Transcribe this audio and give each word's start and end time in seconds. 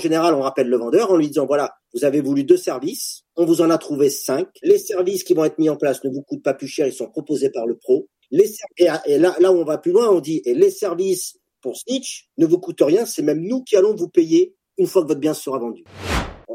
Général, 0.00 0.34
on 0.34 0.40
rappelle 0.40 0.68
le 0.68 0.76
vendeur 0.76 1.10
en 1.10 1.16
lui 1.16 1.28
disant 1.28 1.46
voilà, 1.46 1.74
vous 1.94 2.04
avez 2.04 2.20
voulu 2.20 2.44
deux 2.44 2.56
services, 2.56 3.22
on 3.36 3.44
vous 3.44 3.60
en 3.60 3.70
a 3.70 3.78
trouvé 3.78 4.10
cinq. 4.10 4.48
Les 4.62 4.78
services 4.78 5.24
qui 5.24 5.34
vont 5.34 5.44
être 5.44 5.58
mis 5.58 5.70
en 5.70 5.76
place 5.76 6.02
ne 6.04 6.10
vous 6.10 6.22
coûtent 6.22 6.42
pas 6.42 6.54
plus 6.54 6.68
cher, 6.68 6.86
ils 6.86 6.92
sont 6.92 7.08
proposés 7.08 7.50
par 7.50 7.66
le 7.66 7.76
pro. 7.76 8.08
Les 8.30 8.52
et, 8.78 9.18
là, 9.18 9.34
où 9.52 9.56
on 9.56 9.64
va 9.64 9.78
plus 9.78 9.92
loin, 9.92 10.08
on 10.08 10.20
dit 10.20 10.42
et 10.44 10.54
les 10.54 10.70
services 10.70 11.38
pour 11.60 11.76
Snitch 11.76 12.28
ne 12.38 12.46
vous 12.46 12.58
coûtent 12.58 12.82
rien, 12.82 13.06
c'est 13.06 13.22
même 13.22 13.42
nous 13.42 13.62
qui 13.62 13.76
allons 13.76 13.94
vous 13.94 14.08
payer 14.08 14.54
une 14.78 14.86
fois 14.86 15.02
que 15.02 15.08
votre 15.08 15.20
bien 15.20 15.34
sera 15.34 15.58
vendu. 15.58 15.84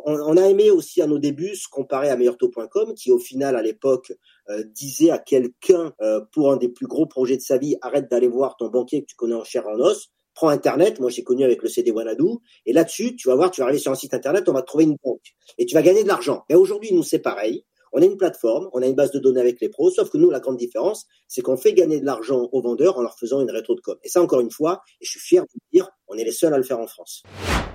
On, 0.07 0.37
a 0.37 0.47
aimé 0.47 0.69
aussi 0.69 1.01
à 1.01 1.07
nos 1.07 1.17
débuts 1.17 1.55
se 1.55 1.67
comparer 1.67 2.09
à 2.09 2.15
meilleurtaux.com 2.15 2.93
qui 2.93 3.11
au 3.11 3.17
final 3.17 3.55
à 3.55 3.63
l'époque 3.63 4.13
euh, 4.49 4.63
disait 4.75 5.09
à 5.09 5.17
quelqu'un 5.17 5.93
euh, 6.01 6.21
pour 6.31 6.51
un 6.51 6.57
des 6.57 6.69
plus 6.69 6.85
gros 6.85 7.07
projets 7.07 7.37
de 7.37 7.41
sa 7.41 7.57
vie 7.57 7.75
arrête 7.81 8.09
d'aller 8.09 8.27
voir 8.27 8.55
ton 8.57 8.67
banquier 8.67 9.01
que 9.01 9.07
tu 9.07 9.15
connais 9.15 9.33
en 9.33 9.43
chair 9.43 9.67
en 9.67 9.79
os 9.79 10.11
prends 10.35 10.49
Internet, 10.49 10.99
moi 10.99 11.09
j'ai 11.09 11.23
connu 11.23 11.43
avec 11.43 11.63
le 11.63 11.69
CD 11.69 11.91
Wanadu, 11.91 12.37
et 12.65 12.73
là-dessus, 12.73 13.15
tu 13.15 13.29
vas 13.29 13.35
voir, 13.35 13.49
tu 13.49 13.61
vas 13.61 13.65
arriver 13.65 13.79
sur 13.79 13.91
un 13.91 13.95
site 13.95 14.13
Internet, 14.13 14.47
on 14.47 14.53
va 14.53 14.61
trouver 14.61 14.83
une 14.83 14.97
banque, 15.03 15.35
et 15.57 15.65
tu 15.65 15.73
vas 15.73 15.81
gagner 15.81 16.03
de 16.03 16.07
l'argent. 16.07 16.43
Mais 16.49 16.55
aujourd'hui, 16.55 16.93
nous, 16.93 17.03
c'est 17.03 17.19
pareil. 17.19 17.65
On 17.97 18.01
a 18.01 18.05
une 18.05 18.17
plateforme, 18.17 18.69
on 18.73 18.81
a 18.81 18.87
une 18.87 18.93
base 18.93 19.11
de 19.11 19.19
données 19.19 19.39
avec 19.39 19.61
les 19.61 19.69
pros, 19.69 19.89
sauf 19.89 20.09
que 20.09 20.17
nous, 20.17 20.29
la 20.29 20.41
grande 20.41 20.57
différence, 20.57 21.05
c'est 21.29 21.41
qu'on 21.41 21.55
fait 21.55 21.73
gagner 21.73 22.01
de 22.01 22.05
l'argent 22.05 22.49
aux 22.51 22.61
vendeurs 22.61 22.97
en 22.97 23.01
leur 23.01 23.17
faisant 23.17 23.39
une 23.39 23.49
rétro 23.49 23.73
de 23.73 23.79
com. 23.79 23.97
Et 24.03 24.09
ça, 24.09 24.21
encore 24.21 24.41
une 24.41 24.51
fois, 24.51 24.81
et 24.99 25.05
je 25.05 25.11
suis 25.11 25.19
fier 25.21 25.43
de 25.43 25.59
dire, 25.71 25.89
on 26.09 26.17
est 26.17 26.25
les 26.25 26.33
seuls 26.33 26.53
à 26.53 26.57
le 26.57 26.63
faire 26.63 26.79
en 26.79 26.87
France. 26.87 27.23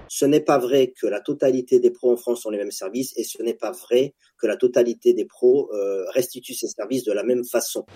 Ce 0.08 0.26
n'est 0.26 0.40
pas 0.40 0.58
vrai 0.58 0.92
que 1.00 1.06
la 1.06 1.20
totalité 1.20 1.80
des 1.80 1.90
pros 1.90 2.12
en 2.12 2.18
France 2.18 2.44
ont 2.44 2.50
les 2.50 2.58
mêmes 2.58 2.70
services, 2.70 3.16
et 3.16 3.24
ce 3.24 3.42
n'est 3.42 3.54
pas 3.54 3.70
vrai 3.70 4.14
que 4.38 4.46
la 4.46 4.58
totalité 4.58 5.14
des 5.14 5.24
pros 5.24 5.70
euh, 5.72 6.04
restituent 6.10 6.54
ces 6.54 6.68
services 6.68 7.04
de 7.04 7.12
la 7.12 7.22
même 7.22 7.44
façon 7.44 7.86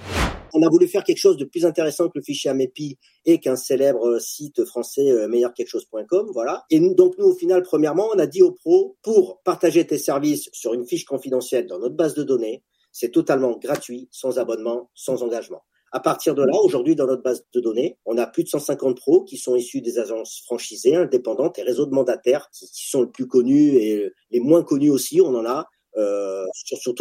on 0.54 0.62
a 0.62 0.68
voulu 0.70 0.86
faire 0.88 1.04
quelque 1.04 1.18
chose 1.18 1.36
de 1.36 1.44
plus 1.44 1.66
intéressant 1.66 2.08
que 2.08 2.16
le 2.16 2.22
fichier 2.22 2.50
AMEPI 2.50 2.96
et 3.26 3.40
qu'un 3.40 3.56
célèbre 3.56 4.18
site 4.20 4.64
français 4.64 5.10
euh, 5.10 5.28
meilleurquelquechose.com, 5.28 6.30
voilà. 6.32 6.64
Et 6.70 6.80
nous, 6.80 6.94
donc 6.94 7.18
nous, 7.18 7.26
au 7.26 7.34
final, 7.34 7.62
premièrement, 7.62 8.08
on 8.14 8.18
a 8.18 8.26
dit 8.26 8.42
aux 8.42 8.52
pros, 8.52 8.96
pour 9.02 9.40
partager 9.44 9.86
tes 9.86 9.98
services 9.98 10.48
sur 10.52 10.72
une 10.72 10.86
fiche 10.86 11.04
confidentielle 11.04 11.66
dans 11.66 11.78
notre 11.78 11.96
base 11.96 12.14
de 12.14 12.22
données, 12.22 12.62
c'est 12.92 13.10
totalement 13.10 13.58
gratuit, 13.58 14.08
sans 14.12 14.38
abonnement, 14.38 14.90
sans 14.94 15.22
engagement. 15.22 15.62
À 15.90 16.00
partir 16.00 16.34
de 16.34 16.42
là, 16.42 16.56
aujourd'hui, 16.62 16.96
dans 16.96 17.06
notre 17.06 17.22
base 17.22 17.44
de 17.52 17.60
données, 17.60 17.98
on 18.04 18.18
a 18.18 18.26
plus 18.26 18.44
de 18.44 18.48
150 18.48 18.96
pros 18.96 19.22
qui 19.24 19.36
sont 19.36 19.54
issus 19.54 19.80
des 19.80 19.98
agences 19.98 20.42
franchisées, 20.44 20.96
indépendantes 20.96 21.58
et 21.58 21.62
réseaux 21.62 21.86
de 21.86 21.94
mandataires 21.94 22.48
qui, 22.50 22.66
sont 22.88 23.02
le 23.02 23.10
plus 23.10 23.28
connus 23.28 23.76
et 23.76 24.10
les 24.30 24.40
moins 24.40 24.64
connus 24.64 24.90
aussi. 24.90 25.20
On 25.20 25.34
en 25.36 25.46
a 25.46 25.68
euh, 25.96 26.44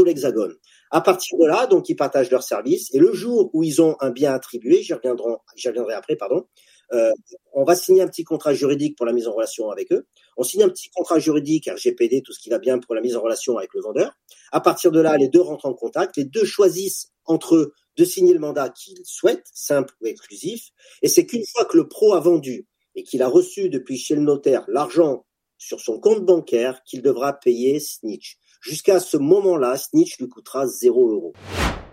l'hexagone. 0.05 0.53
À 0.93 1.01
partir 1.01 1.39
de 1.39 1.47
là, 1.47 1.65
donc 1.65 1.89
ils 1.89 1.95
partagent 1.95 2.29
leurs 2.29 2.43
services 2.43 2.93
et 2.93 2.99
le 2.99 3.11
jour 3.13 3.49
où 3.53 3.63
ils 3.63 3.81
ont 3.81 3.95
un 3.99 4.11
bien 4.11 4.31
attribué, 4.31 4.83
j'y 4.83 4.93
reviendrai, 4.93 5.33
reviendrai 5.65 5.95
après, 5.95 6.15
pardon. 6.15 6.45
Euh, 6.93 7.09
on 7.53 7.63
va 7.63 7.75
signer 7.75 8.03
un 8.03 8.07
petit 8.07 8.23
contrat 8.23 8.53
juridique 8.53 8.95
pour 8.95 9.07
la 9.07 9.11
mise 9.11 9.27
en 9.27 9.33
relation 9.33 9.71
avec 9.71 9.91
eux. 9.91 10.05
On 10.37 10.43
signe 10.43 10.61
un 10.61 10.69
petit 10.69 10.91
contrat 10.91 11.17
juridique, 11.17 11.67
RGPD, 11.67 12.21
tout 12.21 12.31
ce 12.31 12.39
qui 12.39 12.51
va 12.51 12.59
bien 12.59 12.77
pour 12.77 12.93
la 12.93 13.01
mise 13.01 13.15
en 13.15 13.21
relation 13.21 13.57
avec 13.57 13.73
le 13.73 13.81
vendeur. 13.81 14.11
À 14.51 14.61
partir 14.61 14.91
de 14.91 14.99
là, 14.99 15.17
les 15.17 15.29
deux 15.29 15.41
rentrent 15.41 15.65
en 15.65 15.73
contact. 15.73 16.15
Les 16.15 16.25
deux 16.25 16.45
choisissent 16.45 17.11
entre 17.25 17.55
eux 17.55 17.73
de 17.97 18.05
signer 18.05 18.33
le 18.33 18.39
mandat 18.39 18.69
qu'ils 18.69 19.03
souhaitent, 19.03 19.47
simple 19.51 19.95
ou 19.99 20.05
exclusif. 20.05 20.69
Et 21.01 21.07
c'est 21.07 21.25
qu'une 21.25 21.45
fois 21.53 21.65
que 21.65 21.75
le 21.75 21.87
pro 21.87 22.13
a 22.13 22.19
vendu 22.19 22.67
et 22.93 23.01
qu'il 23.01 23.23
a 23.23 23.27
reçu 23.27 23.69
depuis 23.69 23.97
chez 23.97 24.13
le 24.13 24.21
notaire 24.21 24.63
l'argent 24.67 25.25
sur 25.57 25.79
son 25.79 25.99
compte 25.99 26.23
bancaire 26.23 26.83
qu'il 26.83 27.01
devra 27.01 27.33
payer 27.33 27.79
Snitch. 27.79 28.37
Jusqu'à 28.63 29.01
ce 29.01 29.17
moment-là, 29.17 29.75
Snitch 29.77 30.17
lui 30.19 30.29
coûtera 30.29 30.65
0 30.67 31.11
euros. 31.11 31.33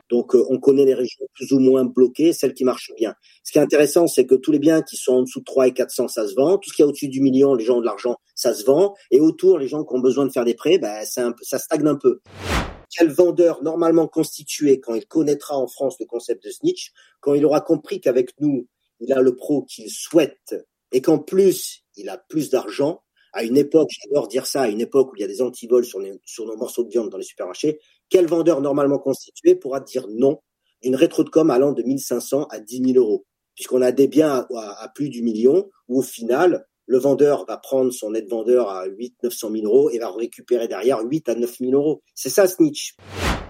Donc, 0.08 0.36
euh, 0.36 0.44
on 0.50 0.60
connaît 0.60 0.84
les 0.84 0.94
régions 0.94 1.26
plus 1.34 1.52
ou 1.52 1.58
moins 1.58 1.84
bloquées, 1.84 2.32
celles 2.32 2.54
qui 2.54 2.62
marchent 2.62 2.92
bien. 2.96 3.14
Ce 3.42 3.50
qui 3.50 3.58
est 3.58 3.60
intéressant, 3.60 4.06
c'est 4.06 4.24
que 4.24 4.36
tous 4.36 4.52
les 4.52 4.60
biens 4.60 4.80
qui 4.80 4.96
sont 4.96 5.14
en 5.14 5.22
dessous 5.22 5.40
de 5.40 5.44
3 5.44 5.66
et 5.66 5.72
400, 5.72 6.06
ça 6.06 6.28
se 6.28 6.34
vend. 6.36 6.58
Tout 6.58 6.70
ce 6.70 6.76
qui 6.76 6.82
est 6.82 6.84
au-dessus 6.84 7.08
du 7.08 7.20
million, 7.22 7.54
les 7.54 7.64
gens 7.64 7.78
ont 7.78 7.80
de 7.80 7.86
l'argent, 7.86 8.18
ça 8.36 8.54
se 8.54 8.64
vend. 8.64 8.94
Et 9.10 9.18
autour, 9.18 9.58
les 9.58 9.66
gens 9.66 9.82
qui 9.82 9.92
ont 9.92 9.98
besoin 9.98 10.26
de 10.26 10.30
faire 10.30 10.44
des 10.44 10.54
prêts, 10.54 10.78
ben, 10.78 11.04
un 11.16 11.34
ça 11.42 11.58
stagne 11.58 11.88
un 11.88 11.96
peu. 11.96 12.20
Quel 12.96 13.10
vendeur 13.10 13.64
normalement 13.64 14.06
constitué, 14.06 14.78
quand 14.78 14.94
il 14.94 15.06
connaîtra 15.06 15.56
en 15.56 15.66
France 15.66 15.96
le 15.98 16.06
concept 16.06 16.44
de 16.44 16.50
snitch, 16.50 16.92
quand 17.18 17.34
il 17.34 17.44
aura 17.44 17.60
compris 17.62 18.00
qu'avec 18.00 18.30
nous, 18.38 18.68
il 19.00 19.12
a 19.12 19.20
le 19.20 19.34
pro 19.34 19.62
qu'il 19.62 19.90
souhaite 19.90 20.54
et 20.92 21.02
qu'en 21.02 21.18
plus, 21.18 21.82
il 21.96 22.08
a 22.08 22.16
plus 22.16 22.50
d'argent, 22.50 23.02
à 23.32 23.44
une 23.44 23.56
époque, 23.56 23.88
j'adore 23.90 24.28
dire 24.28 24.46
ça, 24.46 24.62
à 24.62 24.68
une 24.68 24.80
époque 24.80 25.12
où 25.12 25.16
il 25.16 25.20
y 25.20 25.24
a 25.24 25.28
des 25.28 25.42
antivols 25.42 25.84
sur, 25.84 26.00
nos 26.00 26.56
morceaux 26.56 26.84
de 26.84 26.90
viande 26.90 27.10
dans 27.10 27.18
les 27.18 27.24
supermarchés, 27.24 27.78
quel 28.08 28.26
vendeur 28.26 28.60
normalement 28.60 28.98
constitué 28.98 29.54
pourra 29.54 29.80
dire 29.80 30.06
non 30.08 30.40
d'une 30.82 30.96
rétro 30.96 31.24
de 31.24 31.30
com 31.30 31.50
allant 31.50 31.72
de 31.72 31.82
1500 31.82 32.48
à 32.50 32.60
10 32.60 32.92
000 32.94 32.98
euros? 32.98 33.26
Puisqu'on 33.54 33.82
a 33.82 33.92
des 33.92 34.08
biens 34.08 34.46
à, 34.56 34.88
plus 34.94 35.10
du 35.10 35.22
million, 35.22 35.68
où 35.88 35.98
au 35.98 36.02
final, 36.02 36.66
le 36.86 36.98
vendeur 36.98 37.44
va 37.46 37.58
prendre 37.58 37.92
son 37.92 38.12
net 38.12 38.28
vendeur 38.28 38.70
à 38.70 38.86
8 38.86 39.16
900 39.22 39.50
000 39.52 39.64
euros 39.66 39.90
et 39.90 39.98
va 39.98 40.10
récupérer 40.10 40.66
derrière 40.66 41.00
8 41.02 41.28
à 41.28 41.34
9 41.34 41.58
000 41.58 41.72
euros. 41.72 42.02
C'est 42.14 42.30
ça, 42.30 42.48
Snitch. 42.48 42.96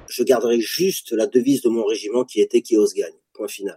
Je 0.09 0.25
garderai 0.25 0.61
juste 0.61 1.13
la 1.13 1.27
devise 1.27 1.63
de 1.63 1.69
mon 1.69 1.85
régiment 1.85 2.25
qui 2.25 2.41
était 2.41 2.63
qui 2.63 2.77
ose 2.77 2.93
gagne. 2.93 3.15
Point 3.33 3.49
final. 3.49 3.77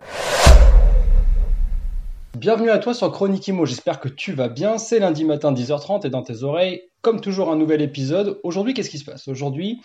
Bienvenue 2.43 2.71
à 2.71 2.77
toi 2.77 2.93
sur 2.93 3.09
Chronique 3.09 3.47
Imo, 3.47 3.65
j'espère 3.65 4.01
que 4.01 4.09
tu 4.09 4.33
vas 4.33 4.49
bien. 4.49 4.77
C'est 4.77 4.99
lundi 4.99 5.23
matin 5.23 5.53
10h30 5.53 6.05
et 6.05 6.09
dans 6.09 6.23
tes 6.23 6.43
oreilles, 6.43 6.81
comme 7.01 7.21
toujours, 7.21 7.49
un 7.49 7.55
nouvel 7.55 7.81
épisode. 7.81 8.41
Aujourd'hui, 8.43 8.73
qu'est-ce 8.73 8.89
qui 8.89 8.97
se 8.97 9.05
passe? 9.05 9.29
Aujourd'hui, 9.29 9.79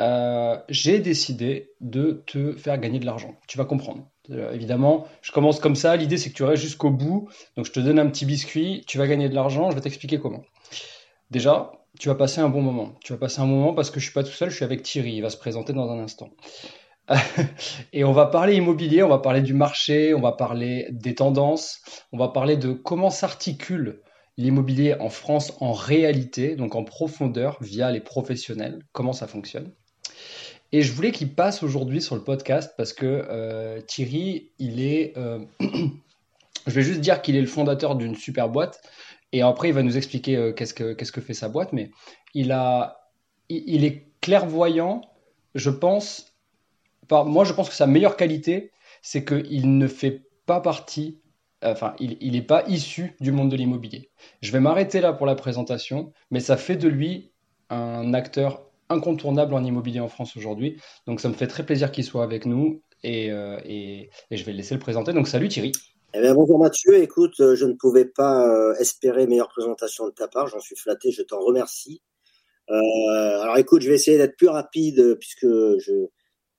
euh, 0.00 0.56
j'ai 0.68 0.98
décidé 0.98 1.70
de 1.80 2.24
te 2.26 2.50
faire 2.56 2.78
gagner 2.78 2.98
de 2.98 3.06
l'argent. 3.06 3.36
Tu 3.46 3.56
vas 3.58 3.64
comprendre. 3.64 4.08
Euh, 4.30 4.52
évidemment, 4.52 5.06
je 5.22 5.30
commence 5.30 5.60
comme 5.60 5.76
ça. 5.76 5.94
L'idée, 5.94 6.16
c'est 6.16 6.30
que 6.30 6.34
tu 6.34 6.42
restes 6.42 6.64
jusqu'au 6.64 6.90
bout. 6.90 7.28
Donc, 7.56 7.66
je 7.66 7.70
te 7.70 7.78
donne 7.78 8.00
un 8.00 8.08
petit 8.08 8.26
biscuit. 8.26 8.82
Tu 8.88 8.98
vas 8.98 9.06
gagner 9.06 9.28
de 9.28 9.34
l'argent. 9.36 9.70
Je 9.70 9.76
vais 9.76 9.80
t'expliquer 9.80 10.18
comment. 10.18 10.42
Déjà, 11.30 11.70
tu 12.00 12.08
vas 12.08 12.16
passer 12.16 12.40
un 12.40 12.48
bon 12.48 12.60
moment. 12.60 12.96
Tu 13.04 13.12
vas 13.12 13.20
passer 13.20 13.40
un 13.40 13.46
moment 13.46 13.72
parce 13.72 13.92
que 13.92 14.00
je 14.00 14.06
suis 14.06 14.14
pas 14.14 14.24
tout 14.24 14.32
seul. 14.32 14.50
Je 14.50 14.56
suis 14.56 14.64
avec 14.64 14.82
Thierry. 14.82 15.12
Il 15.12 15.20
va 15.20 15.30
se 15.30 15.36
présenter 15.36 15.72
dans 15.74 15.88
un 15.88 16.00
instant. 16.00 16.30
et 17.92 18.04
on 18.04 18.12
va 18.12 18.26
parler 18.26 18.54
immobilier, 18.56 19.02
on 19.02 19.08
va 19.08 19.18
parler 19.18 19.40
du 19.40 19.54
marché, 19.54 20.14
on 20.14 20.20
va 20.20 20.32
parler 20.32 20.86
des 20.90 21.14
tendances, 21.14 21.80
on 22.12 22.18
va 22.18 22.28
parler 22.28 22.56
de 22.56 22.72
comment 22.72 23.10
s'articule 23.10 24.00
l'immobilier 24.36 24.94
en 25.00 25.10
France 25.10 25.52
en 25.60 25.72
réalité, 25.72 26.56
donc 26.56 26.74
en 26.74 26.84
profondeur 26.84 27.58
via 27.60 27.90
les 27.90 28.00
professionnels, 28.00 28.80
comment 28.92 29.12
ça 29.12 29.26
fonctionne. 29.26 29.72
Et 30.72 30.82
je 30.82 30.92
voulais 30.92 31.10
qu'il 31.10 31.34
passe 31.34 31.62
aujourd'hui 31.62 32.00
sur 32.00 32.14
le 32.14 32.22
podcast 32.22 32.74
parce 32.76 32.92
que 32.92 33.26
euh, 33.28 33.80
Thierry, 33.80 34.52
il 34.58 34.80
est... 34.80 35.16
Euh, 35.18 35.40
je 35.60 36.72
vais 36.72 36.82
juste 36.82 37.00
dire 37.00 37.22
qu'il 37.22 37.36
est 37.36 37.40
le 37.40 37.48
fondateur 37.48 37.96
d'une 37.96 38.14
super 38.14 38.48
boîte 38.48 38.80
et 39.32 39.42
après 39.42 39.68
il 39.68 39.74
va 39.74 39.82
nous 39.82 39.96
expliquer 39.96 40.36
euh, 40.36 40.52
qu'est-ce 40.52 40.72
que 41.12 41.20
fait 41.20 41.34
sa 41.34 41.48
boîte, 41.48 41.72
mais 41.72 41.90
il 42.34 42.52
a, 42.52 43.10
il 43.48 43.84
est 43.84 44.06
clairvoyant, 44.20 45.02
je 45.56 45.70
pense, 45.70 46.29
moi, 47.10 47.44
je 47.44 47.52
pense 47.52 47.68
que 47.68 47.74
sa 47.74 47.86
meilleure 47.86 48.16
qualité, 48.16 48.72
c'est 49.02 49.24
qu'il 49.24 49.78
ne 49.78 49.86
fait 49.86 50.22
pas 50.46 50.60
partie, 50.60 51.20
enfin, 51.62 51.94
il 51.98 52.32
n'est 52.32 52.42
pas 52.42 52.64
issu 52.68 53.14
du 53.20 53.32
monde 53.32 53.50
de 53.50 53.56
l'immobilier. 53.56 54.10
Je 54.42 54.52
vais 54.52 54.60
m'arrêter 54.60 55.00
là 55.00 55.12
pour 55.12 55.26
la 55.26 55.34
présentation, 55.34 56.12
mais 56.30 56.40
ça 56.40 56.56
fait 56.56 56.76
de 56.76 56.88
lui 56.88 57.32
un 57.68 58.14
acteur 58.14 58.62
incontournable 58.88 59.54
en 59.54 59.64
immobilier 59.64 60.00
en 60.00 60.08
France 60.08 60.36
aujourd'hui. 60.36 60.80
Donc, 61.06 61.20
ça 61.20 61.28
me 61.28 61.34
fait 61.34 61.46
très 61.46 61.64
plaisir 61.64 61.92
qu'il 61.92 62.04
soit 62.04 62.24
avec 62.24 62.44
nous 62.44 62.82
et, 63.02 63.30
euh, 63.30 63.58
je 64.30 64.44
vais 64.44 64.52
le 64.52 64.58
laisser 64.58 64.74
le 64.74 64.80
présenter. 64.80 65.12
Donc, 65.12 65.28
salut 65.28 65.48
Thierry. 65.48 65.72
Eh 66.12 66.20
bien, 66.20 66.34
bonjour 66.34 66.58
Mathieu. 66.58 66.96
Écoute, 66.96 67.38
euh, 67.38 67.54
je 67.54 67.64
ne 67.66 67.74
pouvais 67.74 68.04
pas 68.04 68.46
euh, 68.48 68.74
espérer 68.80 69.28
meilleure 69.28 69.48
présentation 69.48 70.06
de 70.06 70.10
ta 70.10 70.26
part. 70.26 70.48
J'en 70.48 70.58
suis 70.58 70.76
flatté. 70.76 71.12
Je 71.12 71.22
t'en 71.22 71.40
remercie. 71.40 72.02
alors, 72.68 73.58
écoute, 73.58 73.82
je 73.82 73.88
vais 73.88 73.94
essayer 73.94 74.18
d'être 74.18 74.36
plus 74.36 74.48
rapide 74.48 75.16
puisque 75.18 75.46
je, 75.46 76.08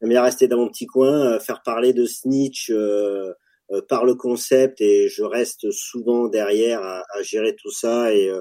J'aime 0.01 0.09
bien 0.09 0.23
rester 0.23 0.47
dans 0.47 0.57
mon 0.57 0.67
petit 0.67 0.87
coin, 0.87 1.33
euh, 1.33 1.39
faire 1.39 1.61
parler 1.61 1.93
de 1.93 2.05
Snitch 2.05 2.71
euh, 2.71 3.33
euh, 3.69 3.81
par 3.87 4.03
le 4.03 4.15
concept 4.15 4.81
et 4.81 5.07
je 5.07 5.21
reste 5.21 5.69
souvent 5.69 6.27
derrière 6.27 6.81
à, 6.81 7.03
gérer 7.21 7.55
tout 7.55 7.69
ça 7.69 8.11
et 8.13 8.31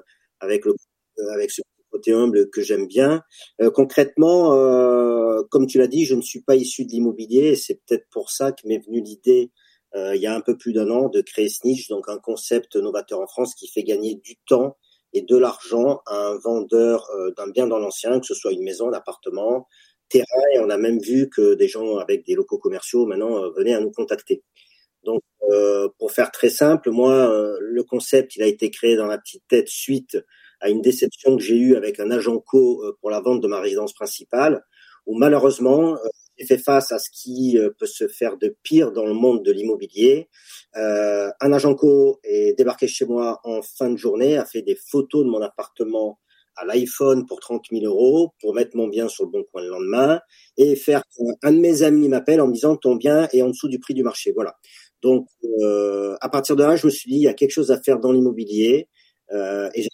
avec 0.40 0.64
le 0.64 0.74
avec 1.32 1.50
ce 1.50 1.60
côté 1.90 2.12
humble 2.12 2.48
que 2.48 2.62
j'aime 2.62 2.86
bien. 2.86 3.22
concrètement, 3.74 4.50
comme 5.50 5.66
tu 5.66 5.76
l'as 5.78 5.86
dit, 5.86 6.06
je 6.06 6.14
ne 6.14 6.22
suis 6.22 6.40
pas 6.40 6.54
issu 6.54 6.86
de 6.86 6.90
l'immobilier 6.92 7.48
et 7.48 7.56
c'est 7.56 7.80
peut-être 7.84 8.06
pour 8.10 8.30
ça 8.30 8.52
que 8.52 8.66
m'est 8.66 8.78
venue 8.78 9.02
l'idée 9.02 9.50
il 9.94 10.20
y 10.20 10.26
a 10.26 10.34
un 10.34 10.40
peu 10.40 10.56
plus 10.56 10.72
d'un 10.72 10.88
an 10.88 11.08
de 11.08 11.20
créer 11.20 11.50
Snitch, 11.50 11.88
donc 11.88 12.08
un 12.08 12.18
concept 12.18 12.76
novateur 12.76 13.20
en 13.20 13.26
France 13.26 13.54
qui 13.54 13.68
fait 13.68 13.82
gagner 13.82 14.14
du 14.14 14.36
temps 14.48 14.76
et 15.12 15.22
de 15.22 15.36
l'argent 15.36 16.00
à 16.06 16.28
un 16.28 16.38
vendeur 16.38 17.08
euh, 17.10 17.32
d'un 17.36 17.48
bien 17.48 17.66
dans 17.66 17.78
l'ancien, 17.78 18.20
que 18.20 18.26
ce 18.26 18.34
soit 18.34 18.52
une 18.52 18.62
maison, 18.62 18.88
un 18.88 18.92
appartement, 18.92 19.66
terrain. 20.10 20.42
Et 20.54 20.58
on 20.58 20.70
a 20.70 20.76
même 20.76 20.98
vu 20.98 21.28
que 21.28 21.54
des 21.54 21.68
gens 21.68 21.96
avec 21.96 22.26
des 22.26 22.34
locaux 22.34 22.58
commerciaux 22.58 23.06
maintenant 23.06 23.44
euh, 23.44 23.50
venaient 23.56 23.74
à 23.74 23.80
nous 23.80 23.90
contacter. 23.90 24.42
Donc, 25.04 25.22
euh, 25.50 25.88
pour 25.98 26.12
faire 26.12 26.30
très 26.30 26.50
simple, 26.50 26.90
moi, 26.90 27.32
le 27.58 27.82
concept, 27.84 28.36
il 28.36 28.42
a 28.42 28.46
été 28.46 28.70
créé 28.70 28.96
dans 28.96 29.06
la 29.06 29.18
petite 29.18 29.44
tête 29.48 29.68
suite 29.68 30.18
à 30.60 30.68
une 30.68 30.82
déception 30.82 31.36
que 31.36 31.42
j'ai 31.42 31.56
eue 31.56 31.76
avec 31.76 32.00
un 32.00 32.10
agent 32.10 32.38
co 32.40 32.84
pour 33.00 33.10
la 33.10 33.20
vente 33.20 33.40
de 33.40 33.48
ma 33.48 33.60
résidence 33.60 33.94
principale, 33.94 34.62
où 35.06 35.16
malheureusement, 35.16 35.96
j'ai 36.36 36.46
fait 36.46 36.58
face 36.58 36.92
à 36.92 36.98
ce 36.98 37.08
qui 37.10 37.58
peut 37.78 37.86
se 37.86 38.08
faire 38.08 38.36
de 38.36 38.54
pire 38.62 38.92
dans 38.92 39.06
le 39.06 39.14
monde 39.14 39.42
de 39.42 39.52
l'immobilier. 39.52 40.28
Euh, 40.76 41.30
un 41.40 41.52
agent 41.52 41.74
co 41.74 42.20
est 42.22 42.56
débarqué 42.56 42.86
chez 42.86 43.04
moi 43.04 43.40
en 43.44 43.60
fin 43.62 43.90
de 43.90 43.96
journée, 43.96 44.36
a 44.36 44.44
fait 44.44 44.62
des 44.62 44.76
photos 44.76 45.24
de 45.24 45.30
mon 45.30 45.42
appartement 45.42 46.20
à 46.56 46.64
l'iPhone 46.64 47.26
pour 47.26 47.40
30 47.40 47.64
000 47.70 47.84
euros 47.84 48.32
pour 48.40 48.54
mettre 48.54 48.76
mon 48.76 48.88
bien 48.88 49.08
sur 49.08 49.24
le 49.24 49.30
bon 49.30 49.44
coin 49.52 49.62
le 49.62 49.68
lendemain 49.68 50.20
et 50.56 50.76
faire 50.76 51.02
un 51.42 51.52
de 51.52 51.58
mes 51.58 51.82
amis 51.82 52.08
m'appelle 52.08 52.40
en 52.40 52.48
me 52.48 52.52
disant 52.52 52.76
ton 52.76 52.96
bien 52.96 53.28
est 53.32 53.42
en 53.42 53.48
dessous 53.48 53.68
du 53.68 53.78
prix 53.78 53.94
du 53.94 54.02
marché. 54.02 54.32
Voilà. 54.34 54.56
Donc 55.02 55.26
euh, 55.62 56.16
à 56.20 56.28
partir 56.28 56.56
de 56.56 56.64
là, 56.64 56.76
je 56.76 56.86
me 56.86 56.90
suis 56.90 57.10
dit 57.10 57.16
il 57.16 57.22
y 57.22 57.28
a 57.28 57.34
quelque 57.34 57.52
chose 57.52 57.70
à 57.70 57.80
faire 57.80 57.98
dans 57.98 58.12
l'immobilier 58.12 58.88
euh, 59.32 59.68
et 59.74 59.86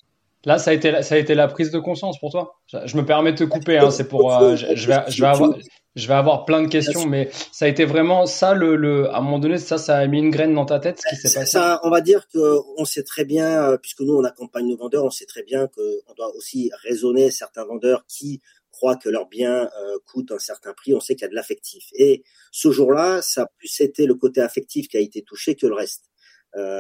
Là, 0.45 0.59
ça 0.59 0.71
a 0.71 0.75
été, 0.75 1.03
ça 1.03 1.17
a 1.17 1.19
été 1.19 1.35
la 1.35 1.49
prise 1.49 1.73
de 1.73 1.81
conscience 1.81 2.21
pour 2.21 2.31
toi? 2.31 2.61
Je 2.85 2.97
me 2.97 3.05
permets 3.05 3.33
de 3.33 3.39
te 3.39 3.45
couper. 3.45 3.79
Hein, 3.79 3.91
c'est 3.91 4.07
pour, 4.07 4.33
euh, 4.33 4.55
je, 4.55 4.87
vais, 4.87 5.03
je 5.09 5.21
vais 5.21 5.27
avoir, 5.27 5.57
je 5.97 6.07
vais 6.07 6.15
avoir 6.15 6.45
plein 6.45 6.63
de 6.63 6.69
questions, 6.69 7.07
mais 7.07 7.31
ça 7.53 7.65
a 7.65 7.69
été 7.69 7.87
vraiment 7.87 8.27
ça 8.27 8.53
le, 8.53 8.77
le, 8.77 9.09
à 9.09 9.17
un 9.17 9.21
moment 9.23 9.39
donné, 9.39 9.57
ça, 9.57 9.79
ça 9.79 9.97
a 9.97 10.07
mis 10.07 10.19
une 10.19 10.31
graine 10.31 10.55
dans 10.55 10.67
ta 10.67 10.79
tête, 10.79 11.01
ce 11.01 11.09
qui 11.09 11.17
s'est 11.17 11.41
passé. 11.41 11.53
Ça, 11.53 11.81
on 11.85 11.91
va 11.91 12.03
dire 12.03 12.29
que 12.29 12.59
on 12.77 12.85
sait 12.85 13.03
très 13.03 13.25
bien, 13.25 13.63
euh, 13.63 13.79
puisque 13.79 14.03
nous 14.03 14.15
on 14.15 14.23
accompagne 14.23 14.69
nos 14.69 14.77
vendeurs, 14.77 15.05
on 15.05 15.11
sait 15.11 15.25
très 15.25 15.43
bien 15.43 15.69
qu'on 15.69 16.15
doit 16.15 16.35
aussi 16.37 16.71
raisonner 16.83 17.31
certains 17.31 17.65
vendeurs 17.65 18.05
qui 18.07 18.43
croient 18.71 18.97
que 18.97 19.09
leur 19.09 19.27
bien 19.27 19.71
euh, 19.81 19.99
coûte 20.05 20.33
un 20.33 20.39
certain 20.39 20.75
prix. 20.75 20.93
On 20.93 21.01
sait 21.01 21.15
qu'il 21.15 21.23
y 21.23 21.25
a 21.25 21.31
de 21.31 21.35
l'affectif. 21.35 21.87
Et 21.95 22.25
ce 22.53 22.71
jour-là, 22.71 23.23
ça 23.23 23.45
a 23.45 23.47
plus 23.57 23.81
été 23.81 24.05
le 24.05 24.15
côté 24.15 24.43
affectif 24.43 24.89
qui 24.89 24.99
a 24.99 25.01
été 25.01 25.23
touché 25.23 25.55
que 25.55 25.67
le 25.67 25.75
reste. 25.75 26.11
Euh, 26.57 26.79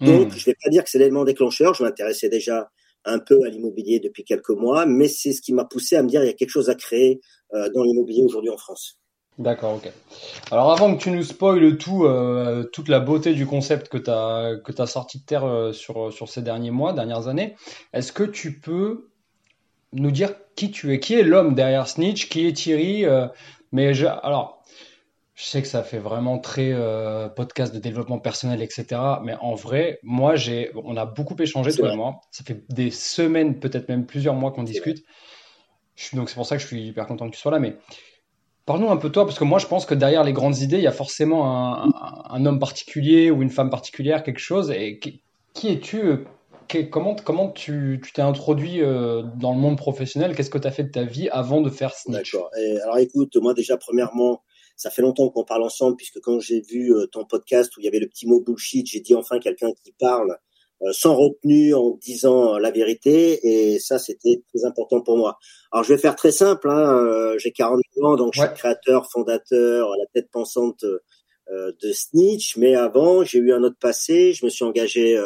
donc, 0.00 0.28
hmm. 0.28 0.36
je 0.36 0.44
vais 0.44 0.56
pas 0.62 0.70
dire 0.70 0.84
que 0.84 0.90
c'est 0.90 1.00
l'élément 1.00 1.24
déclencheur. 1.24 1.74
Je 1.74 1.82
m'intéressais 1.82 2.28
déjà 2.28 2.70
un 3.04 3.18
peu 3.18 3.42
à 3.44 3.48
l'immobilier 3.48 4.00
depuis 4.00 4.24
quelques 4.24 4.50
mois, 4.50 4.86
mais 4.86 5.08
c'est 5.08 5.32
ce 5.32 5.42
qui 5.42 5.52
m'a 5.52 5.64
poussé 5.64 5.96
à 5.96 6.02
me 6.02 6.08
dire 6.08 6.22
il 6.22 6.26
y 6.26 6.30
a 6.30 6.34
quelque 6.34 6.50
chose 6.50 6.70
à 6.70 6.74
créer 6.74 7.20
euh, 7.54 7.68
dans 7.74 7.82
l'immobilier 7.82 8.22
aujourd'hui 8.22 8.50
en 8.50 8.56
France. 8.56 8.98
D'accord, 9.38 9.76
ok. 9.76 9.90
Alors 10.50 10.70
avant 10.72 10.94
que 10.94 11.02
tu 11.02 11.10
nous 11.10 11.22
spoiles 11.22 11.78
tout, 11.78 12.04
euh, 12.04 12.64
toute 12.64 12.88
la 12.88 13.00
beauté 13.00 13.32
du 13.32 13.46
concept 13.46 13.88
que 13.88 13.98
tu 13.98 14.10
as, 14.10 14.56
que 14.64 14.80
as 14.80 14.86
sorti 14.86 15.20
de 15.20 15.24
terre 15.24 15.44
euh, 15.44 15.72
sur, 15.72 16.12
sur 16.12 16.28
ces 16.28 16.42
derniers 16.42 16.70
mois, 16.70 16.92
dernières 16.92 17.28
années, 17.28 17.56
est-ce 17.92 18.12
que 18.12 18.24
tu 18.24 18.60
peux 18.60 19.08
nous 19.92 20.10
dire 20.10 20.34
qui 20.54 20.70
tu 20.70 20.92
es? 20.92 21.00
Qui 21.00 21.14
est 21.14 21.22
l'homme 21.22 21.54
derrière 21.54 21.88
Snitch? 21.88 22.28
Qui 22.28 22.46
est 22.46 22.52
Thierry? 22.52 23.06
Mais 23.72 23.94
je, 23.94 24.06
alors, 24.06 24.61
je 25.42 25.48
sais 25.48 25.60
que 25.60 25.66
ça 25.66 25.82
fait 25.82 25.98
vraiment 25.98 26.38
très 26.38 26.70
euh, 26.72 27.28
podcast 27.28 27.74
de 27.74 27.80
développement 27.80 28.20
personnel, 28.20 28.62
etc. 28.62 29.00
Mais 29.24 29.34
en 29.40 29.56
vrai, 29.56 29.98
moi, 30.04 30.36
j'ai, 30.36 30.70
on 30.76 30.96
a 30.96 31.04
beaucoup 31.04 31.34
échangé, 31.36 31.74
toi 31.74 31.92
et 31.92 31.96
moi. 31.96 32.20
Ça 32.30 32.44
fait 32.44 32.62
des 32.68 32.92
semaines, 32.92 33.58
peut-être 33.58 33.88
même 33.88 34.06
plusieurs 34.06 34.36
mois 34.36 34.52
qu'on 34.52 34.62
discute. 34.62 35.02
donc 36.12 36.28
c'est 36.28 36.36
pour 36.36 36.46
ça 36.46 36.56
que 36.56 36.62
je 36.62 36.68
suis 36.68 36.86
hyper 36.86 37.08
content 37.08 37.28
que 37.28 37.34
tu 37.34 37.40
sois 37.40 37.50
là. 37.50 37.58
Mais 37.58 37.76
parle-nous 38.66 38.88
un 38.88 38.96
peu 38.96 39.08
de 39.08 39.14
toi, 39.14 39.26
parce 39.26 39.36
que 39.36 39.42
moi, 39.42 39.58
je 39.58 39.66
pense 39.66 39.84
que 39.84 39.94
derrière 39.94 40.22
les 40.22 40.32
grandes 40.32 40.58
idées, 40.58 40.76
il 40.76 40.84
y 40.84 40.86
a 40.86 40.92
forcément 40.92 41.90
un, 42.30 42.46
homme 42.46 42.60
particulier 42.60 43.32
ou 43.32 43.42
une 43.42 43.50
femme 43.50 43.70
particulière, 43.70 44.22
quelque 44.22 44.38
chose. 44.38 44.70
Et 44.70 45.00
qui, 45.00 45.68
es-tu 45.68 46.24
Comment, 46.90 47.16
comment 47.16 47.50
tu 47.50 48.00
t'es 48.14 48.22
introduit 48.22 48.80
euh, 48.80 49.22
dans 49.36 49.52
le 49.52 49.58
monde 49.58 49.76
professionnel? 49.76 50.36
Qu'est-ce 50.36 50.50
que 50.50 50.56
tu 50.56 50.68
as 50.68 50.70
fait 50.70 50.84
de 50.84 50.90
ta 50.90 51.02
vie 51.02 51.28
avant 51.30 51.60
de 51.60 51.68
faire 51.68 51.92
Snitch? 51.94 52.32
D'accord. 52.32 52.50
Alors 52.84 52.98
écoute, 52.98 53.36
moi 53.36 53.52
déjà, 53.52 53.76
premièrement, 53.76 54.40
ça 54.82 54.90
fait 54.90 55.02
longtemps 55.02 55.28
qu'on 55.28 55.44
parle 55.44 55.62
ensemble 55.62 55.96
puisque 55.96 56.18
quand 56.18 56.40
j'ai 56.40 56.60
vu 56.60 56.92
euh, 56.92 57.06
ton 57.06 57.24
podcast 57.24 57.76
où 57.76 57.80
il 57.80 57.84
y 57.84 57.88
avait 57.88 58.00
le 58.00 58.08
petit 58.08 58.26
mot 58.26 58.40
bullshit, 58.40 58.84
j'ai 58.84 58.98
dit 58.98 59.14
enfin 59.14 59.38
quelqu'un 59.38 59.70
qui 59.84 59.92
parle 59.92 60.36
euh, 60.82 60.90
sans 60.92 61.14
retenue 61.14 61.72
en 61.72 61.96
disant 62.02 62.58
la 62.58 62.72
vérité. 62.72 63.38
Et 63.46 63.78
ça 63.78 64.00
c'était 64.00 64.42
très 64.52 64.64
important 64.66 65.00
pour 65.00 65.16
moi. 65.16 65.38
Alors 65.70 65.84
je 65.84 65.94
vais 65.94 66.00
faire 66.00 66.16
très 66.16 66.32
simple, 66.32 66.68
hein, 66.68 66.98
euh, 66.98 67.38
j'ai 67.38 67.52
49 67.52 67.82
ans 68.02 68.16
donc 68.16 68.34
je 68.34 68.40
suis 68.40 68.54
créateur, 68.54 69.08
fondateur, 69.08 69.88
la 69.90 70.06
tête 70.12 70.28
pensante 70.32 70.84
de 71.48 71.92
Snitch, 71.92 72.56
mais 72.56 72.74
avant 72.74 73.24
j'ai 73.24 73.38
eu 73.38 73.52
un 73.52 73.62
autre 73.62 73.76
passé, 73.78 74.32
je 74.32 74.44
me 74.44 74.50
suis 74.50 74.64
engagé 74.64 75.20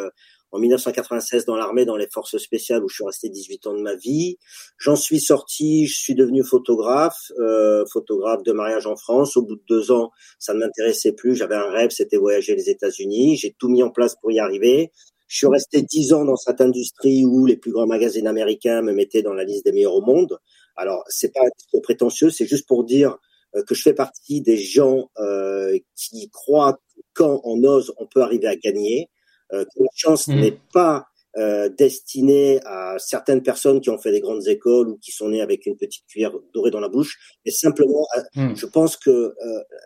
en 0.57 0.59
1996 0.59 1.45
dans 1.45 1.57
l'armée, 1.57 1.85
dans 1.85 1.97
les 1.97 2.09
forces 2.11 2.39
spéciales 2.39 2.83
où 2.83 2.89
je 2.89 2.95
suis 2.95 3.05
resté 3.05 3.29
18 3.29 3.67
ans 3.67 3.75
de 3.75 3.83
ma 3.83 3.95
vie. 3.95 4.39
J'en 4.79 4.97
suis 4.97 5.21
sorti, 5.21 5.87
je 5.87 5.99
suis 5.99 6.15
devenu 6.15 6.43
photographe, 6.43 7.31
euh, 7.39 7.85
photographe 7.93 8.43
de 8.43 8.53
mariage 8.53 8.87
en 8.87 8.97
France. 8.97 9.37
Au 9.37 9.43
bout 9.43 9.57
de 9.57 9.63
deux 9.69 9.93
ans, 9.93 10.11
ça 10.39 10.55
ne 10.55 10.61
m'intéressait 10.61 11.13
plus. 11.13 11.37
J'avais 11.37 11.57
un 11.57 11.71
rêve, 11.71 11.91
c'était 11.91 12.17
voyager 12.17 12.57
les 12.57 12.71
États-Unis. 12.71 13.37
J'ai 13.37 13.55
tout 13.59 13.69
mis 13.69 13.83
en 13.83 13.91
place 13.91 14.17
pour 14.21 14.33
y 14.33 14.39
arriver. 14.39 14.93
Je 15.29 15.37
suis 15.37 15.47
resté 15.47 15.83
dix 15.83 16.15
ans 16.15 16.25
dans 16.25 16.37
cette 16.37 16.63
industrie 16.63 17.27
où 17.27 17.45
les 17.45 17.57
plus 17.57 17.73
grands 17.73 17.87
magazines 17.87 18.27
américains 18.27 18.81
me 18.81 18.93
mettaient 18.93 19.23
dans 19.23 19.35
la 19.35 19.45
liste 19.45 19.67
des 19.67 19.73
meilleurs 19.73 19.95
au 19.95 20.03
monde. 20.03 20.39
Alors, 20.75 21.05
c'est 21.09 21.35
pas 21.35 21.41
prétentieux, 21.83 22.31
c'est 22.31 22.47
juste 22.47 22.67
pour 22.67 22.85
dire 22.85 23.19
euh, 23.57 23.63
que 23.63 23.75
je 23.75 23.83
fais 23.83 23.95
partie 23.95 24.41
des 24.41 24.57
gens 24.57 25.11
euh, 25.19 25.79
qui 25.97 26.31
croient 26.31 26.75
que 26.75 27.01
quand 27.13 27.41
on 27.45 27.63
ose, 27.65 27.93
on 27.99 28.07
peut 28.07 28.23
arriver 28.23 28.47
à 28.47 28.57
gagner 28.57 29.11
euh, 29.53 29.65
que 29.65 29.83
la 29.83 29.91
chance 29.95 30.29
mmh. 30.29 30.41
n'est 30.41 30.59
pas 30.73 31.07
euh, 31.37 31.69
destinée 31.69 32.61
à 32.65 32.97
certaines 32.99 33.43
personnes 33.43 33.81
qui 33.83 33.91
ont 33.91 33.99
fait 33.99 34.11
des 34.11 34.21
grandes 34.21 34.47
écoles 34.49 34.89
ou 34.89 34.99
qui 34.99 35.13
sont 35.13 35.29
nées 35.29 35.43
avec 35.43 35.67
une 35.67 35.77
petite 35.77 36.07
cuillère 36.07 36.33
dorée 36.55 36.71
dans 36.71 36.81
la 36.81 36.89
bouche, 36.89 37.19
mais 37.45 37.51
simplement, 37.53 38.07
euh, 38.17 38.41
mmh. 38.41 38.57
je 38.57 38.67
pense 38.67 38.97
que 38.97 39.11
euh, 39.11 39.35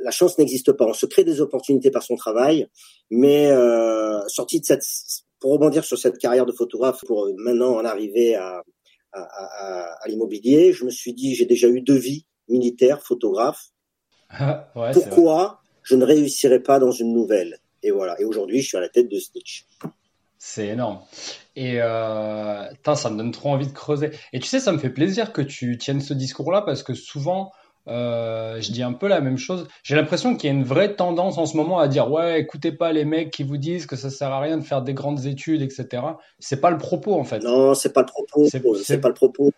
la 0.02 0.12
chance 0.12 0.38
n'existe 0.38 0.70
pas. 0.72 0.86
On 0.86 0.92
se 0.94 1.06
crée 1.06 1.24
des 1.24 1.40
opportunités 1.40 1.90
par 1.90 2.04
son 2.04 2.14
travail, 2.14 2.68
mais 3.10 3.50
euh, 3.50 4.20
sorti 4.28 4.60
de 4.60 4.64
cette, 4.64 4.84
pour 5.40 5.52
rebondir 5.52 5.84
sur 5.84 5.98
cette 5.98 6.18
carrière 6.18 6.46
de 6.46 6.52
photographe, 6.52 7.00
pour 7.06 7.28
maintenant 7.38 7.74
en 7.74 7.84
arriver 7.84 8.36
à, 8.36 8.62
à, 9.12 9.20
à, 9.20 9.96
à 10.04 10.08
l'immobilier, 10.08 10.72
je 10.72 10.84
me 10.84 10.90
suis 10.90 11.14
dit, 11.14 11.34
j'ai 11.34 11.46
déjà 11.46 11.66
eu 11.66 11.80
deux 11.80 11.98
vies 11.98 12.26
militaires, 12.48 13.02
photographe. 13.02 13.70
ouais, 14.76 14.92
Pourquoi 14.92 15.60
je 15.82 15.96
ne 15.96 16.04
réussirais 16.04 16.60
pas 16.60 16.78
dans 16.78 16.92
une 16.92 17.12
nouvelle? 17.12 17.58
Et 17.82 17.90
voilà. 17.90 18.20
Et 18.20 18.24
aujourd'hui, 18.24 18.60
je 18.60 18.68
suis 18.68 18.76
à 18.76 18.80
la 18.80 18.88
tête 18.88 19.08
de 19.08 19.18
Stitch. 19.18 19.66
C'est 20.38 20.68
énorme. 20.68 21.00
Et 21.54 21.82
euh, 21.82 22.64
ça 22.94 23.10
me 23.10 23.18
donne 23.18 23.30
trop 23.30 23.50
envie 23.50 23.66
de 23.66 23.72
creuser. 23.72 24.10
Et 24.32 24.40
tu 24.40 24.48
sais, 24.48 24.58
ça 24.58 24.72
me 24.72 24.78
fait 24.78 24.90
plaisir 24.90 25.32
que 25.32 25.42
tu 25.42 25.76
tiennes 25.76 26.00
ce 26.00 26.14
discours-là 26.14 26.62
parce 26.62 26.82
que 26.82 26.94
souvent, 26.94 27.52
euh, 27.88 28.60
je 28.60 28.72
dis 28.72 28.82
un 28.82 28.94
peu 28.94 29.06
la 29.06 29.20
même 29.20 29.36
chose. 29.36 29.66
J'ai 29.82 29.96
l'impression 29.96 30.36
qu'il 30.36 30.48
y 30.48 30.52
a 30.52 30.56
une 30.56 30.64
vraie 30.64 30.94
tendance 30.94 31.38
en 31.38 31.44
ce 31.44 31.56
moment 31.56 31.78
à 31.78 31.88
dire 31.88 32.10
ouais, 32.10 32.40
écoutez 32.40 32.72
pas 32.72 32.92
les 32.92 33.04
mecs 33.04 33.30
qui 33.30 33.42
vous 33.42 33.58
disent 33.58 33.86
que 33.86 33.96
ça 33.96 34.08
sert 34.08 34.28
à 34.28 34.40
rien 34.40 34.56
de 34.56 34.64
faire 34.64 34.80
des 34.80 34.94
grandes 34.94 35.26
études, 35.26 35.60
etc. 35.60 36.02
C'est 36.38 36.60
pas 36.60 36.70
le 36.70 36.78
propos 36.78 37.14
en 37.14 37.24
fait. 37.24 37.40
Non, 37.40 37.74
c'est 37.74 37.92
pas 37.92 38.00
le 38.00 38.06
propos. 38.06 38.46
C'est 38.82 39.00
pas 39.00 39.08
le 39.08 39.14
propos. 39.14 39.50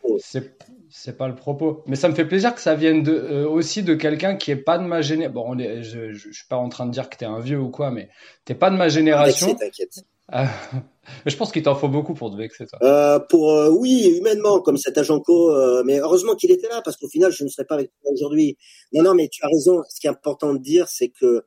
C'est 0.95 1.17
pas 1.17 1.27
le 1.27 1.35
propos. 1.35 1.83
Mais 1.87 1.97
ça 1.97 2.11
me 2.11 2.15
fait 2.15 2.27
plaisir 2.27 2.55
que 2.55 2.61
ça 2.61 2.75
vienne 2.75 3.03
de, 3.03 3.13
euh, 3.13 3.49
aussi 3.49 3.83
de 3.83 3.95
quelqu'un 3.95 4.37
qui 4.37 4.51
est 4.51 4.57
pas 4.57 4.77
de 4.77 4.85
ma 4.85 5.01
génération. 5.01 5.33
Bon, 5.33 5.59
je, 5.59 6.13
je, 6.13 6.31
suis 6.31 6.47
pas 6.47 6.57
en 6.57 6.69
train 6.69 6.85
de 6.85 6.91
dire 6.91 7.09
que 7.09 7.17
t'es 7.17 7.25
un 7.25 7.41
vieux 7.41 7.59
ou 7.59 7.71
quoi, 7.71 7.91
mais 7.91 8.11
t'es 8.45 8.55
pas 8.55 8.69
de 8.69 8.77
ma 8.77 8.89
génération. 8.89 9.55
T'inquiète. 9.55 10.05
Euh, 10.35 10.45
mais 11.25 11.31
je 11.31 11.37
pense 11.37 11.51
qu'il 11.51 11.63
t'en 11.63 11.75
faut 11.75 11.89
beaucoup 11.89 12.13
pour 12.13 12.31
te 12.31 12.37
vexer, 12.37 12.67
toi. 12.67 12.79
Euh, 12.83 13.19
pour 13.19 13.53
euh, 13.53 13.71
oui, 13.71 14.19
humainement, 14.19 14.61
comme 14.61 14.77
cet 14.77 14.99
agent 14.99 15.21
co. 15.21 15.83
Mais 15.85 15.99
heureusement 15.99 16.35
qu'il 16.35 16.51
était 16.51 16.69
là, 16.69 16.83
parce 16.85 16.99
qu'au 16.99 17.09
final, 17.09 17.33
je 17.33 17.43
ne 17.43 17.49
serais 17.49 17.65
pas 17.65 17.77
avec 17.77 17.91
toi 18.03 18.13
aujourd'hui. 18.13 18.59
Non, 18.93 19.03
non, 19.03 19.15
mais 19.15 19.29
tu 19.29 19.43
as 19.45 19.49
raison. 19.49 19.83
Ce 19.89 19.99
qui 19.99 20.07
est 20.07 20.11
important 20.11 20.53
de 20.53 20.59
dire, 20.59 20.89
c'est 20.89 21.09
que 21.09 21.45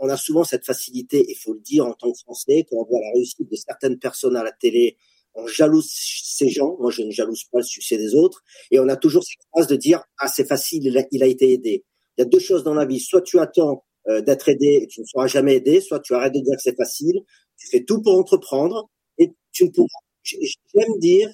on 0.00 0.08
a 0.08 0.16
souvent 0.16 0.42
cette 0.42 0.64
facilité, 0.64 1.24
il 1.28 1.36
faut 1.36 1.52
le 1.52 1.60
dire 1.60 1.86
en 1.86 1.92
tant 1.92 2.10
que 2.10 2.18
Français, 2.18 2.66
quand 2.68 2.76
on 2.76 2.84
voit 2.84 3.00
la 3.00 3.12
réussite 3.14 3.48
de 3.48 3.56
certaines 3.56 3.98
personnes 3.98 4.36
à 4.36 4.42
la 4.42 4.50
télé 4.50 4.96
on 5.36 5.46
jalouse 5.46 5.88
ces 5.90 6.48
gens. 6.48 6.76
Moi, 6.80 6.90
je 6.90 7.02
ne 7.02 7.10
jalouse 7.10 7.44
pas 7.52 7.58
le 7.58 7.64
succès 7.64 7.98
des 7.98 8.14
autres. 8.14 8.42
Et 8.70 8.80
on 8.80 8.88
a 8.88 8.96
toujours 8.96 9.22
cette 9.22 9.46
phrase 9.52 9.66
de 9.66 9.76
dire 9.76 10.02
ah 10.18 10.28
c'est 10.28 10.46
facile, 10.46 10.86
il 11.12 11.22
a, 11.22 11.26
été 11.26 11.52
aidé. 11.52 11.84
Il 12.16 12.22
y 12.22 12.24
a 12.24 12.24
deux 12.24 12.38
choses 12.38 12.64
dans 12.64 12.74
la 12.74 12.86
vie. 12.86 13.00
Soit 13.00 13.22
tu 13.22 13.38
attends 13.38 13.84
euh, 14.08 14.22
d'être 14.22 14.48
aidé 14.48 14.80
et 14.82 14.86
tu 14.86 15.00
ne 15.00 15.06
seras 15.06 15.26
jamais 15.26 15.56
aidé, 15.56 15.80
soit 15.80 16.00
tu 16.00 16.14
arrêtes 16.14 16.34
de 16.34 16.40
dire 16.40 16.56
que 16.56 16.62
c'est 16.62 16.76
facile. 16.76 17.20
Tu 17.58 17.68
fais 17.68 17.84
tout 17.84 18.02
pour 18.02 18.18
entreprendre 18.18 18.88
et 19.18 19.32
tu 19.52 19.64
ne 19.64 19.70
pourras. 19.70 19.88
J'aime 20.22 20.98
dire 20.98 21.30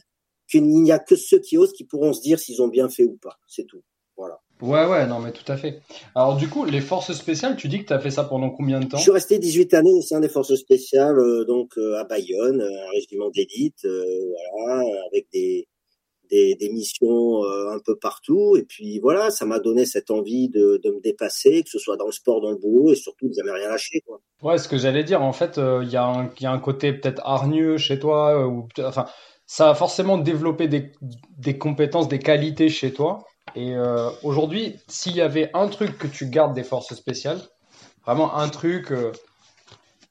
qu'il 0.50 0.66
n'y 0.66 0.92
a 0.92 0.98
que 0.98 1.16
ceux 1.16 1.38
qui 1.38 1.56
osent 1.56 1.72
qui 1.72 1.84
pourront 1.84 2.12
se 2.12 2.20
dire 2.20 2.38
s'ils 2.38 2.60
ont 2.60 2.68
bien 2.68 2.88
fait 2.88 3.04
ou 3.04 3.16
pas. 3.16 3.38
C'est 3.46 3.66
tout. 3.66 3.82
Voilà. 4.16 4.40
Ouais, 4.62 4.86
ouais, 4.86 5.06
non, 5.08 5.18
mais 5.18 5.32
tout 5.32 5.50
à 5.50 5.56
fait. 5.56 5.80
Alors, 6.14 6.36
du 6.36 6.48
coup, 6.48 6.64
les 6.64 6.80
forces 6.80 7.12
spéciales, 7.12 7.56
tu 7.56 7.66
dis 7.66 7.80
que 7.80 7.86
tu 7.86 7.92
as 7.92 7.98
fait 7.98 8.12
ça 8.12 8.22
pendant 8.22 8.48
combien 8.48 8.78
de 8.78 8.86
temps? 8.86 8.96
Je 8.96 9.02
suis 9.02 9.10
resté 9.10 9.40
18 9.40 9.74
années 9.74 9.92
au 9.92 10.02
sein 10.02 10.20
des 10.20 10.28
forces 10.28 10.54
spéciales, 10.54 11.18
euh, 11.18 11.44
donc 11.44 11.72
euh, 11.78 11.98
à 11.98 12.04
Bayonne, 12.04 12.62
un 12.62 12.90
régiment 12.92 13.28
d'élite, 13.30 13.84
euh, 13.84 14.04
voilà, 14.52 14.84
avec 15.10 15.26
des, 15.32 15.66
des, 16.30 16.54
des 16.54 16.70
missions 16.70 17.42
un 17.42 17.80
peu 17.84 17.96
partout. 17.96 18.56
Et 18.56 18.62
puis 18.62 19.00
voilà, 19.00 19.30
ça 19.30 19.46
m'a 19.46 19.58
donné 19.58 19.84
cette 19.84 20.12
envie 20.12 20.48
de, 20.48 20.80
de, 20.84 20.90
me 20.92 21.00
dépasser, 21.00 21.64
que 21.64 21.68
ce 21.68 21.80
soit 21.80 21.96
dans 21.96 22.06
le 22.06 22.12
sport, 22.12 22.40
dans 22.40 22.52
le 22.52 22.56
boulot, 22.56 22.92
et 22.92 22.94
surtout 22.94 23.28
de 23.28 23.34
jamais 23.34 23.50
rien 23.50 23.68
lâcher. 23.68 24.00
Quoi. 24.06 24.20
Ouais, 24.42 24.58
ce 24.58 24.68
que 24.68 24.78
j'allais 24.78 25.02
dire, 25.02 25.22
en 25.22 25.32
fait, 25.32 25.58
il 25.58 25.88
y, 25.88 25.94
y, 25.94 25.96
a 25.96 26.52
un 26.52 26.58
côté 26.60 26.92
peut-être 26.92 27.20
hargneux 27.24 27.78
chez 27.78 27.98
toi, 27.98 28.46
ou 28.46 28.68
enfin 28.78 29.06
ça 29.44 29.66
va 29.66 29.74
forcément 29.74 30.18
développer 30.18 30.68
des, 30.68 30.92
des 31.36 31.58
compétences, 31.58 32.08
des 32.08 32.20
qualités 32.20 32.68
chez 32.68 32.92
toi. 32.92 33.26
Et 33.54 33.74
euh, 33.74 34.10
aujourd'hui, 34.22 34.76
s'il 34.88 35.14
y 35.14 35.20
avait 35.20 35.50
un 35.54 35.68
truc 35.68 35.98
que 35.98 36.06
tu 36.06 36.26
gardes 36.26 36.54
des 36.54 36.62
forces 36.62 36.94
spéciales, 36.94 37.40
vraiment 38.04 38.36
un 38.36 38.48
truc 38.48 38.90
euh, 38.92 39.12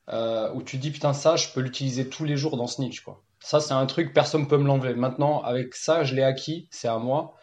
euh, 0.09 0.51
où 0.53 0.61
tu 0.61 0.77
dis 0.77 0.91
putain 0.91 1.13
ça, 1.13 1.35
je 1.35 1.47
peux 1.53 1.61
l'utiliser 1.61 2.07
tous 2.07 2.23
les 2.23 2.37
jours 2.37 2.57
dans 2.57 2.67
Snitch 2.67 3.01
quoi. 3.01 3.21
Ça 3.39 3.59
c'est 3.59 3.73
un 3.73 3.85
truc 3.87 4.13
personne 4.13 4.47
peut 4.47 4.57
me 4.57 4.67
l'enlever. 4.67 4.93
Maintenant 4.93 5.41
avec 5.41 5.73
ça, 5.75 6.03
je 6.03 6.13
l'ai 6.13 6.23
acquis, 6.23 6.67
c'est 6.69 6.87
à 6.87 6.97
moi. 6.97 7.35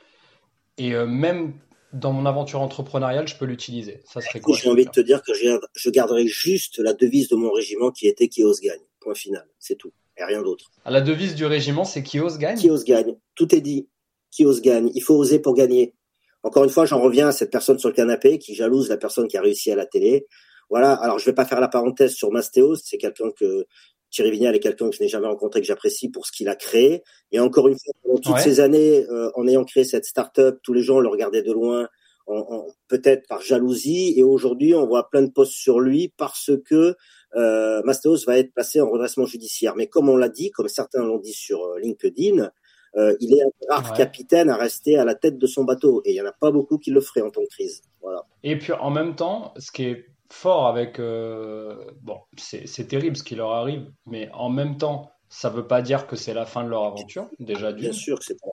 Et 0.77 0.95
même 0.95 1.55
dans 1.93 2.13
mon 2.13 2.25
aventure 2.25 2.61
entrepreneuriale, 2.61 3.27
je 3.27 3.37
peux 3.37 3.47
l'utiliser. 3.47 4.01
Ça 4.05 4.21
serait 4.21 4.39
quoi 4.39 4.57
J'ai 4.57 4.71
envie 4.71 4.85
de 4.85 4.91
te 4.91 5.01
dire 5.01 5.23
que 5.23 5.33
je 5.35 5.91
garderai 5.91 6.29
juste 6.29 6.79
la 6.79 6.93
devise 6.93 7.29
de 7.29 7.35
mon 7.35 7.51
régiment 7.51 7.91
qui 7.91 8.07
était 8.07 8.29
qui 8.29 8.45
ose 8.45 8.61
gagne. 8.61 8.79
Point 9.01 9.17
final, 9.17 9.45
c'est 9.59 9.75
tout. 9.75 9.93
Et 10.17 10.25
rien 10.25 10.43
d'autre. 10.43 10.71
La 10.85 11.01
devise 11.01 11.35
du 11.35 11.47
régiment, 11.47 11.85
c'est 11.85 12.05
qui 12.05 12.21
ose 12.21 12.39
gagne? 12.39 12.57
Qui 12.57 12.71
ose 12.71 12.85
gagne. 12.85 13.17
Tout 13.35 13.53
est 13.55 13.61
dit 13.61 13.89
qui 14.31 14.45
ose 14.45 14.61
gagne. 14.61 14.91
Il 14.95 15.03
faut 15.03 15.17
oser 15.17 15.39
pour 15.39 15.55
gagner. 15.55 15.95
Encore 16.43 16.65
une 16.65 16.71
fois, 16.71 16.87
j'en 16.87 17.01
reviens 17.01 17.29
à 17.29 17.33
cette 17.33 17.51
personne 17.51 17.79
sur 17.79 17.89
le 17.89 17.95
canapé 17.95 18.39
qui 18.39 18.55
jalouse 18.55 18.89
la 18.89 18.97
personne 18.97 19.27
qui 19.29 19.37
a 19.37 19.43
réussi 19.43 19.71
à 19.71 19.77
la 19.77 19.87
télé. 19.87 20.27
Voilà. 20.71 20.93
Alors, 20.93 21.19
je 21.19 21.25
vais 21.25 21.35
pas 21.35 21.45
faire 21.45 21.61
la 21.61 21.69
parenthèse 21.69 22.15
sur 22.15 22.31
Mastéos. 22.31 22.77
C'est 22.85 22.99
quelqu'un 22.99 23.31
que 23.37 23.67
Thierry 24.11 24.31
Vignal 24.31 24.55
est 24.55 24.61
quelqu'un 24.61 24.89
que 24.89 24.97
je 24.97 25.03
n'ai 25.03 25.09
jamais 25.09 25.27
rencontré, 25.27 25.61
que 25.61 25.67
j'apprécie 25.67 26.11
pour 26.11 26.27
ce 26.27 26.33
qu'il 26.33 26.49
a 26.49 26.55
créé. 26.55 27.03
Et 27.33 27.41
encore 27.41 27.69
une 27.69 27.75
fois, 27.75 27.93
pendant 28.03 28.19
toutes 28.21 28.39
ces 28.39 28.61
années, 28.61 29.07
euh, 29.11 29.31
en 29.35 29.47
ayant 29.47 29.65
créé 29.65 29.85
cette 29.85 30.05
start-up, 30.05 30.59
tous 30.63 30.73
les 30.73 30.83
gens 30.83 31.01
le 31.01 31.09
regardaient 31.09 31.43
de 31.43 31.53
loin, 31.53 31.89
en, 32.27 32.67
peut-être 32.89 33.27
par 33.27 33.41
jalousie. 33.43 34.15
Et 34.17 34.23
aujourd'hui, 34.23 34.75
on 34.75 34.87
voit 34.87 35.09
plein 35.11 35.23
de 35.23 35.31
posts 35.31 35.53
sur 35.53 35.81
lui 35.81 36.13
parce 36.17 36.51
que 36.65 36.95
euh, 37.37 37.83
Mastéos 37.85 38.25
va 38.27 38.39
être 38.39 38.53
placé 38.53 38.81
en 38.81 38.89
redressement 38.89 39.27
judiciaire. 39.27 39.75
Mais 39.77 39.87
comme 39.87 40.09
on 40.09 40.17
l'a 40.17 40.29
dit, 40.29 40.51
comme 40.51 40.69
certains 40.69 41.05
l'ont 41.05 41.19
dit 41.19 41.33
sur 41.33 41.65
euh, 41.65 41.79
LinkedIn, 41.79 42.51
euh, 42.97 43.17
il 43.21 43.35
est 43.35 43.43
un 43.43 43.75
rare 43.75 43.93
capitaine 43.93 44.51
à 44.51 44.57
rester 44.57 44.99
à 44.99 45.05
la 45.05 45.15
tête 45.15 45.39
de 45.39 45.47
son 45.47 45.65
bateau. 45.65 46.03
Et 46.05 46.13
il 46.13 46.15
n'y 46.15 46.21
en 46.21 46.27
a 46.27 46.33
pas 46.33 46.51
beaucoup 46.51 46.79
qui 46.79 46.91
le 46.91 47.01
feraient 47.01 47.23
en 47.23 47.31
temps 47.31 47.43
de 47.43 47.47
crise. 47.47 47.83
Voilà. 48.03 48.25
Et 48.43 48.59
puis 48.59 48.73
en 48.73 48.91
même 48.91 49.15
temps, 49.15 49.55
ce 49.59 49.71
qui 49.71 49.85
est 49.85 50.07
fort 50.31 50.67
avec... 50.67 50.99
Euh, 50.99 51.77
bon, 52.03 52.19
c'est 52.37 52.89
terrible 52.89 53.17
ce 53.17 53.23
qui 53.23 53.35
leur 53.35 53.53
arrive, 53.53 53.91
mais 54.07 54.31
en 54.33 54.51
même 54.51 54.77
temps, 54.77 55.11
ça 55.29 55.51
ne 55.51 55.57
veut 55.57 55.67
pas 55.67 55.83
dire 55.83 56.07
que 56.07 56.17
c'est 56.17 56.35
la 56.35 56.47
fin 56.47 56.65
de 56.65 56.69
leur 56.69 56.85
aventure, 56.85 57.29
déjà 57.39 57.73
Bien 57.73 57.93
sûr 57.93 58.19
que 58.19 58.25
c'est 58.25 58.41
pas. 58.41 58.51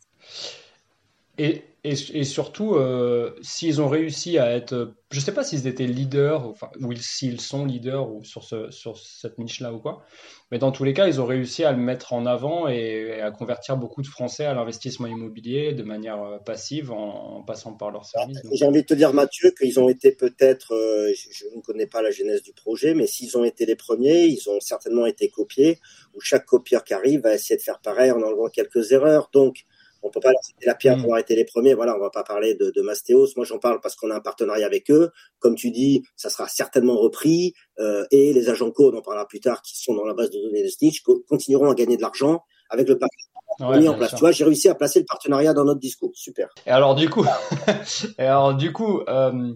Et, 1.38 1.64
et, 1.84 2.24
surtout, 2.24 2.76
euh, 2.76 3.36
s'ils 3.44 3.80
ont 3.80 3.88
réussi 3.88 4.40
à 4.40 4.56
être, 4.56 4.96
je 5.12 5.20
ne 5.20 5.24
sais 5.24 5.34
pas 5.34 5.44
s'ils 5.44 5.68
étaient 5.68 5.86
leaders, 5.86 6.48
enfin, 6.48 6.72
ou 6.82 6.96
s'ils 6.96 7.40
sont 7.40 7.64
leaders 7.64 8.12
ou 8.12 8.24
sur, 8.24 8.44
ce, 8.44 8.72
sur 8.72 8.98
cette 8.98 9.38
niche-là 9.38 9.72
ou 9.72 9.78
quoi, 9.78 10.04
mais 10.50 10.58
dans 10.58 10.72
tous 10.72 10.84
les 10.84 10.94
cas, 10.94 11.08
ils 11.08 11.22
ont 11.22 11.28
réussi 11.28 11.64
à 11.64 11.72
le 11.72 11.78
mettre 11.78 12.14
en 12.14 12.26
avant 12.26 12.68
et, 12.68 13.22
à 13.22 13.30
convertir 13.30 13.78
beaucoup 13.78 14.02
de 14.02 14.08
Français 14.08 14.46
à 14.46 14.56
l'investissement 14.56 15.06
immobilier 15.06 15.74
de 15.74 15.84
manière 15.84 16.24
euh, 16.24 16.38
passive 16.40 16.92
en, 16.92 17.44
passant 17.44 17.74
par 17.74 17.92
leur 17.92 18.06
service. 18.06 18.40
J'ai 18.52 18.66
envie 18.66 18.82
de 18.82 18.88
te 18.88 18.96
dire, 18.96 19.14
Mathieu, 19.14 19.52
qu'ils 19.52 19.80
ont 19.80 19.88
été 19.90 20.12
peut-être, 20.12 20.74
euh, 20.74 21.14
je, 21.14 21.46
ne 21.56 21.62
connais 21.62 21.88
pas 21.88 22.02
la 22.02 22.10
genèse 22.10 22.42
du 22.42 22.54
projet, 22.54 22.96
mais 22.96 23.06
s'ils 23.06 23.38
ont 23.38 23.44
été 23.44 23.68
les 23.68 23.76
premiers, 23.76 24.26
ils 24.26 24.50
ont 24.50 24.60
certainement 24.60 25.06
été 25.06 25.30
copiés, 25.30 25.78
où 26.16 26.20
chaque 26.20 26.46
copieur 26.46 26.84
qui 26.84 26.96
arrive 26.96 27.22
va 27.22 27.36
essayer 27.36 27.58
de 27.58 27.62
faire 27.62 27.80
pareil 27.80 28.10
en 28.10 28.22
enlevant 28.24 28.50
quelques 28.50 28.92
erreurs. 28.92 29.30
Donc, 29.34 29.66
on 30.06 30.12
peut 30.12 30.20
pas 30.20 30.32
leur 30.32 30.44
citer 30.44 30.66
la 30.66 30.76
pierre 30.76 30.98
mm. 30.98 31.02
pour 31.02 31.10
avoir 31.10 31.20
été 31.20 31.36
les 31.36 31.46
premiers. 31.46 31.74
Voilà, 31.74 31.96
on 31.96 32.00
va 32.00 32.10
pas 32.10 32.24
parler 32.24 32.56
de, 32.56 32.72
de 32.76 32.82
Mastéos. 32.82 33.28
Moi, 33.36 33.46
j'en 33.46 33.60
parle 33.60 33.80
parce 33.82 33.96
qu'on 33.96 34.10
a 34.12 34.16
un 34.16 34.22
partenariat 34.22 34.66
avec 34.66 34.90
eux. 34.92 35.12
Comme 35.40 35.56
tu 35.56 35.72
dis, 35.72 36.04
ça 36.16 36.30
sera 36.30 36.48
certainement 36.48 36.98
repris. 36.98 37.54
Euh, 37.80 38.06
et 38.12 38.34
les 38.34 38.50
agents 38.50 38.72
code, 38.72 38.94
on 38.94 39.00
en 39.00 39.02
parlera 39.02 39.28
plus 39.28 39.40
tard, 39.40 39.62
qui 39.62 39.78
sont 39.78 39.94
dans 39.94 40.06
la 40.06 40.14
base 40.14 40.30
de 40.30 40.40
données 40.40 40.64
de 40.64 40.70
Snitch, 40.70 41.04
continueront 41.28 41.70
à 41.70 41.76
gagner 41.76 41.98
de 41.98 42.02
l'argent 42.02 42.44
avec 42.70 42.88
le 42.88 42.98
partenariat 42.98 43.36
mis 43.60 43.88
en 43.88 43.96
place. 43.96 44.12
Tu 44.12 44.20
vois, 44.20 44.32
j'ai 44.32 44.44
réussi 44.44 44.70
à 44.70 44.76
placer 44.76 45.00
le 45.00 45.06
partenariat 45.06 45.54
dans 45.54 45.66
notre 45.66 45.80
discours. 45.80 46.12
Super. 46.16 46.50
Et 46.66 46.72
alors 46.72 46.96
du 46.96 47.10
coup, 47.10 47.26
et 48.20 48.24
alors 48.24 48.56
du 48.56 48.72
coup, 48.74 49.02
euh, 49.08 49.54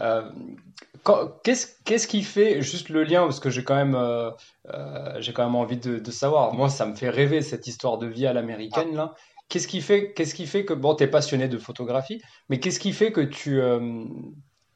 euh, 0.00 0.22
qu'est-ce 1.42 1.68
qu'est-ce 1.84 2.06
qui 2.06 2.22
fait 2.22 2.62
juste 2.62 2.88
le 2.88 3.04
lien? 3.04 3.22
Parce 3.22 3.40
que 3.40 3.50
j'ai 3.50 3.64
quand 3.64 3.74
même 3.74 3.94
euh, 3.94 4.30
j'ai 5.18 5.32
quand 5.32 5.44
même 5.44 5.56
envie 5.56 5.78
de, 5.78 5.98
de, 5.98 6.10
savoir. 6.10 6.54
Moi, 6.54 6.68
ça 6.68 6.86
me 6.86 6.94
fait 6.94 7.10
rêver 7.10 7.42
cette 7.42 7.66
histoire 7.66 7.98
de 7.98 8.06
vie 8.06 8.26
à 8.26 8.32
l'américaine 8.32 8.94
là. 8.94 9.14
Qu'est-ce 9.50 9.66
qui 9.66 9.80
fait, 9.80 10.12
qu'est-ce 10.14 10.34
qui 10.34 10.46
fait 10.46 10.64
que 10.64 10.72
bon, 10.72 10.96
es 10.96 11.08
passionné 11.08 11.48
de 11.48 11.58
photographie, 11.58 12.22
mais 12.48 12.60
qu'est-ce 12.60 12.78
qui 12.78 12.92
fait 12.92 13.10
que 13.10 13.20
tu, 13.20 13.60
euh, 13.60 14.04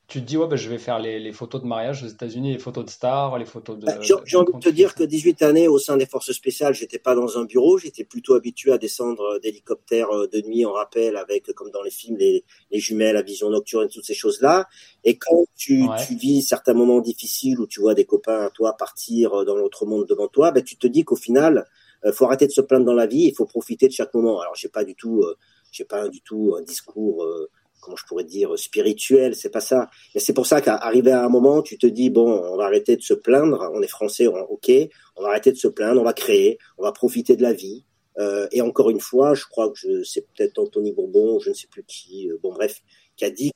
tu 0.07 0.21
te 0.21 0.27
dis 0.27 0.37
ouais, 0.37 0.47
ben, 0.47 0.57
je 0.57 0.69
vais 0.69 0.79
faire 0.79 0.99
les, 0.99 1.33
photos 1.33 1.63
de 1.63 1.67
mariage 1.67 2.03
aux 2.03 2.09
États-Unis, 2.09 2.53
les 2.53 2.59
photos 2.59 2.85
de 2.85 2.91
stars, 2.91 3.39
les 3.39 3.47
photos 3.47 3.79
de. 3.79 3.87
Bah, 3.87 3.99
j'ai 4.01 4.37
envie 4.37 4.53
de 4.53 4.59
te 4.59 4.69
dire 4.69 4.95
que 4.95 5.03
18 5.03 5.43
années 5.43 5.67
au 5.67 5.79
sein 5.79 5.97
des 5.97 6.07
forces 6.07 6.33
spéciales, 6.33 6.75
j'étais 6.75 6.99
pas 6.99 7.15
dans 7.15 7.39
un 7.39 7.45
bureau, 7.45 7.79
j'étais 7.79 8.05
plutôt 8.05 8.35
habitué 8.35 8.73
à 8.73 8.79
descendre 8.79 9.39
d'hélicoptères 9.43 10.11
euh, 10.11 10.27
de 10.27 10.43
nuit 10.43 10.67
en 10.67 10.73
rappel 10.73 11.17
avec, 11.17 11.53
comme 11.55 11.71
dans 11.71 11.83
les 11.83 11.91
films, 11.91 12.19
les, 12.19 12.45
jumelles 12.73 13.17
à 13.17 13.23
vision 13.23 13.49
nocturne, 13.49 13.89
toutes 13.89 14.05
ces 14.05 14.15
choses-là. 14.15 14.67
Et 15.05 15.17
quand 15.17 15.47
tu, 15.57 15.87
tu, 16.07 16.17
vis 16.17 16.43
certains 16.43 16.75
moments 16.75 17.01
difficiles 17.01 17.59
où 17.59 17.67
tu 17.67 17.81
vois 17.81 17.95
des 17.95 18.05
copains 18.05 18.47
à 18.47 18.51
toi 18.51 18.77
partir 18.77 19.33
euh, 19.35 19.45
dans 19.45 19.57
l'autre 19.57 19.87
monde 19.87 20.07
devant 20.07 20.29
toi, 20.29 20.51
ben, 20.51 20.63
tu 20.63 20.77
te 20.77 20.87
dis 20.87 21.05
qu'au 21.05 21.17
final, 21.17 21.65
euh, 22.05 22.13
faut 22.13 22.27
arrêter 22.27 22.47
de 22.47 22.53
se 22.53 22.61
plaindre 22.61 22.85
dans 22.85 22.95
la 22.95 23.07
vie, 23.07 23.25
il 23.25 23.35
faut 23.35 23.47
profiter 23.47 23.89
de 23.89 23.93
chaque 23.93 24.13
moment. 24.15 24.41
Alors 24.41 24.55
j'ai 24.55 24.69
pas 24.69 24.85
du 24.85 24.95
tout, 24.95 25.23
euh, 25.23 25.37
j'ai 25.73 25.85
pas 25.85 26.09
du 26.09 26.21
tout 26.21 26.55
un 26.59 26.63
discours, 26.63 27.25
euh, 27.25 27.51
comment 27.81 27.97
je 27.97 28.05
pourrais 28.07 28.25
dire, 28.25 28.59
spirituel, 28.59 29.35
c'est 29.35 29.51
pas 29.51 29.61
ça. 29.61 29.89
Mais 30.15 30.21
c'est 30.21 30.33
pour 30.33 30.47
ça 30.47 30.61
qu'arrivé 30.61 31.13
à 31.13 31.25
un 31.25 31.29
moment, 31.29 31.63
tu 31.63 31.79
te 31.79 31.87
dis 31.87 32.11
bon, 32.11 32.29
on 32.29 32.57
va 32.57 32.65
arrêter 32.65 32.97
de 32.97 33.03
se 33.03 33.15
plaindre. 33.15 33.71
On 33.75 33.83
est 33.83 33.89
français, 33.89 34.27
ok, 34.27 34.71
on 35.17 35.23
va 35.23 35.29
arrêter 35.29 35.53
de 35.53 35.59
se 35.59 35.69
plaindre, 35.69 36.01
on 36.01 36.05
va 36.05 36.13
créer, 36.13 36.59
on 36.79 36.83
va 36.83 36.93
profiter 36.93 37.37
de 37.37 37.43
la 37.43 37.53
vie. 37.53 37.85
Euh, 38.19 38.47
et 38.53 38.61
encore 38.61 38.91
une 38.91 39.01
fois, 39.01 39.35
je 39.35 39.45
crois 39.45 39.71
que 39.71 40.05
c'est 40.05 40.27
peut-être 40.29 40.59
Anthony 40.59 40.93
Bourbon, 40.93 41.41
je 41.41 41.51
ne 41.51 41.55
sais 41.55 41.67
plus 41.67 41.85
qui, 41.85 42.31
bon 42.43 42.53
bref, 42.53 42.81
qui 43.17 43.25
a 43.25 43.31
dit 43.31 43.51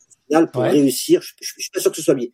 pour 0.52 0.62
réussir, 0.62 1.22
je, 1.22 1.32
je, 1.40 1.52
suis 1.58 1.70
pas 1.72 1.80
sûr 1.80 1.90
que 1.90 1.96
ce 1.96 2.02
soit 2.02 2.14
lui. 2.14 2.32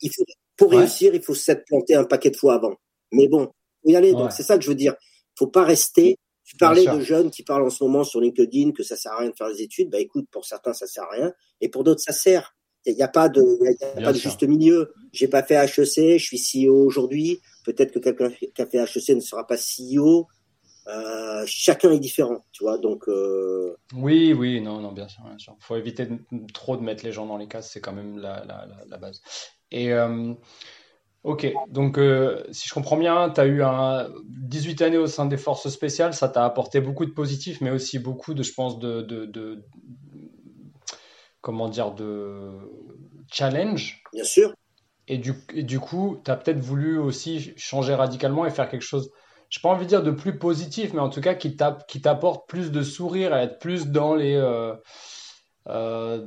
Il 0.00 0.10
faut, 0.10 0.24
pour 0.56 0.70
réussir, 0.72 1.14
il 1.14 1.22
faut 1.22 1.34
s'être 1.34 1.64
planté 1.66 1.94
un 1.94 2.04
paquet 2.04 2.30
de 2.30 2.36
fois 2.36 2.54
avant. 2.54 2.74
Mais 3.12 3.28
bon, 3.28 3.46
faut 3.82 3.90
y 3.90 3.96
aller. 3.96 4.12
Donc 4.12 4.32
c'est 4.32 4.42
ça 4.42 4.58
que 4.58 4.64
je 4.64 4.68
veux 4.68 4.74
dire 4.74 4.94
faut 5.38 5.46
pas 5.46 5.64
rester. 5.64 6.18
Tu 6.44 6.56
parlais 6.56 6.86
de 6.86 7.00
jeunes 7.00 7.30
qui 7.30 7.42
parlent 7.42 7.66
en 7.66 7.70
ce 7.70 7.84
moment 7.84 8.04
sur 8.04 8.20
LinkedIn 8.20 8.72
que 8.72 8.82
ça 8.82 8.96
sert 8.96 9.12
à 9.12 9.18
rien 9.18 9.28
de 9.28 9.36
faire 9.36 9.48
des 9.48 9.62
études. 9.62 9.90
Bah 9.90 10.00
écoute, 10.00 10.26
pour 10.30 10.46
certains 10.46 10.72
ça 10.72 10.86
sert 10.86 11.04
à 11.04 11.10
rien, 11.10 11.32
et 11.60 11.68
pour 11.68 11.84
d'autres 11.84 12.00
ça 12.00 12.12
sert. 12.12 12.54
Il 12.86 12.94
n'y 12.94 13.02
a, 13.02 13.08
pas 13.08 13.28
de, 13.28 13.42
y 13.42 13.84
a 14.00 14.02
pas 14.02 14.12
de 14.14 14.18
juste 14.18 14.42
milieu. 14.44 14.94
J'ai 15.12 15.28
pas 15.28 15.42
fait 15.42 15.56
HEC, 15.56 16.18
je 16.18 16.24
suis 16.24 16.38
CEO 16.38 16.86
aujourd'hui. 16.86 17.38
Peut-être 17.64 17.92
que 17.92 17.98
quelqu'un 17.98 18.30
qui 18.30 18.62
a 18.62 18.66
fait 18.66 18.78
HEC 18.78 19.16
ne 19.16 19.20
sera 19.20 19.46
pas 19.46 19.56
CEO. 19.56 20.26
Euh, 20.86 21.42
chacun 21.44 21.92
est 21.92 21.98
différent, 21.98 22.46
tu 22.50 22.64
vois. 22.64 22.78
Donc 22.78 23.08
euh... 23.08 23.76
oui, 23.94 24.32
oui, 24.32 24.62
non, 24.62 24.80
non, 24.80 24.92
bien 24.92 25.06
sûr, 25.06 25.22
bien 25.24 25.36
sûr. 25.36 25.54
Faut 25.60 25.76
éviter 25.76 26.06
de, 26.06 26.18
trop 26.54 26.78
de 26.78 26.82
mettre 26.82 27.04
les 27.04 27.12
gens 27.12 27.26
dans 27.26 27.36
les 27.36 27.46
cases, 27.46 27.70
c'est 27.70 27.80
quand 27.80 27.92
même 27.92 28.16
la, 28.18 28.42
la, 28.46 28.66
la, 28.88 28.96
base. 28.96 29.20
Et 29.70 29.92
euh, 29.92 30.32
Ok, 31.24 31.52
donc 31.68 31.98
euh, 31.98 32.44
si 32.52 32.68
je 32.68 32.74
comprends 32.74 32.96
bien, 32.96 33.30
tu 33.30 33.40
as 33.40 33.46
eu 33.46 33.62
un 33.62 34.08
18 34.28 34.82
années 34.82 34.98
au 34.98 35.08
sein 35.08 35.26
des 35.26 35.36
forces 35.36 35.68
spéciales, 35.68 36.14
ça 36.14 36.28
t'a 36.28 36.44
apporté 36.44 36.80
beaucoup 36.80 37.06
de 37.06 37.10
positifs, 37.10 37.60
mais 37.60 37.70
aussi 37.70 37.98
beaucoup 37.98 38.34
de, 38.34 38.42
je 38.42 38.52
pense, 38.52 38.78
de, 38.78 39.02
de, 39.02 39.64
comment 41.40 41.68
dire, 41.68 41.92
de 41.92 42.52
challenge. 43.32 44.00
Bien 44.12 44.24
sûr. 44.24 44.54
Et 45.08 45.18
du, 45.18 45.34
du 45.54 45.80
coup, 45.80 46.20
tu 46.24 46.30
as 46.30 46.36
peut-être 46.36 46.60
voulu 46.60 46.98
aussi 46.98 47.52
changer 47.56 47.94
radicalement 47.94 48.46
et 48.46 48.50
faire 48.50 48.68
quelque 48.68 48.82
chose, 48.82 49.10
je 49.50 49.58
n'ai 49.58 49.62
pas 49.62 49.70
envie 49.70 49.86
de 49.86 49.88
dire 49.88 50.02
de 50.02 50.10
plus 50.10 50.38
positif, 50.38 50.92
mais 50.92 51.00
en 51.00 51.08
tout 51.08 51.20
cas 51.20 51.34
qui 51.34 51.56
t'apporte 51.56 52.48
plus 52.48 52.70
de 52.70 52.82
sourire 52.82 53.36
et 53.36 53.42
être 53.42 53.58
plus 53.58 53.88
dans 53.88 54.14
les, 54.14 54.34
euh, 54.34 54.74
euh, 55.68 56.26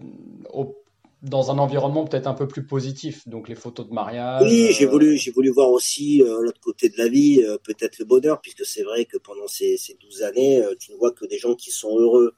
dans 1.22 1.52
un 1.52 1.60
environnement 1.60 2.06
peut-être 2.06 2.28
un 2.28 2.34
peu 2.34 2.48
plus 2.48 2.66
positif, 2.66 3.28
donc 3.28 3.48
les 3.48 3.56
photos 3.56 3.88
de 3.88 3.94
mariage. 3.94 4.42
Oui, 4.44 4.72
j'ai 4.72 4.86
voulu, 4.86 5.18
j'ai 5.18 5.32
voulu 5.32 5.50
voir 5.50 5.70
aussi 5.70 6.24
euh, 6.24 6.42
l'autre 6.42 6.60
côté 6.60 6.90
de 6.90 6.98
la 6.98 7.08
vie, 7.08 7.44
euh, 7.44 7.58
peut-être 7.64 8.00
le 8.00 8.06
bonheur, 8.06 8.42
puisque 8.42 8.66
c'est 8.66 8.82
vrai 8.82 9.06
que 9.06 9.18
pendant 9.18 9.48
ces, 9.48 9.78
ces 9.78 9.96
12 10.02 10.24
années, 10.24 10.64
euh, 10.64 10.74
tu 10.80 10.92
ne 10.92 10.98
vois 10.98 11.12
que 11.12 11.26
des 11.26 11.38
gens 11.38 11.54
qui 11.54 11.70
sont 11.70 11.98
heureux. 11.98 12.34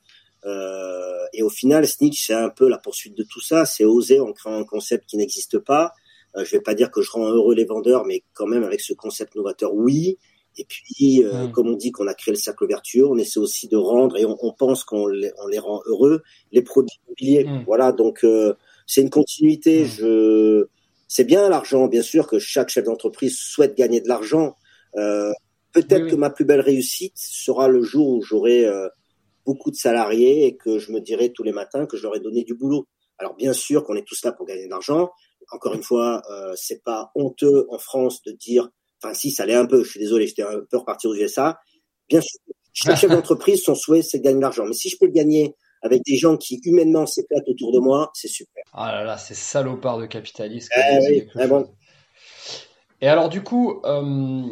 et 1.34 1.42
au 1.42 1.50
final, 1.50 1.88
Snitch, 1.88 2.28
c'est 2.28 2.34
un 2.34 2.50
peu 2.50 2.68
la 2.68 2.78
poursuite 2.78 3.16
de 3.18 3.24
tout 3.24 3.40
ça, 3.40 3.66
c'est 3.66 3.86
oser 3.86 4.20
en 4.20 4.34
créant 4.34 4.60
un 4.60 4.66
concept 4.66 5.06
qui 5.10 5.16
n'existe 5.16 5.58
pas. 5.58 5.94
je 6.36 6.52
vais 6.52 6.60
pas 6.60 6.74
dire 6.74 6.92
que 6.92 7.02
je 7.02 7.12
rends 7.12 7.30
heureux 7.30 7.56
les 7.56 7.64
vendeurs, 7.64 8.04
mais 8.06 8.24
quand 8.34 8.48
même 8.48 8.64
avec 8.64 8.82
ce 8.82 8.94
concept 8.94 9.36
novateur, 9.36 9.74
oui. 9.74 10.18
Et 10.58 10.66
puis, 10.66 11.24
hmm. 11.24 11.52
comme 11.52 11.70
on 11.70 11.78
dit 11.78 11.92
qu'on 11.92 12.08
a 12.08 12.14
créé 12.14 12.34
le 12.34 12.38
cercle 12.38 12.68
vertueux, 12.68 13.08
on 13.08 13.18
essaie 13.18 13.40
aussi 13.40 13.70
de 13.70 13.78
rendre, 13.78 14.18
et 14.18 14.26
on, 14.26 14.38
on 14.42 14.52
pense 14.52 14.84
qu'on 14.84 15.08
les, 15.08 15.32
on 15.42 15.48
les 15.48 15.60
rend 15.60 15.82
heureux, 15.86 16.22
les 16.52 16.62
produits 16.62 17.00
immobiliers. 17.08 17.46
Hmm. 17.46 17.64
Voilà, 17.66 17.94
donc 17.94 18.26
c'est 18.88 19.02
une 19.02 19.10
continuité. 19.10 19.84
Mmh. 19.84 19.88
Je, 19.88 20.68
c'est 21.08 21.24
bien 21.24 21.48
l'argent, 21.50 21.88
bien 21.88 22.02
sûr 22.02 22.28
que 22.28 22.40
chaque 22.40 22.70
chef 22.70 22.86
d'entreprise 22.86 23.38
souhaite 23.38 23.76
gagner 23.76 24.02
de 24.02 24.08
l'argent. 24.08 24.56
Euh, 24.96 25.32
peut-être 25.72 26.08
que 26.08 26.16
ma 26.16 26.30
plus 26.30 26.46
belle 26.46 26.62
réussite 26.62 27.14
sera 27.16 27.68
le 27.68 27.84
jour 27.84 28.08
où 28.08 28.22
j'aurai 28.22 28.66
euh, 28.66 28.88
beaucoup 29.46 29.72
de 29.72 29.76
salariés 29.76 30.46
et 30.46 30.56
que 30.56 30.80
je 30.80 30.92
me 30.92 31.00
dirai 31.00 31.32
tous 31.32 31.44
les 31.44 31.52
matins 31.52 31.86
que 31.86 31.98
je 31.98 32.04
leur 32.04 32.16
ai 32.16 32.20
donné 32.20 32.44
du 32.44 32.56
boulot. 32.56 32.88
Alors 33.18 33.36
bien 33.36 33.54
sûr 33.54 33.84
qu'on 33.84 33.96
est 33.96 34.08
tous 34.08 34.24
là 34.24 34.32
pour 34.32 34.46
gagner 34.46 34.66
de 34.66 34.72
l'argent. 34.72 35.12
Encore 35.52 35.74
une 35.74 35.84
fois, 35.84 36.22
euh, 36.32 36.54
c'est 36.56 36.84
pas 36.84 37.12
honteux 37.16 37.68
en 37.70 37.78
France 37.78 38.22
de 38.24 38.32
dire, 38.32 38.70
enfin 39.02 39.14
si 39.14 39.32
ça 39.32 39.46
l'est 39.46 39.54
un 39.54 39.66
peu. 39.66 39.84
Je 39.84 39.92
suis 39.92 40.00
désolé, 40.00 40.28
j'étais 40.28 40.44
un 40.44 40.62
peu 40.70 40.78
reparti 40.78 41.08
aux 41.08 41.14
USA. 41.14 41.60
Bien 42.10 42.22
sûr, 42.22 42.40
chaque 42.74 42.98
chef 42.98 43.12
d'entreprise, 43.12 43.62
son 43.62 43.76
souhait, 43.76 44.02
c'est 44.02 44.20
de 44.20 44.24
gagner 44.24 44.38
de 44.38 44.42
l'argent. 44.42 44.66
Mais 44.66 44.74
si 44.74 44.90
je 44.90 44.98
peux 44.98 45.06
le 45.06 45.12
gagner 45.12 45.56
avec 45.84 46.02
des 46.06 46.18
gens 46.18 46.38
qui 46.38 46.60
humainement 46.64 47.06
s'éclatent 47.06 47.48
autour 47.48 47.72
de 47.74 47.80
moi, 47.80 48.10
c'est 48.14 48.28
super. 48.28 48.64
Ah 48.74 48.92
là 48.92 49.04
là, 49.04 49.18
c'est 49.18 49.36
salopard 49.36 50.00
de 50.00 50.06
capitalisme. 50.06 50.70
Eh 50.76 51.28
oui, 51.36 51.48
bon. 51.48 51.70
Et 53.02 53.08
alors 53.08 53.30
du 53.30 53.44
coup, 53.44 53.82
euh, 53.84 54.44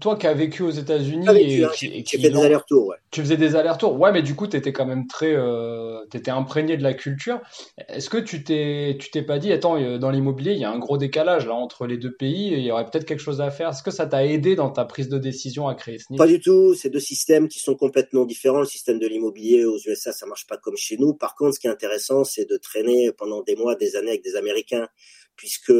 toi 0.00 0.16
qui 0.16 0.26
as 0.26 0.32
vécu 0.32 0.62
aux 0.62 0.70
États-Unis 0.70 1.26
et, 1.36 1.62
hein, 1.62 1.70
qui, 1.74 2.04
fait 2.18 2.30
des 2.30 2.38
allers-retours, 2.38 2.86
ouais. 2.86 2.96
Tu 3.10 3.20
faisais 3.20 3.36
des 3.36 3.54
allers-retours, 3.54 3.98
ouais, 4.00 4.12
mais 4.12 4.22
du 4.22 4.34
coup, 4.34 4.46
tu 4.46 4.56
étais 4.56 4.72
quand 4.72 4.86
même 4.86 5.06
très, 5.06 5.34
euh, 5.34 6.02
étais 6.14 6.30
imprégné 6.30 6.78
de 6.78 6.82
la 6.82 6.94
culture. 6.94 7.40
Est-ce 7.88 8.08
que 8.08 8.16
tu 8.16 8.44
t'es, 8.44 8.96
tu 8.98 9.10
t'es 9.10 9.22
pas 9.22 9.38
dit, 9.38 9.52
attends, 9.52 9.78
euh, 9.78 9.98
dans 9.98 10.10
l'immobilier, 10.10 10.52
il 10.52 10.58
y 10.58 10.64
a 10.64 10.70
un 10.70 10.78
gros 10.78 10.96
décalage 10.96 11.46
là 11.46 11.54
entre 11.54 11.86
les 11.86 11.98
deux 11.98 12.14
pays, 12.14 12.54
et 12.54 12.58
il 12.58 12.64
y 12.64 12.70
aurait 12.70 12.86
peut-être 12.86 13.04
quelque 13.04 13.20
chose 13.20 13.42
à 13.42 13.50
faire? 13.50 13.70
Est-ce 13.70 13.82
que 13.82 13.90
ça 13.90 14.06
t'a 14.06 14.24
aidé 14.24 14.56
dans 14.56 14.70
ta 14.70 14.86
prise 14.86 15.10
de 15.10 15.18
décision 15.18 15.68
à 15.68 15.74
créer 15.74 15.98
ce 15.98 16.16
Pas 16.16 16.26
du 16.26 16.40
tout. 16.40 16.74
C'est 16.74 16.90
deux 16.90 17.00
systèmes 17.00 17.48
qui 17.48 17.58
sont 17.58 17.74
complètement 17.74 18.24
différents. 18.24 18.60
Le 18.60 18.66
système 18.66 18.98
de 18.98 19.06
l'immobilier 19.06 19.66
aux 19.66 19.78
USA, 19.86 20.12
ça 20.12 20.24
marche 20.24 20.46
pas 20.46 20.56
comme 20.56 20.78
chez 20.78 20.96
nous. 20.96 21.12
Par 21.12 21.34
contre, 21.34 21.54
ce 21.56 21.60
qui 21.60 21.66
est 21.66 21.70
intéressant, 21.70 22.24
c'est 22.24 22.48
de 22.48 22.56
traîner 22.56 23.12
pendant 23.18 23.42
des 23.42 23.54
mois, 23.54 23.74
des 23.74 23.96
années 23.96 24.10
avec 24.10 24.24
des 24.24 24.36
Américains, 24.36 24.88
puisque 25.36 25.72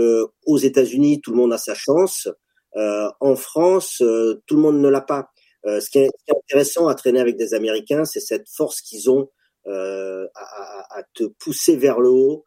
aux 0.45 0.59
États-Unis, 0.59 1.23
tout 1.23 1.31
le 1.31 1.39
monde 1.39 1.55
a 1.55 1.59
sa 1.59 1.75
chance. 1.75 2.29
Euh, 2.77 3.09
en 3.21 3.37
France, 3.37 4.01
euh, 4.03 4.43
tout 4.47 4.57
le 4.57 4.63
monde 4.63 4.81
ne 4.81 4.89
l'a 4.89 5.01
pas. 5.01 5.31
Euh, 5.67 5.81
ce, 5.81 5.91
qui 5.91 5.99
est, 5.99 6.11
intéressant 6.29 6.89
à 6.89 6.95
traîner 6.95 7.21
avec 7.21 7.37
des 7.37 7.55
Américains, 7.55 8.05
c'est 8.05 8.21
cette 8.21 8.49
force 8.49 8.81
qu'ils 8.81 9.11
ont 9.11 9.31
à, 9.67 10.99
à, 10.99 11.03
te 11.15 11.25
pousser 11.25 11.77
vers 11.77 11.99
le 11.99 12.11
haut 12.11 12.45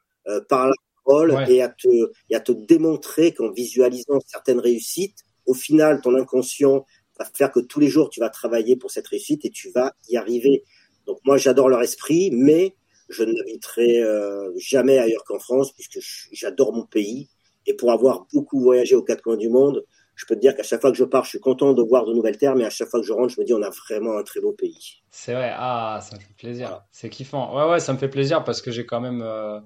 par 0.50 0.67
la 0.67 0.74
parole 1.03 1.50
et, 1.50 1.63
à 1.63 1.69
te, 1.69 1.88
et 2.29 2.36
à 2.36 2.39
te 2.39 2.51
démontrer 2.51 3.34
qu'en 3.34 3.51
visualisant 3.51 4.19
certaines 4.27 4.60
réussites, 4.60 5.17
au 5.48 5.55
final, 5.55 6.01
ton 6.01 6.13
inconscient 6.15 6.86
va 7.17 7.25
faire 7.34 7.51
que 7.51 7.60
tous 7.60 7.79
les 7.79 7.88
jours, 7.88 8.12
tu 8.12 8.19
vas 8.19 8.29
travailler 8.29 8.75
pour 8.75 8.91
cette 8.91 9.07
réussite 9.07 9.46
et 9.46 9.50
tu 9.50 9.72
vas 9.72 9.93
y 10.10 10.17
arriver. 10.17 10.63
Donc 11.07 11.17
moi, 11.25 11.38
j'adore 11.38 11.69
leur 11.69 11.81
esprit, 11.81 12.29
mais 12.31 12.75
je 13.10 13.24
n'habiterai 13.24 14.03
jamais 14.57 15.00
ailleurs 15.00 15.24
qu'en 15.24 15.39
France 15.39 15.72
puisque 15.72 15.98
j'adore 16.31 16.72
mon 16.72 16.86
pays. 16.86 17.29
Et 17.65 17.74
pour 17.74 17.91
avoir 17.91 18.27
beaucoup 18.31 18.60
voyagé 18.60 18.96
aux 18.96 19.03
quatre 19.03 19.24
coins 19.24 19.38
du 19.38 19.50
monde, 19.50 19.84
je 20.17 20.25
peux 20.25 20.36
te 20.36 20.41
dire 20.41 20.55
qu'à 20.55 20.63
chaque 20.63 20.81
fois 20.81 20.91
que 20.91 20.97
je 20.97 21.03
pars, 21.03 21.24
je 21.24 21.29
suis 21.29 21.39
content 21.39 21.74
de 21.74 21.83
voir 21.83 22.05
de 22.05 22.13
nouvelles 22.13 22.38
terres, 22.38 22.55
mais 22.55 22.65
à 22.65 22.71
chaque 22.71 22.89
fois 22.89 23.00
que 23.00 23.05
je 23.05 23.13
rentre, 23.13 23.33
je 23.33 23.39
me 23.39 23.45
dis 23.45 23.53
on 23.53 23.62
a 23.62 23.69
vraiment 23.69 24.17
un 24.17 24.24
très 24.24 24.41
beau 24.41 24.51
pays. 24.51 25.03
C'est 25.12 25.33
vrai, 25.33 25.53
ah, 25.55 26.00
ça 26.01 26.15
me 26.15 26.21
fait 26.21 26.33
plaisir. 26.36 26.81
C'est 26.91 27.09
kiffant. 27.09 27.55
Ouais, 27.55 27.69
ouais, 27.71 27.79
ça 27.79 27.93
me 27.93 28.00
fait 28.00 28.09
plaisir 28.09 28.43
parce 28.43 28.63
que 28.63 28.71
j'ai 28.71 28.88
quand 28.88 29.00
même. 29.00 29.21
Euh, 29.21 29.59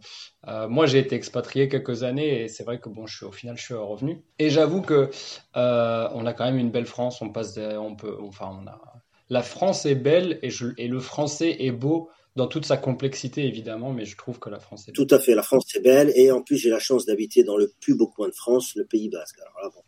euh, 0.50 0.67
moi, 0.67 0.88
j'ai 0.88 1.00
été 1.00 1.15
expatrié 1.15 1.70
quelques 1.70 2.03
années 2.03 2.43
et 2.43 2.48
c'est 2.50 2.65
vrai 2.65 2.81
que 2.81 2.89
bon, 2.89 3.08
je 3.08 3.15
suis, 3.15 3.25
au 3.25 3.31
final, 3.31 3.58
je 3.58 3.63
suis 3.63 3.74
revenu. 3.74 4.22
Et 4.39 4.50
j'avoue 4.50 4.81
que 4.81 5.10
euh, 5.55 6.10
on 6.13 6.25
a 6.25 6.34
quand 6.34 6.43
même 6.43 6.60
une 6.60 6.72
belle 6.72 6.86
France. 6.86 7.22
On 7.22 7.29
passe, 7.29 7.58
on 7.58 7.96
peut, 7.96 8.17
enfin, 8.22 8.50
on 8.62 8.67
a. 8.67 8.81
La 9.29 9.43
France 9.43 9.86
est 9.86 9.96
belle 9.96 10.38
et, 10.41 10.50
je, 10.50 10.67
et 10.77 10.89
le 10.89 11.00
français 11.00 11.55
est 11.60 11.72
beau 11.72 12.10
dans 12.36 12.48
toute 12.48 12.65
sa 12.65 12.77
complexité 12.77 13.46
évidemment, 13.46 13.91
mais 13.91 14.05
je 14.05 14.15
trouve 14.17 14.39
que 14.39 14.50
la 14.50 14.60
France 14.60 14.88
est 14.88 14.91
belle. 14.91 15.05
Tout 15.08 15.15
à 15.15 15.20
fait, 15.20 15.36
la 15.36 15.43
France 15.43 15.75
est 15.75 15.81
belle 15.81 16.12
et 16.15 16.31
en 16.31 16.41
plus 16.41 16.58
j'ai 16.58 16.70
la 16.70 16.79
chance 16.79 17.05
d'habiter 17.05 17.43
dans 17.43 17.58
le 17.58 17.72
plus 17.81 17.96
beau 17.96 18.08
coin 18.08 18.29
de 18.29 18.34
France, 18.34 18.74
le 18.75 18.86
Pays 18.86 19.10
Basque. 19.10 19.39
Alors 19.39 19.53
là, 19.62 19.70
bon, 19.74 19.81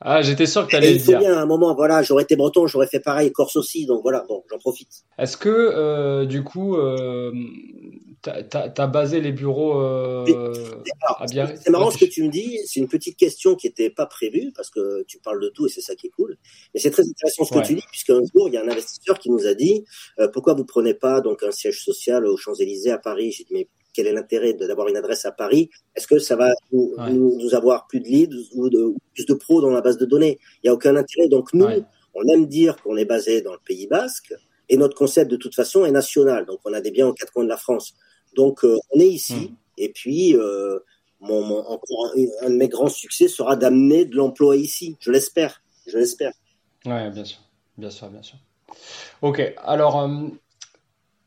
ah, 0.00 0.20
j'étais 0.20 0.46
sûr 0.46 0.64
que 0.64 0.70
tu 0.70 0.76
allais 0.76 0.92
le 0.92 0.98
dire. 0.98 1.08
Il 1.08 1.14
faut 1.14 1.18
bien 1.18 1.34
à 1.34 1.42
un 1.42 1.46
moment, 1.46 1.74
voilà, 1.74 2.02
j'aurais 2.02 2.24
été 2.24 2.36
breton, 2.36 2.66
j'aurais 2.66 2.86
fait 2.86 3.00
pareil, 3.00 3.32
corse 3.32 3.56
aussi, 3.56 3.86
donc 3.86 4.02
voilà, 4.02 4.24
bon, 4.28 4.44
j'en 4.50 4.58
profite. 4.58 5.04
Est-ce 5.18 5.36
que, 5.36 5.48
euh, 5.48 6.26
du 6.26 6.44
coup, 6.44 6.76
euh, 6.76 7.32
tu 8.22 8.30
as, 8.30 8.86
basé 8.86 9.20
les 9.20 9.32
bureaux 9.32 9.80
euh, 9.80 10.24
à 11.18 11.26
Biarritz 11.26 11.60
C'est 11.64 11.70
marrant 11.70 11.90
ce 11.90 11.98
que 11.98 12.04
tu 12.04 12.22
me 12.22 12.28
dis, 12.28 12.58
c'est 12.66 12.80
une 12.80 12.88
petite 12.88 13.16
question 13.16 13.54
qui 13.54 13.68
n'était 13.68 13.90
pas 13.90 14.06
prévue, 14.06 14.52
parce 14.54 14.70
que 14.70 15.02
tu 15.04 15.18
parles 15.18 15.40
de 15.40 15.48
tout 15.48 15.66
et 15.66 15.70
c'est 15.70 15.80
ça 15.80 15.94
qui 15.94 16.08
est 16.08 16.10
cool. 16.10 16.36
Mais 16.74 16.80
c'est 16.80 16.90
très 16.90 17.02
intéressant 17.02 17.44
ce 17.44 17.54
que 17.54 17.66
tu 17.66 17.74
dis, 17.74 17.84
puisqu'un 17.90 18.20
jour, 18.34 18.48
il 18.48 18.54
y 18.54 18.56
a 18.56 18.62
un 18.62 18.68
investisseur 18.68 19.18
qui 19.18 19.30
nous 19.30 19.46
a 19.46 19.54
dit, 19.54 19.84
euh, 20.18 20.28
pourquoi 20.28 20.54
vous 20.54 20.64
prenez 20.64 20.94
pas 20.94 21.20
donc 21.20 21.42
un 21.42 21.50
siège 21.52 21.82
social 21.82 22.26
aux 22.26 22.36
Champs-Élysées 22.36 22.90
à 22.90 22.98
Paris? 22.98 23.32
J'ai 23.32 23.44
dit, 23.44 23.52
mais 23.52 23.68
quel 23.96 24.06
est 24.06 24.12
l'intérêt 24.12 24.52
d'avoir 24.52 24.88
une 24.88 24.96
adresse 24.98 25.24
à 25.24 25.32
Paris? 25.32 25.70
Est-ce 25.94 26.06
que 26.06 26.18
ça 26.18 26.36
va 26.36 26.52
nous, 26.70 26.94
nous, 27.08 27.54
avoir 27.54 27.86
plus 27.86 28.00
de 28.00 28.06
leads 28.06 28.36
ou 28.54 28.68
de, 28.68 28.94
plus 29.14 29.24
de 29.24 29.32
pros 29.32 29.62
dans 29.62 29.70
la 29.70 29.80
base 29.80 29.96
de 29.96 30.04
données? 30.04 30.38
Il 30.56 30.66
n'y 30.66 30.70
a 30.70 30.74
aucun 30.74 30.94
intérêt. 30.94 31.28
Donc 31.28 31.54
nous, 31.54 31.66
on 32.14 32.28
aime 32.28 32.46
dire 32.46 32.76
qu'on 32.82 32.98
est 32.98 33.06
basé 33.06 33.40
dans 33.40 33.52
le 33.52 33.58
Pays 33.64 33.86
Basque 33.86 34.34
et 34.68 34.76
notre 34.76 34.94
concept 34.94 35.30
de 35.30 35.36
toute 35.36 35.54
façon 35.54 35.86
est 35.86 35.90
national. 35.90 36.44
Donc 36.44 36.60
on 36.66 36.74
a 36.74 36.82
des 36.82 36.90
biens 36.90 37.08
aux 37.08 37.14
quatre 37.14 37.32
coins 37.32 37.44
de 37.44 37.48
la 37.48 37.56
France. 37.56 37.94
Donc 38.34 38.64
euh, 38.64 38.76
on 38.90 39.00
est 39.00 39.08
ici. 39.08 39.50
Hmm. 39.50 39.56
Et 39.78 39.88
puis 39.88 40.36
euh, 40.36 40.78
mon, 41.20 41.56
encore 41.58 42.12
un, 42.42 42.50
de 42.50 42.56
mes 42.56 42.68
grands 42.68 42.90
succès 42.90 43.28
sera 43.28 43.56
d'amener 43.56 44.04
de 44.04 44.14
l'emploi 44.14 44.56
ici. 44.56 44.96
Je 45.00 45.10
l'espère. 45.10 45.62
Je 45.86 45.96
l'espère. 45.96 46.32
Ouais, 46.84 47.10
bien 47.10 47.24
sûr, 47.24 47.40
bien 47.78 47.90
sûr, 47.90 48.08
bien 48.10 48.22
sûr. 48.22 48.36
Ok. 49.22 49.54
Alors. 49.64 50.00
Euh, 50.00 50.28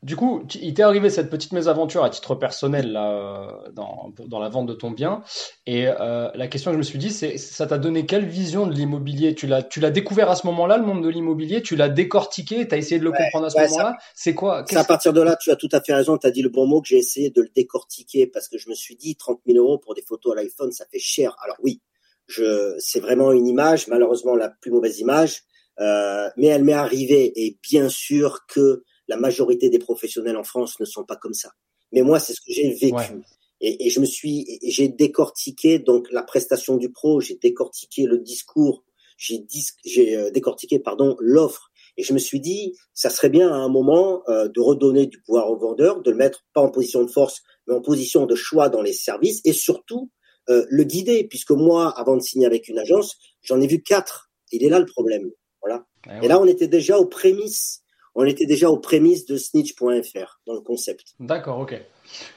du 0.02 0.16
coup, 0.16 0.42
il 0.62 0.72
t'est 0.72 0.82
arrivé 0.82 1.10
cette 1.10 1.28
petite 1.28 1.52
mésaventure 1.52 2.02
à 2.04 2.08
titre 2.08 2.34
personnel 2.34 2.92
là, 2.92 3.12
euh, 3.12 3.70
dans, 3.72 4.12
dans 4.26 4.38
la 4.38 4.48
vente 4.48 4.66
de 4.66 4.72
ton 4.72 4.90
bien. 4.90 5.22
Et 5.66 5.88
euh, 5.88 6.30
la 6.34 6.48
question 6.48 6.70
que 6.70 6.74
je 6.74 6.78
me 6.78 6.82
suis 6.82 6.98
dit, 6.98 7.10
c'est 7.10 7.36
ça 7.36 7.66
t'a 7.66 7.76
donné 7.76 8.06
quelle 8.06 8.24
vision 8.24 8.66
de 8.66 8.72
l'immobilier? 8.72 9.34
Tu 9.34 9.46
l'as, 9.46 9.62
tu 9.62 9.78
l'as 9.78 9.90
découvert 9.90 10.30
à 10.30 10.36
ce 10.36 10.46
moment-là, 10.46 10.78
le 10.78 10.86
monde 10.86 11.04
de 11.04 11.08
l'immobilier? 11.10 11.60
Tu 11.60 11.76
l'as 11.76 11.90
décortiqué? 11.90 12.66
Tu 12.66 12.74
as 12.74 12.78
essayé 12.78 12.98
de 12.98 13.04
le 13.04 13.12
comprendre 13.12 13.46
à 13.46 13.50
ce 13.50 13.58
moment-là? 13.58 13.98
C'est 14.14 14.34
quoi? 14.34 14.64
C'est 14.66 14.76
à 14.76 14.84
partir 14.84 15.12
de 15.12 15.20
là, 15.20 15.36
tu 15.36 15.50
as 15.50 15.56
tout 15.56 15.68
à 15.72 15.82
fait 15.82 15.92
raison. 15.92 16.16
Tu 16.16 16.26
as 16.26 16.30
dit 16.30 16.42
le 16.42 16.48
bon 16.48 16.66
mot 16.66 16.80
que 16.80 16.88
j'ai 16.88 16.98
essayé 16.98 17.28
de 17.28 17.42
le 17.42 17.50
décortiquer 17.54 18.26
parce 18.26 18.48
que 18.48 18.56
je 18.56 18.70
me 18.70 18.74
suis 18.74 18.96
dit 18.96 19.16
30 19.16 19.40
000 19.46 19.58
euros 19.58 19.78
pour 19.78 19.94
des 19.94 20.02
photos 20.02 20.32
à 20.32 20.36
l'iPhone, 20.36 20.72
ça 20.72 20.86
fait 20.90 20.98
cher. 20.98 21.36
Alors 21.44 21.56
oui, 21.62 21.82
je, 22.26 22.74
c'est 22.78 23.00
vraiment 23.00 23.32
une 23.32 23.46
image, 23.46 23.86
malheureusement 23.88 24.34
la 24.34 24.48
plus 24.48 24.70
mauvaise 24.70 24.98
image, 24.98 25.42
euh, 25.78 26.30
mais 26.38 26.46
elle 26.46 26.64
m'est 26.64 26.72
arrivée. 26.72 27.32
Et 27.36 27.58
bien 27.62 27.90
sûr 27.90 28.46
que 28.46 28.82
la 29.10 29.16
majorité 29.16 29.68
des 29.68 29.80
professionnels 29.80 30.36
en 30.36 30.44
France 30.44 30.78
ne 30.78 30.84
sont 30.84 31.04
pas 31.04 31.16
comme 31.16 31.34
ça. 31.34 31.50
Mais 31.92 32.02
moi, 32.02 32.20
c'est 32.20 32.32
ce 32.32 32.40
que 32.40 32.52
j'ai 32.52 32.72
vécu. 32.72 33.20
Et, 33.60 33.90
je 33.90 34.00
me 34.00 34.06
suis, 34.06 34.58
j'ai 34.62 34.88
décortiqué 34.88 35.80
donc 35.80 36.10
la 36.12 36.22
prestation 36.22 36.76
du 36.76 36.90
pro, 36.90 37.20
j'ai 37.20 37.34
décortiqué 37.34 38.06
le 38.06 38.18
discours, 38.18 38.84
j'ai 39.18 40.16
euh, 40.16 40.30
décortiqué 40.30 40.78
pardon 40.78 41.16
l'offre. 41.18 41.70
Et 41.96 42.04
je 42.04 42.14
me 42.14 42.18
suis 42.18 42.40
dit, 42.40 42.76
ça 42.94 43.10
serait 43.10 43.28
bien 43.28 43.48
à 43.52 43.56
un 43.56 43.68
moment 43.68 44.22
euh, 44.28 44.48
de 44.48 44.60
redonner 44.60 45.06
du 45.06 45.20
pouvoir 45.20 45.50
au 45.50 45.58
vendeur, 45.58 46.00
de 46.00 46.10
le 46.10 46.16
mettre 46.16 46.46
pas 46.54 46.62
en 46.62 46.70
position 46.70 47.02
de 47.02 47.10
force, 47.10 47.42
mais 47.66 47.74
en 47.74 47.82
position 47.82 48.24
de 48.24 48.36
choix 48.36 48.68
dans 48.68 48.80
les 48.80 48.94
services, 48.94 49.42
et 49.44 49.52
surtout 49.52 50.10
euh, 50.48 50.64
le 50.70 50.84
guider, 50.84 51.24
puisque 51.24 51.50
moi, 51.50 51.92
avant 51.98 52.16
de 52.16 52.22
signer 52.22 52.46
avec 52.46 52.68
une 52.68 52.78
agence, 52.78 53.18
j'en 53.42 53.60
ai 53.60 53.66
vu 53.66 53.82
quatre. 53.82 54.30
Il 54.52 54.64
est 54.64 54.70
là 54.70 54.78
le 54.78 54.86
problème. 54.86 55.30
Voilà. 55.60 55.84
Eh 56.06 56.24
et 56.24 56.28
là, 56.28 56.40
on 56.40 56.46
était 56.46 56.68
déjà 56.68 56.98
aux 56.98 57.06
prémices 57.06 57.82
on 58.14 58.24
était 58.24 58.46
déjà 58.46 58.68
aux 58.68 58.78
prémices 58.78 59.26
de 59.26 59.36
snitch.fr 59.36 60.40
dans 60.46 60.54
le 60.54 60.60
concept. 60.60 61.14
D'accord, 61.20 61.58
ok. 61.60 61.80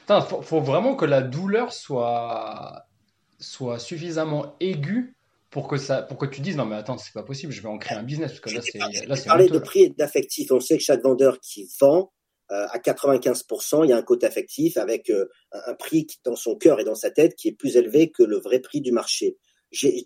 Il 0.08 0.22
faut, 0.42 0.60
vraiment 0.60 0.94
que 0.94 1.04
la 1.04 1.20
douleur 1.20 1.72
soit, 1.72 2.86
soit 3.40 3.78
suffisamment 3.78 4.54
aiguë 4.60 5.16
pour 5.50 5.68
que, 5.68 5.76
ça, 5.76 6.02
pour 6.02 6.18
que 6.18 6.26
tu 6.26 6.40
dises 6.40 6.56
non 6.56 6.64
mais 6.64 6.76
attends, 6.76 6.98
c'est 6.98 7.12
pas 7.12 7.22
possible, 7.22 7.52
je 7.52 7.62
vais 7.62 7.68
en 7.68 7.78
créer 7.78 7.98
un 7.98 8.02
business. 8.02 8.32
Parce 8.32 8.40
que 8.40 8.56
là, 8.56 9.16
c'est, 9.16 9.28
là, 9.28 9.46
de 9.46 9.58
prix 9.58 9.82
et 9.82 9.88
d'affectif. 9.90 10.50
On 10.50 10.60
sait 10.60 10.76
que 10.76 10.82
chaque 10.82 11.02
vendeur 11.02 11.38
qui 11.40 11.68
vend, 11.80 12.12
euh, 12.50 12.66
à 12.70 12.78
95%, 12.78 13.84
il 13.84 13.90
y 13.90 13.92
a 13.92 13.96
un 13.96 14.02
côté 14.02 14.26
affectif 14.26 14.76
avec 14.76 15.10
euh, 15.10 15.26
un 15.52 15.74
prix 15.74 16.06
qui, 16.06 16.18
dans 16.24 16.36
son 16.36 16.56
cœur 16.56 16.80
et 16.80 16.84
dans 16.84 16.94
sa 16.94 17.10
tête 17.10 17.36
qui 17.36 17.48
est 17.48 17.52
plus 17.52 17.76
élevé 17.76 18.10
que 18.10 18.22
le 18.22 18.38
vrai 18.38 18.60
prix 18.60 18.80
du 18.80 18.92
marché. 18.92 19.38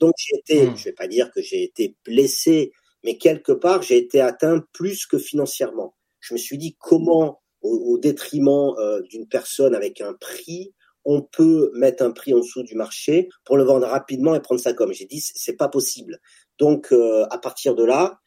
Donc 0.01 0.15
j'ai 0.17 0.39
été, 0.39 0.67
hmm. 0.67 0.77
je 0.77 0.85
vais 0.85 0.93
pas 0.93 1.09
dire 1.09 1.31
que 1.31 1.43
j'ai 1.43 1.63
été 1.63 1.97
blessé 2.05 2.73
mais 3.09 3.16
quelque 3.16 3.53
part, 3.53 3.81
j'ai 3.81 3.97
été 3.97 4.21
atteint 4.21 4.62
plus 4.75 5.07
que 5.07 5.16
financièrement. 5.16 5.97
Je 6.21 6.35
me 6.35 6.38
suis 6.38 6.59
dit 6.59 6.77
comment, 6.79 7.40
au, 7.62 7.97
détriment 7.97 8.75
euh, 8.79 9.01
d'une 9.09 9.27
personne 9.27 9.75
avec 9.75 10.03
un 10.03 10.12
prix, 10.12 10.75
on 11.07 11.23
peut 11.23 11.71
mettre 11.73 12.03
un 12.05 12.11
prix 12.11 12.35
en 12.35 12.40
dessous 12.40 12.62
du 12.64 12.75
marché 12.75 13.31
pour 13.47 13.57
le 13.57 13.64
vendre 13.64 13.87
rapidement 13.87 14.35
et 14.35 14.40
prendre 14.40 14.61
ça 14.61 14.75
comme. 14.75 14.92
J'ai 14.92 15.07
dit 15.07 15.23
c'est 15.23 15.57
pas 15.57 15.71
possible. 15.71 16.18
Donc 16.59 16.92
euh, 16.92 17.25
à 17.31 17.38
partir 17.38 17.75
de 17.75 17.83
là, 17.83 18.21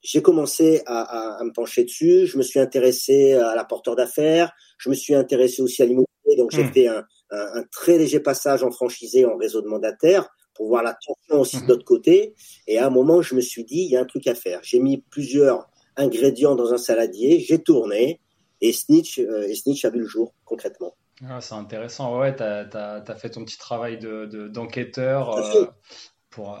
j'ai 0.00 0.22
commencé 0.22 0.82
à, 0.86 1.38
à, 1.40 1.42
me 1.42 1.50
pencher 1.50 1.82
dessus. 1.82 2.28
Je 2.28 2.38
me 2.38 2.44
suis 2.44 2.60
intéressé 2.60 3.32
à 3.32 3.56
la 3.56 3.64
porteur 3.64 3.96
d'affaires. 3.96 4.52
Je 4.78 4.90
me 4.90 4.94
suis 4.94 5.16
intéressé 5.16 5.60
aussi 5.60 5.82
à 5.82 5.86
l'immobilier. 5.86 6.36
Donc 6.36 6.52
j'ai 6.52 6.62
hmm. 6.62 6.72
fait 6.72 6.86
un, 6.86 7.04
un, 7.32 7.58
un, 7.58 7.64
très 7.72 7.98
léger 7.98 8.20
passage 8.20 8.62
en 8.62 8.70
franchisé 8.70 9.24
en 9.24 9.36
réseau 9.36 9.60
de 9.60 9.66
mandataires 9.66 10.28
pour 10.54 10.68
voir 10.68 10.82
la 10.82 10.94
tension 10.94 11.40
aussi 11.40 11.56
de 11.58 11.62
mhm. 11.62 11.68
l'autre 11.68 11.84
côté. 11.84 12.34
Et 12.66 12.78
à 12.78 12.86
un 12.86 12.90
moment, 12.90 13.22
je 13.22 13.34
me 13.34 13.40
suis 13.40 13.64
dit, 13.64 13.82
il 13.82 13.90
y 13.90 13.96
a 13.96 14.00
un 14.00 14.06
truc 14.06 14.26
à 14.26 14.34
faire. 14.34 14.60
J'ai 14.62 14.80
mis 14.80 14.98
plusieurs 14.98 15.68
ingrédients 15.96 16.54
dans 16.54 16.72
un 16.72 16.78
saladier, 16.78 17.40
j'ai 17.40 17.62
tourné, 17.62 18.20
et 18.60 18.72
Snitch, 18.72 19.18
euh, 19.18 19.46
et 19.48 19.54
Snitch 19.54 19.84
a 19.84 19.90
vu 19.90 20.00
le 20.00 20.06
jour, 20.06 20.34
concrètement. 20.44 20.96
Ah, 21.28 21.40
c'est 21.40 21.54
intéressant, 21.54 22.18
ouais, 22.18 22.34
tu 22.34 22.42
as, 22.42 23.16
fait 23.16 23.30
ton 23.30 23.44
petit 23.44 23.58
travail 23.58 23.98
d'enquêteur 23.98 25.36
de, 25.36 25.58
euh, 25.58 25.66
pour, 26.30 26.58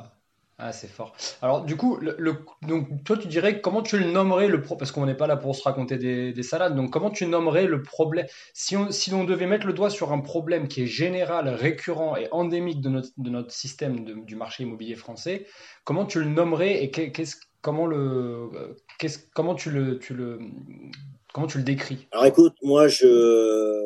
ah, 0.58 0.72
c'est 0.72 0.88
fort. 0.88 1.16
Alors, 1.42 1.64
du 1.64 1.76
coup, 1.76 1.96
le, 1.96 2.44
donc, 2.62 3.02
toi, 3.04 3.16
tu 3.16 3.26
dirais 3.26 3.60
comment 3.60 3.82
tu 3.82 3.98
le 3.98 4.10
nommerais 4.10 4.46
le 4.46 4.62
pro 4.62 4.76
parce 4.76 4.92
qu'on 4.92 5.04
n'est 5.04 5.16
pas 5.16 5.26
là 5.26 5.36
pour 5.36 5.56
se 5.56 5.62
raconter 5.62 5.98
des, 5.98 6.42
salades. 6.44 6.76
Donc, 6.76 6.92
comment 6.92 7.10
tu 7.10 7.26
nommerais 7.26 7.66
le 7.66 7.82
problème 7.82 8.26
si 8.52 8.76
on, 8.76 8.90
si 8.92 9.12
on 9.12 9.24
devait 9.24 9.46
mettre 9.46 9.66
le 9.66 9.72
doigt 9.72 9.90
sur 9.90 10.12
un 10.12 10.20
problème 10.20 10.68
qui 10.68 10.82
est 10.82 10.86
général, 10.86 11.48
récurrent 11.48 12.16
et 12.16 12.28
endémique 12.30 12.80
de 12.80 12.88
notre, 12.88 13.08
de 13.18 13.30
notre 13.30 13.50
système 13.50 14.24
du 14.24 14.36
marché 14.36 14.62
immobilier 14.62 14.94
français, 14.94 15.46
comment 15.82 16.06
tu 16.06 16.20
le 16.20 16.26
nommerais 16.26 16.84
et 16.84 16.90
qu'est-ce 16.90 17.36
comment 17.60 17.86
le, 17.86 18.50
comment 19.34 19.54
tu 19.54 19.70
le, 19.70 19.98
tu 19.98 20.14
le, 20.14 20.38
comment 21.32 21.46
tu 21.46 21.58
le 21.58 21.64
décris? 21.64 22.06
Alors 22.12 22.26
écoute, 22.26 22.54
moi 22.62 22.86
je, 22.86 23.80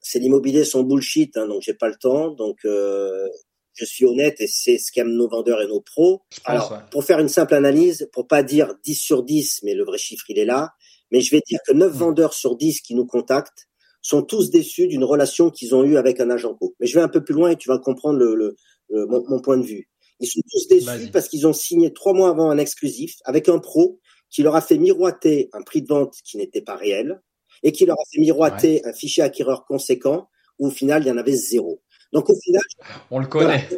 c'est 0.00 0.18
l'immobilier 0.18 0.64
son 0.64 0.82
bullshit, 0.82 1.36
hein, 1.36 1.48
donc 1.48 1.62
j'ai 1.62 1.74
pas 1.74 1.88
le 1.88 1.96
temps, 1.96 2.30
donc 2.30 2.58
euh, 2.64 3.26
je 3.74 3.84
suis 3.84 4.04
honnête 4.04 4.40
et 4.40 4.46
c'est 4.46 4.78
ce 4.78 4.92
qu'aiment 4.92 5.14
nos 5.14 5.28
vendeurs 5.28 5.62
et 5.62 5.66
nos 5.66 5.80
pros. 5.80 6.22
Alors 6.44 6.80
pour 6.90 7.04
faire 7.04 7.18
une 7.18 7.28
simple 7.28 7.54
analyse, 7.54 8.08
pour 8.12 8.26
pas 8.26 8.42
dire 8.42 8.74
10 8.84 8.94
sur 8.94 9.22
10, 9.22 9.60
mais 9.62 9.74
le 9.74 9.84
vrai 9.84 9.98
chiffre 9.98 10.24
il 10.28 10.38
est 10.38 10.44
là, 10.44 10.74
mais 11.10 11.20
je 11.20 11.30
vais 11.30 11.42
dire 11.46 11.60
que 11.66 11.72
9 11.72 11.92
vendeurs 11.92 12.34
sur 12.34 12.56
10 12.56 12.80
qui 12.80 12.94
nous 12.94 13.06
contactent 13.06 13.68
sont 14.02 14.22
tous 14.22 14.50
déçus 14.50 14.86
d'une 14.86 15.04
relation 15.04 15.50
qu'ils 15.50 15.74
ont 15.74 15.84
eue 15.84 15.96
avec 15.96 16.20
un 16.20 16.30
agent 16.30 16.54
co. 16.54 16.74
Mais 16.80 16.86
je 16.86 16.94
vais 16.94 17.02
un 17.02 17.08
peu 17.08 17.22
plus 17.22 17.34
loin 17.34 17.50
et 17.50 17.56
tu 17.56 17.68
vas 17.68 17.78
comprendre 17.78 18.18
le, 18.18 18.56
mon, 18.90 19.22
mon, 19.28 19.40
point 19.40 19.58
de 19.58 19.64
vue. 19.64 19.88
Ils 20.20 20.26
sont 20.26 20.40
tous 20.50 20.68
déçus 20.68 21.10
parce 21.12 21.28
qu'ils 21.28 21.46
ont 21.46 21.52
signé 21.52 21.92
trois 21.92 22.12
mois 22.12 22.30
avant 22.30 22.50
un 22.50 22.58
exclusif 22.58 23.16
avec 23.24 23.48
un 23.48 23.58
pro 23.58 24.00
qui 24.30 24.42
leur 24.42 24.56
a 24.56 24.60
fait 24.60 24.78
miroiter 24.78 25.50
un 25.52 25.62
prix 25.62 25.82
de 25.82 25.88
vente 25.88 26.14
qui 26.24 26.36
n'était 26.36 26.62
pas 26.62 26.76
réel 26.76 27.20
et 27.62 27.72
qui 27.72 27.84
leur 27.84 27.96
a 27.98 28.04
fait 28.12 28.20
miroiter 28.20 28.84
un 28.86 28.92
fichier 28.92 29.22
acquéreur 29.22 29.64
conséquent 29.64 30.28
où 30.58 30.68
au 30.68 30.70
final 30.70 31.02
il 31.02 31.08
y 31.08 31.10
en 31.10 31.16
avait 31.16 31.36
zéro. 31.36 31.82
Donc 32.12 32.28
au 32.28 32.34
final, 32.40 32.62
on 33.10 33.18
le 33.18 33.26
connaît. 33.26 33.68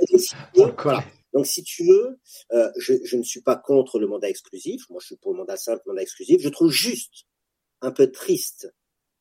Donc 1.33 1.47
si 1.47 1.63
tu 1.63 1.85
veux, 1.85 2.19
euh, 2.53 2.71
je, 2.77 2.95
je, 3.05 3.17
ne 3.17 3.23
suis 3.23 3.41
pas 3.41 3.57
contre 3.57 3.99
le 3.99 4.07
mandat 4.07 4.29
exclusif. 4.29 4.89
Moi, 4.91 5.01
je 5.01 5.07
suis 5.07 5.17
pour 5.17 5.33
le 5.33 5.39
mandat 5.39 5.57
simple, 5.57 5.83
mandat 5.87 6.03
exclusif. 6.03 6.41
Je 6.41 6.49
trouve 6.49 6.71
juste 6.71 7.27
un 7.81 7.91
peu 7.91 8.11
triste 8.11 8.73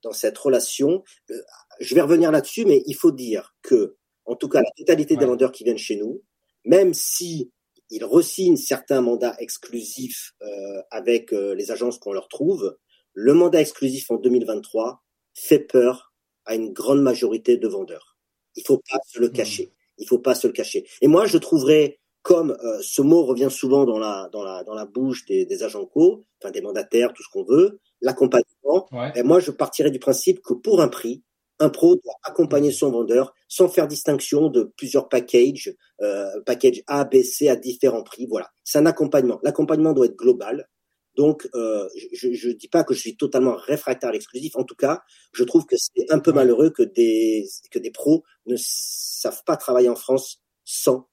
dans 0.03 0.11
cette 0.11 0.37
relation. 0.37 1.03
Euh, 1.29 1.35
je 1.79 1.95
vais 1.95 2.01
revenir 2.01 2.31
là-dessus, 2.31 2.65
mais 2.65 2.83
il 2.85 2.95
faut 2.95 3.11
dire 3.11 3.55
que, 3.61 3.95
en 4.25 4.35
tout 4.35 4.49
cas, 4.49 4.61
la 4.61 4.71
totalité 4.77 5.15
des 5.15 5.25
vendeurs 5.25 5.51
qui 5.51 5.63
viennent 5.63 5.77
chez 5.77 5.95
nous, 5.95 6.21
même 6.65 6.93
si 6.93 7.51
ils 7.89 8.03
resignent 8.03 8.57
certains 8.57 9.01
mandats 9.01 9.35
exclusifs 9.39 10.33
euh, 10.41 10.81
avec 10.91 11.31
les 11.31 11.71
agences 11.71 11.97
qu'on 11.97 12.13
leur 12.13 12.27
trouve, 12.27 12.77
le 13.13 13.33
mandat 13.33 13.61
exclusif 13.61 14.09
en 14.11 14.15
2023 14.15 15.03
fait 15.33 15.59
peur 15.59 16.13
à 16.45 16.55
une 16.55 16.71
grande 16.71 17.01
majorité 17.01 17.57
de 17.57 17.67
vendeurs. 17.67 18.10
Il 18.55 18.63
faut 18.65 18.81
pas 18.89 18.99
se 19.07 19.19
le 19.19 19.27
mmh. 19.27 19.33
cacher. 19.33 19.71
Il 19.97 20.07
faut 20.07 20.19
pas 20.19 20.35
se 20.35 20.47
le 20.47 20.53
cacher. 20.53 20.87
Et 21.01 21.07
moi, 21.07 21.25
je 21.25 21.37
trouverais, 21.37 21.99
comme 22.23 22.51
euh, 22.63 22.79
ce 22.81 23.01
mot 23.01 23.23
revient 23.23 23.49
souvent 23.51 23.85
dans 23.85 23.99
la 23.99 24.29
dans 24.31 24.43
la 24.43 24.63
dans 24.63 24.73
la 24.73 24.85
bouche 24.85 25.25
des, 25.25 25.45
des 25.45 25.63
agents 25.63 25.85
co, 25.85 26.25
enfin 26.41 26.51
des 26.51 26.61
mandataires, 26.61 27.13
tout 27.13 27.23
ce 27.23 27.29
qu'on 27.29 27.43
veut, 27.43 27.79
l'accompagnement. 28.01 28.87
Et 29.15 29.23
moi, 29.23 29.39
je 29.39 29.51
partirais 29.51 29.91
du 29.91 29.99
principe 29.99 30.41
que 30.41 30.53
pour 30.53 30.81
un 30.81 30.87
prix, 30.87 31.23
un 31.59 31.69
pro 31.69 31.95
doit 31.95 32.15
accompagner 32.23 32.71
son 32.71 32.91
vendeur 32.91 33.33
sans 33.47 33.69
faire 33.69 33.87
distinction 33.87 34.49
de 34.49 34.71
plusieurs 34.75 35.07
packages, 35.09 35.75
euh, 36.01 36.41
package 36.45 36.81
A, 36.87 37.05
B, 37.05 37.21
C 37.21 37.49
à 37.49 37.55
différents 37.55 38.03
prix. 38.03 38.25
Voilà, 38.27 38.49
c'est 38.63 38.79
un 38.79 38.85
accompagnement. 38.85 39.39
L'accompagnement 39.43 39.93
doit 39.93 40.07
être 40.07 40.15
global. 40.15 40.67
Donc, 41.15 41.47
euh, 41.55 41.87
je 42.13 42.47
ne 42.47 42.53
dis 42.53 42.69
pas 42.69 42.83
que 42.83 42.93
je 42.93 42.99
suis 42.99 43.17
totalement 43.17 43.55
réfractaire 43.55 44.09
à 44.09 44.13
l'exclusif. 44.13 44.55
En 44.55 44.63
tout 44.63 44.75
cas, 44.75 45.03
je 45.33 45.43
trouve 45.43 45.65
que 45.65 45.75
c'est 45.77 46.09
un 46.11 46.19
peu 46.19 46.31
malheureux 46.31 46.69
que 46.69 46.83
des 46.83 47.45
que 47.69 47.79
des 47.79 47.91
pros 47.91 48.23
ne 48.45 48.55
savent 48.57 49.43
pas 49.45 49.57
travailler 49.57 49.89
en 49.89 49.95
France 49.95 50.41
sans 50.63 51.09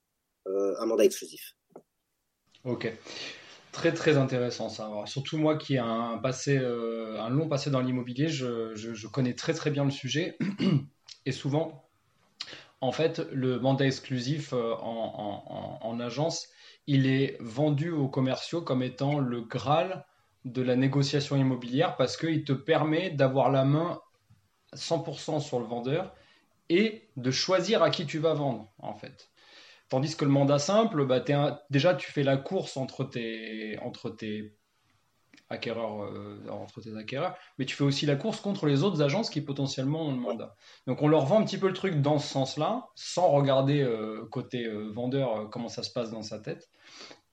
euh, 0.46 0.74
un 0.78 0.86
mandat 0.86 1.04
exclusif. 1.04 1.54
Ok. 2.64 2.92
Très 3.72 3.92
très 3.92 4.16
intéressant 4.16 4.68
ça. 4.68 4.90
surtout 5.06 5.36
moi 5.36 5.56
qui 5.56 5.74
ai 5.74 5.78
un 5.78 6.18
passé, 6.18 6.56
euh, 6.56 7.20
un 7.20 7.28
long 7.28 7.48
passé 7.48 7.70
dans 7.70 7.80
l'immobilier, 7.80 8.28
je, 8.28 8.74
je, 8.74 9.06
connais 9.06 9.34
très 9.34 9.52
très 9.52 9.70
bien 9.70 9.84
le 9.84 9.90
sujet 9.90 10.36
et 11.26 11.32
souvent, 11.32 11.88
en 12.80 12.92
fait, 12.92 13.20
le 13.30 13.60
mandat 13.60 13.86
exclusif 13.86 14.52
en, 14.52 15.78
en, 15.80 16.00
agence, 16.00 16.48
il 16.88 17.06
est 17.06 17.36
vendu 17.38 17.90
aux 17.90 18.08
commerciaux 18.08 18.62
comme 18.62 18.82
étant 18.82 19.18
le 19.18 19.42
graal 19.42 20.06
de 20.46 20.62
la 20.62 20.74
négociation 20.74 21.36
immobilière 21.36 21.96
parce 21.96 22.16
qu'il 22.16 22.44
te 22.44 22.54
permet 22.54 23.10
d'avoir 23.10 23.50
la 23.50 23.66
main 23.66 24.00
100% 24.74 25.38
sur 25.38 25.60
le 25.60 25.66
vendeur 25.66 26.14
et 26.70 27.10
de 27.16 27.30
choisir 27.30 27.82
à 27.82 27.90
qui 27.90 28.06
tu 28.06 28.18
vas 28.18 28.32
vendre 28.32 28.72
en 28.78 28.94
fait. 28.94 29.30
Tandis 29.90 30.16
que 30.16 30.24
le 30.24 30.30
mandat 30.30 30.58
simple, 30.58 31.04
bah, 31.04 31.22
déjà, 31.70 31.94
tu 31.94 32.10
fais 32.10 32.22
la 32.22 32.38
course 32.38 32.78
entre 32.78 33.04
tes, 33.04 33.78
entre 33.80 34.08
tes 34.08 34.56
acquéreurs, 35.50 36.04
euh, 36.04 36.38
entre 36.50 36.80
tes 36.80 36.96
acquéreurs, 36.96 37.36
mais 37.58 37.64
tu 37.64 37.74
fais 37.74 37.84
aussi 37.84 38.06
la 38.06 38.16
course 38.16 38.40
contre 38.40 38.66
les 38.66 38.82
autres 38.82 39.02
agences 39.02 39.30
qui 39.30 39.40
potentiellement 39.40 40.02
ont 40.02 40.12
le 40.12 40.18
mandat. 40.18 40.54
Donc 40.86 41.02
on 41.02 41.08
leur 41.08 41.24
vend 41.26 41.40
un 41.40 41.44
petit 41.44 41.58
peu 41.58 41.68
le 41.68 41.74
truc 41.74 42.00
dans 42.00 42.18
ce 42.18 42.28
sens-là, 42.28 42.88
sans 42.94 43.28
regarder 43.28 43.80
euh, 43.80 44.26
côté 44.30 44.64
euh, 44.64 44.90
vendeur 44.92 45.48
comment 45.50 45.68
ça 45.68 45.82
se 45.82 45.90
passe 45.90 46.10
dans 46.10 46.22
sa 46.22 46.38
tête. 46.38 46.68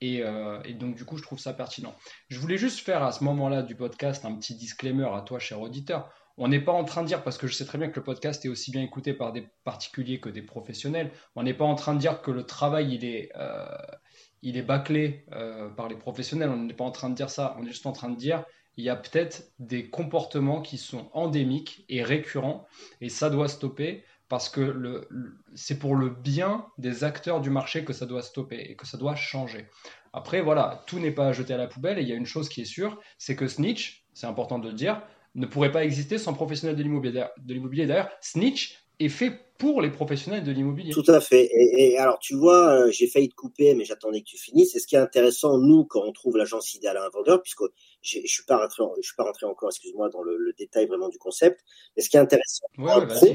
Et, 0.02 0.18
et, 0.66 0.74
donc 0.74 0.96
du 0.96 1.06
coup, 1.06 1.18
je 1.18 1.24
trouve 1.24 1.40
ça 1.40 1.54
pertinent. 1.54 1.96
Je 2.28 2.38
voulais 2.38 2.58
juste 2.58 2.82
faire 2.82 3.02
à 3.02 3.12
ce 3.12 3.24
moment-là 3.24 3.64
du 3.64 3.76
podcast 3.76 4.26
un 4.26 4.36
petit 4.36 4.54
disclaimer 4.54 5.08
à 5.12 5.22
toi, 5.22 5.40
cher 5.40 5.62
auditeur. 5.62 6.12
On 6.38 6.50
n'est 6.50 6.60
pas 6.60 6.74
en 6.74 6.84
train 6.84 7.02
de 7.02 7.08
dire, 7.08 7.24
parce 7.24 7.38
que 7.38 7.48
je 7.48 7.54
sais 7.54 7.66
très 7.66 7.78
bien 7.78 7.90
que 7.90 7.96
le 7.96 8.04
podcast 8.04 8.44
est 8.46 8.50
aussi 8.50 8.70
bien 8.70 8.82
écouté 8.82 9.14
par 9.14 9.32
des 9.32 9.48
particuliers 9.64 10.20
que 10.20 10.30
des 10.30 10.42
professionnels, 10.42 11.12
on 11.36 11.44
n'est 11.44 11.54
pas 11.54 11.66
en 11.66 11.76
train 11.76 11.94
de 11.94 12.00
dire 12.00 12.22
que 12.22 12.30
le 12.30 12.44
travail, 12.44 12.94
il 12.94 13.06
est, 13.06 13.32
euh, 13.38 13.66
il 14.46 14.58
est 14.58 14.62
bâclé 14.62 15.26
euh, 15.34 15.70
par 15.70 15.90
les 15.90 15.96
professionnels, 15.96 16.50
on 16.50 16.58
n'est 16.58 16.74
pas 16.74 16.84
en 16.84 16.92
train 16.92 17.10
de 17.10 17.16
dire 17.16 17.32
ça, 17.32 17.58
on 17.60 17.64
est 17.64 17.70
juste 17.70 17.88
en 17.88 17.94
train 17.94 18.10
de 18.10 18.16
dire, 18.16 18.46
il 18.78 18.84
y 18.84 18.90
a 18.90 18.96
peut-être 18.96 19.52
des 19.58 19.90
comportements 19.90 20.62
qui 20.62 20.78
sont 20.78 21.10
endémiques 21.14 21.84
et 21.90 22.04
récurrents, 22.04 22.68
et 23.02 23.10
ça 23.10 23.32
doit 23.32 23.48
stopper, 23.48 24.04
parce 24.30 24.50
que 24.50 25.08
c'est 25.56 25.80
pour 25.80 25.96
le 25.96 26.10
bien 26.10 26.68
des 26.78 27.04
acteurs 27.04 27.42
du 27.42 27.50
marché 27.50 27.84
que 27.84 27.94
ça 27.94 28.06
doit 28.06 28.22
stopper 28.22 28.60
et 28.70 28.76
que 28.76 28.86
ça 28.86 28.98
doit 28.98 29.16
changer. 29.16 29.66
Après, 30.14 30.42
voilà, 30.42 30.84
tout 30.86 31.00
n'est 31.00 31.12
pas 31.12 31.34
jeté 31.34 31.56
à 31.56 31.58
la 31.58 31.68
poubelle, 31.68 31.98
et 31.98 32.04
il 32.04 32.08
y 32.08 32.14
a 32.14 32.16
une 32.16 32.28
chose 32.28 32.48
qui 32.48 32.62
est 32.62 32.66
sûre, 32.66 33.00
c'est 33.18 33.36
que 33.36 33.48
Snitch, 33.48 34.06
c'est 34.14 34.28
important 34.28 34.60
de 34.60 34.70
le 34.70 34.76
dire, 34.76 35.02
ne 35.34 35.48
pourrait 35.48 35.72
pas 35.72 35.84
exister 35.84 36.20
sans 36.20 36.34
professionnels 36.34 36.76
de 36.76 36.84
l'immobilier. 37.54 37.88
D'ailleurs, 37.88 38.12
Snitch 38.22 38.85
est 39.00 39.10
fait 39.10 39.46
pour 39.58 39.82
les 39.82 39.90
professionnels 39.90 40.44
de 40.44 40.52
l'immobilier. 40.52 40.92
Tout 40.92 41.06
à 41.08 41.22
fait. 41.22 41.50
Et, 41.54 41.98
alors, 41.98 42.20
tu 42.20 42.36
vois, 42.36 42.88
euh, 42.88 42.92
j'ai 42.92 43.08
failli 43.08 43.30
te 43.30 43.36
couper, 43.36 43.74
mais 43.74 43.86
j'attendais 43.86 44.20
que 44.20 44.26
tu 44.26 44.38
finisses. 44.38 44.74
C'est 44.74 44.80
ce 44.80 44.88
qui 44.88 44.96
est 44.96 45.00
intéressant, 45.00 45.58
nous, 45.58 45.86
quand 45.86 46.04
on 46.04 46.12
trouve 46.12 46.38
l'agence 46.38 46.74
idéale 46.74 46.98
à 46.98 47.06
un 47.06 47.10
vendeur, 47.10 47.42
puisque 47.42 47.64
je 48.02 48.20
suis 48.26 48.44
pas 48.46 48.58
rentré, 48.58 48.84
je 48.98 49.06
suis 49.06 49.16
pas 49.16 49.24
rentré 49.24 49.46
encore, 49.46 49.70
excuse-moi, 49.70 50.10
dans 50.10 50.24
le, 50.24 50.54
détail 50.58 50.88
vraiment 50.88 51.10
du 51.10 51.18
concept. 51.18 51.62
Mais 51.96 52.04
ce 52.04 52.10
qui 52.10 52.18
est 52.18 52.20
intéressant, 52.20 52.66
ouais, 52.78 53.08
pro 53.08 53.28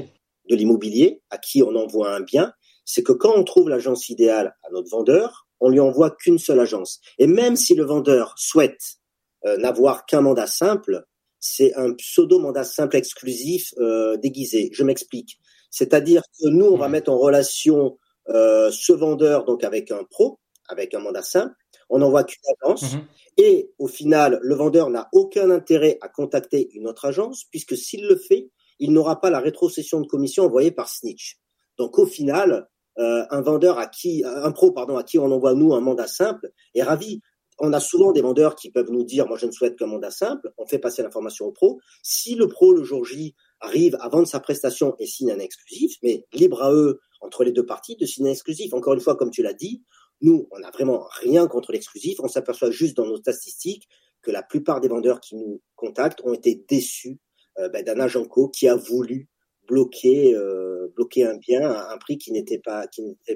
de 0.49 0.55
l'immobilier, 0.55 1.21
à 1.29 1.37
qui 1.37 1.63
on 1.63 1.75
envoie 1.75 2.13
un 2.13 2.21
bien, 2.21 2.53
c'est 2.85 3.03
que 3.03 3.13
quand 3.13 3.33
on 3.35 3.43
trouve 3.43 3.69
l'agence 3.69 4.09
idéale 4.09 4.55
à 4.63 4.71
notre 4.71 4.89
vendeur, 4.89 5.47
on 5.59 5.69
lui 5.69 5.79
envoie 5.79 6.11
qu'une 6.11 6.39
seule 6.39 6.59
agence. 6.59 6.99
Et 7.19 7.27
même 7.27 7.55
si 7.55 7.75
le 7.75 7.85
vendeur 7.85 8.33
souhaite 8.37 8.97
euh, 9.45 9.57
n'avoir 9.57 10.05
qu'un 10.05 10.21
mandat 10.21 10.47
simple, 10.47 11.05
c'est 11.41 11.73
un 11.73 11.93
pseudo 11.95 12.39
mandat 12.39 12.63
simple 12.63 12.95
exclusif 12.95 13.73
euh, 13.79 14.15
déguisé. 14.15 14.69
Je 14.73 14.83
m'explique. 14.83 15.39
C'est-à-dire 15.71 16.21
que 16.21 16.47
nous, 16.47 16.67
on 16.67 16.77
va 16.77 16.87
mettre 16.87 17.11
en 17.11 17.17
relation 17.17 17.97
euh, 18.29 18.69
ce 18.71 18.93
vendeur 18.93 19.43
donc 19.43 19.63
avec 19.63 19.91
un 19.91 20.03
pro, 20.03 20.39
avec 20.69 20.93
un 20.93 20.99
mandat 20.99 21.23
simple. 21.23 21.55
On 21.89 21.97
n'envoie 21.97 22.23
qu'une 22.23 22.43
agence. 22.61 22.93
Mhm. 22.93 23.01
Et 23.37 23.71
au 23.79 23.87
final, 23.87 24.39
le 24.43 24.53
vendeur 24.55 24.91
n'a 24.91 25.09
aucun 25.13 25.49
intérêt 25.49 25.97
à 26.01 26.09
contacter 26.09 26.69
une 26.73 26.87
autre 26.87 27.05
agence, 27.05 27.45
puisque 27.49 27.75
s'il 27.75 28.05
le 28.07 28.17
fait, 28.17 28.51
il 28.79 28.93
n'aura 28.93 29.19
pas 29.19 29.31
la 29.31 29.39
rétrocession 29.39 29.99
de 29.99 30.07
commission 30.07 30.45
envoyée 30.45 30.71
par 30.71 30.89
Snitch. 30.89 31.39
Donc 31.77 31.97
au 31.97 32.05
final, 32.05 32.67
euh, 32.99 33.25
un 33.31 33.41
vendeur 33.41 33.79
à 33.79 33.87
qui, 33.87 34.23
un 34.23 34.51
pro 34.51 34.71
pardon, 34.71 34.97
à 34.97 35.03
qui 35.03 35.17
on 35.17 35.31
envoie 35.31 35.55
nous 35.55 35.73
un 35.73 35.81
mandat 35.81 36.07
simple 36.07 36.51
est 36.75 36.83
ravi 36.83 37.21
on 37.61 37.73
a 37.73 37.79
souvent 37.79 38.11
des 38.11 38.21
vendeurs 38.21 38.55
qui 38.55 38.71
peuvent 38.71 38.89
nous 38.89 39.03
dire, 39.03 39.27
moi 39.27 39.37
je 39.37 39.45
ne 39.45 39.51
souhaite 39.51 39.77
qu'un 39.77 39.85
mandat 39.85 40.09
simple, 40.09 40.51
on 40.57 40.65
fait 40.65 40.79
passer 40.79 41.03
l'information 41.03 41.45
au 41.45 41.51
pro. 41.51 41.79
Si 42.01 42.35
le 42.35 42.47
pro 42.47 42.73
le 42.73 42.83
jour 42.83 43.05
J 43.05 43.35
arrive 43.59 43.95
à 44.01 44.09
vendre 44.09 44.27
sa 44.27 44.39
prestation 44.39 44.95
et 44.97 45.05
signe 45.05 45.31
un 45.31 45.39
exclusif, 45.39 45.95
mais 46.01 46.25
libre 46.33 46.63
à 46.63 46.73
eux, 46.73 46.99
entre 47.21 47.43
les 47.43 47.51
deux 47.51 47.65
parties, 47.65 47.95
de 47.95 48.05
signer 48.07 48.29
un 48.29 48.33
exclusif. 48.33 48.73
Encore 48.73 48.95
une 48.95 48.99
fois, 48.99 49.15
comme 49.15 49.29
tu 49.29 49.43
l'as 49.43 49.53
dit, 49.53 49.83
nous, 50.21 50.47
on 50.51 50.59
n'a 50.59 50.71
vraiment 50.71 51.07
rien 51.21 51.47
contre 51.47 51.71
l'exclusif, 51.71 52.19
on 52.19 52.27
s'aperçoit 52.27 52.71
juste 52.71 52.97
dans 52.97 53.05
nos 53.05 53.17
statistiques 53.17 53.87
que 54.23 54.31
la 54.31 54.41
plupart 54.41 54.81
des 54.81 54.87
vendeurs 54.87 55.19
qui 55.19 55.35
nous 55.35 55.61
contactent 55.75 56.21
ont 56.23 56.33
été 56.33 56.63
déçus 56.67 57.19
euh, 57.59 57.69
ben, 57.69 57.83
d'un 57.83 57.99
agent 57.99 58.25
co 58.25 58.49
qui 58.49 58.67
a 58.67 58.75
voulu 58.75 59.29
bloquer 59.67 60.35
euh, 60.35 60.87
bloquer 60.95 61.25
un 61.25 61.37
bien 61.37 61.69
à 61.69 61.93
un 61.93 61.97
prix 61.97 62.17
qui 62.17 62.31
n'était 62.31 62.59
pas 62.59 62.87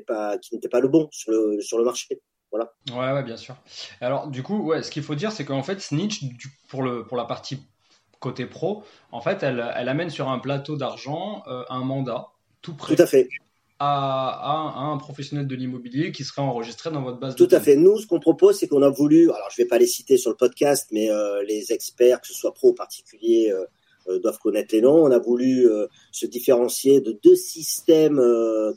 pas 0.08 0.80
le 0.80 0.88
bon 0.88 1.08
sur 1.12 1.32
le 1.32 1.84
marché. 1.84 2.22
Ouais, 2.92 3.12
ouais, 3.12 3.24
bien 3.24 3.38
sûr. 3.38 3.56
Alors, 4.02 4.28
du 4.28 4.44
coup, 4.44 4.64
ouais, 4.64 4.84
ce 4.84 4.92
qu'il 4.92 5.04
faut 5.04 5.16
dire, 5.16 5.32
c'est 5.32 5.46
qu'en 5.46 5.64
fait, 5.64 5.80
Snitch, 5.80 6.22
pour, 6.70 6.84
le, 6.84 7.06
pour 7.06 7.18
la 7.18 7.26
partie 7.26 7.60
côté 8.20 8.46
pro, 8.46 8.84
en 9.12 9.22
fait, 9.22 9.44
elle, 9.44 9.64
elle 9.76 9.90
amène 9.90 10.10
sur 10.10 10.30
un 10.30 10.40
plateau 10.40 10.78
d'argent 10.78 11.44
euh, 11.48 11.64
un 11.70 11.84
mandat 11.84 12.30
tout 12.62 12.74
prêt. 12.74 12.96
Tout 12.96 13.02
à 13.02 13.06
fait. 13.06 13.28
À, 13.78 14.72
un 14.78 14.98
professionnel 14.98 15.48
de 15.48 15.56
l'immobilier 15.56 16.14
qui 16.14 16.24
serait 16.24 16.42
enregistré 16.42 16.92
dans 16.92 17.02
votre 17.02 17.20
base 17.20 17.36
Tout 17.36 17.50
à 17.52 17.60
fait. 17.60 17.76
Nous, 17.76 18.00
ce 18.00 18.08
qu'on 18.08 18.22
propose, 18.22 18.58
c'est 18.58 18.70
qu'on 18.70 18.82
a 18.82 18.90
voulu, 18.90 19.30
alors 19.32 19.50
je 19.52 19.62
ne 19.62 19.66
vais 19.66 19.68
pas 19.68 19.78
les 19.78 19.86
citer 19.86 20.18
sur 20.18 20.32
le 20.32 20.38
podcast, 20.38 20.88
mais 20.92 21.12
euh, 21.12 21.44
les 21.44 21.74
experts, 21.74 22.22
que 22.22 22.28
ce 22.28 22.34
soit 22.34 22.54
pro 22.54 22.70
ou 22.70 22.74
particulier, 22.74 23.52
euh, 23.52 24.20
doivent 24.20 24.40
connaître 24.40 24.74
les 24.74 24.82
noms. 24.82 25.04
On 25.04 25.12
a 25.12 25.20
voulu 25.20 25.68
se 26.12 26.26
différencier 26.26 27.02
de 27.02 27.20
deux 27.24 27.36
systèmes 27.36 28.22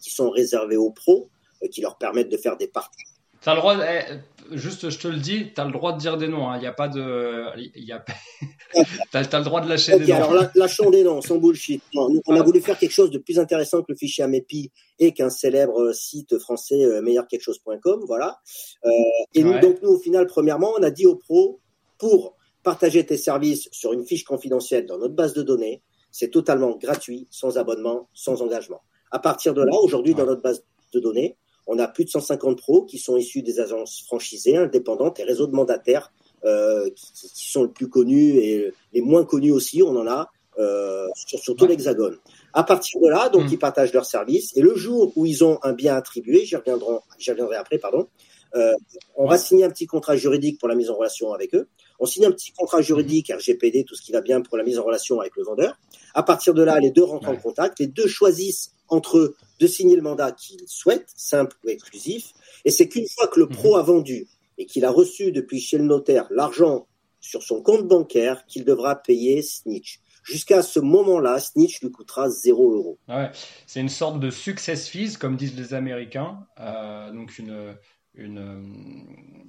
qui 0.03 0.11
sont 0.11 0.31
réservés 0.31 0.79
aux 0.79 0.91
pros, 0.91 1.29
qui 1.71 1.81
leur 1.81 1.97
permettent 1.99 2.31
de 2.31 2.39
faire 2.39 2.57
des 2.57 2.67
parties 2.67 3.05
T'as 3.41 3.55
le 3.55 3.61
droit, 3.61 3.77
eh, 3.77 4.57
juste, 4.57 4.91
je 4.91 4.99
te 4.99 5.09
le 5.09 5.19
dis, 5.19 5.53
tu 5.55 5.61
as 5.61 5.65
le 5.65 5.73
droit 5.73 5.93
de 5.93 5.99
dire 5.99 6.17
des 6.17 6.29
noms. 6.29 6.53
Il 6.55 6.67
hein. 6.67 6.69
a 6.69 6.73
pas 6.73 6.89
de, 6.89 7.45
il 7.57 7.85
y 7.85 7.93
a, 7.93 8.05
t'as, 9.13 9.21
as 9.21 9.39
le 9.39 9.45
droit 9.45 9.61
de 9.61 9.69
lâcher 9.69 9.99
des 9.99 10.07
noms. 10.07 10.17
Alors 10.17 10.47
lâchons 10.55 10.91
des 10.91 11.05
noms, 11.05 11.21
sans 11.21 11.37
bullshit. 11.37 11.83
on 11.95 12.35
a 12.35 12.43
voulu 12.43 12.61
faire 12.61 12.79
quelque 12.79 12.93
chose 12.93 13.11
de 13.11 13.19
plus 13.19 13.39
intéressant 13.39 13.83
que 13.83 13.93
le 13.93 13.97
fichier 13.97 14.25
Amepi 14.25 14.73
et 14.99 15.13
qu'un 15.13 15.31
célèbre 15.31 15.93
site 15.93 16.39
français 16.39 16.85
euh, 16.85 17.01
meilleurquelquechose.com, 17.03 18.05
voilà. 18.07 18.41
Euh, 18.85 18.91
et 19.35 19.45
nous, 19.45 19.59
donc 19.61 19.81
nous, 19.83 19.91
au 19.91 19.99
final, 19.99 20.27
premièrement, 20.27 20.73
on 20.79 20.83
a 20.83 20.91
dit 20.91 21.07
aux 21.07 21.17
pros 21.17 21.61
pour 21.99 22.37
partager 22.63 23.07
tes 23.07 23.17
services 23.17 23.69
sur 23.73 23.93
une 23.93 24.05
fiche 24.05 24.25
confidentielle 24.25 24.87
dans 24.87 24.99
notre 24.99 25.15
base 25.15 25.33
de 25.33 25.43
données, 25.43 25.83
c'est 26.11 26.31
totalement 26.31 26.77
gratuit, 26.77 27.29
sans 27.31 27.59
abonnement, 27.59 28.09
sans 28.15 28.43
engagement. 28.43 28.83
À 29.11 29.19
partir 29.19 29.55
de 29.55 29.63
là, 29.63 29.73
aujourd'hui, 29.81 30.15
dans 30.15 30.27
notre 30.27 30.43
base 30.43 30.65
de 30.93 31.01
données, 31.01 31.37
on 31.69 31.79
a 31.79 31.87
plus 31.87 32.05
de 32.05 32.11
150 32.11 32.59
pros 32.59 32.85
qui 32.85 32.99
sont 32.99 33.17
issus 33.17 33.43
des 33.43 33.61
agences 33.61 34.03
franchisées, 34.07 34.57
indépendantes 34.57 35.21
et 35.21 35.25
réseaux 35.25 35.47
de 35.47 35.55
mandataires 35.55 36.13
euh, 36.45 36.89
qui, 36.97 37.51
sont 37.51 37.65
les 37.65 37.69
plus 37.69 37.89
connus 37.89 38.37
et 38.39 38.73
les 38.95 39.01
moins 39.03 39.25
connus 39.25 39.53
aussi. 39.53 39.83
On 39.83 39.95
en 39.97 40.07
a 40.07 40.31
euh, 40.59 41.07
sur, 41.15 41.55
tout 41.55 41.67
l'Hexagone. 41.67 42.17
À 42.55 42.65
partir 42.65 43.01
de 43.01 43.09
là, 43.09 43.29
donc 43.29 43.45
hmm. 43.45 43.53
ils 43.53 43.59
partagent 43.59 43.93
leurs 43.93 44.07
services 44.07 44.57
et 44.57 44.63
le 44.63 44.75
jour 44.75 45.13
où 45.15 45.27
ils 45.27 45.45
ont 45.45 45.59
un 45.63 45.75
bien 45.75 45.95
attribué, 45.95 46.45
j'y 46.47 46.57
reviendrai, 46.57 46.97
j'y 47.19 47.31
reviendrai 47.31 47.57
après, 47.57 47.79
pardon. 47.79 48.09
Euh, 48.55 48.73
on 49.15 49.29
va 49.29 49.37
signer 49.37 49.65
un 49.65 49.71
petit 49.71 49.87
contrat 49.87 50.17
juridique 50.17 50.59
pour 50.59 50.69
la 50.69 50.75
mise 50.75 50.89
en 50.89 50.97
relation 50.97 51.33
avec 51.35 51.55
eux. 51.55 51.69
On 51.99 52.07
signe 52.07 52.27
un 52.27 52.31
petit 52.31 52.53
contrat 52.53 52.81
juridique 52.81 53.33
RGPD, 53.33 53.85
tout 53.85 53.95
ce 53.95 54.03
qui 54.03 54.13
va 54.13 54.21
bien 54.21 54.41
pour 54.41 54.57
la 54.57 54.65
mise 54.65 54.79
en 54.79 54.85
relation 54.85 55.21
avec 55.21 55.37
le 55.37 55.45
vendeur. 55.45 55.79
À 56.15 56.23
partir 56.23 56.55
de 56.55 56.63
là, 56.63 56.79
les 56.81 56.91
deux 56.91 57.05
rentrent 57.05 57.29
en 57.29 57.37
contact, 57.37 57.81
les 57.81 57.87
deux 57.87 58.07
choisissent 58.07 58.73
entre 58.89 59.19
eux 59.19 59.37
de 59.59 59.67
signer 59.67 59.97
le 59.97 60.03
mandat 60.03 60.33
qu'ils 60.33 60.67
souhaitent, 60.67 61.11
simple 61.17 61.57
ou 61.65 61.69
exclusif. 61.69 62.33
Et 62.65 62.71
c'est 62.71 62.89
qu'une 62.89 63.09
fois 63.09 63.29
que 63.29 63.41
le 63.41 63.49
pro 63.49 63.77
a 63.77 63.83
vendu 63.83 64.29
et 64.57 64.67
qu'il 64.67 64.85
a 64.85 64.91
reçu 64.91 65.33
depuis 65.33 65.61
chez 65.61 65.79
le 65.79 65.85
notaire 65.85 66.27
l'argent 66.31 66.87
sur 67.21 67.43
son 67.43 67.63
compte 67.63 67.87
bancaire 67.87 68.47
qu'il 68.47 68.65
devra 68.65 68.97
payer 68.97 69.43
Snitch. 69.43 70.01
Jusqu'à 70.25 70.63
ce 70.63 70.79
moment-là, 70.81 71.41
Snitch 71.41 71.81
lui 71.81 71.91
coûtera 71.91 72.29
0 72.29 72.73
euros. 72.75 72.99
Ouais, 73.09 73.31
c'est 73.67 73.81
une 73.81 73.89
sorte 73.89 74.21
de 74.21 74.31
success 74.31 74.89
fees, 74.89 75.17
comme 75.19 75.37
disent 75.37 75.57
les 75.57 75.75
Américains. 75.75 76.47
Euh, 76.61 77.11
donc 77.13 77.39
une, 77.39 77.75
une, 78.15 79.49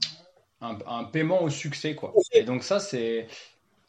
un, 0.62 1.04
paiement 1.06 1.44
au 1.44 1.50
succès. 1.50 1.96
Quoi. 1.96 2.14
Et 2.34 2.44
donc 2.44 2.64
ça, 2.64 2.80
c'est 2.80 3.28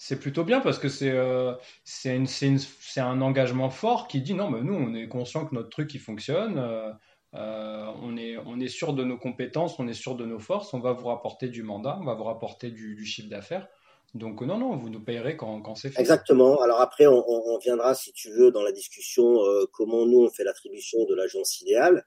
c'est 0.03 0.19
plutôt 0.19 0.45
bien 0.45 0.61
parce 0.61 0.79
que 0.79 0.89
c'est 0.89 1.11
euh, 1.11 1.53
c'est 1.85 3.01
un 3.01 3.21
engagement 3.21 3.69
fort 3.69 4.09
qui 4.09 4.23
dit 4.23 4.33
non, 4.33 4.49
mais 4.49 4.63
nous, 4.63 4.75
on 4.75 4.95
est 4.95 5.09
conscient 5.09 5.45
que 5.45 5.55
notre 5.55 5.69
truc, 5.69 5.93
il 5.95 6.01
fonctionne. 6.01 6.59
Euh, 6.59 6.91
euh, 7.35 7.85
on, 8.03 8.17
est, 8.17 8.37
on 8.39 8.59
est 8.59 8.69
sûr 8.69 8.93
de 8.93 9.05
nos 9.05 9.17
compétences, 9.17 9.79
on 9.79 9.87
est 9.87 9.95
sûr 9.95 10.17
de 10.17 10.25
nos 10.25 10.41
forces, 10.41 10.75
on 10.75 10.81
va 10.81 10.93
vous 10.93 11.07
rapporter 11.07 11.49
du 11.49 11.63
mandat, 11.63 11.99
on 12.01 12.05
va 12.05 12.15
vous 12.15 12.25
rapporter 12.25 12.71
du, 12.71 13.05
chiffre 13.05 13.29
d'affaires. 13.29 13.69
Donc 14.15 14.41
non, 14.41 14.59
non, 14.59 14.75
vous 14.75 14.89
nous 14.89 15.05
payerez 15.05 15.37
quand, 15.37 15.61
quand 15.61 15.75
c'est 15.75 15.91
fait. 15.91 16.01
Exactement. 16.01 16.61
Alors 16.63 16.81
après, 16.81 17.07
on, 17.07 17.23
on, 17.29 17.59
viendra, 17.59 17.95
si 17.95 18.13
tu 18.13 18.31
veux, 18.31 18.51
dans 18.51 18.63
la 18.63 18.73
discussion, 18.73 19.39
comment 19.71 20.07
nous, 20.07 20.25
on 20.25 20.31
fait 20.31 20.45
l'attribution 20.45 21.05
de 21.05 21.15
l'agence 21.15 21.61
idéale. 21.61 22.05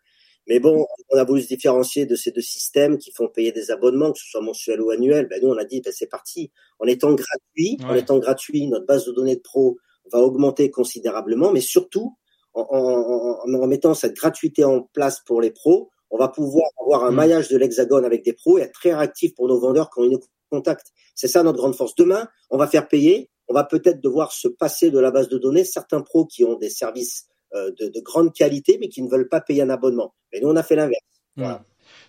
Mais 0.47 0.59
bon, 0.59 0.85
on 1.09 1.17
a 1.17 1.23
voulu 1.23 1.41
se 1.41 1.47
différencier 1.47 2.05
de 2.05 2.15
ces 2.15 2.31
deux 2.31 2.41
systèmes 2.41 2.97
qui 2.97 3.11
font 3.11 3.27
payer 3.27 3.51
des 3.51 3.71
abonnements, 3.71 4.11
que 4.11 4.19
ce 4.19 4.25
soit 4.27 4.41
mensuel 4.41 4.81
ou 4.81 4.89
annuel. 4.89 5.27
Ben 5.29 5.39
nous, 5.41 5.49
on 5.49 5.57
a 5.57 5.63
dit, 5.63 5.81
ben 5.81 5.93
c'est 5.95 6.07
parti. 6.07 6.51
En 6.79 6.85
étant 6.85 7.13
gratuit, 7.13 7.77
en 7.83 7.95
étant 7.95 8.19
gratuit, 8.19 8.67
notre 8.67 8.85
base 8.85 9.05
de 9.05 9.11
données 9.13 9.37
de 9.37 9.41
pro 9.41 9.77
va 10.11 10.19
augmenter 10.19 10.69
considérablement, 10.69 11.51
mais 11.51 11.61
surtout, 11.61 12.17
en, 12.53 12.61
en, 12.61 13.53
en, 13.53 13.67
mettant 13.67 13.93
cette 13.93 14.15
gratuité 14.15 14.63
en 14.63 14.81
place 14.81 15.21
pour 15.25 15.41
les 15.41 15.51
pros, 15.51 15.89
on 16.11 16.17
va 16.17 16.27
pouvoir 16.27 16.69
avoir 16.81 17.05
un 17.05 17.11
mm. 17.11 17.15
maillage 17.15 17.47
de 17.49 17.57
l'hexagone 17.57 18.05
avec 18.05 18.23
des 18.23 18.33
pros 18.33 18.57
et 18.57 18.61
être 18.61 18.73
très 18.73 18.93
réactif 18.93 19.33
pour 19.35 19.47
nos 19.47 19.59
vendeurs 19.59 19.89
quand 19.89 20.03
ils 20.03 20.11
nous 20.11 20.19
contactent. 20.51 20.91
C'est 21.15 21.27
ça 21.27 21.41
notre 21.41 21.57
grande 21.57 21.75
force. 21.75 21.95
Demain, 21.95 22.27
on 22.49 22.57
va 22.57 22.67
faire 22.67 22.87
payer. 22.87 23.29
On 23.47 23.53
va 23.53 23.63
peut-être 23.63 23.99
devoir 24.01 24.31
se 24.31 24.47
passer 24.47 24.91
de 24.91 24.99
la 24.99 25.11
base 25.11 25.27
de 25.27 25.37
données. 25.37 25.65
Certains 25.65 26.01
pros 26.01 26.25
qui 26.25 26.43
ont 26.43 26.55
des 26.55 26.69
services 26.69 27.27
euh, 27.55 27.71
de, 27.79 27.99
grande 28.01 28.33
qualité, 28.33 28.77
mais 28.79 28.89
qui 28.89 29.01
ne 29.01 29.09
veulent 29.09 29.29
pas 29.29 29.41
payer 29.41 29.61
un 29.61 29.69
abonnement. 29.69 30.13
Et 30.31 30.41
nous, 30.41 30.49
on 30.49 30.55
a 30.55 30.63
fait 30.63 30.75
l'inverse. 30.75 31.01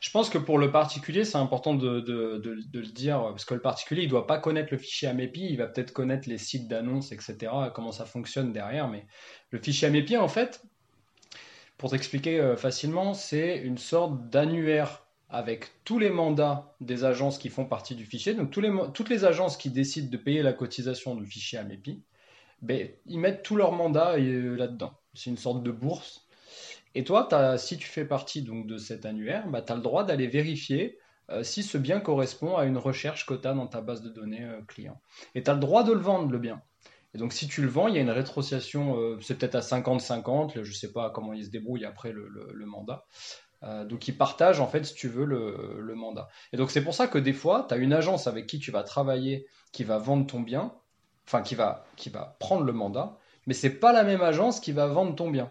Je 0.01 0.11
pense 0.11 0.29
que 0.29 0.39
pour 0.39 0.59
le 0.59 0.71
particulier, 0.71 1.25
c'est 1.25 1.39
important 1.39 1.75
de, 1.75 2.03
le 2.07 2.93
dire, 2.93 3.21
parce 3.21 3.45
que 3.45 3.55
le 3.55 3.61
particulier, 3.61 4.03
il 4.03 4.07
ne 4.07 4.11
doit 4.11 4.27
pas 4.27 4.39
connaître 4.39 4.69
le 4.73 4.79
fichier 4.79 5.09
Amepi, 5.09 5.47
il 5.49 5.57
va 5.57 5.67
peut-être 5.67 5.93
connaître 5.93 6.29
les 6.29 6.39
sites 6.39 6.69
d'annonces, 6.69 7.13
etc., 7.13 7.53
comment 7.75 7.93
ça 7.93 8.05
fonctionne 8.05 8.53
derrière, 8.53 8.89
mais 8.89 9.07
le 9.51 9.59
fichier 9.59 9.89
Amepi, 9.89 10.17
en 10.17 10.29
fait, 10.29 10.63
pour 11.79 11.91
t'expliquer 11.91 12.41
euh, 12.41 12.57
facilement, 12.57 13.15
c'est 13.15 13.59
une 13.59 13.79
sorte 13.79 14.29
d'annuaire 14.31 15.07
avec 15.29 15.71
tous 15.85 15.99
les 15.99 16.11
mandats 16.11 16.75
des 16.81 17.05
agences 17.05 17.39
qui 17.39 17.49
font 17.49 17.65
partie 17.65 17.95
du 17.95 18.05
fichier. 18.05 18.35
Donc 18.35 18.55
les, 18.57 18.73
toutes 18.93 19.09
les 19.09 19.25
agences 19.25 19.57
qui 19.57 19.71
décident 19.71 20.09
de 20.11 20.17
payer 20.17 20.43
la 20.43 20.53
cotisation 20.53 21.17
du 21.17 21.27
fichier 21.27 21.59
Amepi, 21.59 22.03
ben, 22.63 22.89
ils 23.07 23.19
mettent 23.19 23.43
tous 23.43 23.57
leurs 23.57 23.73
mandats 23.73 24.17
euh, 24.17 24.57
là-dedans 24.57 24.95
c'est 25.15 25.31
une 25.31 25.37
sorte 25.37 25.63
de 25.63 25.71
bourse. 25.71 26.27
Et 26.95 27.05
toi, 27.05 27.59
si 27.59 27.77
tu 27.77 27.89
fais 27.89 28.05
partie 28.05 28.43
donc, 28.43 28.67
de 28.67 28.79
cet 28.79 29.05
annuaire, 29.05 29.49
bah, 29.49 29.63
tu 29.63 29.73
as 29.73 29.77
le 29.77 29.83
droit 29.83 30.05
d'aller 30.05 30.29
vérifier 30.29 30.99
euh, 31.31 31.43
si 31.43 31.63
ce 31.63 31.79
bien 31.79 32.01
correspond 32.01 32.57
à 32.57 32.65
une 32.65 32.77
recherche 32.77 33.27
que 33.27 33.35
tu 33.35 33.49
as 33.49 33.55
dans 33.55 33.67
ta 33.67 33.81
base 33.81 34.03
de 34.03 34.11
données 34.11 34.45
euh, 34.45 34.61
client. 34.63 35.01
Et 35.35 35.43
tu 35.43 35.51
as 35.51 35.55
le 35.55 35.61
droit 35.61 35.83
de 35.83 35.93
le 35.93 36.01
vendre, 36.01 36.31
le 36.31 36.39
bien. 36.39 36.63
Et 37.15 37.19
donc, 37.19 37.33
si 37.33 37.49
tu 37.49 37.63
le 37.63 37.69
vends, 37.69 37.89
il 37.89 37.95
y 37.95 37.99
a 37.99 38.01
une 38.01 38.11
rétrociation, 38.11 38.99
euh, 38.99 39.19
c'est 39.21 39.39
peut-être 39.39 39.55
à 39.55 39.61
50-50, 39.61 40.53
je 40.55 40.61
ne 40.61 40.65
sais 40.65 40.93
pas 40.93 41.11
comment 41.11 41.33
ils 41.33 41.47
se 41.47 41.51
débrouillent 41.51 41.87
après 41.87 42.13
le, 42.13 42.67
mandat. 42.67 43.07
donc, 43.87 44.09
ils 44.09 44.17
partagent, 44.17 44.61
en 44.61 44.67
fait, 44.67 44.85
si 44.85 44.95
tu 44.95 45.09
veux, 45.09 45.25
le, 45.25 45.79
le 45.81 45.95
mandat. 45.95 46.29
Et 46.53 46.57
donc, 46.57 46.71
c'est 46.71 46.83
pour 46.83 46.95
ça 46.95 47.09
que 47.09 47.19
des 47.19 47.33
fois, 47.33 47.67
tu 47.69 47.75
as 47.75 47.79
une 47.79 47.93
agence 47.93 48.27
avec 48.27 48.47
qui 48.47 48.59
tu 48.59 48.71
vas 48.71 48.83
travailler 48.83 49.47
qui 49.73 49.85
va 49.85 49.99
vendre 49.99 50.27
ton 50.27 50.41
bien, 50.41 50.75
enfin, 51.27 51.43
qui 51.43 51.55
va, 51.55 51.85
qui 51.97 52.11
va 52.11 52.37
prendre 52.39 52.65
le 52.65 52.73
mandat, 52.73 53.17
mais 53.47 53.55
c'est 53.55 53.79
pas 53.79 53.93
la 53.93 54.05
même 54.05 54.23
agence 54.23 54.61
qui 54.61 54.73
va 54.73 54.87
vendre 54.87 55.15
ton 55.15 55.31
bien. 55.31 55.51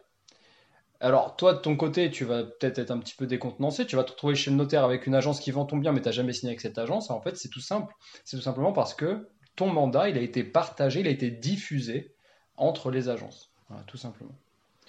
Alors, 1.00 1.36
toi, 1.36 1.54
de 1.54 1.60
ton 1.60 1.76
côté, 1.76 2.10
tu 2.12 2.24
vas 2.24 2.44
peut-être 2.44 2.80
être 2.80 2.92
un 2.92 2.98
petit 2.98 3.14
peu 3.14 3.28
décontenancé. 3.28 3.86
Tu 3.86 3.98
vas 3.98 4.06
te 4.06 4.12
retrouver 4.12 4.36
chez 4.36 4.52
le 4.52 4.56
notaire 4.56 4.86
avec 4.86 5.06
une 5.06 5.16
agence 5.16 5.42
qui 5.42 5.52
vend 5.52 5.66
ton 5.66 5.76
bien, 5.76 5.92
mais 5.92 6.02
tu 6.02 6.08
n'as 6.08 6.14
jamais 6.14 6.32
signé 6.32 6.52
avec 6.52 6.62
cette 6.62 6.78
agence. 6.78 7.10
En 7.10 7.20
fait, 7.20 7.36
c'est 7.36 7.50
tout 7.50 7.60
simple. 7.60 7.94
C'est 8.24 8.38
tout 8.38 8.44
simplement 8.44 8.72
parce 8.72 8.94
que 8.94 9.28
ton 9.58 9.68
mandat, 9.68 10.08
il 10.08 10.18
a 10.18 10.22
été 10.22 10.46
partagé, 10.46 11.02
il 11.02 11.08
a 11.08 11.12
été 11.12 11.30
diffusé 11.30 12.16
entre 12.56 12.90
les 12.90 13.10
agences. 13.10 13.52
Voilà, 13.68 13.84
tout 13.84 13.98
simplement. 13.98 14.34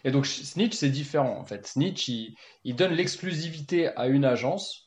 Et 0.05 0.13
donc, 0.13 0.27
Snitch, 0.27 0.75
c'est 0.75 0.91
différent, 0.91 1.37
en 1.37 1.45
fait. 1.45 1.67
Snitch, 1.67 2.09
il 2.09 2.77
donne 2.77 2.93
l'exclusivité 2.93 3.89
à 3.97 4.07
une 4.07 4.25
agence 4.25 4.84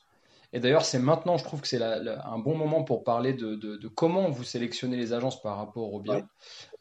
et 0.52 0.60
d'ailleurs, 0.60 0.84
c'est 0.84 0.98
maintenant, 0.98 1.36
je 1.36 1.44
trouve 1.44 1.60
que 1.60 1.68
c'est 1.68 1.82
un 1.82 2.38
bon 2.38 2.56
moment 2.56 2.82
pour 2.82 3.04
parler 3.04 3.34
de, 3.34 3.88
comment 3.88 4.30
vous 4.30 4.44
sélectionnez 4.44 4.96
les 4.96 5.12
agences 5.12 5.40
par 5.42 5.56
rapport 5.56 5.92
au 5.92 6.00
bien. 6.00 6.26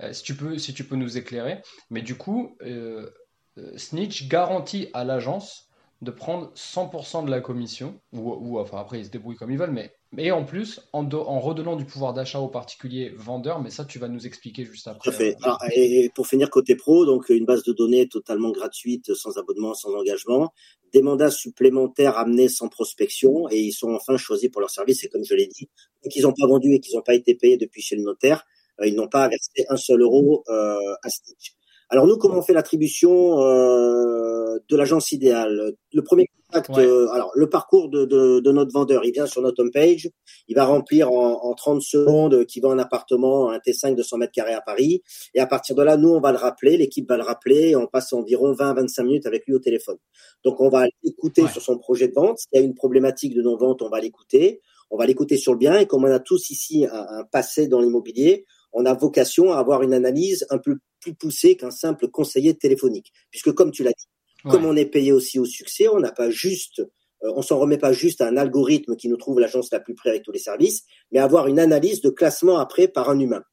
Euh, 0.02 0.14
si, 0.14 0.24
tu 0.24 0.36
peux, 0.36 0.58
si 0.58 0.74
tu 0.74 0.86
peux 0.86 0.96
nous 0.96 1.18
éclairer. 1.18 1.62
Mais 1.90 2.02
du 2.02 2.16
coup, 2.16 2.56
euh, 2.62 3.10
euh, 3.58 3.78
Snitch 3.78 4.28
garantit 4.30 4.90
à 4.94 5.04
l'agence 5.04 5.70
de 6.02 6.12
prendre 6.12 6.54
100% 6.54 7.26
de 7.26 7.32
la 7.32 7.42
commission, 7.42 8.00
ou, 8.14 8.60
enfin 8.60 8.78
après 8.78 9.00
ils 9.00 9.06
se 9.06 9.10
débrouillent 9.10 9.36
comme 9.36 9.52
ils 9.52 9.58
veulent, 9.58 9.72
mais 9.72 9.92
et 10.18 10.32
en 10.32 10.46
plus 10.46 10.82
en, 10.94 11.40
redonnant 11.40 11.76
du 11.76 11.86
pouvoir 11.86 12.14
d'achat 12.14 12.40
aux 12.40 12.48
particuliers 12.48 13.10
vendeurs, 13.16 13.62
mais 13.62 13.70
ça 13.70 13.84
tu 13.86 14.00
vas 14.00 14.08
nous 14.08 14.26
expliquer 14.26 14.64
juste 14.64 14.88
après. 14.88 15.12
Fait. 15.12 15.36
Ah, 15.44 15.58
et 15.76 16.10
pour 16.16 16.28
finir 16.28 16.50
côté 16.50 16.76
pro, 16.76 17.06
donc 17.06 17.30
une 17.30 17.46
base 17.46 17.64
de 17.64 17.74
données 17.74 18.08
totalement 18.08 18.52
gratuite, 18.52 19.14
sans 19.14 19.38
abonnement, 19.38 19.74
sans 19.74 19.94
engagement, 19.94 20.54
des 20.94 21.02
mandats 21.02 21.32
supplémentaires 21.32 22.18
amenés 22.18 22.48
sans 22.48 22.70
prospection, 22.70 23.50
et 23.50 23.60
ils 23.60 23.74
sont 23.74 23.94
enfin 23.94 24.18
choisis 24.18 24.50
pour 24.50 24.62
leur 24.62 24.70
service. 24.70 25.04
Et 25.04 25.10
comme 25.10 25.26
je 25.26 25.36
l'ai 25.36 25.48
dit, 25.48 25.70
qu'ils 26.10 26.24
n'ont 26.24 26.34
pas 26.34 26.48
vendu 26.48 26.74
et 26.74 26.80
qu'ils 26.80 26.96
n'ont 26.96 27.04
pas 27.04 27.16
été 27.16 27.36
payés 27.36 27.58
depuis 27.58 27.82
chez 27.82 27.96
le 27.96 28.04
notaire, 28.04 28.46
euh, 28.80 28.88
ils 28.88 28.96
n'ont 28.96 29.10
pas 29.10 29.28
versé 29.28 29.66
un 29.70 29.78
seul 29.78 30.02
euro 30.02 30.44
euh, 30.50 30.96
à 31.04 31.10
Stitch. 31.10 31.57
Alors 31.90 32.06
nous, 32.06 32.18
comment 32.18 32.40
on 32.40 32.42
fait 32.42 32.54
l'attribution 32.54 33.42
euh, 33.42 34.60
de 34.68 34.76
l'agence 34.76 35.14
idéale? 35.14 35.74
Le 35.94 36.04
premier 36.04 36.26
contact, 36.50 36.78
euh, 36.78 37.08
alors 37.12 37.32
le 37.34 37.48
parcours 37.50 37.90
de, 37.90 38.04
de, 38.04 38.42
de, 38.42 38.52
notre 38.52 38.74
vendeur, 38.74 39.06
il 39.06 39.14
vient 39.14 39.26
sur 39.26 39.42
notre 39.42 39.64
homepage, 39.64 40.10
il 40.50 40.56
va 40.56 40.66
remplir 40.66 41.10
en, 41.12 41.46
en 41.46 41.54
30 41.54 41.82
secondes 41.82 42.46
qu'il 42.46 42.62
va 42.62 42.70
un 42.70 42.80
appartement, 42.80 43.50
un 43.50 43.60
T5 43.60 43.96
de 43.96 44.04
100 44.04 44.18
mètres 44.18 44.34
carrés 44.34 44.54
à 44.54 44.60
Paris, 44.60 45.02
et 45.34 45.40
à 45.40 45.48
partir 45.48 45.78
de 45.78 45.84
là, 45.84 45.96
nous, 45.96 46.10
on 46.10 46.20
va 46.20 46.34
le 46.34 46.38
rappeler, 46.38 46.76
l'équipe 46.76 47.08
va 47.08 47.16
le 47.16 47.24
rappeler, 47.24 47.70
et 47.70 47.76
on 47.78 47.88
passe 47.88 48.12
environ 48.12 48.52
20-25 48.52 49.04
minutes 49.04 49.26
avec 49.26 49.46
lui 49.48 49.54
au 49.54 49.60
téléphone. 49.60 49.98
Donc 50.44 50.60
on 50.60 50.68
va 50.68 50.88
l'écouter 51.04 51.48
sur 51.48 51.62
son 51.62 51.78
projet 51.78 52.10
de 52.10 52.14
vente, 52.14 52.40
s'il 52.40 52.60
y 52.60 52.62
a 52.62 52.66
une 52.66 52.76
problématique 52.76 53.34
de 53.34 53.42
non-vente, 53.42 53.82
on 53.82 53.90
va 53.90 54.02
l'écouter, 54.02 54.62
on 54.92 54.98
va 54.98 55.06
l'écouter 55.06 55.38
sur 55.38 55.54
le 55.54 55.60
bien, 55.60 55.80
et 55.80 55.86
comme 55.86 56.04
on 56.04 56.12
a 56.12 56.20
tous 56.20 56.50
ici 56.50 56.86
un, 56.86 57.20
un 57.20 57.24
passé 57.24 57.68
dans 57.68 57.80
l'immobilier, 57.80 58.46
on 58.74 58.86
a 58.86 58.94
vocation 58.94 59.52
à 59.52 59.58
avoir 59.58 59.82
une 59.84 59.94
analyse 59.94 60.46
un 60.50 60.58
peu 60.58 60.78
plus 61.00 61.14
poussée 61.14 61.56
qu'un 61.56 61.72
simple 61.72 62.08
conseiller 62.08 62.56
téléphonique. 62.56 63.12
Puisque 63.32 63.52
comme 63.54 63.72
tu 63.72 63.84
l'as 63.84 63.92
dit, 63.92 64.08
comme 64.50 64.66
on 64.66 64.76
est 64.76 64.86
payé 64.86 65.12
aussi 65.12 65.40
au 65.40 65.46
succès, 65.46 65.88
on 65.88 66.00
n'a 66.00 66.12
pas 66.12 66.30
juste, 66.30 66.80
euh, 67.24 67.34
on 67.36 67.42
s'en 67.42 67.60
remet 67.60 67.78
pas 67.78 67.92
juste 67.92 68.22
à 68.22 68.28
un 68.28 68.38
algorithme 68.38 68.96
qui 68.96 69.10
nous 69.10 69.18
trouve 69.18 69.40
l'agence 69.40 69.72
la 69.72 69.80
plus 69.80 69.96
près 69.96 70.10
avec 70.10 70.24
tous 70.24 70.32
les 70.32 70.40
services, 70.40 70.84
mais 71.12 71.20
avoir 71.20 71.48
une 71.48 71.60
analyse 71.60 72.02
de 72.02 72.10
classement 72.10 72.58
après 72.60 72.88
par 72.88 73.10
un 73.10 73.20
humain. 73.20 73.44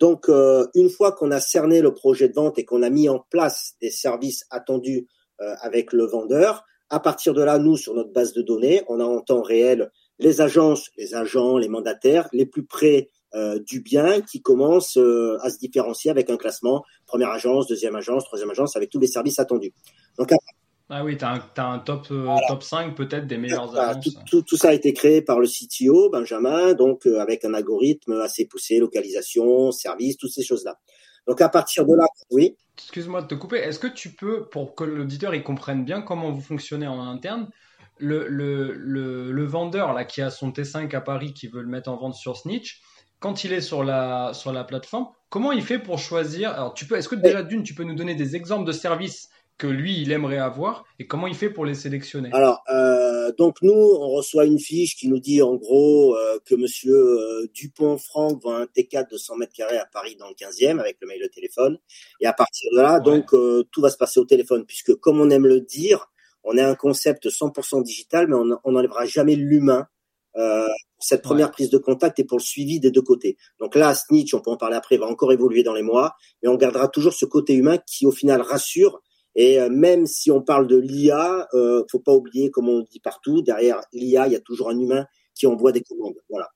Donc, 0.00 0.28
euh, 0.28 0.66
une 0.74 0.90
fois 0.90 1.12
qu'on 1.12 1.30
a 1.32 1.40
cerné 1.40 1.80
le 1.80 1.92
projet 1.92 2.28
de 2.28 2.34
vente 2.34 2.58
et 2.58 2.64
qu'on 2.64 2.82
a 2.82 2.90
mis 2.90 3.08
en 3.08 3.18
place 3.30 3.74
des 3.80 3.90
services 3.90 4.44
attendus 4.50 5.08
euh, 5.40 5.54
avec 5.60 5.92
le 5.92 6.04
vendeur, 6.04 6.64
À 6.90 7.00
partir 7.00 7.34
de 7.34 7.42
là, 7.42 7.58
nous, 7.58 7.76
sur 7.76 7.92
notre 7.92 8.12
base 8.12 8.32
de 8.32 8.40
données, 8.40 8.82
on 8.88 8.98
a 8.98 9.04
en 9.04 9.20
temps 9.20 9.42
réel 9.42 9.90
les 10.18 10.40
agences, 10.40 10.90
les 10.96 11.14
agents, 11.14 11.58
les 11.58 11.68
mandataires 11.68 12.28
les 12.32 12.46
plus 12.46 12.64
près 12.64 13.10
euh, 13.34 13.58
du 13.58 13.80
bien 13.80 14.20
qui 14.22 14.40
commencent 14.40 14.96
euh, 14.96 15.36
à 15.42 15.50
se 15.50 15.58
différencier 15.58 16.10
avec 16.10 16.30
un 16.30 16.36
classement 16.36 16.84
première 17.06 17.30
agence, 17.30 17.66
deuxième 17.66 17.94
agence, 17.94 18.24
troisième 18.24 18.50
agence, 18.50 18.76
avec 18.76 18.90
tous 18.90 18.98
les 18.98 19.06
services 19.06 19.38
attendus. 19.38 19.72
Donc, 20.18 20.32
ah 20.90 21.04
oui, 21.04 21.18
tu 21.18 21.24
as, 21.26 21.44
un 21.58 21.78
top, 21.80 22.06
euh, 22.10 22.34
top 22.48 22.62
5 22.62 22.94
peut-être 22.94 23.26
des 23.26 23.36
meilleures 23.36 23.78
agences. 23.78 24.16
Tout, 24.26 24.40
tout, 24.40 24.56
ça 24.56 24.70
a 24.70 24.72
été 24.72 24.94
créé 24.94 25.20
par 25.20 25.38
le 25.38 25.46
CTO, 25.46 26.08
Benjamin, 26.08 26.72
donc 26.72 27.04
avec 27.04 27.44
un 27.44 27.52
algorithme 27.52 28.20
assez 28.22 28.46
poussé, 28.46 28.78
localisation, 28.78 29.70
service, 29.72 30.16
toutes 30.16 30.32
ces 30.32 30.42
choses-là. 30.42 30.78
Donc 31.26 31.42
à 31.42 31.50
partir 31.50 31.84
de 31.84 31.94
là, 31.94 32.06
oui. 32.30 32.56
Excuse-moi 32.78 33.20
de 33.20 33.26
te 33.26 33.34
couper. 33.34 33.58
Est-ce 33.58 33.78
que 33.78 33.86
tu 33.86 34.14
peux, 34.14 34.48
pour 34.48 34.74
que 34.74 34.84
l'auditeur 34.84 35.34
il 35.34 35.42
comprenne 35.42 35.84
bien 35.84 36.00
comment 36.00 36.30
vous 36.30 36.40
fonctionnez 36.40 36.86
en 36.86 37.02
interne, 37.02 37.50
le, 37.98 38.26
le, 38.28 38.72
le, 38.72 39.30
le, 39.32 39.44
vendeur 39.44 39.92
là 39.92 40.04
qui 40.04 40.22
a 40.22 40.30
son 40.30 40.50
T5 40.50 40.94
à 40.94 41.00
Paris 41.00 41.34
qui 41.34 41.48
veut 41.48 41.62
le 41.62 41.68
mettre 41.68 41.90
en 41.90 41.96
vente 41.96 42.14
sur 42.14 42.36
Snitch, 42.36 42.80
quand 43.20 43.44
il 43.44 43.52
est 43.52 43.60
sur 43.60 43.84
la, 43.84 44.32
sur 44.34 44.52
la 44.52 44.64
plateforme, 44.64 45.08
comment 45.28 45.52
il 45.52 45.62
fait 45.62 45.78
pour 45.78 45.98
choisir 45.98 46.50
Alors, 46.52 46.74
tu 46.74 46.86
peux, 46.86 46.96
est-ce 46.96 47.08
que 47.08 47.16
déjà 47.16 47.42
d'une, 47.42 47.62
tu 47.62 47.74
peux 47.74 47.84
nous 47.84 47.94
donner 47.94 48.14
des 48.14 48.36
exemples 48.36 48.66
de 48.66 48.72
services 48.72 49.28
que 49.58 49.66
lui, 49.66 50.00
il 50.00 50.12
aimerait 50.12 50.38
avoir 50.38 50.84
et 51.00 51.06
comment 51.08 51.26
il 51.26 51.34
fait 51.34 51.50
pour 51.50 51.66
les 51.66 51.74
sélectionner? 51.74 52.30
Alors, 52.32 52.62
euh, 52.70 53.32
donc 53.36 53.56
nous, 53.60 53.72
on 53.72 54.08
reçoit 54.10 54.44
une 54.44 54.60
fiche 54.60 54.96
qui 54.96 55.08
nous 55.08 55.18
dit 55.18 55.42
en 55.42 55.56
gros 55.56 56.16
euh, 56.16 56.38
que 56.44 56.54
Monsieur 56.54 56.94
euh, 56.94 57.50
Dupont-Franck 57.52 58.40
vend 58.42 58.54
un 58.54 58.64
T4 58.66 59.10
de 59.10 59.16
100 59.18 59.36
mètres 59.36 59.52
carrés 59.52 59.78
à 59.78 59.86
Paris 59.86 60.16
dans 60.16 60.28
le 60.28 60.34
15e 60.34 60.78
avec 60.78 60.98
le 61.00 61.08
mail 61.08 61.20
de 61.20 61.26
téléphone. 61.26 61.78
Et 62.20 62.26
à 62.26 62.32
partir 62.32 62.70
de 62.72 62.80
là, 62.80 63.00
donc 63.00 63.30
tout 63.70 63.80
va 63.80 63.90
se 63.90 63.96
passer 63.96 64.20
au 64.20 64.24
téléphone 64.24 64.64
puisque, 64.64 64.94
comme 64.94 65.20
on 65.20 65.28
aime 65.30 65.46
le 65.46 65.60
dire, 65.60 66.06
on 66.44 66.56
est 66.56 66.62
un 66.62 66.76
concept 66.76 67.26
100% 67.26 67.82
digital, 67.82 68.28
mais 68.28 68.36
on 68.64 68.72
n'enlèvera 68.72 69.04
jamais 69.04 69.34
l'humain 69.34 69.88
euh, 70.36 70.68
cette 70.98 71.22
première 71.22 71.50
prise 71.50 71.70
de 71.70 71.78
contact 71.78 72.18
et 72.18 72.24
pour 72.24 72.38
le 72.38 72.42
suivi 72.42 72.80
des 72.80 72.90
deux 72.90 73.02
côtés. 73.02 73.36
Donc 73.60 73.74
là, 73.74 73.94
Snitch, 73.94 74.34
on 74.34 74.40
peut 74.40 74.50
en 74.50 74.56
parler 74.56 74.76
après, 74.76 74.96
va 74.96 75.06
encore 75.06 75.32
évoluer 75.32 75.62
dans 75.62 75.74
les 75.74 75.82
mois, 75.82 76.14
mais 76.42 76.48
on 76.48 76.56
gardera 76.56 76.88
toujours 76.88 77.12
ce 77.12 77.24
côté 77.24 77.54
humain 77.54 77.78
qui 77.86 78.06
au 78.06 78.12
final 78.12 78.40
rassure. 78.40 79.00
Et 79.34 79.60
euh, 79.60 79.68
même 79.68 80.06
si 80.06 80.30
on 80.30 80.42
parle 80.42 80.66
de 80.66 80.76
l'IA, 80.76 81.46
euh, 81.54 81.84
faut 81.90 82.00
pas 82.00 82.14
oublier, 82.14 82.50
comme 82.50 82.68
on 82.68 82.80
dit 82.90 83.00
partout, 83.00 83.42
derrière 83.42 83.80
l'IA, 83.92 84.26
il 84.26 84.32
y 84.32 84.36
a 84.36 84.40
toujours 84.40 84.70
un 84.70 84.78
humain 84.78 85.06
qui 85.34 85.46
envoie 85.46 85.72
des 85.72 85.82
commandes. 85.82 86.16
Voilà. 86.28 86.48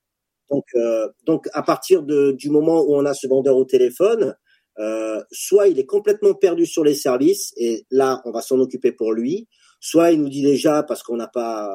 Donc, 0.49 0.65
euh, 0.75 1.07
donc 1.25 1.47
à 1.53 1.63
partir 1.63 2.03
de, 2.03 2.31
du 2.31 2.49
moment 2.49 2.81
où 2.81 2.95
on 2.95 3.05
a 3.05 3.13
ce 3.13 3.27
vendeur 3.27 3.55
au 3.57 3.65
téléphone, 3.65 4.35
euh, 4.79 5.21
soit 5.31 5.67
il 5.67 5.79
est 5.79 5.85
complètement 5.85 6.33
perdu 6.33 6.65
sur 6.65 6.83
les 6.83 6.95
services 6.95 7.53
et 7.57 7.85
là, 7.89 8.21
on 8.25 8.31
va 8.31 8.41
s'en 8.41 8.59
occuper 8.59 8.91
pour 8.91 9.13
lui. 9.13 9.47
Soit 9.79 10.11
il 10.11 10.21
nous 10.21 10.29
dit 10.29 10.41
déjà 10.41 10.83
parce 10.83 11.03
qu'on 11.03 11.17
n'a 11.17 11.27
pas 11.27 11.69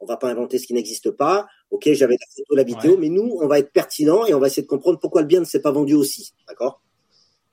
on 0.00 0.06
va 0.06 0.16
pas 0.16 0.30
inventer 0.30 0.58
ce 0.58 0.66
qui 0.66 0.74
n'existe 0.74 1.10
pas. 1.10 1.46
Ok, 1.70 1.88
j'avais 1.92 2.14
la 2.14 2.26
photo, 2.34 2.54
la 2.54 2.62
vidéo, 2.62 2.96
mais 2.98 3.08
nous, 3.08 3.38
on 3.40 3.46
va 3.46 3.58
être 3.58 3.72
pertinent 3.72 4.26
et 4.26 4.34
on 4.34 4.40
va 4.40 4.46
essayer 4.46 4.62
de 4.62 4.68
comprendre 4.68 4.98
pourquoi 4.98 5.22
le 5.22 5.26
bien 5.26 5.40
ne 5.40 5.44
s'est 5.44 5.60
pas 5.60 5.72
vendu 5.72 5.94
aussi. 5.94 6.32
D'accord? 6.46 6.80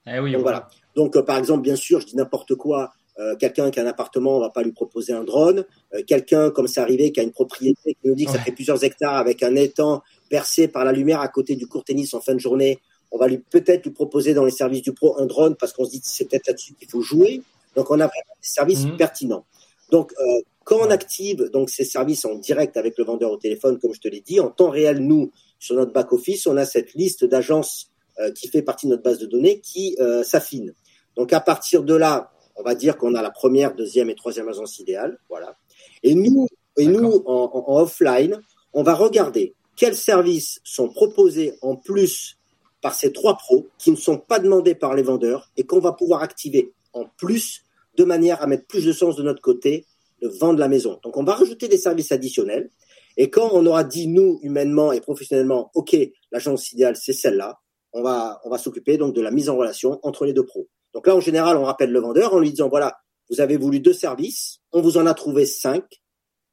Eh 0.07 0.19
oui, 0.19 0.33
Donc 0.33 0.41
voilà. 0.41 0.67
Donc 0.95 1.15
euh, 1.15 1.23
par 1.23 1.37
exemple, 1.37 1.61
bien 1.61 1.75
sûr, 1.75 1.99
je 1.99 2.05
dis 2.05 2.15
n'importe 2.15 2.55
quoi. 2.55 2.91
Euh, 3.17 3.35
quelqu'un 3.37 3.71
qui 3.71 3.79
a 3.79 3.83
un 3.83 3.87
appartement, 3.87 4.37
on 4.37 4.39
va 4.41 4.49
pas 4.49 4.61
lui 4.61 4.73
proposer 4.73 5.13
un 5.13 5.23
drone. 5.23 5.65
Euh, 5.93 6.01
quelqu'un, 6.05 6.51
comme 6.51 6.67
c'est 6.67 6.81
arrivé, 6.81 7.11
qui 7.11 7.19
a 7.19 7.23
une 7.23 7.31
propriété, 7.31 7.93
qui 7.93 8.07
nous 8.07 8.15
dit 8.15 8.25
que 8.25 8.31
ça 8.31 8.39
fait 8.39 8.51
plusieurs 8.51 8.83
hectares 8.83 9.15
avec 9.15 9.41
un 9.41 9.55
étang 9.55 10.03
percé 10.29 10.67
par 10.67 10.83
la 10.83 10.91
lumière 10.91 11.21
à 11.21 11.27
côté 11.29 11.55
du 11.55 11.67
court 11.67 11.83
tennis 11.83 12.13
en 12.13 12.19
fin 12.19 12.33
de 12.33 12.39
journée, 12.39 12.79
on 13.11 13.17
va 13.17 13.27
lui 13.27 13.37
peut-être 13.37 13.85
lui 13.85 13.91
proposer 13.91 14.33
dans 14.33 14.43
les 14.43 14.51
services 14.51 14.81
du 14.81 14.91
pro 14.91 15.17
un 15.19 15.25
drone 15.25 15.55
parce 15.55 15.71
qu'on 15.71 15.85
se 15.85 15.91
dit 15.91 16.01
que 16.01 16.07
c'est 16.07 16.25
peut-être 16.25 16.47
là-dessus 16.47 16.73
qu'il 16.73 16.89
faut 16.89 17.01
jouer. 17.01 17.41
Donc 17.75 17.89
on 17.89 17.95
a 17.95 18.07
vraiment 18.07 18.35
des 18.41 18.47
services 18.47 18.85
mhm. 18.85 18.97
pertinents. 18.97 19.45
Donc 19.91 20.13
euh, 20.19 20.41
quand 20.65 20.79
on 20.79 20.89
active 20.89 21.49
donc 21.53 21.69
ces 21.69 21.85
services 21.85 22.25
en 22.25 22.35
direct 22.35 22.75
avec 22.75 22.97
le 22.97 23.05
vendeur 23.05 23.31
au 23.31 23.37
téléphone, 23.37 23.79
comme 23.79 23.93
je 23.93 24.01
te 24.01 24.07
l'ai 24.07 24.19
dit, 24.19 24.39
en 24.39 24.49
temps 24.49 24.71
réel, 24.71 24.97
nous, 24.99 25.31
sur 25.59 25.75
notre 25.75 25.93
back-office, 25.93 26.47
on 26.47 26.57
a 26.57 26.65
cette 26.65 26.95
liste 26.95 27.23
d'agences 27.23 27.91
euh, 28.19 28.31
qui 28.31 28.47
fait 28.47 28.63
partie 28.63 28.87
de 28.87 28.91
notre 28.91 29.03
base 29.03 29.19
de 29.19 29.27
données 29.27 29.61
qui 29.61 29.95
euh, 29.99 30.23
s'affine. 30.23 30.73
Donc 31.15 31.33
à 31.33 31.39
partir 31.39 31.83
de 31.83 31.93
là, 31.93 32.31
on 32.55 32.63
va 32.63 32.73
dire 32.73 32.97
qu'on 32.97 33.13
a 33.13 33.21
la 33.21 33.29
première, 33.29 33.75
deuxième 33.75 34.09
et 34.09 34.15
troisième 34.15 34.49
agence 34.49 34.79
idéale. 34.79 35.19
Voilà. 35.29 35.55
Et 36.01 36.15
nous, 36.15 36.47
et 36.77 36.87
nous 36.87 37.21
en, 37.27 37.63
en, 37.67 37.81
offline, 37.81 38.41
on 38.73 38.81
va 38.81 38.95
regarder 38.95 39.53
quels 39.75 39.95
services 39.95 40.61
sont 40.63 40.89
proposés 40.89 41.53
en 41.61 41.75
plus 41.75 42.37
par 42.81 42.95
ces 42.95 43.13
trois 43.13 43.37
pros 43.37 43.67
qui 43.77 43.91
ne 43.91 43.95
sont 43.95 44.17
pas 44.17 44.39
demandés 44.39 44.73
par 44.73 44.95
les 44.95 45.03
vendeurs 45.03 45.51
et 45.57 45.65
qu'on 45.65 45.79
va 45.79 45.91
pouvoir 45.91 46.23
activer 46.23 46.73
en 46.93 47.05
plus 47.17 47.61
de 47.97 48.03
manière 48.03 48.41
à 48.41 48.47
mettre 48.47 48.65
plus 48.65 48.85
de 48.85 48.93
sens 48.93 49.15
de 49.15 49.23
notre 49.23 49.41
côté 49.41 49.85
de 50.21 50.27
vendre 50.27 50.59
la 50.59 50.67
maison. 50.67 50.99
Donc 51.03 51.17
on 51.17 51.23
va 51.23 51.35
rajouter 51.35 51.67
des 51.67 51.77
services 51.77 52.11
additionnels. 52.11 52.69
Et 53.17 53.29
quand 53.29 53.49
on 53.53 53.65
aura 53.65 53.83
dit 53.83 54.07
nous 54.07 54.39
humainement 54.41 54.91
et 54.91 55.01
professionnellement, 55.01 55.71
ok, 55.73 55.95
l'agence 56.31 56.71
idéale 56.71 56.95
c'est 56.95 57.13
celle-là, 57.13 57.59
on 57.93 58.01
va 58.01 58.39
on 58.43 58.49
va 58.49 58.57
s'occuper 58.57 58.97
donc 58.97 59.13
de 59.13 59.21
la 59.21 59.31
mise 59.31 59.49
en 59.49 59.57
relation 59.57 59.99
entre 60.03 60.25
les 60.25 60.33
deux 60.33 60.45
pros. 60.45 60.67
Donc 60.93 61.07
là 61.07 61.15
en 61.15 61.21
général 61.21 61.57
on 61.57 61.63
rappelle 61.63 61.91
le 61.91 61.99
vendeur 61.99 62.33
en 62.33 62.39
lui 62.39 62.51
disant 62.51 62.69
voilà 62.69 62.97
vous 63.29 63.41
avez 63.41 63.57
voulu 63.57 63.79
deux 63.79 63.93
services, 63.93 64.59
on 64.71 64.81
vous 64.81 64.97
en 64.97 65.05
a 65.05 65.13
trouvé 65.13 65.45
cinq. 65.45 65.83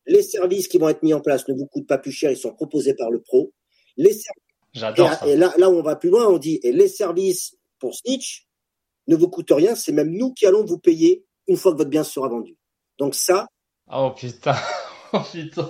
Les 0.07 0.23
services 0.23 0.69
qui 0.69 0.79
vont 0.79 0.89
être 0.89 1.03
mis 1.03 1.15
en 1.15 1.21
place 1.21 1.47
ne 1.49 1.55
vous 1.55 1.67
coûtent 1.67 1.87
pas 1.87 1.99
plus 1.99 2.13
cher, 2.13 2.31
ils 2.31 2.37
sont 2.37 2.53
proposés 2.53 2.95
par 2.95 3.11
le 3.11 3.21
pro. 3.21 3.53
Les 3.97 4.19
J'adore. 4.73 5.11
Et, 5.27 5.37
là, 5.37 5.53
là 5.59 5.71
où 5.71 5.75
on 5.75 5.83
va 5.83 5.97
plus 5.97 6.09
loin, 6.09 6.27
on 6.29 6.39
dit 6.39 6.59
et 6.63 6.73
les 6.73 6.89
services 6.89 7.57
pour 7.79 7.95
Snitch 7.95 8.49
ne 9.07 9.17
vous 9.17 9.29
coûtent 9.29 9.51
rien, 9.51 9.75
c'est 9.75 9.93
même 9.93 10.11
nous 10.11 10.33
qui 10.33 10.47
allons 10.47 10.65
vous 10.65 10.79
payer 10.79 11.27
une 11.47 11.57
fois 11.57 11.73
que 11.73 11.79
votre 11.79 11.91
bien 11.91 12.05
sera 12.05 12.29
vendu. 12.29 12.57
Donc 13.03 13.17
ça, 13.17 13.49
Oh 13.93 14.13
putain, 14.17 14.55
oh 15.13 15.19
putain. 15.33 15.69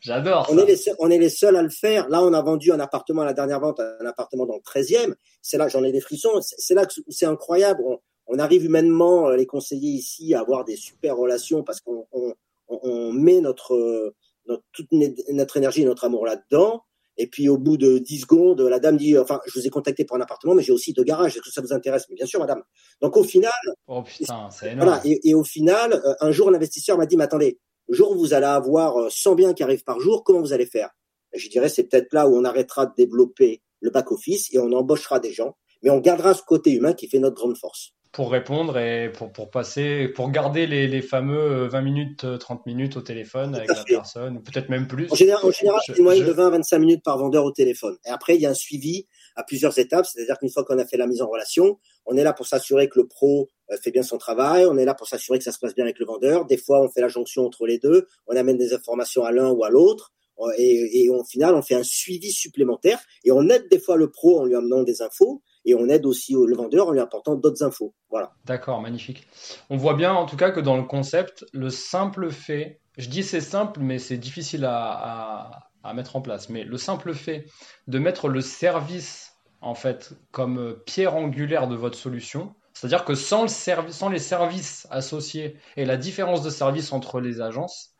J'adore. 0.00 0.46
On, 0.50 0.56
est 0.56 0.64
les 0.64 0.76
seuls, 0.76 0.94
on 1.00 1.10
est 1.10 1.18
les 1.18 1.28
seuls 1.28 1.54
à 1.54 1.60
le 1.60 1.68
faire. 1.68 2.08
Là, 2.08 2.22
on 2.22 2.32
a 2.32 2.40
vendu 2.40 2.72
un 2.72 2.80
appartement 2.80 3.20
à 3.22 3.24
la 3.26 3.34
dernière 3.34 3.60
vente, 3.60 3.78
un 3.78 4.06
appartement 4.06 4.46
dans 4.46 4.54
le 4.54 4.62
13e. 4.62 5.14
C'est 5.42 5.58
là, 5.58 5.68
j'en 5.68 5.84
ai 5.84 5.92
des 5.92 6.00
frissons. 6.00 6.40
C'est 6.40 6.72
là 6.72 6.86
que 6.86 6.94
c'est 7.10 7.26
incroyable. 7.26 7.82
On, 8.26 8.38
arrive 8.38 8.64
humainement, 8.64 9.28
euh, 9.28 9.36
les 9.36 9.44
conseillers 9.44 9.90
ici, 9.90 10.32
à 10.32 10.40
avoir 10.40 10.64
des 10.64 10.76
super 10.76 11.14
relations 11.14 11.62
parce 11.62 11.82
qu'on 11.82 12.06
on, 12.12 12.32
on, 12.68 13.12
met 13.12 13.42
notre, 13.42 14.14
notre, 14.46 14.62
toute 14.72 14.88
notre 14.92 15.58
énergie 15.58 15.82
et 15.82 15.84
notre 15.84 16.04
amour 16.04 16.24
là-dedans. 16.24 16.84
Et 17.18 17.26
puis 17.26 17.48
au 17.48 17.58
bout 17.58 17.76
de 17.76 17.98
10 17.98 18.20
secondes, 18.20 18.60
la 18.60 18.78
dame 18.78 18.96
dit, 18.96 19.18
enfin, 19.18 19.40
je 19.46 19.58
vous 19.58 19.66
ai 19.66 19.70
contacté 19.70 20.04
pour 20.04 20.16
un 20.16 20.20
appartement, 20.20 20.54
mais 20.54 20.62
j'ai 20.62 20.72
aussi 20.72 20.92
deux 20.92 21.02
garages. 21.02 21.36
Est-ce 21.36 21.42
que 21.42 21.50
ça 21.50 21.60
vous 21.60 21.72
intéresse? 21.72 22.06
Mais 22.08 22.14
bien 22.14 22.26
sûr, 22.26 22.38
madame. 22.38 22.62
Donc 23.02 23.16
au 23.16 23.24
final, 23.24 23.52
oh 23.88 24.02
putain, 24.04 24.48
c'est 24.50 24.72
énorme. 24.72 24.88
Voilà. 24.88 25.02
Et, 25.04 25.28
et, 25.28 25.34
au 25.34 25.42
final, 25.42 25.92
euh, 25.92 26.14
un 26.20 26.30
jour, 26.30 26.50
l'investisseur 26.50 26.96
m'a 26.96 27.06
dit, 27.06 27.16
mais 27.16 27.24
attendez, 27.24 27.58
le 27.88 27.96
jour 27.96 28.12
où 28.12 28.18
vous 28.18 28.34
allez 28.34 28.46
avoir 28.46 29.10
100 29.10 29.32
euh, 29.32 29.34
biens 29.34 29.52
qui 29.52 29.64
arrivent 29.64 29.84
par 29.84 29.98
jour, 29.98 30.22
comment 30.22 30.40
vous 30.40 30.52
allez 30.52 30.66
faire? 30.66 30.90
Et 31.32 31.38
Je 31.38 31.50
dirais, 31.50 31.68
c'est 31.68 31.84
peut-être 31.84 32.12
là 32.12 32.28
où 32.28 32.36
on 32.36 32.44
arrêtera 32.44 32.86
de 32.86 32.92
développer 32.96 33.62
le 33.80 33.90
back 33.90 34.12
office 34.12 34.54
et 34.54 34.58
on 34.60 34.72
embauchera 34.72 35.18
des 35.18 35.32
gens, 35.32 35.56
mais 35.82 35.90
on 35.90 35.98
gardera 35.98 36.34
ce 36.34 36.42
côté 36.42 36.70
humain 36.72 36.92
qui 36.92 37.08
fait 37.08 37.18
notre 37.18 37.36
grande 37.36 37.56
force 37.56 37.94
pour 38.12 38.32
répondre 38.32 38.78
et 38.78 39.10
pour, 39.12 39.32
pour 39.32 39.50
passer, 39.50 40.08
pour 40.08 40.30
garder 40.30 40.66
les, 40.66 40.86
les 40.86 41.02
fameux 41.02 41.66
20 41.66 41.80
minutes, 41.82 42.26
30 42.38 42.66
minutes 42.66 42.96
au 42.96 43.02
téléphone 43.02 43.54
avec 43.54 43.68
la 43.68 43.84
personne, 43.84 44.38
ou 44.38 44.40
peut-être 44.40 44.68
même 44.68 44.86
plus. 44.86 45.10
En 45.10 45.14
général, 45.14 45.44
en 45.44 45.50
général 45.50 45.80
c'est 45.86 45.96
une 45.96 46.04
moyenne 46.04 46.26
de 46.26 46.32
20 46.32 46.46
à 46.46 46.50
25 46.50 46.78
minutes 46.78 47.04
par 47.04 47.18
vendeur 47.18 47.44
au 47.44 47.52
téléphone. 47.52 47.96
Et 48.06 48.10
après, 48.10 48.36
il 48.36 48.40
y 48.40 48.46
a 48.46 48.50
un 48.50 48.54
suivi 48.54 49.06
à 49.36 49.44
plusieurs 49.44 49.78
étapes, 49.78 50.06
c'est-à-dire 50.06 50.38
qu'une 50.38 50.50
fois 50.50 50.64
qu'on 50.64 50.78
a 50.78 50.86
fait 50.86 50.96
la 50.96 51.06
mise 51.06 51.22
en 51.22 51.28
relation, 51.28 51.78
on 52.06 52.16
est 52.16 52.24
là 52.24 52.32
pour 52.32 52.46
s'assurer 52.46 52.88
que 52.88 52.98
le 52.98 53.06
pro 53.06 53.48
euh, 53.70 53.76
fait 53.82 53.90
bien 53.90 54.02
son 54.02 54.18
travail, 54.18 54.66
on 54.66 54.76
est 54.78 54.84
là 54.84 54.94
pour 54.94 55.06
s'assurer 55.06 55.38
que 55.38 55.44
ça 55.44 55.52
se 55.52 55.58
passe 55.58 55.74
bien 55.74 55.84
avec 55.84 55.98
le 55.98 56.06
vendeur. 56.06 56.46
Des 56.46 56.56
fois, 56.56 56.82
on 56.82 56.88
fait 56.88 57.02
la 57.02 57.08
jonction 57.08 57.44
entre 57.44 57.66
les 57.66 57.78
deux, 57.78 58.08
on 58.26 58.36
amène 58.36 58.56
des 58.56 58.72
informations 58.72 59.24
à 59.24 59.32
l'un 59.32 59.50
ou 59.50 59.64
à 59.64 59.70
l'autre. 59.70 60.12
Et, 60.56 61.02
et 61.02 61.10
au 61.10 61.24
final, 61.24 61.56
on 61.56 61.62
fait 61.62 61.74
un 61.74 61.82
suivi 61.82 62.30
supplémentaire 62.30 63.00
et 63.24 63.32
on 63.32 63.48
aide 63.48 63.68
des 63.72 63.80
fois 63.80 63.96
le 63.96 64.08
pro 64.08 64.38
en 64.38 64.44
lui 64.44 64.54
amenant 64.54 64.84
des 64.84 65.02
infos 65.02 65.42
et 65.64 65.74
on 65.74 65.88
aide 65.88 66.06
aussi 66.06 66.34
le 66.34 66.56
vendeur 66.56 66.88
en 66.88 66.92
lui 66.92 67.00
apportant 67.00 67.34
d'autres 67.34 67.62
infos. 67.62 67.94
Voilà. 68.10 68.32
D'accord, 68.44 68.80
magnifique. 68.80 69.26
On 69.70 69.76
voit 69.76 69.94
bien 69.94 70.12
en 70.12 70.26
tout 70.26 70.36
cas 70.36 70.50
que 70.50 70.60
dans 70.60 70.76
le 70.76 70.84
concept, 70.84 71.44
le 71.52 71.70
simple 71.70 72.30
fait, 72.30 72.80
je 72.96 73.08
dis 73.08 73.22
c'est 73.22 73.40
simple, 73.40 73.80
mais 73.80 73.98
c'est 73.98 74.18
difficile 74.18 74.64
à, 74.64 75.64
mettre 75.94 76.16
en 76.16 76.20
place, 76.20 76.50
mais 76.50 76.64
le 76.64 76.76
simple 76.76 77.14
fait 77.14 77.46
de 77.86 77.98
mettre 77.98 78.28
le 78.28 78.42
service 78.42 79.32
en 79.62 79.74
fait 79.74 80.12
comme 80.32 80.76
pierre 80.84 81.16
angulaire 81.16 81.66
de 81.66 81.76
votre 81.76 81.96
solution, 81.96 82.54
c'est-à-dire 82.74 83.06
que 83.06 83.14
sans, 83.14 83.42
le 83.42 83.48
sans 83.48 84.08
les 84.10 84.18
services 84.18 84.86
associés 84.90 85.56
et 85.78 85.86
la 85.86 85.96
différence 85.96 86.42
de 86.42 86.50
service 86.50 86.92
entre 86.92 87.20
les 87.20 87.40
agences, 87.40 87.94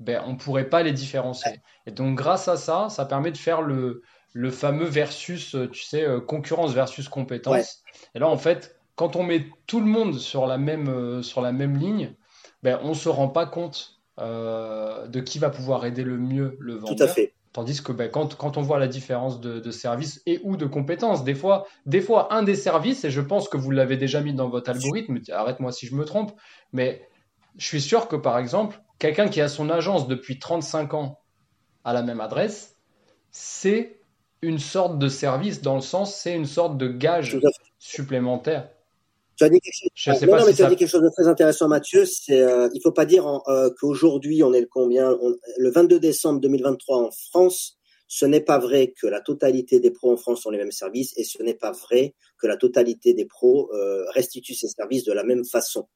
ben, 0.00 0.22
on 0.26 0.32
ne 0.32 0.36
pourrait 0.36 0.68
pas 0.68 0.82
les 0.82 0.92
différencier. 0.92 1.60
Et 1.86 1.90
donc 1.92 2.16
grâce 2.16 2.46
à 2.48 2.56
ça, 2.56 2.88
ça 2.90 3.06
permet 3.06 3.32
de 3.32 3.38
faire 3.38 3.62
le, 3.62 4.02
le 4.32 4.50
fameux 4.50 4.86
versus, 4.86 5.54
euh, 5.54 5.68
tu 5.68 5.82
sais, 5.82 6.04
euh, 6.04 6.20
concurrence 6.20 6.72
versus 6.72 7.08
compétence. 7.08 7.82
Et 8.14 8.18
là, 8.18 8.28
en 8.28 8.36
fait, 8.36 8.76
quand 8.96 9.16
on 9.16 9.22
met 9.22 9.46
tout 9.66 9.80
le 9.80 9.86
monde 9.86 10.18
sur 10.18 10.46
la 10.46 10.58
même, 10.58 10.88
euh, 10.88 11.22
sur 11.22 11.40
la 11.40 11.52
même 11.52 11.76
ligne, 11.76 12.14
ben, 12.62 12.78
on 12.82 12.90
ne 12.90 12.94
se 12.94 13.08
rend 13.08 13.28
pas 13.28 13.46
compte 13.46 13.96
de 14.18 15.20
qui 15.20 15.38
va 15.38 15.48
pouvoir 15.48 15.86
aider 15.86 16.04
le 16.04 16.18
mieux 16.18 16.54
le 16.60 16.74
vendeur. 16.74 16.94
Tout 16.94 17.02
à 17.02 17.08
fait. 17.08 17.32
Tandis 17.54 17.82
que 17.82 17.90
ben, 17.90 18.10
quand, 18.10 18.36
quand, 18.36 18.58
on 18.58 18.60
voit 18.60 18.78
la 18.78 18.86
différence 18.86 19.40
de, 19.40 19.60
de 19.60 19.70
service 19.70 20.20
et 20.26 20.40
ou 20.44 20.58
de 20.58 20.66
compétences, 20.66 21.24
des 21.24 21.34
fois, 21.34 21.66
des 21.86 22.02
fois, 22.02 22.32
un 22.34 22.42
des 22.42 22.54
services, 22.54 23.02
et 23.04 23.10
je 23.10 23.22
pense 23.22 23.48
que 23.48 23.56
vous 23.56 23.70
l'avez 23.70 23.96
déjà 23.96 24.20
mis 24.20 24.34
dans 24.34 24.50
votre 24.50 24.70
algorithme, 24.70 25.18
arrête-moi 25.32 25.72
si 25.72 25.86
je 25.86 25.94
me 25.94 26.04
trompe, 26.04 26.32
mais 26.74 27.08
je 27.56 27.64
suis 27.64 27.80
sûr 27.80 28.08
que 28.08 28.16
par 28.16 28.38
exemple, 28.38 28.78
quelqu'un 28.98 29.28
qui 29.28 29.40
a 29.40 29.48
son 29.48 29.70
agence 29.70 30.06
depuis 30.06 30.38
35 30.38 30.92
ans 30.92 31.18
à 31.82 31.94
la 31.94 32.02
même 32.02 32.20
adresse, 32.20 32.76
c'est 33.30 33.99
une 34.42 34.58
sorte 34.58 34.98
de 34.98 35.08
service 35.08 35.60
dans 35.60 35.74
le 35.74 35.80
sens, 35.80 36.16
c'est 36.16 36.34
une 36.34 36.46
sorte 36.46 36.78
de 36.78 36.88
gage 36.88 37.38
supplémentaire. 37.78 38.70
Tu 39.36 39.44
as 39.44 39.48
dit 39.48 39.60
quelque 39.60 39.90
chose, 39.94 40.22
non, 40.22 40.44
mais 40.44 40.52
tu 40.52 40.62
as 40.62 40.68
dit 40.68 40.76
quelque 40.76 40.88
chose 40.88 41.02
de 41.02 41.08
très 41.08 41.26
intéressant, 41.26 41.68
Mathieu. 41.68 42.04
C'est, 42.04 42.40
euh, 42.40 42.68
il 42.74 42.80
faut 42.82 42.92
pas 42.92 43.06
dire 43.06 43.26
euh, 43.48 43.70
qu'aujourd'hui 43.78 44.42
on 44.42 44.52
est 44.52 44.60
le 44.60 44.68
combien, 44.70 45.16
le 45.56 45.70
22 45.70 45.98
décembre 45.98 46.40
2023 46.40 46.98
en 46.98 47.10
France. 47.10 47.78
Ce 48.06 48.26
n'est 48.26 48.40
pas 48.40 48.58
vrai 48.58 48.92
que 49.00 49.06
la 49.06 49.20
totalité 49.20 49.78
des 49.78 49.92
pros 49.92 50.12
en 50.12 50.16
France 50.16 50.44
ont 50.44 50.50
les 50.50 50.58
mêmes 50.58 50.72
services 50.72 51.16
et 51.16 51.24
ce 51.24 51.42
n'est 51.42 51.54
pas 51.54 51.70
vrai 51.70 52.14
que 52.38 52.48
la 52.48 52.56
totalité 52.56 53.14
des 53.14 53.24
pros 53.24 53.70
euh, 53.72 54.04
restituent 54.10 54.54
ces 54.54 54.68
services 54.68 55.04
de 55.04 55.12
la 55.12 55.22
même 55.22 55.44
façon. 55.44 55.88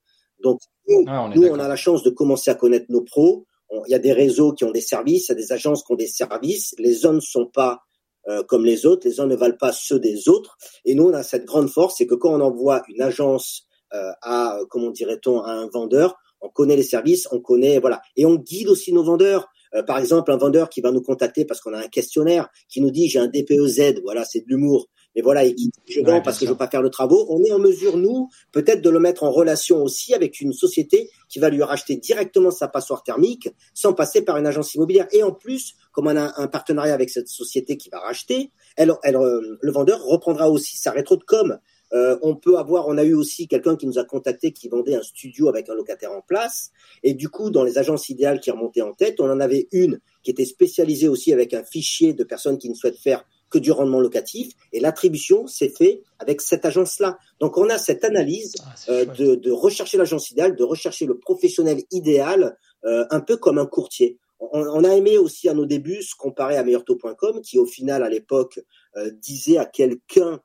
Donc 0.42 0.60
nous, 0.88 1.04
ah, 1.08 1.24
on, 1.24 1.28
nous 1.28 1.46
on 1.48 1.58
a 1.58 1.68
la 1.68 1.76
chance 1.76 2.02
de 2.02 2.10
commencer 2.10 2.50
à 2.50 2.54
connaître 2.54 2.86
nos 2.88 3.02
pros. 3.02 3.46
Il 3.86 3.90
y 3.90 3.94
a 3.94 3.98
des 3.98 4.12
réseaux 4.12 4.52
qui 4.52 4.64
ont 4.64 4.70
des 4.70 4.80
services, 4.80 5.28
il 5.28 5.32
y 5.32 5.34
a 5.34 5.34
des 5.34 5.52
agences 5.52 5.82
qui 5.82 5.92
ont 5.92 5.96
des 5.96 6.06
services. 6.06 6.74
Les 6.78 6.92
zones 6.92 7.16
ne 7.16 7.20
sont 7.20 7.46
pas 7.46 7.82
euh, 8.28 8.42
comme 8.42 8.64
les 8.64 8.86
autres. 8.86 9.06
Les 9.06 9.20
uns 9.20 9.26
ne 9.26 9.36
valent 9.36 9.56
pas 9.58 9.72
ceux 9.72 9.98
des 9.98 10.28
autres. 10.28 10.56
Et 10.84 10.94
nous, 10.94 11.04
on 11.04 11.14
a 11.14 11.22
cette 11.22 11.44
grande 11.44 11.68
force, 11.68 11.96
c'est 11.98 12.06
que 12.06 12.14
quand 12.14 12.32
on 12.32 12.40
envoie 12.40 12.82
une 12.88 13.02
agence 13.02 13.66
euh, 13.92 14.10
à, 14.22 14.58
comment 14.70 14.90
dirait-on, 14.90 15.40
à 15.42 15.50
un 15.50 15.68
vendeur, 15.68 16.16
on 16.40 16.48
connaît 16.48 16.76
les 16.76 16.82
services, 16.82 17.26
on 17.32 17.40
connaît, 17.40 17.78
voilà, 17.78 18.02
et 18.16 18.26
on 18.26 18.36
guide 18.36 18.68
aussi 18.68 18.92
nos 18.92 19.02
vendeurs. 19.02 19.48
Euh, 19.74 19.82
par 19.82 19.98
exemple, 19.98 20.30
un 20.30 20.36
vendeur 20.36 20.68
qui 20.68 20.80
va 20.80 20.90
nous 20.90 21.02
contacter 21.02 21.44
parce 21.44 21.60
qu'on 21.60 21.72
a 21.72 21.78
un 21.78 21.88
questionnaire 21.88 22.48
qui 22.68 22.80
nous 22.80 22.90
dit 22.90 23.08
j'ai 23.08 23.18
un 23.18 23.28
DPEZ, 23.28 24.00
voilà, 24.02 24.24
c'est 24.24 24.40
de 24.40 24.46
l'humour 24.48 24.88
mais 25.14 25.22
voilà, 25.22 25.44
et 25.44 25.54
je 25.88 26.00
vends 26.00 26.20
parce 26.20 26.38
que 26.38 26.44
je 26.44 26.50
veux 26.50 26.56
pas 26.56 26.68
faire 26.68 26.82
de 26.82 26.88
travaux. 26.88 27.26
On 27.28 27.42
est 27.44 27.52
en 27.52 27.58
mesure, 27.58 27.96
nous, 27.96 28.28
peut-être 28.52 28.82
de 28.82 28.90
le 28.90 28.98
mettre 28.98 29.22
en 29.22 29.30
relation 29.30 29.82
aussi 29.82 30.14
avec 30.14 30.40
une 30.40 30.52
société 30.52 31.10
qui 31.28 31.38
va 31.38 31.50
lui 31.50 31.62
racheter 31.62 31.96
directement 31.96 32.50
sa 32.50 32.68
passoire 32.68 33.02
thermique 33.02 33.48
sans 33.74 33.92
passer 33.92 34.22
par 34.22 34.36
une 34.36 34.46
agence 34.46 34.74
immobilière. 34.74 35.06
Et 35.12 35.22
en 35.22 35.32
plus, 35.32 35.74
comme 35.92 36.08
on 36.08 36.16
a 36.16 36.40
un 36.40 36.48
partenariat 36.48 36.94
avec 36.94 37.10
cette 37.10 37.28
société 37.28 37.76
qui 37.76 37.90
va 37.90 38.00
racheter, 38.00 38.50
elle, 38.76 38.92
elle, 39.02 39.16
le 39.60 39.72
vendeur 39.72 40.02
reprendra 40.02 40.50
aussi 40.50 40.76
sa 40.76 40.90
rétro 40.90 41.16
de 41.16 41.24
com. 41.24 41.58
Euh, 41.92 42.18
on 42.22 42.34
peut 42.34 42.58
avoir, 42.58 42.88
on 42.88 42.98
a 42.98 43.04
eu 43.04 43.14
aussi 43.14 43.46
quelqu'un 43.46 43.76
qui 43.76 43.86
nous 43.86 43.98
a 43.98 44.04
contacté 44.04 44.50
qui 44.50 44.68
vendait 44.68 44.96
un 44.96 45.02
studio 45.02 45.48
avec 45.48 45.68
un 45.68 45.74
locataire 45.74 46.10
en 46.10 46.22
place. 46.22 46.72
Et 47.04 47.14
du 47.14 47.28
coup, 47.28 47.50
dans 47.50 47.62
les 47.62 47.78
agences 47.78 48.08
idéales 48.08 48.40
qui 48.40 48.50
remontaient 48.50 48.82
en 48.82 48.92
tête, 48.92 49.20
on 49.20 49.30
en 49.30 49.38
avait 49.38 49.68
une 49.70 50.00
qui 50.24 50.32
était 50.32 50.44
spécialisée 50.44 51.06
aussi 51.06 51.32
avec 51.32 51.54
un 51.54 51.62
fichier 51.62 52.12
de 52.12 52.24
personnes 52.24 52.58
qui 52.58 52.68
ne 52.68 52.74
souhaitent 52.74 52.98
faire 52.98 53.24
que 53.54 53.58
du 53.60 53.70
rendement 53.70 54.00
locatif. 54.00 54.52
Et 54.72 54.80
l'attribution 54.80 55.46
s'est 55.46 55.68
fait 55.68 56.02
avec 56.18 56.40
cette 56.40 56.64
agence-là. 56.64 57.18
Donc 57.38 57.56
on 57.56 57.68
a 57.70 57.78
cette 57.78 58.04
analyse 58.04 58.54
ah, 58.60 58.74
euh, 58.88 59.36
de, 59.36 59.50
rechercher 59.52 59.96
l'agence 59.96 60.32
idéale, 60.32 60.56
de 60.56 60.64
rechercher 60.64 61.06
le 61.06 61.16
professionnel 61.16 61.84
idéal, 61.92 62.56
euh, 62.84 63.04
un 63.10 63.20
peu 63.20 63.36
comme 63.36 63.58
un 63.58 63.66
courtier. 63.66 64.18
On, 64.40 64.84
a 64.84 64.94
aimé 64.94 65.16
aussi 65.16 65.48
à 65.48 65.54
nos 65.54 65.64
débuts 65.64 66.02
se 66.02 66.16
comparer 66.16 66.56
à 66.56 66.64
meilleurtaux.com, 66.64 67.40
qui 67.42 67.58
au 67.58 67.64
final 67.64 68.02
à 68.02 68.08
l'époque 68.08 68.60
euh, 68.96 69.10
disait 69.22 69.56
à 69.56 69.64
quelqu'un 69.64 70.40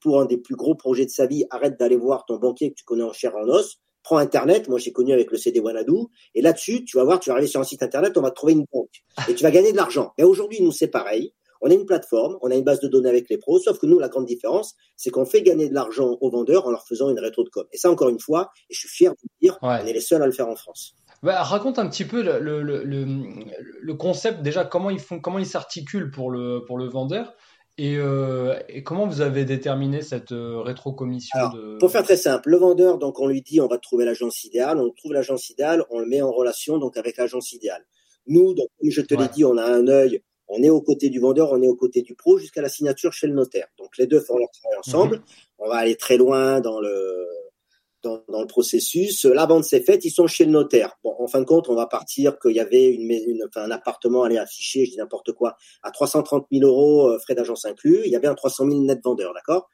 pour 0.00 0.18
un 0.18 0.24
des 0.24 0.38
plus 0.38 0.56
gros 0.56 0.74
projets 0.74 1.04
de 1.04 1.10
sa 1.10 1.26
vie, 1.26 1.44
arrête 1.50 1.78
d'aller 1.78 1.98
voir 1.98 2.24
ton 2.24 2.38
banquier 2.38 2.70
que 2.70 2.74
tu 2.76 2.84
connais 2.84 3.02
en 3.02 3.12
chair 3.12 3.36
en 3.36 3.46
os, 3.50 3.78
prends 4.02 4.16
Internet, 4.16 4.66
moi 4.66 4.78
j'ai 4.78 4.92
connu 4.92 5.12
avec 5.12 5.30
le 5.30 5.36
CD 5.36 5.60
Wanadu, 5.60 6.06
et 6.34 6.40
là-dessus, 6.40 6.86
tu 6.86 6.96
vas 6.96 7.04
voir, 7.04 7.20
tu 7.20 7.28
vas 7.28 7.34
arriver 7.34 7.48
sur 7.48 7.60
un 7.60 7.64
site 7.64 7.82
Internet, 7.82 8.16
on 8.16 8.22
va 8.22 8.30
trouver 8.30 8.54
une 8.54 8.64
banque, 8.72 9.04
et 9.28 9.34
tu 9.34 9.42
vas 9.42 9.50
gagner 9.50 9.72
de 9.72 9.76
l'argent. 9.76 10.14
Mais 10.16 10.24
aujourd'hui, 10.24 10.62
nous, 10.62 10.72
c'est 10.72 10.88
pareil. 10.88 11.34
On 11.60 11.70
a 11.70 11.74
une 11.74 11.86
plateforme, 11.86 12.38
on 12.42 12.50
a 12.50 12.54
une 12.54 12.64
base 12.64 12.80
de 12.80 12.88
données 12.88 13.08
avec 13.08 13.28
les 13.28 13.38
pros, 13.38 13.58
sauf 13.58 13.78
que 13.78 13.86
nous, 13.86 13.98
la 13.98 14.08
grande 14.08 14.26
différence, 14.26 14.74
c'est 14.96 15.10
qu'on 15.10 15.24
fait 15.24 15.42
gagner 15.42 15.68
de 15.68 15.74
l'argent 15.74 16.16
aux 16.20 16.30
vendeurs 16.30 16.66
en 16.66 16.70
leur 16.70 16.86
faisant 16.86 17.10
une 17.10 17.18
rétro 17.18 17.44
de 17.44 17.48
com. 17.48 17.64
Et 17.72 17.78
ça, 17.78 17.90
encore 17.90 18.08
une 18.08 18.20
fois, 18.20 18.50
et 18.70 18.74
je 18.74 18.80
suis 18.80 18.88
fier 18.88 19.12
de 19.12 19.28
dire, 19.40 19.58
on 19.62 19.70
est 19.70 19.92
les 19.92 20.00
seuls 20.00 20.22
à 20.22 20.26
le 20.26 20.32
faire 20.32 20.48
en 20.48 20.56
France. 20.56 20.94
Bah, 21.22 21.42
raconte 21.42 21.78
un 21.78 21.88
petit 21.88 22.04
peu 22.04 22.22
le, 22.22 22.38
le, 22.38 22.82
le, 22.82 23.94
concept 23.94 24.42
déjà, 24.42 24.64
comment 24.64 24.90
ils 24.90 25.00
font, 25.00 25.18
comment 25.18 25.40
ils 25.40 25.46
s'articulent 25.46 26.12
pour 26.12 26.30
le, 26.30 26.64
pour 26.64 26.78
le 26.78 26.86
vendeur. 26.86 27.34
Et, 27.76 27.96
euh, 27.96 28.58
et, 28.68 28.82
comment 28.82 29.06
vous 29.06 29.20
avez 29.20 29.44
déterminé 29.44 30.02
cette 30.02 30.32
euh, 30.32 30.60
rétro-commission 30.60 31.38
de... 31.50 31.78
Pour 31.78 31.92
faire 31.92 32.02
très 32.02 32.16
simple, 32.16 32.50
le 32.50 32.56
vendeur, 32.56 32.98
donc 32.98 33.20
on 33.20 33.28
lui 33.28 33.40
dit 33.40 33.60
on 33.60 33.68
va 33.68 33.78
trouver 33.78 34.04
l'agence 34.04 34.42
idéale, 34.42 34.78
on 34.78 34.90
trouve 34.90 35.12
l'agence 35.12 35.48
idéale, 35.48 35.84
on 35.90 36.00
le 36.00 36.06
met 36.06 36.20
en 36.20 36.32
relation 36.32 36.78
donc 36.78 36.96
avec 36.96 37.16
l'agence 37.16 37.52
idéale. 37.52 37.84
Nous, 38.26 38.52
donc, 38.54 38.66
comme 38.78 38.90
je 38.90 39.00
te 39.00 39.14
l'ai 39.14 39.28
dit, 39.28 39.44
on 39.44 39.56
a 39.56 39.64
un 39.64 39.86
œil 39.86 40.22
on 40.48 40.62
est 40.62 40.70
aux 40.70 40.80
côtés 40.80 41.10
du 41.10 41.20
vendeur, 41.20 41.52
on 41.52 41.62
est 41.62 41.68
aux 41.68 41.76
côtés 41.76 42.02
du 42.02 42.14
pro 42.14 42.38
jusqu'à 42.38 42.62
la 42.62 42.68
signature 42.68 43.12
chez 43.12 43.26
le 43.26 43.34
notaire. 43.34 43.66
Donc 43.78 43.96
les 43.98 44.06
deux 44.06 44.20
font 44.20 44.38
leur 44.38 44.50
travail 44.50 44.78
ensemble. 44.78 45.16
Mhm. 45.16 45.22
On 45.58 45.68
va 45.68 45.76
aller 45.76 45.96
très 45.96 46.16
loin 46.16 46.60
dans 46.60 46.80
le 46.80 47.28
dans, 48.02 48.22
le 48.28 48.46
processus. 48.46 49.24
La 49.24 49.46
vente 49.46 49.64
s'est 49.64 49.80
faite, 49.80 50.04
ils 50.04 50.10
sont 50.10 50.26
chez 50.26 50.44
le 50.44 50.50
notaire. 50.50 50.96
Bon, 51.02 51.14
en 51.18 51.26
fin 51.26 51.40
de 51.40 51.44
compte, 51.44 51.68
on 51.68 51.74
va 51.74 51.86
partir 51.86 52.38
qu'il 52.38 52.52
y 52.52 52.60
avait 52.60 52.86
une, 52.86 53.10
une 53.10 53.44
enfin, 53.46 53.64
un 53.64 53.70
appartement 53.70 54.22
allait 54.22 54.38
afficher, 54.38 54.84
je 54.84 54.92
dis 54.92 54.96
n'importe 54.96 55.32
quoi, 55.32 55.56
à 55.82 55.90
330 55.90 56.46
000 56.52 56.64
euros, 56.64 57.08
euh, 57.08 57.18
frais 57.18 57.34
d'agence 57.34 57.64
inclus. 57.64 58.02
Il 58.04 58.10
y 58.10 58.16
avait 58.16 58.28
un 58.28 58.34
300 58.34 58.68
000 58.68 58.82
net 58.82 59.00
vendeur, 59.02 59.32
d'accord? 59.34 59.68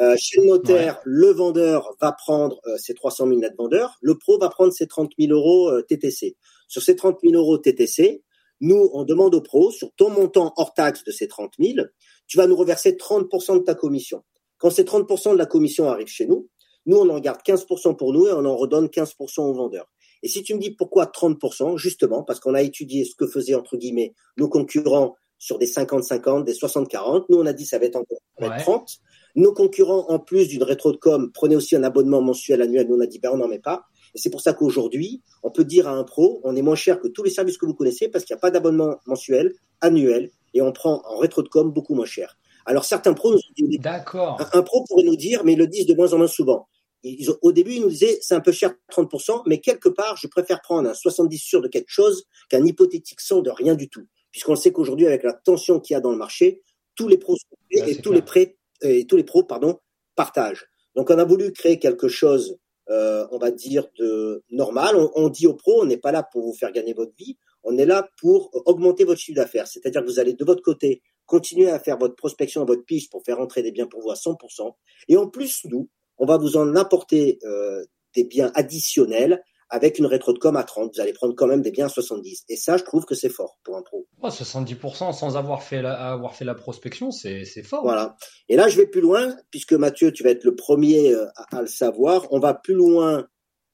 Euh, 0.00 0.16
Chez 0.18 0.40
le 0.40 0.48
notaire, 0.48 1.00
le 1.04 1.30
vendeur 1.30 1.94
va 2.00 2.12
prendre 2.12 2.60
euh, 2.66 2.76
ses 2.78 2.94
300 2.94 3.28
000 3.28 3.40
net 3.40 3.54
vendeurs, 3.56 3.96
le 4.00 4.16
pro 4.16 4.38
va 4.38 4.48
prendre 4.48 4.72
ses 4.72 4.86
30 4.86 5.12
000 5.18 5.32
euros 5.32 5.80
TTC. 5.82 6.36
Sur 6.68 6.82
ces 6.82 6.96
30 6.96 7.18
000 7.22 7.34
euros 7.34 7.58
TTC, 7.58 8.22
nous, 8.60 8.90
on 8.92 9.04
demande 9.04 9.34
au 9.34 9.40
pro, 9.40 9.70
sur 9.70 9.92
ton 9.94 10.10
montant 10.10 10.52
hors 10.56 10.74
taxe 10.74 11.04
de 11.04 11.10
ces 11.10 11.28
30 11.28 11.52
000, 11.58 11.86
tu 12.26 12.36
vas 12.36 12.46
nous 12.46 12.56
reverser 12.56 12.92
30% 12.92 13.58
de 13.58 13.64
ta 13.64 13.74
commission. 13.74 14.22
Quand 14.58 14.70
ces 14.70 14.84
30% 14.84 15.32
de 15.32 15.38
la 15.38 15.46
commission 15.46 15.88
arrive 15.88 16.08
chez 16.08 16.26
nous, 16.26 16.48
nous, 16.86 16.96
on 16.96 17.08
en 17.10 17.20
garde 17.20 17.40
15% 17.46 17.96
pour 17.96 18.12
nous 18.12 18.26
et 18.26 18.32
on 18.32 18.44
en 18.44 18.56
redonne 18.56 18.86
15% 18.86 19.40
aux 19.42 19.54
vendeurs. 19.54 19.88
Et 20.22 20.28
si 20.28 20.42
tu 20.42 20.54
me 20.54 20.60
dis 20.60 20.70
pourquoi 20.70 21.06
30%, 21.06 21.76
justement, 21.76 22.24
parce 22.24 22.40
qu'on 22.40 22.54
a 22.54 22.62
étudié 22.62 23.04
ce 23.04 23.14
que 23.14 23.26
faisaient, 23.26 23.54
entre 23.54 23.76
guillemets, 23.76 24.14
nos 24.36 24.48
concurrents 24.48 25.14
sur 25.38 25.58
des 25.58 25.66
50-50, 25.66 26.44
des 26.44 26.54
60-40, 26.54 27.26
nous, 27.28 27.38
on 27.38 27.46
a 27.46 27.52
dit 27.52 27.66
ça 27.66 27.78
va 27.78 27.86
être 27.86 27.96
encore 27.96 28.18
30. 28.58 28.98
Nos 29.36 29.52
concurrents, 29.52 30.06
en 30.08 30.18
plus 30.18 30.48
d'une 30.48 30.64
rétro 30.64 30.90
de 30.90 30.96
com, 30.96 31.30
prenaient 31.32 31.54
aussi 31.54 31.76
un 31.76 31.84
abonnement 31.84 32.20
mensuel 32.20 32.62
annuel. 32.62 32.88
Nous, 32.88 32.96
on 32.96 33.00
a 33.00 33.06
dit, 33.06 33.20
ben, 33.20 33.30
on 33.32 33.36
n'en 33.36 33.48
met 33.48 33.60
pas. 33.60 33.84
Et 34.14 34.18
c'est 34.18 34.30
pour 34.30 34.40
ça 34.40 34.52
qu'aujourd'hui, 34.52 35.22
on 35.42 35.50
peut 35.50 35.64
dire 35.64 35.88
à 35.88 35.92
un 35.92 36.04
pro, 36.04 36.40
on 36.44 36.56
est 36.56 36.62
moins 36.62 36.76
cher 36.76 37.00
que 37.00 37.08
tous 37.08 37.22
les 37.22 37.30
services 37.30 37.58
que 37.58 37.66
vous 37.66 37.74
connaissez 37.74 38.08
parce 38.08 38.24
qu'il 38.24 38.34
n'y 38.34 38.38
a 38.38 38.40
pas 38.40 38.50
d'abonnement 38.50 38.96
mensuel, 39.06 39.54
annuel, 39.80 40.30
et 40.54 40.62
on 40.62 40.72
prend 40.72 41.02
en 41.06 41.18
rétro 41.18 41.42
de 41.42 41.48
com 41.48 41.72
beaucoup 41.72 41.94
moins 41.94 42.06
cher. 42.06 42.36
Alors 42.66 42.84
certains 42.84 43.14
pros 43.14 43.32
nous 43.32 43.38
disent, 43.56 43.80
D'accord. 43.80 44.40
Un, 44.52 44.62
pro 44.62 44.84
pourrait 44.84 45.04
nous 45.04 45.16
dire, 45.16 45.44
mais 45.44 45.54
ils 45.54 45.58
le 45.58 45.66
disent 45.66 45.86
de 45.86 45.94
moins 45.94 46.12
en 46.12 46.18
moins 46.18 46.26
souvent. 46.26 46.68
Ils, 47.02 47.30
au 47.42 47.52
début, 47.52 47.74
ils 47.74 47.80
nous 47.80 47.88
disaient, 47.88 48.18
c'est 48.20 48.34
un 48.34 48.40
peu 48.40 48.52
cher 48.52 48.74
30%, 48.90 49.42
mais 49.46 49.60
quelque 49.60 49.88
part, 49.88 50.16
je 50.16 50.26
préfère 50.26 50.60
prendre 50.60 50.88
un 50.88 50.94
70 50.94 51.38
sûr 51.38 51.62
de 51.62 51.68
quelque 51.68 51.90
chose 51.90 52.24
qu'un 52.48 52.64
hypothétique 52.64 53.20
100 53.20 53.42
de 53.42 53.50
rien 53.50 53.74
du 53.74 53.88
tout. 53.88 54.06
Puisqu'on 54.32 54.56
sait 54.56 54.72
qu'aujourd'hui, 54.72 55.06
avec 55.06 55.22
la 55.22 55.32
tension 55.32 55.80
qu'il 55.80 55.94
y 55.94 55.96
a 55.96 56.00
dans 56.00 56.10
le 56.10 56.18
marché, 56.18 56.62
tous 56.94 57.08
les 57.08 57.16
pros 57.16 57.36
sont 57.36 57.56
et 57.70 57.96
tous 58.02 58.12
les 58.12 58.22
prêts, 58.22 58.56
et 58.82 59.06
tous 59.06 59.16
les 59.16 59.24
pros, 59.24 59.44
pardon, 59.44 59.78
partagent. 60.16 60.66
Donc, 60.96 61.10
on 61.10 61.18
a 61.18 61.24
voulu 61.24 61.52
créer 61.52 61.78
quelque 61.78 62.08
chose 62.08 62.58
euh, 62.90 63.26
on 63.30 63.38
va 63.38 63.50
dire, 63.50 63.86
de 63.98 64.42
normal. 64.50 64.96
On, 65.14 65.28
dit 65.28 65.46
aux 65.46 65.54
pros, 65.54 65.82
on 65.82 65.86
n'est 65.86 65.98
pas 65.98 66.12
là 66.12 66.22
pour 66.22 66.42
vous 66.42 66.54
faire 66.54 66.72
gagner 66.72 66.94
votre 66.94 67.14
vie, 67.16 67.36
on 67.62 67.76
est 67.76 67.86
là 67.86 68.08
pour 68.18 68.50
augmenter 68.66 69.04
votre 69.04 69.20
chiffre 69.20 69.36
d'affaires. 69.36 69.66
C'est-à-dire 69.66 70.02
que 70.02 70.06
vous 70.06 70.18
allez 70.18 70.34
de 70.34 70.44
votre 70.44 70.62
côté 70.62 71.02
continuer 71.26 71.68
à 71.70 71.78
faire 71.78 71.98
votre 71.98 72.16
prospection, 72.16 72.64
votre 72.64 72.84
piste 72.84 73.10
pour 73.10 73.22
faire 73.22 73.40
entrer 73.40 73.62
des 73.62 73.72
biens 73.72 73.86
pour 73.86 74.00
vous 74.00 74.10
à 74.10 74.14
100%. 74.14 74.72
Et 75.08 75.16
en 75.16 75.28
plus, 75.28 75.66
nous, 75.66 75.88
on 76.16 76.26
va 76.26 76.38
vous 76.38 76.56
en 76.56 76.74
apporter 76.76 77.38
euh, 77.44 77.84
des 78.14 78.24
biens 78.24 78.50
additionnels 78.54 79.42
avec 79.70 79.98
une 79.98 80.06
rétro 80.06 80.32
de 80.32 80.38
com 80.38 80.56
à 80.56 80.64
30, 80.64 80.94
vous 80.94 81.00
allez 81.00 81.12
prendre 81.12 81.34
quand 81.34 81.46
même 81.46 81.62
des 81.62 81.70
biens 81.70 81.86
à 81.86 81.90
70. 81.90 82.44
Et 82.48 82.56
ça, 82.56 82.76
je 82.76 82.84
trouve 82.84 83.04
que 83.04 83.14
c'est 83.14 83.28
fort 83.28 83.58
pour 83.64 83.76
un 83.76 83.82
pro. 83.82 84.06
70% 84.22 85.12
sans 85.12 85.36
avoir 85.36 85.62
fait 85.62 85.82
la, 85.82 86.12
avoir 86.12 86.34
fait 86.34 86.44
la 86.44 86.54
prospection, 86.54 87.10
c'est 87.10 87.44
fort. 87.62 87.82
Voilà. 87.82 88.16
Et 88.48 88.56
là, 88.56 88.68
je 88.68 88.76
vais 88.76 88.86
plus 88.86 89.00
loin, 89.00 89.36
puisque 89.50 89.74
Mathieu, 89.74 90.12
tu 90.12 90.22
vas 90.22 90.30
être 90.30 90.44
le 90.44 90.56
premier 90.56 91.12
euh, 91.12 91.26
à, 91.52 91.60
le 91.60 91.66
savoir. 91.66 92.26
On 92.30 92.38
va 92.38 92.54
plus 92.54 92.74
loin 92.74 93.26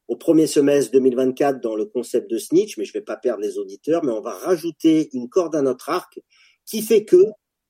au 0.09 0.17
premier 0.17 0.47
semestre 0.47 0.93
2024 0.93 1.61
dans 1.61 1.77
le 1.77 1.87
concept 1.87 2.31
de 2.31 2.39
snitch, 2.39 2.77
mais 2.77 2.85
je 2.85 2.93
vais 2.93 3.01
pas 3.01 3.17
perdre 3.17 3.43
les 3.43 3.59
auditeurs, 3.59 4.05
mais 4.05 4.13
on 4.13 4.21
va 4.21 4.33
rajouter 4.33 5.09
une 5.13 5.29
corde 5.29 5.57
à 5.57 5.63
notre 5.63 5.89
arc 5.89 6.19
qui 6.67 6.83
fait 6.83 7.05
que 7.05 7.25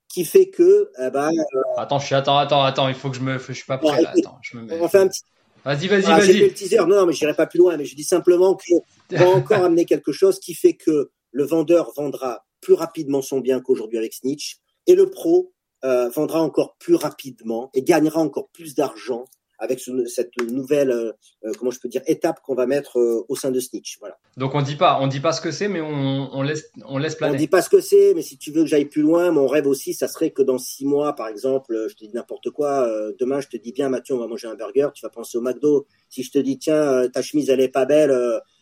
qui 0.09 0.25
fait 0.25 0.49
que 0.49 0.91
eh 1.01 1.11
ben, 1.11 1.29
euh, 1.29 1.61
attends 1.77 1.99
je 1.99 2.07
suis 2.07 2.15
attends 2.15 2.39
attends 2.39 2.63
attends 2.63 2.89
il 2.89 2.95
faut 2.95 3.11
que 3.11 3.17
je 3.17 3.23
me 3.23 3.37
je 3.37 3.53
suis 3.53 3.65
pas 3.65 3.79
prêt 3.79 4.01
là 4.01 4.13
attends 4.17 4.39
je 4.43 4.57
me 4.57 4.81
on 4.81 4.87
fait 4.87 4.99
un 4.99 5.09
petit 5.09 5.23
Vas-y, 5.65 5.89
vas-y, 5.89 6.05
ah, 6.07 6.19
vas-y. 6.19 6.41
le 6.41 6.53
teaser. 6.53 6.79
Non, 6.79 6.97
non, 6.97 7.07
mais 7.07 7.13
j'irai 7.13 7.35
pas 7.35 7.47
plus 7.47 7.59
loin. 7.59 7.77
Mais 7.77 7.85
je 7.85 7.97
dis 7.97 8.05
simplement 8.05 8.57
qu'on 8.57 8.83
va 9.17 9.29
encore 9.29 9.65
amener 9.65 9.85
quelque 9.87 10.13
chose 10.13 10.39
qui 10.39 10.55
fait 10.55 10.75
que 10.75 11.11
le 11.31 11.45
vendeur 11.45 11.93
vendra 11.97 12.45
plus 12.61 12.75
rapidement 12.75 13.23
son 13.23 13.41
bien 13.41 13.61
qu'aujourd'hui 13.61 13.99
avec 13.99 14.15
Snitch 14.15 14.59
et 14.87 14.95
le 14.95 15.11
pro 15.11 15.53
euh, 15.85 16.09
vendra 16.09 16.41
encore 16.41 16.77
plus 16.79 16.95
rapidement 16.95 17.71
et 17.75 17.83
gagnera 17.83 18.21
encore 18.21 18.49
plus 18.51 18.75
d'argent 18.75 19.27
avec 19.65 19.81
cette 19.81 20.37
nouvelle, 20.41 20.91
euh, 20.91 21.13
euh, 21.45 21.53
comment 21.59 21.71
je 21.71 21.81
peux 21.81 21.89
dire, 21.89 22.03
étape 22.07 22.41
qu'on 22.43 22.55
va 22.55 22.67
mettre 22.67 22.99
euh, 22.99 23.25
au 23.29 23.37
sein 23.37 23.51
de 23.51 23.59
Snitch. 23.61 23.99
Voilà. 23.99 24.17
Donc 24.37 24.55
on 24.55 24.63
dit 24.63 24.77
pas, 24.77 24.99
on 25.01 25.07
dit 25.07 25.21
pas 25.21 25.33
ce 25.33 25.41
que 25.41 25.51
c'est, 25.51 25.69
mais 25.69 25.81
on, 25.81 26.31
on, 26.33 26.43
laisse, 26.43 26.71
on 26.87 26.99
laisse 26.99 27.17
planer. 27.17 27.35
On 27.35 27.39
dit 27.39 27.49
pas 27.49 27.63
ce 27.63 27.69
que 27.69 27.81
c'est, 27.81 28.13
mais 28.15 28.23
si 28.23 28.39
tu 28.39 28.53
veux 28.53 28.63
que 28.63 28.69
j'aille 28.69 28.85
plus 28.85 29.03
loin, 29.03 29.31
mon 29.33 29.47
rêve 29.47 29.67
aussi, 29.67 29.95
ça 29.95 30.07
serait 30.07 30.31
que 30.31 30.43
dans 30.43 30.59
six 30.59 30.87
mois, 30.87 31.15
par 31.15 31.29
exemple, 31.29 31.87
je 31.89 31.95
te 31.95 32.05
dis 32.05 32.13
n'importe 32.15 32.51
quoi, 32.51 32.89
demain 33.19 33.41
je 33.41 33.49
te 33.49 33.57
dis 33.57 33.73
bien 33.73 33.89
Mathieu, 33.89 34.15
on 34.15 34.19
va 34.19 34.27
manger 34.27 34.49
un 34.49 34.55
burger, 34.55 34.89
tu 34.95 35.05
vas 35.05 35.11
penser 35.11 35.39
au 35.39 35.41
McDo. 35.41 35.87
Si 36.09 36.23
je 36.23 36.31
te 36.31 36.39
dis 36.39 36.59
tiens, 36.59 37.09
ta 37.09 37.23
chemise 37.23 37.51
elle 37.51 37.61
est 37.61 37.69
pas 37.69 37.87
belle, 37.87 38.15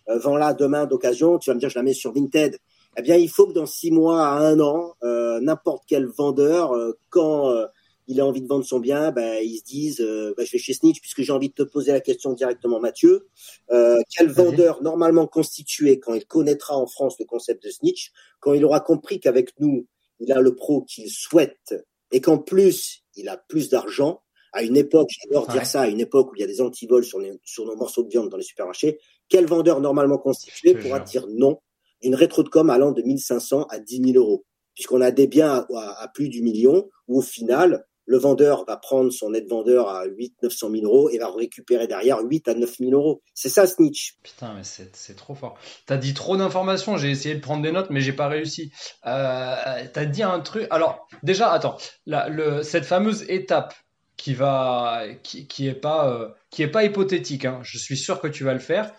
vends-la 0.08 0.54
demain 0.54 0.86
d'occasion, 0.86 1.38
tu 1.38 1.50
vas 1.50 1.54
me 1.54 1.60
dire 1.60 1.68
je 1.68 1.78
la 1.78 1.82
mets 1.82 1.94
sur 1.94 2.12
Vinted. 2.12 2.58
Eh 2.98 3.02
bien, 3.02 3.16
il 3.16 3.28
faut 3.28 3.46
que 3.46 3.52
dans 3.52 3.66
six 3.66 3.90
mois 3.90 4.26
à 4.26 4.38
un 4.38 4.60
an, 4.60 4.94
euh, 5.02 5.40
n'importe 5.40 5.84
quel 5.86 6.06
vendeur, 6.06 6.72
euh, 6.72 6.92
quand 7.08 7.50
euh, 7.50 7.66
il 8.12 8.20
a 8.20 8.26
envie 8.26 8.42
de 8.42 8.46
vendre 8.46 8.64
son 8.64 8.78
bien, 8.78 9.10
ben, 9.10 9.42
ils 9.42 9.58
se 9.58 9.64
disent, 9.64 9.98
ben, 9.98 10.44
je 10.44 10.52
vais 10.52 10.58
chez 10.58 10.74
Snitch, 10.74 11.00
puisque 11.00 11.22
j'ai 11.22 11.32
envie 11.32 11.48
de 11.48 11.54
te 11.54 11.62
poser 11.62 11.92
la 11.92 12.00
question 12.00 12.32
directement, 12.32 12.80
Mathieu. 12.80 13.28
quel 13.68 14.30
vendeur 14.30 14.82
normalement 14.82 15.26
constitué, 15.26 15.98
quand 15.98 16.14
il 16.14 16.26
connaîtra 16.26 16.76
en 16.76 16.86
France 16.86 17.16
le 17.18 17.24
concept 17.24 17.64
de 17.64 17.70
Snitch, 17.70 18.12
quand 18.40 18.54
il 18.54 18.64
aura 18.64 18.80
compris 18.80 19.20
qu'avec 19.20 19.58
nous, 19.58 19.86
il 20.20 20.32
a 20.32 20.40
le 20.40 20.54
pro 20.54 20.82
qu'il 20.82 21.10
souhaite, 21.10 21.74
et 22.12 22.20
qu'en 22.20 22.38
plus, 22.38 23.02
il 23.16 23.28
a 23.28 23.36
plus 23.36 23.68
d'argent, 23.68 24.22
à 24.52 24.62
une 24.62 24.76
époque, 24.76 25.08
j'adore 25.22 25.48
dire 25.48 25.66
ça, 25.66 25.82
à 25.82 25.88
une 25.88 26.00
époque 26.00 26.30
où 26.30 26.36
il 26.36 26.40
y 26.40 26.44
a 26.44 26.46
des 26.46 26.60
antivols 26.60 27.04
sur, 27.04 27.20
sur 27.42 27.64
nos 27.64 27.74
morceaux 27.74 28.02
de 28.02 28.08
viande 28.08 28.28
dans 28.28 28.36
les 28.36 28.42
supermarchés, 28.42 28.98
quel 29.28 29.46
vendeur 29.46 29.80
normalement 29.80 30.18
constitué 30.18 30.74
pourra 30.74 31.00
dire 31.00 31.26
non 31.28 31.58
d'une 32.02 32.14
rétro 32.14 32.42
de 32.42 32.48
com 32.48 32.68
allant 32.68 32.92
de 32.92 33.00
1500 33.00 33.64
à 33.70 33.78
10 33.78 34.12
000 34.12 34.18
euros, 34.18 34.44
puisqu'on 34.74 35.00
a 35.00 35.10
des 35.10 35.26
biens 35.26 35.66
à, 35.74 36.08
plus 36.12 36.28
du 36.28 36.42
million, 36.42 36.90
où 37.08 37.18
au 37.18 37.22
final, 37.22 37.86
le 38.06 38.18
vendeur 38.18 38.64
va 38.66 38.76
prendre 38.76 39.10
son 39.12 39.30
net 39.30 39.48
vendeur 39.48 39.88
à 39.88 40.04
8 40.04 40.34
900 40.42 40.70
000 40.70 40.84
euros 40.84 41.10
et 41.10 41.18
va 41.18 41.30
récupérer 41.30 41.86
derrière 41.86 42.20
8 42.20 42.48
à 42.48 42.54
9 42.54 42.78
000 42.78 42.92
euros. 42.92 43.22
C'est 43.34 43.48
ça, 43.48 43.66
Snitch. 43.66 44.16
Putain, 44.22 44.54
mais 44.54 44.62
c'est 44.64 45.16
trop 45.16 45.34
fort. 45.34 45.56
T'as 45.86 45.96
dit 45.96 46.14
trop 46.14 46.36
d'informations. 46.36 46.96
J'ai 46.96 47.10
essayé 47.10 47.34
de 47.34 47.40
prendre 47.40 47.62
des 47.62 47.72
notes, 47.72 47.90
mais 47.90 48.00
j'ai 48.00 48.12
pas 48.12 48.28
réussi. 48.28 48.72
Euh, 49.06 49.56
T'as 49.92 50.04
dit 50.04 50.22
un 50.22 50.40
truc. 50.40 50.66
Alors, 50.70 51.06
déjà, 51.22 51.52
attends. 51.52 51.76
La, 52.06 52.28
le, 52.28 52.62
cette 52.62 52.84
fameuse 52.84 53.24
étape 53.28 53.74
qui 54.16 54.34
va, 54.34 55.04
qui, 55.22 55.46
qui 55.46 55.68
est 55.68 55.74
pas, 55.74 56.08
euh, 56.08 56.28
qui 56.50 56.62
est 56.62 56.68
pas 56.68 56.84
hypothétique. 56.84 57.44
Hein. 57.44 57.60
Je 57.62 57.78
suis 57.78 57.96
sûr 57.96 58.20
que 58.20 58.28
tu 58.28 58.44
vas 58.44 58.52
le 58.52 58.60
faire. 58.60 58.92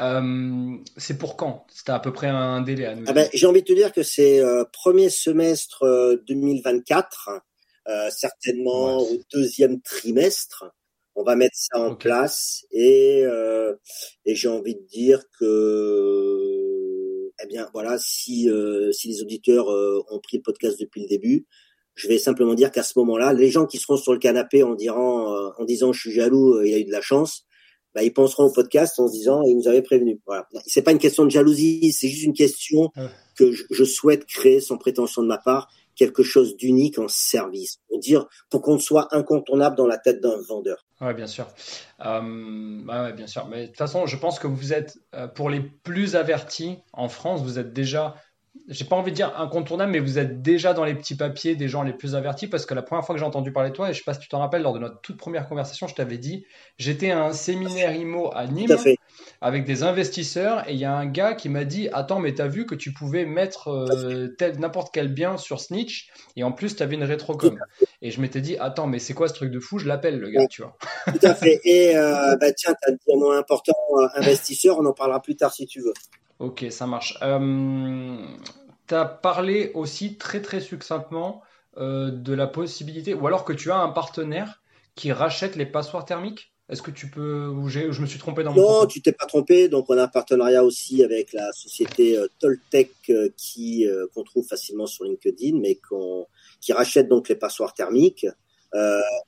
Euh, 0.00 0.76
c'est 0.96 1.16
pour 1.16 1.36
quand? 1.36 1.66
C'était 1.72 1.92
à 1.92 1.98
peu 1.98 2.12
près 2.12 2.26
un 2.26 2.60
délai 2.60 2.86
à 2.86 2.94
nous. 2.94 3.04
Ah 3.06 3.12
ben, 3.12 3.28
J'ai 3.32 3.46
envie 3.46 3.62
de 3.62 3.66
te 3.66 3.72
dire 3.72 3.92
que 3.92 4.02
c'est 4.02 4.40
euh, 4.40 4.64
premier 4.72 5.08
semestre 5.08 5.84
2024, 6.28 7.30
certainement 8.10 8.98
au 8.98 9.18
deuxième 9.32 9.80
trimestre. 9.80 10.64
On 11.14 11.22
va 11.22 11.36
mettre 11.36 11.56
ça 11.56 11.80
en 11.80 11.94
place 11.94 12.66
et, 12.70 13.24
et 14.24 14.34
j'ai 14.34 14.48
envie 14.48 14.74
de 14.74 14.86
dire 14.86 15.22
que, 15.38 17.30
eh 17.42 17.46
bien 17.46 17.68
voilà, 17.72 17.98
si 17.98 18.50
si 18.92 19.08
les 19.08 19.22
auditeurs 19.22 19.68
ont 19.68 20.20
pris 20.20 20.38
le 20.38 20.42
podcast 20.42 20.78
depuis 20.78 21.02
le 21.02 21.08
début, 21.08 21.46
je 21.96 22.08
vais 22.08 22.18
simplement 22.18 22.54
dire 22.54 22.70
qu'à 22.70 22.82
ce 22.82 22.92
moment-là, 22.98 23.32
les 23.32 23.50
gens 23.50 23.66
qui 23.66 23.78
seront 23.78 23.96
sur 23.96 24.12
le 24.12 24.18
canapé 24.18 24.62
en, 24.62 24.74
dirant, 24.74 25.34
euh, 25.34 25.48
en 25.58 25.64
disant 25.64 25.92
je 25.92 26.00
suis 26.00 26.12
jaloux, 26.12 26.54
euh, 26.54 26.68
il 26.68 26.74
a 26.74 26.78
eu 26.78 26.84
de 26.84 26.92
la 26.92 27.00
chance, 27.00 27.46
bah, 27.94 28.02
ils 28.02 28.12
penseront 28.12 28.44
au 28.44 28.52
podcast 28.52 29.00
en 29.00 29.08
se 29.08 29.12
disant 29.12 29.42
il 29.42 29.56
nous 29.56 29.66
avait 29.66 29.82
prévenu. 29.82 30.20
Voilà. 30.26 30.46
C'est 30.66 30.82
pas 30.82 30.92
une 30.92 30.98
question 30.98 31.24
de 31.24 31.30
jalousie, 31.30 31.92
c'est 31.92 32.08
juste 32.08 32.24
une 32.24 32.34
question 32.34 32.92
que 33.34 33.50
je, 33.52 33.84
souhaite 33.84 34.26
créer 34.26 34.60
sans 34.60 34.76
prétention 34.76 35.22
de 35.22 35.26
ma 35.26 35.38
part 35.38 35.68
quelque 35.96 36.22
chose 36.22 36.56
d'unique 36.56 36.98
en 36.98 37.08
service 37.08 37.78
pour 37.88 37.98
dire 37.98 38.26
pour 38.50 38.62
qu'on 38.62 38.78
soit 38.78 39.08
incontournable 39.14 39.76
dans 39.76 39.86
la 39.86 39.98
tête 39.98 40.20
d'un 40.20 40.38
vendeur. 40.48 40.86
Ouais, 41.00 41.14
bien 41.14 41.26
sûr. 41.26 41.48
Euh, 42.04 42.84
ouais, 42.86 43.12
bien 43.12 43.26
sûr. 43.26 43.46
Mais 43.48 43.62
de 43.62 43.66
toute 43.68 43.78
façon, 43.78 44.06
je 44.06 44.16
pense 44.16 44.38
que 44.38 44.46
vous 44.46 44.72
êtes 44.72 44.98
pour 45.34 45.50
les 45.50 45.60
plus 45.60 46.16
avertis 46.16 46.78
en 46.92 47.08
France, 47.08 47.42
vous 47.42 47.58
êtes 47.58 47.72
déjà 47.72 48.16
j'ai 48.68 48.84
pas 48.84 48.96
envie 48.96 49.10
de 49.10 49.16
dire 49.16 49.32
incontournable, 49.38 49.92
mais 49.92 49.98
vous 49.98 50.18
êtes 50.18 50.42
déjà 50.42 50.72
dans 50.72 50.84
les 50.84 50.94
petits 50.94 51.16
papiers 51.16 51.56
des 51.56 51.68
gens 51.68 51.82
les 51.82 51.92
plus 51.92 52.14
avertis 52.14 52.46
parce 52.46 52.66
que 52.66 52.74
la 52.74 52.82
première 52.82 53.04
fois 53.04 53.14
que 53.14 53.18
j'ai 53.18 53.26
entendu 53.26 53.52
parler 53.52 53.70
de 53.70 53.74
toi, 53.74 53.90
et 53.90 53.92
je 53.92 53.98
sais 53.98 54.04
pas 54.04 54.14
si 54.14 54.20
tu 54.20 54.28
t'en 54.28 54.40
rappelles, 54.40 54.62
lors 54.62 54.72
de 54.72 54.78
notre 54.78 55.00
toute 55.00 55.16
première 55.16 55.48
conversation, 55.48 55.86
je 55.86 55.94
t'avais 55.94 56.18
dit, 56.18 56.46
j'étais 56.78 57.10
à 57.10 57.22
un 57.24 57.32
séminaire 57.32 57.94
IMO 57.94 58.30
à 58.34 58.46
Nîmes 58.46 58.76
avec 59.40 59.64
des 59.64 59.82
investisseurs 59.82 60.68
et 60.68 60.72
il 60.72 60.78
y 60.78 60.84
a 60.84 60.94
un 60.94 61.06
gars 61.06 61.34
qui 61.34 61.48
m'a 61.48 61.64
dit, 61.64 61.88
attends, 61.92 62.18
mais 62.18 62.34
t'as 62.34 62.46
vu 62.46 62.66
que 62.66 62.74
tu 62.74 62.92
pouvais 62.92 63.24
mettre 63.24 63.68
euh, 63.68 64.28
n'importe 64.58 64.92
quel 64.92 65.12
bien 65.12 65.36
sur 65.36 65.60
Snitch 65.60 66.10
et 66.36 66.44
en 66.44 66.52
plus 66.52 66.76
t'avais 66.76 66.94
une 66.94 67.04
rétrocom. 67.04 67.58
Et 68.02 68.10
je 68.10 68.20
m'étais 68.20 68.40
dit, 68.40 68.56
attends, 68.58 68.86
mais 68.86 68.98
c'est 68.98 69.14
quoi 69.14 69.28
ce 69.28 69.34
truc 69.34 69.50
de 69.50 69.60
fou? 69.60 69.78
Je 69.78 69.86
l'appelle 69.86 70.18
le 70.18 70.30
gars, 70.30 70.46
tu 70.46 70.62
vois. 70.62 70.76
Tout 71.06 71.26
à 71.26 71.34
fait. 71.34 71.60
Et 71.64 71.96
euh, 71.96 72.36
bah 72.40 72.52
tiens, 72.52 72.74
t'as 72.80 72.92
dit 72.92 72.98
un 73.12 73.18
mot 73.18 73.32
important, 73.32 73.74
euh, 73.98 74.06
investisseur, 74.14 74.78
on 74.78 74.86
en 74.86 74.92
parlera 74.92 75.20
plus 75.20 75.36
tard 75.36 75.52
si 75.52 75.66
tu 75.66 75.80
veux. 75.80 75.94
Ok, 76.38 76.66
ça 76.70 76.86
marche. 76.86 77.18
Tu 78.88 78.94
as 78.94 79.04
parlé 79.04 79.70
aussi 79.74 80.16
très 80.16 80.40
très 80.40 80.60
succinctement 80.60 81.42
de 81.78 82.32
la 82.32 82.46
possibilité, 82.46 83.12
ou 83.12 83.26
alors 83.26 83.44
que 83.44 83.52
tu 83.52 83.70
as 83.70 83.76
un 83.76 83.88
partenaire 83.90 84.62
qui 84.94 85.12
rachète 85.12 85.56
les 85.56 85.66
passoires 85.66 86.04
thermiques? 86.04 86.55
Est-ce 86.68 86.82
que 86.82 86.90
tu 86.90 87.08
peux, 87.08 87.46
ou 87.46 87.68
je 87.68 88.00
me 88.00 88.06
suis 88.06 88.18
trompé 88.18 88.42
dans 88.42 88.52
mon 88.52 88.60
Non, 88.60 88.86
tu 88.86 89.00
t'es 89.00 89.12
pas 89.12 89.26
trompé. 89.26 89.68
Donc 89.68 89.86
on 89.88 89.96
a 89.96 90.04
un 90.04 90.08
partenariat 90.08 90.64
aussi 90.64 91.04
avec 91.04 91.32
la 91.32 91.52
société 91.52 92.18
euh, 92.18 92.26
Toltec 92.40 92.90
qui 93.36 93.86
qu'on 94.14 94.24
trouve 94.24 94.46
facilement 94.46 94.86
sur 94.86 95.04
LinkedIn, 95.04 95.58
mais 95.60 95.78
qui 96.60 96.72
rachète 96.72 97.08
donc 97.08 97.28
les 97.28 97.36
passoires 97.36 97.74
thermiques. 97.74 98.26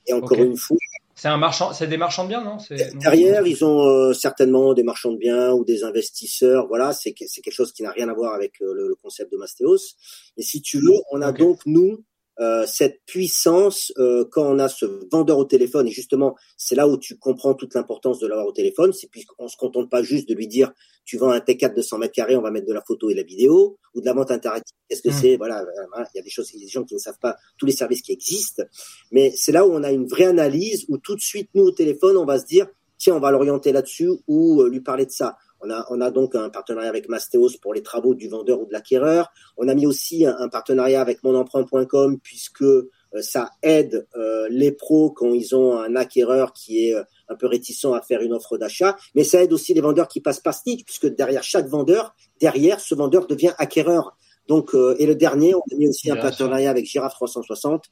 et 0.07 0.13
encore 0.13 0.37
une 0.37 0.57
fois, 0.57 0.77
c'est 1.19 1.27
un 1.27 1.35
marchand, 1.35 1.73
c'est 1.73 1.87
des 1.87 1.97
marchands 1.97 2.23
de 2.23 2.29
biens, 2.29 2.45
non? 2.45 2.55
Derrière, 2.93 3.45
ils 3.45 3.65
ont 3.65 3.85
euh, 3.85 4.13
certainement 4.13 4.73
des 4.73 4.83
marchands 4.83 5.11
de 5.11 5.17
biens 5.17 5.51
ou 5.51 5.65
des 5.65 5.83
investisseurs. 5.83 6.67
Voilà, 6.67 6.93
c'est 6.93 7.13
c'est 7.27 7.41
quelque 7.41 7.53
chose 7.53 7.73
qui 7.73 7.83
n'a 7.83 7.91
rien 7.91 8.07
à 8.07 8.13
voir 8.13 8.33
avec 8.33 8.61
euh, 8.61 8.73
le, 8.73 8.95
concept 9.03 9.29
de 9.33 9.35
Mastéos. 9.35 9.97
Et 10.37 10.43
si 10.43 10.61
tu 10.61 10.77
veux, 10.77 10.95
on 11.11 11.21
a 11.21 11.33
donc 11.33 11.59
nous 11.65 12.05
euh, 12.39 12.65
cette 12.65 13.01
puissance 13.05 13.91
euh, 13.97 14.25
quand 14.31 14.43
on 14.43 14.59
a 14.59 14.69
ce 14.69 14.85
vendeur 15.11 15.37
au 15.37 15.45
téléphone 15.45 15.87
et 15.87 15.91
justement 15.91 16.35
c'est 16.57 16.75
là 16.75 16.87
où 16.87 16.97
tu 16.97 17.17
comprends 17.17 17.53
toute 17.53 17.73
l'importance 17.73 18.19
de 18.19 18.27
l'avoir 18.27 18.47
au 18.47 18.51
téléphone 18.51 18.93
c'est 18.93 19.09
puisqu'on 19.09 19.47
se 19.47 19.57
contente 19.57 19.89
pas 19.89 20.03
juste 20.03 20.29
de 20.29 20.33
lui 20.33 20.47
dire 20.47 20.71
tu 21.03 21.17
vends 21.17 21.31
un 21.31 21.39
T4 21.39 21.75
de 21.75 21.81
100 21.81 21.97
mètres 21.97 22.13
carrés 22.13 22.35
on 22.35 22.41
va 22.41 22.51
mettre 22.51 22.67
de 22.67 22.73
la 22.73 22.81
photo 22.81 23.09
et 23.09 23.13
de 23.13 23.19
la 23.19 23.25
vidéo 23.25 23.77
ou 23.93 24.01
de 24.01 24.05
la 24.05 24.13
vente 24.13 24.31
interactive. 24.31 24.75
Qu'est-ce 24.87 25.01
que 25.01 25.09
hmm. 25.09 25.19
c'est 25.21 25.37
voilà 25.37 25.65
il 26.13 26.17
y 26.17 26.19
a 26.19 26.23
des 26.23 26.29
choses 26.29 26.49
il 26.53 26.59
y 26.59 26.63
a 26.63 26.65
des 26.65 26.71
gens 26.71 26.83
qui 26.83 26.93
ne 26.93 26.99
savent 26.99 27.19
pas 27.19 27.35
tous 27.57 27.65
les 27.65 27.73
services 27.73 28.01
qui 28.01 28.11
existent. 28.11 28.63
Mais 29.11 29.33
c'est 29.35 29.51
là 29.51 29.65
où 29.67 29.71
on 29.71 29.83
a 29.83 29.91
une 29.91 30.07
vraie 30.07 30.25
analyse 30.25 30.85
où 30.87 30.97
tout 30.97 31.15
de 31.15 31.21
suite 31.21 31.49
nous 31.55 31.63
au 31.63 31.71
téléphone 31.71 32.15
on 32.15 32.25
va 32.25 32.39
se 32.39 32.45
dire 32.45 32.67
tiens 32.97 33.15
on 33.15 33.19
va 33.19 33.31
l'orienter 33.31 33.71
là-dessus 33.71 34.11
ou 34.27 34.61
euh, 34.61 34.69
lui 34.69 34.81
parler 34.81 35.05
de 35.05 35.11
ça 35.11 35.35
on 35.61 35.69
a, 35.69 35.85
on 35.89 36.01
a 36.01 36.11
donc 36.11 36.35
un 36.35 36.49
partenariat 36.49 36.89
avec 36.89 37.09
Mastéos 37.09 37.57
pour 37.61 37.73
les 37.73 37.83
travaux 37.83 38.13
du 38.15 38.27
vendeur 38.29 38.61
ou 38.61 38.65
de 38.65 38.71
l'acquéreur. 38.71 39.31
On 39.57 39.67
a 39.67 39.75
mis 39.75 39.85
aussi 39.85 40.25
un, 40.25 40.47
partenariat 40.49 41.01
avec 41.01 41.23
monemprunt.com 41.23 42.19
puisque 42.19 42.61
euh, 42.61 43.21
ça 43.21 43.51
aide 43.61 44.07
euh, 44.15 44.47
les 44.49 44.71
pros 44.71 45.11
quand 45.11 45.33
ils 45.33 45.55
ont 45.55 45.77
un 45.77 45.95
acquéreur 45.95 46.53
qui 46.53 46.87
est 46.87 46.95
euh, 46.95 47.03
un 47.27 47.35
peu 47.35 47.47
réticent 47.47 47.85
à 47.85 48.01
faire 48.01 48.21
une 48.21 48.33
offre 48.33 48.57
d'achat, 48.57 48.95
mais 49.15 49.23
ça 49.23 49.43
aide 49.43 49.53
aussi 49.53 49.73
les 49.73 49.81
vendeurs 49.81 50.07
qui 50.07 50.21
passent 50.21 50.39
par 50.39 50.53
Snitch 50.53 50.83
puisque 50.83 51.07
derrière 51.07 51.43
chaque 51.43 51.67
vendeur, 51.67 52.15
derrière 52.39 52.79
ce 52.79 52.95
vendeur 52.95 53.27
devient 53.27 53.53
acquéreur. 53.57 54.15
Donc, 54.47 54.71
et 54.97 55.05
le 55.05 55.13
dernier, 55.13 55.53
on 55.53 55.59
a 55.59 55.75
mis 55.77 55.87
aussi 55.87 56.09
un 56.09 56.15
partenariat 56.15 56.71
avec 56.71 56.83
Giraffe 56.83 57.13
360 57.13 57.85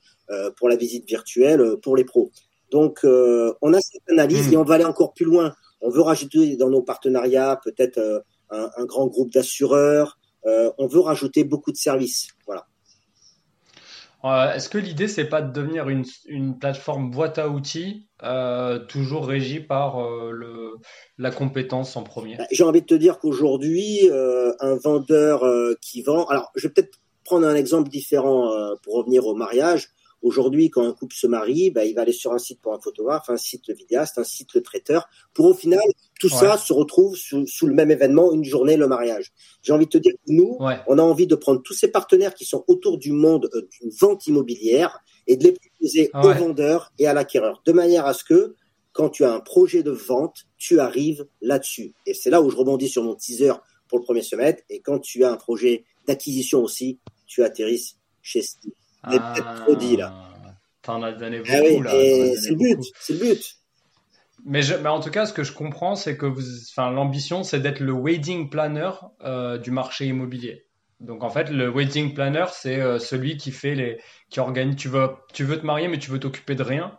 pour 0.56 0.70
la 0.70 0.76
visite 0.76 1.08
virtuelle 1.08 1.78
pour 1.84 1.96
les 1.96 2.04
pros. 2.04 2.32
Donc, 2.72 3.02
on 3.04 3.74
a 3.74 3.80
cette 3.80 4.02
analyse 4.10 4.50
hmm. 4.50 4.54
et 4.54 4.58
on 4.58 4.64
va 4.64 4.74
aller 4.74 4.84
encore 4.84 5.14
plus 5.14 5.26
loin. 5.26 5.54
On 5.82 5.90
veut 5.90 6.02
rajouter 6.02 6.58
dans 6.58 6.70
nos 6.70 6.82
partenariats 6.82 7.60
peut-être 7.64 7.98
euh, 7.98 8.20
un, 8.52 8.86
grand 8.86 9.08
groupe 9.08 9.32
d'assureurs. 9.32 10.18
Euh, 10.46 10.72
on 10.78 10.88
veut 10.88 11.02
rajouter 11.02 11.44
beaucoup 11.44 11.72
de 11.72 11.78
services. 11.78 12.30
Voilà. 12.46 12.66
Euh, 14.24 14.54
est-ce 14.54 14.70
que 14.70 14.78
l'idée, 14.78 15.08
c'est 15.08 15.30
pas 15.30 15.42
de 15.42 15.52
devenir 15.52 15.88
une, 15.90 16.58
plateforme 16.60 17.12
boîte 17.12 17.38
à 17.38 17.50
outils, 17.50 18.08
toujours 18.88 19.28
régie 19.28 19.60
par 19.60 20.02
le, 20.32 20.76
la 21.18 21.32
compétence 21.32 21.96
en 21.96 22.04
premier? 22.04 22.38
Bah, 22.38 22.46
J'ai 22.52 22.64
envie 22.64 22.82
de 22.82 22.88
te 22.88 22.96
dire 22.96 23.20
qu'aujourd'hui, 23.20 24.10
un 24.12 24.76
vendeur 24.76 25.46
qui 25.82 26.02
vend. 26.02 26.26
Alors, 26.26 26.52
je 26.56 26.68
vais 26.68 26.74
peut-être 26.74 27.00
prendre 27.24 27.46
un 27.46 27.56
exemple 27.56 27.90
différent 27.90 28.50
pour 28.84 28.96
revenir 28.96 29.28
au 29.28 29.36
mariage. 29.36 29.90
Aujourd'hui, 30.22 30.70
quand 30.70 30.84
un 30.88 30.94
couple 30.94 31.16
se 31.16 31.28
marie, 31.28 31.70
bah, 31.70 31.86
il 31.86 31.94
va 31.94 32.02
aller 32.02 32.12
sur 32.12 32.34
un 32.34 32.40
site 32.40 32.60
pour 32.62 32.74
un 32.74 32.80
photographe, 32.80 33.30
un 33.30 33.38
site 33.38 33.68
le 33.68 33.76
vidéaste, 33.76 34.18
un 34.18 34.24
site 34.24 34.54
le 34.56 34.62
traiteur, 34.62 35.08
pour 35.34 35.46
au 35.46 35.54
final, 35.54 35.84
tout 36.20 36.30
ça 36.30 36.58
se 36.58 36.74
retrouve 36.74 37.16
sous, 37.16 37.68
le 37.68 37.74
même 37.74 37.92
événement, 37.92 38.34
une 38.34 38.44
journée, 38.44 38.78
le 38.78 38.88
mariage. 38.88 39.32
J'ai 39.62 39.74
envie 39.74 39.86
de 39.86 39.92
te 39.92 39.98
dire 39.98 40.14
que 40.14 40.32
nous, 40.34 40.58
on 40.88 40.98
a 40.98 41.02
envie 41.02 41.28
de 41.28 41.36
prendre 41.36 41.62
tous 41.62 41.74
ces 41.74 41.90
partenaires 41.90 42.34
qui 42.34 42.46
sont 42.46 42.64
autour 42.68 42.98
du 42.98 43.12
monde 43.12 43.50
euh, 43.54 43.68
d'une 43.80 43.92
vente 43.92 44.26
immobilière 44.28 45.00
et 45.28 45.38
de 45.38 45.44
les 45.44 45.52
proposer 45.54 46.10
aux 46.14 46.34
vendeurs 46.34 46.92
et 46.98 47.08
à 47.08 47.14
l'acquéreur, 47.14 47.62
de 47.66 47.72
manière 47.72 48.06
à 48.06 48.14
ce 48.14 48.24
que, 48.24 48.56
quand 48.94 49.10
tu 49.10 49.24
as 49.24 49.32
un 49.32 49.40
projet 49.40 49.84
de 49.84 49.92
vente, 49.92 50.48
tu 50.58 50.80
arrives 50.80 51.28
là-dessus. 51.42 51.94
Et 52.08 52.16
c'est 52.16 52.32
là 52.32 52.42
où 52.42 52.50
je 52.50 52.56
rebondis 52.56 52.90
sur 52.90 53.04
mon 53.04 53.14
teaser 53.14 53.54
pour 53.88 54.00
le 54.00 54.04
premier 54.04 54.24
semestre. 54.24 54.64
Et 54.70 54.80
quand 54.80 55.00
tu 55.00 55.24
as 55.24 55.32
un 55.32 55.38
projet 55.38 55.84
d'acquisition 56.08 56.64
aussi, 56.64 56.98
tu 57.28 57.44
atterrisses 57.44 57.98
chez 58.24 58.42
Steve 58.42 58.74
peut-être 59.04 59.64
trop 59.64 59.76
dit 59.76 59.98
là. 59.98 60.14
T'en 60.82 61.04
as 61.04 61.12
donné 61.12 61.42
ah 61.48 61.62
beaucoup 61.62 61.82
là. 61.82 61.92
C'est 61.92 62.52
le 62.52 62.56
but, 62.56 62.80
c'est 63.00 63.14
le 63.14 63.20
but. 63.20 63.58
Mais, 64.46 64.62
mais, 64.82 64.90
en 64.90 65.02
tout 65.02 65.10
cas, 65.10 65.26
ce 65.26 65.34
que 65.34 65.44
je 65.44 65.52
comprends, 65.52 65.96
c'est 65.96 66.16
que 66.16 66.26
vous, 66.26 66.42
enfin, 66.70 66.90
l'ambition, 66.92 67.44
c'est 67.44 67.60
d'être 67.60 67.82
le 67.82 67.92
wedding 67.92 68.50
planner 68.50 68.92
euh, 69.26 69.58
du 69.58 69.72
marché 69.72 70.06
immobilier. 70.06 70.68
Donc 71.00 71.24
en 71.24 71.30
fait, 71.30 71.50
le 71.50 71.70
wedding 71.70 72.14
planner, 72.14 72.46
c'est 72.52 72.80
euh, 72.80 72.98
celui 72.98 73.38
qui 73.38 73.52
fait 73.52 73.76
les, 73.76 74.00
qui 74.30 74.40
organise. 74.40 74.78
Tu 74.78 74.88
veux, 74.88 75.10
tu 75.34 75.44
veux 75.44 75.60
te 75.60 75.66
marier, 75.66 75.88
mais 75.88 76.00
tu 76.00 76.10
veux 76.10 76.20
t'occuper 76.20 76.56
de 76.56 76.64
rien. 76.64 76.98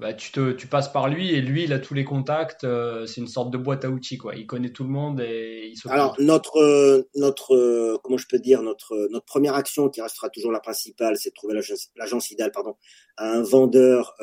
Bah, 0.00 0.14
tu, 0.14 0.32
te, 0.32 0.52
tu 0.52 0.66
passes 0.66 0.90
par 0.90 1.08
lui 1.08 1.30
et 1.34 1.42
lui, 1.42 1.64
il 1.64 1.74
a 1.74 1.78
tous 1.78 1.92
les 1.92 2.04
contacts. 2.04 2.64
Euh, 2.64 3.04
c'est 3.04 3.20
une 3.20 3.28
sorte 3.28 3.50
de 3.50 3.58
boîte 3.58 3.84
à 3.84 3.90
outils, 3.90 4.16
quoi. 4.16 4.34
Il 4.34 4.46
connaît 4.46 4.70
tout 4.70 4.82
le 4.82 4.88
monde 4.88 5.20
et 5.20 5.70
il 5.74 5.90
Alors, 5.90 6.16
notre, 6.18 6.56
euh, 6.56 7.02
notre, 7.14 7.54
euh, 7.54 7.98
comment 8.02 8.16
je 8.16 8.26
peux 8.26 8.38
dire, 8.38 8.62
notre, 8.62 9.08
notre 9.10 9.26
première 9.26 9.54
action 9.54 9.90
qui 9.90 10.00
restera 10.00 10.30
toujours 10.30 10.52
la 10.52 10.60
principale, 10.60 11.18
c'est 11.18 11.28
de 11.28 11.34
trouver 11.34 11.60
l'agence 11.96 12.30
idéale, 12.30 12.50
pardon, 12.50 12.76
à 13.18 13.30
un 13.30 13.42
vendeur 13.42 14.14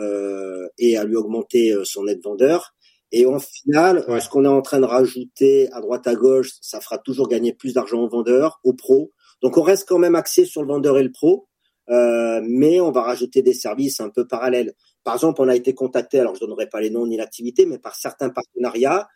et 0.80 0.98
à 0.98 1.04
lui 1.04 1.16
augmenter 1.16 1.76
son 1.84 2.08
aide 2.08 2.24
vendeur. 2.24 2.74
Et 3.12 3.28
en 3.28 3.40
final, 3.40 4.04
ce 4.20 4.30
qu'on 4.30 4.46
est 4.46 4.50
en 4.50 4.64
train 4.64 4.80
de 4.80 4.86
rajouter 4.86 5.72
à 5.74 5.80
droite 5.80 6.08
à 6.08 6.16
gauche, 6.16 6.54
ça 6.62 6.82
fera 6.82 6.98
toujours 6.98 7.30
gagner 7.30 7.54
plus 7.54 7.76
d'argent 7.76 8.00
au 8.00 8.10
vendeur, 8.10 8.60
au 8.64 8.74
pro. 8.74 9.12
Donc, 9.44 9.58
on 9.58 9.62
reste 9.62 9.88
quand 9.88 10.00
même 10.00 10.16
axé 10.16 10.46
sur 10.46 10.64
le 10.64 10.68
vendeur 10.68 10.98
et 10.98 11.04
le 11.04 11.12
pro. 11.12 11.48
Mais 11.90 12.80
on 12.82 12.92
va 12.92 13.02
rajouter 13.02 13.42
des 13.42 13.54
services 13.54 14.00
un 14.00 14.10
peu 14.10 14.28
parallèles. 14.28 14.74
Par 15.04 15.14
exemple, 15.16 15.42
on 15.42 15.48
a 15.48 15.56
été 15.56 15.74
contacté, 15.74 16.20
alors 16.20 16.36
je 16.36 16.44
ne 16.44 16.50
donnerai 16.50 16.68
pas 16.68 16.82
les 16.82 16.90
noms 16.90 17.08
ni 17.08 17.18
l'activité, 17.18 17.66
mais 17.66 17.80
par 17.80 17.96
certains 17.96 18.30
partenariats. 18.30 19.08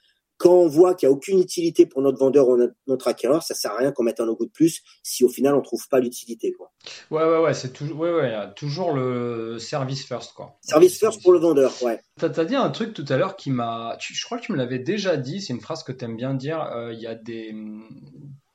Quand 0.41 0.55
on 0.55 0.67
voit 0.67 0.95
qu'il 0.95 1.07
n'y 1.07 1.13
a 1.13 1.15
aucune 1.15 1.39
utilité 1.39 1.86
pour 1.86 2.01
notre 2.01 2.17
vendeur 2.17 2.49
ou 2.49 2.57
notre 2.88 3.07
acquéreur, 3.07 3.43
ça 3.43 3.53
sert 3.53 3.74
à 3.74 3.78
rien 3.78 3.91
qu'on 3.91 4.01
mette 4.01 4.19
un 4.19 4.26
logo 4.26 4.45
de 4.45 4.49
plus 4.49 4.82
si 5.03 5.24
au 5.24 5.30
final 5.30 5.53
on 5.53 5.61
trouve 5.61 5.88
pas 5.88 5.99
l'utilité. 5.99 6.51
Quoi. 6.51 6.72
Ouais, 7.11 7.24
ouais, 7.24 7.43
ouais, 7.43 7.53
c'est 7.53 7.74
toujours, 7.74 7.99
ouais, 7.99 8.11
ouais, 8.11 8.34
toujours 8.55 8.93
le 8.93 9.59
service 9.59 10.03
first. 10.03 10.34
Quoi. 10.34 10.57
Service 10.61 10.97
first 10.97 11.22
pour 11.22 11.34
le 11.34 11.38
vendeur, 11.38 11.72
ouais. 11.84 11.99
Tu 12.17 12.26
as, 12.26 12.45
dit 12.45 12.55
un 12.55 12.72
truc 12.72 12.95
tout 12.95 13.05
à 13.09 13.17
l'heure 13.17 13.36
qui 13.36 13.51
m'a. 13.51 13.95
Je 13.99 14.26
crois 14.26 14.39
que 14.39 14.45
tu 14.45 14.51
me 14.51 14.57
l'avais 14.57 14.80
déjà 14.80 15.15
dit, 15.15 15.41
c'est 15.41 15.53
une 15.53 15.61
phrase 15.61 15.84
que 15.84 15.91
tu 15.91 16.05
aimes 16.05 16.17
bien 16.17 16.34
dire. 16.34 16.59
Euh, 16.74 16.91
il 16.91 16.99
y 16.99 17.05
a 17.05 17.13
des. 17.13 17.53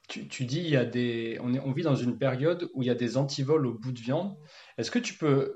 Tu, 0.09 0.29
tu, 0.29 0.45
dis, 0.45 0.61
il 0.61 0.71
y 0.71 0.77
a 0.77 0.85
des, 0.85 1.39
on, 1.43 1.53
est, 1.53 1.61
on 1.61 1.73
vit 1.73 1.83
dans 1.83 1.97
une 1.97 2.17
période 2.17 2.71
où 2.75 2.83
il 2.83 2.87
y 2.87 2.91
a 2.91 2.95
des 2.95 3.17
antivols 3.17 3.67
au 3.67 3.75
bout 3.75 3.93
de 3.93 3.99
viande. 3.99 4.37
Est-ce 4.79 4.91
que 4.91 5.01
tu 5.01 5.15
peux 5.15 5.55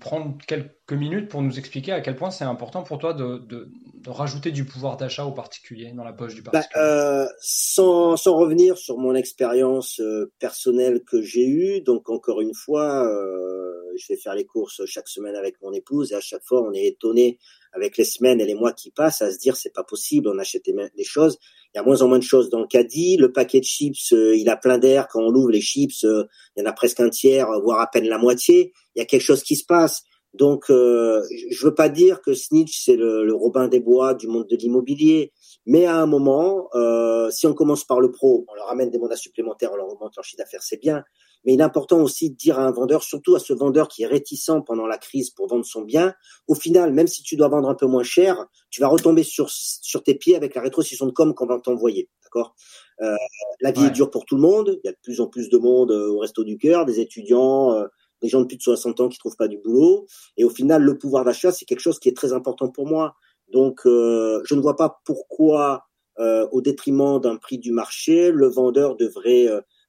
prendre 0.00 0.36
quelques 0.46 0.92
minutes 0.92 1.28
pour 1.28 1.40
nous 1.40 1.58
expliquer 1.58 1.92
à 1.92 2.00
quel 2.00 2.16
point 2.16 2.30
c'est 2.30 2.44
important 2.44 2.82
pour 2.82 2.98
toi 2.98 3.14
de, 3.14 3.38
de, 3.38 3.68
de, 3.94 4.10
rajouter 4.10 4.50
du 4.50 4.64
pouvoir 4.64 4.96
d'achat 4.96 5.24
au 5.24 5.30
particulier 5.30 5.92
dans 5.92 6.02
la 6.02 6.12
poche 6.12 6.34
du 6.34 6.42
bah, 6.42 6.50
particulier? 6.50 6.84
euh, 6.84 7.26
sans, 7.40 8.16
sans, 8.16 8.36
revenir 8.36 8.76
sur 8.76 8.98
mon 8.98 9.14
expérience 9.14 10.00
euh, 10.00 10.32
personnelle 10.40 11.02
que 11.04 11.22
j'ai 11.22 11.46
eue, 11.46 11.80
donc 11.80 12.10
encore 12.10 12.40
une 12.40 12.54
fois, 12.54 13.06
euh, 13.06 13.72
je 13.96 14.12
vais 14.12 14.18
faire 14.18 14.34
les 14.34 14.46
courses 14.46 14.84
chaque 14.86 15.08
semaine 15.08 15.36
avec 15.36 15.60
mon 15.62 15.72
épouse 15.72 16.12
et 16.12 16.16
à 16.16 16.20
chaque 16.20 16.42
fois 16.44 16.62
on 16.62 16.72
est 16.72 16.86
étonné 16.86 17.38
avec 17.72 17.96
les 17.96 18.04
semaines 18.04 18.40
et 18.40 18.46
les 18.46 18.54
mois 18.54 18.72
qui 18.72 18.90
passent 18.90 19.22
à 19.22 19.30
se 19.30 19.38
dire 19.38 19.56
c'est 19.56 19.72
pas 19.72 19.84
possible, 19.84 20.28
on 20.28 20.38
achète 20.38 20.64
des 20.64 21.04
choses, 21.04 21.38
il 21.74 21.78
y 21.78 21.80
a 21.80 21.82
moins 21.82 22.02
en 22.02 22.08
moins 22.08 22.18
de 22.18 22.24
choses 22.24 22.50
dans 22.50 22.60
le 22.60 22.66
caddie, 22.66 23.16
le 23.16 23.32
paquet 23.32 23.60
de 23.60 23.64
chips, 23.64 24.12
euh, 24.12 24.36
il 24.36 24.48
a 24.48 24.56
plein 24.56 24.78
d'air 24.78 25.08
quand 25.08 25.20
on 25.20 25.30
l'ouvre 25.30 25.50
les 25.50 25.60
chips, 25.60 26.04
euh, 26.04 26.24
il 26.56 26.60
y 26.60 26.66
en 26.66 26.68
a 26.68 26.72
presque 26.72 27.00
un 27.00 27.10
tiers, 27.10 27.48
voire 27.62 27.80
à 27.80 27.86
peine 27.86 28.08
la 28.08 28.18
moitié, 28.18 28.72
il 28.94 28.98
y 28.98 29.02
a 29.02 29.06
quelque 29.06 29.22
chose 29.22 29.42
qui 29.42 29.56
se 29.56 29.64
passe. 29.64 30.02
Donc, 30.32 30.70
euh, 30.70 31.22
je 31.50 31.66
veux 31.66 31.74
pas 31.74 31.88
dire 31.88 32.22
que 32.22 32.34
Snitch 32.34 32.84
c'est 32.84 32.96
le, 32.96 33.32
Robin 33.34 33.66
des 33.66 33.80
Bois 33.80 34.14
du 34.14 34.28
monde 34.28 34.46
de 34.48 34.56
l'immobilier, 34.56 35.32
mais 35.66 35.86
à 35.86 35.96
un 35.96 36.06
moment, 36.06 36.68
euh, 36.74 37.30
si 37.30 37.46
on 37.46 37.54
commence 37.54 37.84
par 37.84 38.00
le 38.00 38.12
pro, 38.12 38.44
on 38.48 38.54
leur 38.54 38.70
amène 38.70 38.90
des 38.90 38.98
mandats 38.98 39.16
supplémentaires, 39.16 39.70
on 39.72 39.76
leur 39.76 39.88
augmente 39.88 40.14
leur 40.16 40.24
chiffre 40.24 40.38
d'affaires, 40.38 40.62
c'est 40.62 40.80
bien. 40.80 41.02
Mais 41.44 41.54
il 41.54 41.60
est 41.60 41.64
important 41.64 42.00
aussi 42.00 42.30
de 42.30 42.36
dire 42.36 42.58
à 42.58 42.62
un 42.62 42.70
vendeur, 42.70 43.02
surtout 43.02 43.34
à 43.34 43.38
ce 43.38 43.52
vendeur 43.52 43.88
qui 43.88 44.02
est 44.02 44.06
réticent 44.06 44.50
pendant 44.66 44.86
la 44.86 44.98
crise 44.98 45.30
pour 45.30 45.48
vendre 45.48 45.64
son 45.64 45.82
bien, 45.82 46.14
au 46.48 46.54
final, 46.54 46.92
même 46.92 47.06
si 47.06 47.22
tu 47.22 47.36
dois 47.36 47.48
vendre 47.48 47.68
un 47.68 47.74
peu 47.74 47.86
moins 47.86 48.02
cher, 48.02 48.46
tu 48.70 48.80
vas 48.80 48.88
retomber 48.88 49.22
sur, 49.22 49.48
sur 49.50 50.02
tes 50.02 50.14
pieds 50.14 50.36
avec 50.36 50.54
la 50.54 50.60
rétrocession 50.60 51.06
de 51.06 51.12
com 51.12 51.34
qu'on 51.34 51.46
va 51.46 51.58
t'envoyer. 51.58 52.08
D'accord? 52.24 52.54
Euh, 53.00 53.16
La 53.60 53.72
vie 53.72 53.84
est 53.84 53.90
dure 53.90 54.10
pour 54.10 54.26
tout 54.26 54.36
le 54.36 54.42
monde. 54.42 54.78
Il 54.84 54.86
y 54.86 54.90
a 54.90 54.92
de 54.92 54.98
plus 55.02 55.20
en 55.20 55.26
plus 55.26 55.48
de 55.48 55.58
monde 55.58 55.90
euh, 55.90 56.10
au 56.10 56.18
resto 56.18 56.44
du 56.44 56.58
cœur, 56.58 56.84
des 56.84 57.00
étudiants, 57.00 57.72
euh, 57.72 57.86
des 58.20 58.28
gens 58.28 58.40
de 58.40 58.46
plus 58.46 58.58
de 58.58 58.62
60 58.62 59.00
ans 59.00 59.08
qui 59.08 59.18
trouvent 59.18 59.36
pas 59.36 59.48
du 59.48 59.58
boulot. 59.58 60.06
Et 60.36 60.44
au 60.44 60.50
final, 60.50 60.82
le 60.82 60.98
pouvoir 60.98 61.24
d'achat, 61.24 61.52
c'est 61.52 61.64
quelque 61.64 61.80
chose 61.80 61.98
qui 61.98 62.08
est 62.10 62.16
très 62.16 62.32
important 62.34 62.68
pour 62.68 62.86
moi. 62.86 63.14
Donc, 63.50 63.80
euh, 63.86 64.42
je 64.44 64.54
ne 64.54 64.60
vois 64.60 64.76
pas 64.76 65.00
pourquoi, 65.04 65.86
au 66.52 66.60
détriment 66.60 67.18
d'un 67.18 67.36
prix 67.36 67.56
du 67.56 67.72
marché, 67.72 68.30
le 68.30 68.46
vendeur 68.46 68.94
devrait 68.94 69.48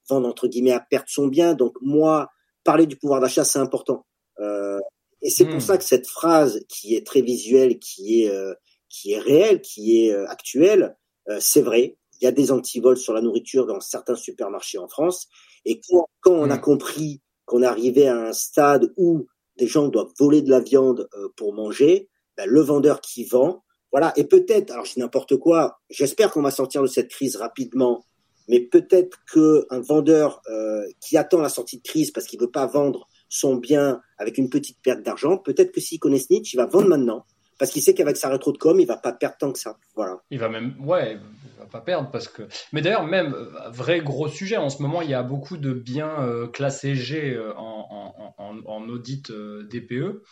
vendre 0.10 0.28
entre 0.28 0.48
guillemets 0.48 0.72
à 0.72 0.80
perdre 0.80 1.08
son 1.10 1.28
bien. 1.28 1.54
Donc 1.54 1.76
moi, 1.82 2.30
parler 2.64 2.86
du 2.86 2.98
pouvoir 2.98 3.22
d'achat, 3.22 3.44
c'est 3.44 3.60
important. 3.60 4.06
Euh, 4.40 4.80
et 5.22 5.30
c'est 5.30 5.46
pour 5.46 5.58
hmm. 5.58 5.62
ça 5.62 5.78
que 5.78 5.84
cette 5.84 6.08
phrase 6.08 6.64
qui 6.68 6.96
est 6.96 7.06
très 7.06 7.22
visuelle, 7.22 7.80
qui 7.80 8.24
est 8.24 8.30
euh, 8.30 8.54
qui 8.90 9.14
est 9.14 9.20
réelle, 9.20 9.62
qui 9.62 10.06
est 10.06 10.14
euh, 10.14 10.28
actuelle, 10.28 10.98
euh, 11.30 11.38
c'est 11.40 11.62
vrai. 11.62 11.98
Il 12.20 12.26
y 12.26 12.28
a 12.28 12.32
des 12.32 12.52
antivols 12.52 12.98
sur 12.98 13.14
la 13.14 13.22
nourriture 13.22 13.66
dans 13.66 13.80
certains 13.80 14.16
supermarchés 14.16 14.78
en 14.78 14.88
France. 14.88 15.28
Et 15.66 15.80
quand, 15.88 16.06
quand 16.20 16.34
on 16.34 16.50
a 16.50 16.58
hmm. 16.58 16.62
compris 16.62 17.22
qu'on 17.46 17.64
arrivait 17.64 18.08
à 18.08 18.18
un 18.18 18.34
stade 18.34 18.92
où 18.98 19.28
des 19.58 19.68
gens 19.68 19.88
doivent 19.88 20.12
voler 20.20 20.42
de 20.42 20.50
la 20.50 20.60
viande 20.60 21.08
pour 21.36 21.54
manger, 21.54 22.10
ben, 22.38 22.48
le 22.48 22.62
vendeur 22.62 23.02
qui 23.02 23.26
vend, 23.26 23.64
voilà. 23.92 24.14
Et 24.16 24.24
peut-être, 24.24 24.72
alors 24.72 24.86
je 24.86 24.94
dis 24.94 25.00
n'importe 25.00 25.38
quoi. 25.38 25.80
J'espère 25.90 26.32
qu'on 26.32 26.42
va 26.42 26.52
sortir 26.52 26.82
de 26.82 26.88
cette 26.88 27.10
crise 27.10 27.36
rapidement 27.36 28.06
mais 28.52 28.60
peut-être 28.60 29.18
qu'un 29.34 29.80
vendeur 29.80 30.42
euh, 30.52 30.84
qui 31.00 31.16
attend 31.16 31.40
la 31.40 31.48
sortie 31.48 31.78
de 31.78 31.84
crise 31.84 32.12
parce 32.12 32.28
qu'il 32.28 32.40
veut 32.40 32.52
pas 32.52 32.68
vendre 32.68 33.08
son 33.30 33.56
bien 33.56 34.02
avec 34.18 34.38
une 34.38 34.50
petite 34.50 34.78
perte 34.84 35.02
d'argent, 35.04 35.38
peut-être 35.38 35.72
que 35.72 35.80
s'il 35.80 36.00
connaît 36.00 36.20
Snitch, 36.20 36.54
il 36.54 36.58
va 36.58 36.66
vendre 36.66 36.90
maintenant 36.90 37.26
parce 37.58 37.72
qu'il 37.72 37.82
sait 37.82 37.94
qu'avec 37.94 38.18
sa 38.18 38.28
rétro 38.28 38.52
de 38.52 38.58
com, 38.58 38.78
il 38.80 38.88
va 38.88 38.98
pas 38.98 39.14
perdre 39.14 39.38
tant 39.40 39.52
que 39.54 39.60
ça. 39.60 39.78
Voilà. 39.96 40.18
Il 40.32 40.40
va 40.40 40.50
même, 40.50 40.76
ouais, 40.80 41.14
il 41.14 41.60
va 41.60 41.66
pas 41.68 41.80
perdre 41.80 42.10
parce 42.12 42.28
que. 42.28 42.42
Mais 42.74 42.82
d'ailleurs, 42.82 43.06
même 43.06 43.34
euh, 43.34 43.70
vrai 43.70 44.02
gros 44.02 44.28
sujet 44.28 44.58
en 44.58 44.70
ce 44.70 44.82
moment, 44.82 45.02
il 45.02 45.10
y 45.10 45.14
a 45.14 45.24
beaucoup 45.24 45.58
de 45.58 45.72
biens 45.72 46.22
euh, 46.22 46.48
classés 46.48 46.96
G 46.96 47.40
en, 47.56 48.34
en, 48.38 48.90
audit 48.90 49.32
DPE. 49.32 50.24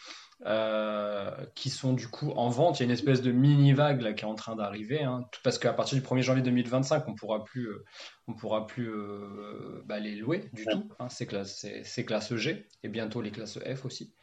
Euh, 0.46 1.32
qui 1.54 1.70
sont 1.70 1.92
du 1.92 2.08
coup 2.08 2.32
en 2.32 2.48
vente. 2.48 2.80
Il 2.80 2.84
y 2.84 2.84
a 2.84 2.86
une 2.86 2.92
espèce 2.92 3.22
de 3.22 3.30
mini 3.30 3.74
vague 3.74 4.00
là 4.00 4.14
qui 4.14 4.24
est 4.24 4.28
en 4.28 4.36
train 4.36 4.56
d'arriver, 4.56 5.04
hein, 5.04 5.28
parce 5.44 5.60
qu'à 5.60 5.74
partir 5.74 5.98
du 5.98 6.02
1er 6.02 6.22
janvier 6.22 6.42
2025, 6.42 7.10
on 7.10 7.14
pourra 7.14 7.44
plus, 7.44 7.68
euh, 7.68 7.84
on 8.26 8.34
pourra 8.34 8.66
plus 8.66 8.90
euh, 8.90 9.84
bah, 9.86 10.00
les 10.00 10.16
louer 10.16 10.50
du 10.54 10.64
tout. 10.64 10.88
Hein, 10.98 11.10
c'est 11.10 11.26
classe, 11.26 11.66
c'est 11.84 12.06
classe 12.06 12.34
G 12.36 12.66
et 12.84 12.88
bientôt 12.88 13.22
les 13.22 13.32
classes 13.32 13.60
F 13.60 13.84
aussi. 13.84 14.14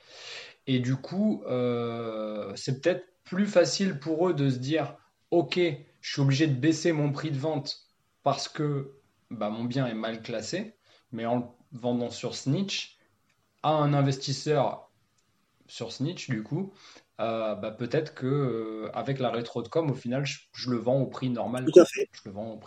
Et 0.67 0.79
du 0.79 0.97
coup, 0.97 1.43
c'est 2.55 2.81
peut-être 2.81 3.05
plus 3.25 3.47
facile 3.47 3.99
pour 3.99 4.29
eux 4.29 4.33
de 4.33 4.49
se 4.49 4.57
dire, 4.57 4.97
ok, 5.31 5.61
je 6.01 6.13
suis 6.13 6.23
obligé 6.23 6.47
de 6.47 6.55
baisser 6.55 6.93
mon 6.93 7.13
prix 7.13 7.31
de 7.31 7.39
vente 7.39 7.91
parce 8.23 8.49
que 8.49 8.95
bah, 9.31 9.51
mon 9.51 9.65
bien 9.65 9.87
est 9.87 9.95
mal 9.95 10.23
classé, 10.23 10.77
mais 11.13 11.27
en 11.27 11.37
le 11.37 11.45
vendant 11.73 12.11
sur 12.11 12.35
Snitch 12.35 12.97
à 13.63 13.73
un 13.73 13.93
investisseur 13.93 14.86
sur 15.69 15.93
Snitch, 15.93 16.29
du 16.31 16.43
coup, 16.43 16.73
euh, 17.21 17.55
bah, 17.55 17.71
peut-être 17.71 18.15
que 18.15 18.27
euh, 18.27 18.91
avec 18.93 19.19
la 19.19 19.31
rétro 19.31 19.63
de 19.63 19.69
com, 19.69 19.91
au 19.91 19.95
final, 19.95 20.25
je, 20.25 20.71
le 20.71 20.77
vends 20.77 21.01
au 21.01 21.07
prix 21.07 21.31
normal. 21.31 21.65
Tout 21.65 21.81
à 21.81 21.85
fait. 21.85 22.09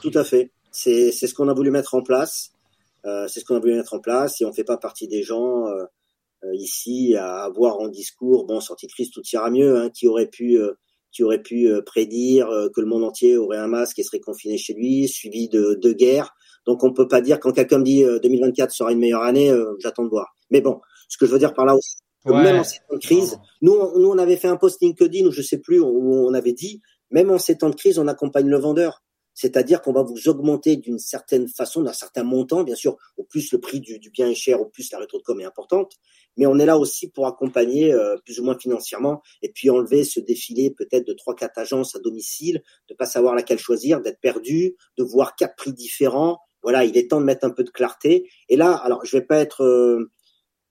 Tout 0.02 0.12
à 0.18 0.24
fait. 0.24 0.52
C'est 0.72 1.12
ce 1.12 1.34
qu'on 1.34 1.50
a 1.50 1.54
voulu 1.54 1.72
mettre 1.72 1.96
en 1.96 2.02
place. 2.02 2.52
Euh, 3.06 3.28
c'est 3.28 3.40
ce 3.40 3.46
qu'on 3.46 3.56
a 3.56 3.60
voulu 3.60 3.76
mettre 3.76 3.94
en 3.94 4.00
place 4.00 4.42
et 4.42 4.46
on 4.46 4.52
fait 4.52 4.64
pas 4.64 4.78
partie 4.78 5.08
des 5.08 5.24
gens 5.24 5.66
ici 6.54 7.16
à 7.18 7.44
avoir 7.44 7.80
en 7.80 7.90
discours 7.90 8.46
bon 8.46 8.62
sortie 8.62 8.88
de 8.88 8.92
crise 8.92 9.12
tout 9.12 9.22
ira 9.34 9.50
mieux 9.50 9.78
hein, 9.78 9.90
qui 9.90 10.08
aurait 10.08 10.28
pu 10.28 10.58
qui 11.12 11.24
aurait 11.24 11.42
pu 11.42 11.70
prédire 11.86 12.50
que 12.74 12.80
le 12.80 12.88
monde 12.88 13.04
entier 13.04 13.36
aurait 13.36 13.58
un 13.58 13.68
masque 13.68 14.00
et 14.00 14.04
serait 14.04 14.22
confiné 14.22 14.58
chez 14.58 14.74
lui 14.74 15.08
suivi 15.10 15.50
de, 15.50 15.78
de 15.82 15.92
guerre 15.92 16.34
donc 16.66 16.84
on 16.86 16.94
peut 16.94 17.10
pas 17.10 17.20
dire 17.20 17.42
quand 17.42 17.52
quelqu'un 17.52 17.80
me 17.80 17.84
dit 17.84 18.04
2024 18.04 18.72
sera 18.72 18.94
une 18.94 19.00
meilleure 19.00 19.24
année 19.24 19.52
j'attends 19.80 20.04
de 20.04 20.10
voir 20.10 20.34
mais 20.50 20.62
bon 20.62 20.80
ce 21.10 21.18
que 21.18 21.26
je 21.26 21.32
veux 21.32 21.40
dire 21.40 21.54
par 21.54 21.66
là 21.66 21.76
aussi 21.76 21.98
même 22.26 22.60
en 22.60 22.64
ces 22.64 22.80
temps 22.80 22.96
de 22.96 23.00
crise, 23.00 23.40
nous, 23.62 23.74
on, 23.74 24.00
nous, 24.00 24.10
on 24.10 24.18
avait 24.18 24.38
fait 24.38 24.48
un 24.48 24.58
post 24.58 24.82
LinkedIn 24.82 25.26
où 25.26 25.32
je 25.32 25.42
sais 25.42 25.60
plus, 25.60 25.80
où 25.80 26.28
on 26.28 26.34
avait 26.34 26.54
dit, 26.54 26.82
même 27.12 27.32
en 27.32 27.38
ces 27.38 27.58
temps 27.58 27.70
de 27.70 27.76
crise, 27.76 27.98
on 28.00 28.08
accompagne 28.08 28.48
le 28.48 28.58
vendeur. 28.58 29.04
C'est-à-dire 29.34 29.82
qu'on 29.82 29.94
va 29.94 30.04
vous 30.04 30.28
augmenter 30.28 30.76
d'une 30.76 31.00
certaine 31.00 31.48
façon, 31.48 31.82
d'un 31.82 31.94
certain 31.94 32.24
montant, 32.24 32.64
bien 32.64 32.76
sûr. 32.76 32.98
Au 33.16 33.24
plus 33.24 33.54
le 33.54 33.60
prix 33.62 33.80
du, 33.80 33.98
du, 33.98 34.10
bien 34.10 34.28
est 34.28 34.36
cher, 34.36 34.60
au 34.60 34.66
plus 34.66 34.92
la 34.92 35.00
rétro 35.00 35.18
de 35.18 35.24
com 35.24 35.40
est 35.40 35.46
importante. 35.46 35.94
Mais 36.36 36.46
on 36.46 36.60
est 36.60 36.66
là 36.66 36.78
aussi 36.78 37.10
pour 37.10 37.26
accompagner 37.26 37.94
euh, 37.94 38.18
plus 38.26 38.42
ou 38.42 38.44
moins 38.44 38.58
financièrement 38.60 39.22
et 39.42 39.50
puis 39.50 39.70
enlever 39.70 40.04
ce 40.04 40.20
défilé 40.20 40.72
peut-être 40.72 41.08
de 41.08 41.14
trois, 41.14 41.36
quatre 41.36 41.58
agences 41.58 41.96
à 41.96 42.00
domicile, 42.00 42.62
de 42.90 42.96
pas 42.96 43.06
savoir 43.06 43.34
laquelle 43.34 43.60
choisir, 43.60 44.02
d'être 44.02 44.20
perdu, 44.20 44.76
de 44.98 45.04
voir 45.06 45.38
quatre 45.38 45.56
prix 45.56 45.72
différents. 45.72 46.40
Voilà, 46.62 46.84
il 46.84 46.98
est 46.98 47.10
temps 47.10 47.22
de 47.22 47.26
mettre 47.26 47.46
un 47.46 47.52
peu 47.52 47.64
de 47.64 47.70
clarté. 47.70 48.30
Et 48.50 48.58
là, 48.58 48.74
alors 48.74 49.06
je 49.06 49.16
vais 49.16 49.26
pas 49.26 49.38
être 49.38 49.64
euh, 49.64 50.12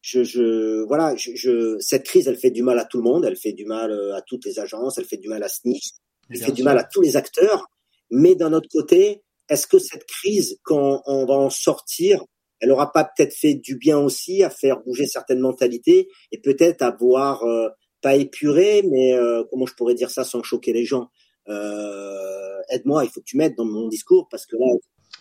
je, 0.01 0.23
je 0.23 0.85
voilà, 0.87 1.17
je, 1.17 1.31
je, 1.35 1.79
cette 1.81 2.05
crise, 2.05 2.29
elle 2.29 2.39
fait 2.39 2.51
du 2.51 2.63
mal 2.63 2.79
à 2.79 2.85
tout 2.85 2.99
le 2.99 3.05
monde, 3.05 3.25
elle 3.25 3.37
fait 3.37 3.53
du 3.53 3.65
mal 3.65 3.91
euh, 3.91 4.15
à 4.15 4.23
toutes 4.23 4.45
les 4.45 4.59
agences, 4.59 4.99
elle 4.99 5.05
fait 5.05 5.17
du 5.17 5.29
mal 5.29 5.43
à 5.43 5.49
SNIC, 5.49 5.83
elle 6.31 6.39
fait 6.39 6.53
du 6.53 6.63
mal 6.63 6.79
à 6.79 6.85
tous 6.85 7.01
les 7.01 7.17
acteurs. 7.17 7.67
Mais 8.11 8.35
d'un 8.35 8.53
autre 8.53 8.69
côté, 8.71 9.23
est-ce 9.49 9.67
que 9.67 9.79
cette 9.79 10.05
crise, 10.05 10.59
quand 10.63 11.03
on 11.07 11.27
va 11.27 11.35
en 11.35 11.51
sortir, 11.51 12.25
elle 12.61 12.73
aura 12.73 12.93
pas 12.93 13.05
peut-être 13.05 13.35
fait 13.35 13.55
du 13.55 13.77
bien 13.77 13.99
aussi 13.99 14.43
à 14.43 14.51
faire 14.51 14.81
bouger 14.81 15.07
certaines 15.07 15.41
mentalités 15.41 16.09
et 16.33 16.41
peut-être 16.41 16.83
à 16.83 16.91
voir 16.91 17.45
euh, 17.45 17.69
pas 18.03 18.17
épurer, 18.17 18.83
mais 18.83 19.15
euh, 19.15 19.45
comment 19.51 19.67
je 19.67 19.75
pourrais 19.75 19.95
dire 19.95 20.11
ça 20.11 20.25
sans 20.25 20.43
choquer 20.43 20.73
les 20.73 20.85
gens? 20.85 21.09
Euh, 21.49 22.59
aide-moi, 22.71 23.05
il 23.05 23.11
faut 23.11 23.21
que 23.21 23.27
tu 23.27 23.37
m'aides 23.37 23.57
dans 23.57 23.65
mon 23.65 23.89
discours 23.89 24.29
parce 24.31 24.47
que 24.47 24.57
là, 24.57 24.67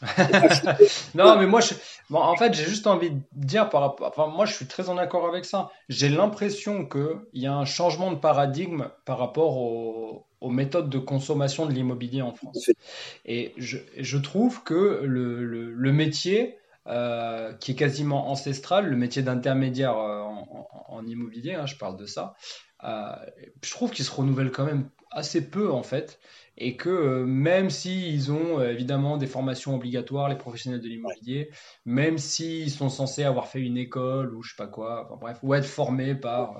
non, 1.16 1.38
mais 1.40 1.48
moi, 1.48 1.60
je... 1.62 1.74
en 2.14 2.36
fait, 2.36 2.54
j'ai 2.54 2.66
juste 2.66 2.88
envie 2.88 3.12
de 3.12 3.22
dire 3.34 3.70
par 3.70 3.82
rapport. 3.82 4.08
Enfin, 4.08 4.28
moi, 4.28 4.46
je 4.46 4.54
suis 4.54 4.68
très 4.68 4.90
en 4.90 4.98
accord 4.98 5.28
avec 5.28 5.46
ça. 5.46 5.70
J'ai 5.90 6.10
l'impression 6.10 6.86
qu'il 6.86 7.20
y 7.34 7.48
a 7.48 7.54
un 7.54 7.66
changement 7.66 8.12
de 8.12 8.18
paradigme 8.18 8.90
par 9.06 9.18
rapport 9.18 9.58
aux, 9.58 10.24
méthodes 10.50 10.90
de 10.90 11.00
consommation 11.00 11.66
de 11.66 11.74
l'immobilier 11.74 12.22
en 12.22 12.34
France. 12.34 12.70
Et 13.26 13.54
je, 13.58 13.78
je 13.98 14.18
trouve 14.18 14.64
que 14.64 15.02
le, 15.04 15.44
le, 15.44 15.92
métier, 15.92 16.58
euh, 16.88 17.52
qui 17.54 17.72
est 17.72 17.76
quasiment 17.76 18.30
ancestral, 18.30 18.88
le 18.88 18.96
métier 18.96 19.24
d'intermédiaire 19.24 19.98
euh, 19.98 20.22
en, 20.88 21.06
immobilier, 21.06 21.56
hein, 21.56 21.66
je 21.66 21.76
parle 21.76 21.98
de 21.98 22.06
ça, 22.06 22.36
euh, 22.86 23.12
je 23.62 23.72
trouve 23.72 23.92
qu'il 23.92 24.06
se 24.06 24.12
renouvelle 24.12 24.52
quand 24.52 24.64
même 24.64 24.90
assez 25.12 25.50
peu 25.50 25.72
en 25.72 25.84
fait 25.84 26.20
et 26.58 26.76
que 26.76 26.90
euh, 26.90 27.26
même 27.26 27.70
s'ils 27.70 28.32
ont 28.32 28.60
euh, 28.60 28.72
évidemment 28.72 29.18
des 29.18 29.28
formations 29.28 29.76
obligatoires, 29.76 30.28
les 30.28 30.36
professionnels 30.36 30.82
de 30.82 30.88
l'immobilier, 30.88 31.52
même 31.86 32.18
s'ils 32.18 32.72
sont 32.72 32.90
censés 32.90 33.24
avoir 33.24 33.48
fait 33.48 33.62
une 33.62 33.78
école 33.78 34.34
ou 34.34 34.42
je 34.42 34.52
sais 34.52 34.58
pas 34.58 34.68
quoi, 34.68 35.06
enfin, 35.06 35.18
bref, 35.20 35.40
ou 35.44 35.54
être 35.54 35.66
formés 35.66 36.16
par 36.16 36.60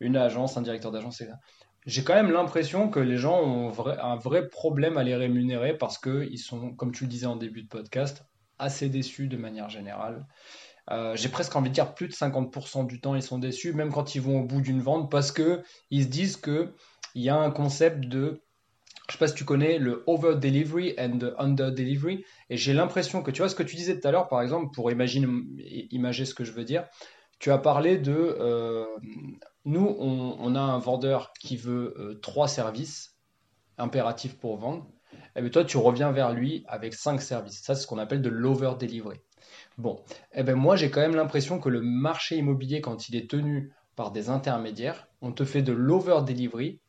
une 0.00 0.16
agence, 0.16 0.56
un 0.56 0.62
directeur 0.62 0.90
d'agence. 0.90 1.22
J'ai 1.84 2.04
quand 2.04 2.14
même 2.14 2.30
l'impression 2.30 2.88
que 2.88 3.00
les 3.00 3.16
gens 3.16 3.40
ont 3.40 3.72
un 3.86 4.16
vrai 4.16 4.48
problème 4.48 4.96
à 4.96 5.02
les 5.02 5.14
rémunérer 5.14 5.76
parce 5.76 5.98
qu'ils 5.98 6.38
sont, 6.38 6.74
comme 6.74 6.92
tu 6.92 7.04
le 7.04 7.10
disais 7.10 7.26
en 7.26 7.36
début 7.36 7.62
de 7.62 7.68
podcast, 7.68 8.24
assez 8.58 8.88
déçus 8.88 9.28
de 9.28 9.36
manière 9.36 9.68
générale. 9.68 10.26
Euh, 10.90 11.14
j'ai 11.16 11.28
presque 11.28 11.54
envie 11.54 11.68
de 11.68 11.74
dire 11.74 11.94
plus 11.94 12.08
de 12.08 12.12
50% 12.12 12.86
du 12.86 13.00
temps 13.00 13.14
ils 13.14 13.22
sont 13.22 13.38
déçus, 13.38 13.72
même 13.72 13.92
quand 13.92 14.14
ils 14.14 14.20
vont 14.20 14.40
au 14.40 14.44
bout 14.44 14.60
d'une 14.60 14.80
vente, 14.80 15.10
parce 15.10 15.30
que 15.30 15.62
ils 15.90 16.04
se 16.04 16.08
disent 16.08 16.36
que 16.36 16.74
il 17.14 17.22
y 17.22 17.28
a 17.28 17.36
un 17.36 17.50
concept 17.50 18.00
de 18.00 18.42
je 19.08 19.14
sais 19.14 19.18
pas 19.18 19.28
si 19.28 19.34
tu 19.34 19.44
connais 19.44 19.78
le 19.78 20.04
over 20.06 20.36
delivery 20.36 20.94
and 20.98 21.18
the 21.18 21.34
under 21.38 21.72
delivery. 21.72 22.24
Et 22.50 22.56
j'ai 22.56 22.72
l'impression 22.72 23.22
que 23.22 23.30
tu 23.30 23.38
vois 23.42 23.48
ce 23.48 23.54
que 23.54 23.62
tu 23.62 23.76
disais 23.76 23.98
tout 23.98 24.06
à 24.06 24.10
l'heure, 24.10 24.28
par 24.28 24.42
exemple, 24.42 24.72
pour 24.74 24.90
imaginer, 24.90 25.26
ce 25.26 26.34
que 26.34 26.44
je 26.44 26.52
veux 26.52 26.64
dire. 26.64 26.84
Tu 27.38 27.50
as 27.50 27.58
parlé 27.58 27.98
de 27.98 28.14
euh, 28.14 28.86
nous, 29.64 29.96
on, 29.98 30.54
a 30.54 30.60
un 30.60 30.78
vendeur 30.78 31.32
qui 31.40 31.56
veut 31.56 31.94
euh, 31.98 32.14
trois 32.20 32.46
services 32.46 33.16
impératifs 33.78 34.38
pour 34.38 34.56
vendre. 34.56 34.86
Et 35.12 35.16
eh 35.36 35.40
bien 35.40 35.50
toi, 35.50 35.64
tu 35.64 35.76
reviens 35.76 36.12
vers 36.12 36.32
lui 36.32 36.64
avec 36.68 36.94
cinq 36.94 37.20
services. 37.20 37.62
Ça, 37.62 37.74
c'est 37.74 37.82
ce 37.82 37.86
qu'on 37.86 37.98
appelle 37.98 38.22
de 38.22 38.28
l'over 38.28 38.72
delivery. 38.78 39.18
Bon, 39.78 40.02
et 40.32 40.40
eh 40.40 40.42
ben 40.42 40.54
moi, 40.54 40.76
j'ai 40.76 40.90
quand 40.90 41.00
même 41.00 41.16
l'impression 41.16 41.58
que 41.58 41.68
le 41.68 41.80
marché 41.80 42.36
immobilier, 42.36 42.80
quand 42.80 43.08
il 43.08 43.16
est 43.16 43.28
tenu 43.28 43.72
par 43.96 44.12
des 44.12 44.28
intermédiaires, 44.28 45.08
on 45.20 45.32
te 45.32 45.44
fait 45.44 45.62
de 45.62 45.72
l'over 45.72 46.20
delivery 46.26 46.80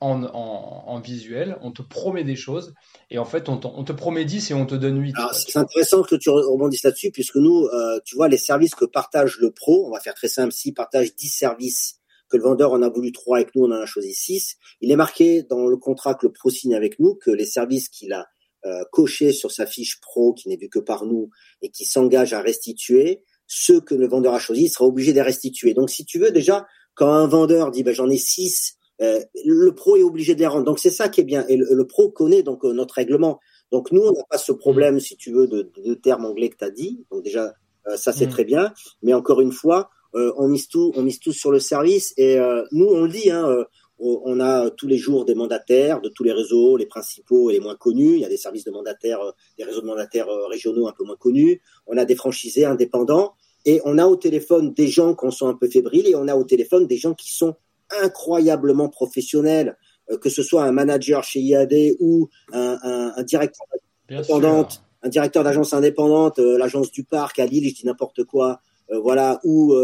en, 0.00 1.00
visuel, 1.00 1.56
on 1.62 1.72
te 1.72 1.82
promet 1.82 2.24
des 2.24 2.36
choses, 2.36 2.74
et 3.10 3.18
en 3.18 3.24
fait, 3.24 3.48
on, 3.48 3.58
te 3.58 3.92
promet 3.92 4.24
10 4.24 4.50
et 4.50 4.54
on 4.54 4.66
te 4.66 4.74
donne 4.74 5.00
8. 5.00 5.14
C'est 5.32 5.58
intéressant 5.58 6.02
que 6.02 6.16
tu 6.16 6.30
rebondisses 6.30 6.82
là-dessus, 6.82 7.10
puisque 7.10 7.36
nous, 7.36 7.66
euh, 7.66 7.98
tu 8.04 8.16
vois, 8.16 8.28
les 8.28 8.38
services 8.38 8.74
que 8.74 8.84
partage 8.84 9.38
le 9.38 9.50
pro, 9.50 9.86
on 9.86 9.90
va 9.90 10.00
faire 10.00 10.14
très 10.14 10.28
simple, 10.28 10.52
s'il 10.52 10.74
partage 10.74 11.14
10 11.14 11.28
services, 11.28 12.00
que 12.28 12.36
le 12.36 12.42
vendeur 12.42 12.72
en 12.72 12.82
a 12.82 12.88
voulu 12.88 13.12
3 13.12 13.38
avec 13.38 13.54
nous, 13.54 13.64
on 13.64 13.72
en 13.72 13.80
a 13.80 13.86
choisi 13.86 14.14
6, 14.14 14.56
il 14.80 14.90
est 14.90 14.96
marqué 14.96 15.42
dans 15.44 15.66
le 15.66 15.76
contrat 15.76 16.14
que 16.14 16.26
le 16.26 16.32
pro 16.32 16.50
signe 16.50 16.74
avec 16.74 16.98
nous 16.98 17.14
que 17.14 17.30
les 17.30 17.46
services 17.46 17.88
qu'il 17.88 18.12
a 18.12 18.26
euh, 18.66 18.84
cochés 18.92 19.32
sur 19.32 19.50
sa 19.50 19.66
fiche 19.66 20.00
pro, 20.00 20.34
qui 20.34 20.48
n'est 20.48 20.56
vu 20.56 20.68
que 20.68 20.78
par 20.78 21.06
nous, 21.06 21.30
et 21.62 21.70
qui 21.70 21.84
s'engage 21.84 22.32
à 22.32 22.42
restituer, 22.42 23.22
ceux 23.46 23.80
que 23.80 23.94
le 23.94 24.06
vendeur 24.06 24.34
a 24.34 24.38
choisis, 24.38 24.66
il 24.66 24.70
sera 24.70 24.84
obligé 24.84 25.12
de 25.12 25.16
les 25.16 25.22
restituer. 25.22 25.74
Donc, 25.74 25.90
si 25.90 26.04
tu 26.04 26.18
veux, 26.18 26.30
déjà, 26.30 26.66
quand 26.94 27.10
un 27.10 27.26
vendeur 27.26 27.70
dit, 27.70 27.82
ben, 27.82 27.94
j'en 27.94 28.10
ai 28.10 28.18
6 28.18 28.77
euh, 29.00 29.20
le 29.44 29.70
pro 29.72 29.96
est 29.96 30.02
obligé 30.02 30.34
de 30.34 30.40
les 30.40 30.46
rendre. 30.46 30.64
Donc 30.64 30.78
c'est 30.78 30.90
ça 30.90 31.08
qui 31.08 31.20
est 31.20 31.24
bien. 31.24 31.44
Et 31.48 31.56
le, 31.56 31.86
pro 31.86 32.10
connaît 32.10 32.42
donc 32.42 32.64
euh, 32.64 32.72
notre 32.72 32.94
règlement. 32.94 33.38
Donc 33.70 33.92
nous, 33.92 34.02
on 34.02 34.12
n'a 34.12 34.24
pas 34.28 34.38
ce 34.38 34.52
problème, 34.52 34.98
si 34.98 35.16
tu 35.16 35.32
veux, 35.32 35.46
de, 35.46 35.70
de, 35.84 35.94
termes 35.94 36.24
anglais 36.24 36.48
que 36.48 36.56
tu 36.56 36.64
as 36.64 36.70
dit. 36.70 37.04
Donc 37.10 37.22
déjà, 37.22 37.54
euh, 37.86 37.96
ça 37.96 38.12
c'est 38.12 38.26
mm. 38.26 38.30
très 38.30 38.44
bien. 38.44 38.72
Mais 39.02 39.14
encore 39.14 39.40
une 39.40 39.52
fois, 39.52 39.90
on 40.14 40.48
mise 40.48 40.68
tout, 40.68 40.90
on 40.96 41.02
mise 41.02 41.20
tout 41.20 41.32
sur 41.32 41.52
le 41.52 41.60
service. 41.60 42.14
Et 42.16 42.38
nous, 42.72 42.86
on 42.86 43.02
le 43.02 43.10
dit, 43.10 43.30
hein, 43.30 43.64
on 43.98 44.40
a 44.40 44.70
tous 44.70 44.86
les 44.86 44.96
jours 44.96 45.26
des 45.26 45.34
mandataires 45.34 46.00
de 46.00 46.08
tous 46.08 46.24
les 46.24 46.32
réseaux, 46.32 46.78
les 46.78 46.86
principaux 46.86 47.50
et 47.50 47.52
les 47.52 47.60
moins 47.60 47.76
connus. 47.76 48.14
Il 48.14 48.20
y 48.20 48.24
a 48.24 48.28
des 48.28 48.38
services 48.38 48.64
de 48.64 48.70
mandataires, 48.70 49.20
des 49.58 49.64
réseaux 49.64 49.82
de 49.82 49.86
mandataires 49.86 50.26
régionaux 50.48 50.88
un 50.88 50.94
peu 50.96 51.04
moins 51.04 51.16
connus. 51.16 51.60
On 51.86 51.98
a 51.98 52.06
des 52.06 52.16
franchisés 52.16 52.64
indépendants. 52.64 53.34
Et 53.66 53.82
on 53.84 53.98
a 53.98 54.06
au 54.06 54.16
téléphone 54.16 54.72
des 54.72 54.88
gens 54.88 55.14
qui 55.14 55.30
sont 55.30 55.46
un 55.46 55.54
peu 55.54 55.68
fébriles 55.68 56.08
et 56.08 56.14
on 56.14 56.26
a 56.26 56.34
au 56.34 56.44
téléphone 56.44 56.86
des 56.86 56.96
gens 56.96 57.12
qui 57.12 57.30
sont 57.32 57.54
incroyablement 58.02 58.88
professionnel, 58.88 59.76
euh, 60.10 60.18
que 60.18 60.30
ce 60.30 60.42
soit 60.42 60.64
un 60.64 60.72
manager 60.72 61.24
chez 61.24 61.40
IAD 61.40 61.74
ou 62.00 62.28
un, 62.52 62.78
un, 62.82 63.12
un 63.16 63.22
directeur 63.22 63.66
indépendante, 64.10 64.82
un 65.02 65.08
directeur 65.08 65.44
d'agence 65.44 65.74
indépendante, 65.74 66.38
euh, 66.38 66.58
l'agence 66.58 66.90
du 66.90 67.04
parc 67.04 67.38
à 67.38 67.46
Lille, 67.46 67.68
je 67.68 67.74
dis 67.74 67.86
n'importe 67.86 68.24
quoi, 68.24 68.60
euh, 68.90 68.98
voilà, 68.98 69.40
ou, 69.44 69.74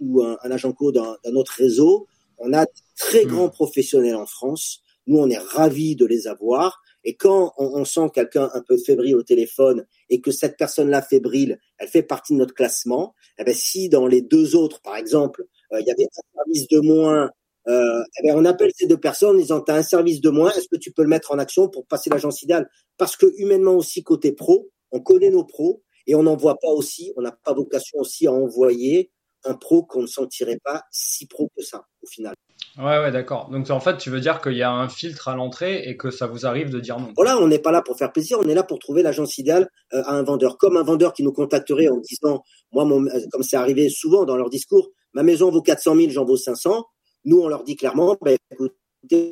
ou 0.00 0.22
un, 0.22 0.50
agent 0.50 0.72
co 0.72 0.90
d'un 0.90 1.16
autre 1.34 1.52
réseau. 1.56 2.06
On 2.38 2.52
a 2.52 2.66
très 2.96 3.24
hmm. 3.24 3.28
grands 3.28 3.48
professionnels 3.50 4.16
en 4.16 4.26
France. 4.26 4.80
Nous, 5.06 5.18
on 5.18 5.28
est 5.28 5.38
ravis 5.38 5.96
de 5.96 6.06
les 6.06 6.26
avoir. 6.26 6.82
Et 7.04 7.14
quand 7.14 7.52
on, 7.58 7.66
on 7.74 7.84
sent 7.84 8.10
quelqu'un 8.14 8.50
un 8.54 8.62
peu 8.62 8.78
fébrile 8.78 9.16
au 9.16 9.22
téléphone 9.22 9.84
et 10.08 10.22
que 10.22 10.30
cette 10.30 10.56
personne-là 10.56 11.02
fébrile, 11.02 11.58
elle 11.76 11.88
fait 11.88 12.02
partie 12.02 12.32
de 12.32 12.38
notre 12.38 12.54
classement, 12.54 13.14
eh 13.38 13.44
ben, 13.44 13.52
si 13.52 13.90
dans 13.90 14.06
les 14.06 14.22
deux 14.22 14.56
autres, 14.56 14.80
par 14.80 14.96
exemple, 14.96 15.44
il 15.72 15.86
y 15.86 15.90
avait 15.90 16.04
un 16.04 16.38
service 16.38 16.68
de 16.68 16.80
moins 16.80 17.30
euh, 17.68 18.02
eh 18.18 18.26
ben, 18.26 18.36
on 18.36 18.44
appelle 18.44 18.70
ces 18.74 18.86
deux 18.86 18.98
personnes 18.98 19.36
en 19.36 19.38
disant 19.38 19.60
tu 19.60 19.72
as 19.72 19.76
un 19.76 19.82
service 19.82 20.20
de 20.20 20.30
moins, 20.30 20.50
est-ce 20.52 20.68
que 20.68 20.76
tu 20.76 20.92
peux 20.92 21.02
le 21.02 21.08
mettre 21.08 21.32
en 21.32 21.38
action 21.38 21.68
pour 21.68 21.86
passer 21.86 22.10
l'agence 22.10 22.42
idéale? 22.42 22.68
Parce 22.98 23.16
que 23.16 23.26
humainement 23.38 23.74
aussi 23.74 24.02
côté 24.02 24.32
pro, 24.32 24.70
on 24.92 25.00
connaît 25.00 25.30
nos 25.30 25.44
pros 25.44 25.82
et 26.06 26.14
on 26.14 26.22
n'en 26.22 26.36
voit 26.36 26.58
pas 26.58 26.68
aussi, 26.68 27.12
on 27.16 27.22
n'a 27.22 27.32
pas 27.32 27.54
vocation 27.54 27.98
aussi 27.98 28.26
à 28.26 28.32
envoyer 28.32 29.10
un 29.44 29.54
pro 29.54 29.84
qu'on 29.84 30.02
ne 30.02 30.06
sentirait 30.06 30.58
pas 30.62 30.82
si 30.90 31.26
pro 31.26 31.50
que 31.56 31.62
ça 31.62 31.84
au 32.02 32.06
final. 32.06 32.34
Ouais, 32.78 32.98
ouais, 32.98 33.12
d'accord. 33.12 33.50
Donc 33.50 33.70
en 33.70 33.78
fait, 33.78 33.98
tu 33.98 34.10
veux 34.10 34.20
dire 34.20 34.40
qu'il 34.40 34.56
y 34.56 34.62
a 34.62 34.72
un 34.72 34.88
filtre 34.88 35.28
à 35.28 35.36
l'entrée 35.36 35.88
et 35.88 35.96
que 35.96 36.10
ça 36.10 36.26
vous 36.26 36.44
arrive 36.44 36.70
de 36.70 36.80
dire 36.80 36.98
non. 36.98 37.12
Voilà, 37.14 37.38
on 37.38 37.46
n'est 37.46 37.60
pas 37.60 37.70
là 37.70 37.82
pour 37.82 37.96
faire 37.96 38.12
plaisir, 38.12 38.38
on 38.40 38.48
est 38.48 38.54
là 38.54 38.64
pour 38.64 38.80
trouver 38.80 39.02
l'agence 39.02 39.38
idéale 39.38 39.68
euh, 39.92 40.02
à 40.04 40.14
un 40.14 40.22
vendeur. 40.24 40.58
Comme 40.58 40.76
un 40.76 40.82
vendeur 40.82 41.12
qui 41.12 41.22
nous 41.22 41.32
contacterait 41.32 41.88
en 41.88 41.98
disant, 41.98 42.42
moi, 42.72 42.84
mon, 42.84 43.06
euh, 43.06 43.20
comme 43.30 43.44
c'est 43.44 43.56
arrivé 43.56 43.88
souvent 43.88 44.24
dans 44.24 44.36
leur 44.36 44.50
discours, 44.50 44.90
ma 45.12 45.22
maison 45.22 45.50
vaut 45.50 45.62
400 45.62 45.94
000, 45.94 46.10
j'en 46.10 46.24
vaux 46.24 46.36
500. 46.36 46.84
Nous, 47.24 47.40
on 47.40 47.48
leur 47.48 47.64
dit 47.64 47.76
clairement, 47.76 48.16
ben, 48.22 48.36
écoutez, 48.50 48.74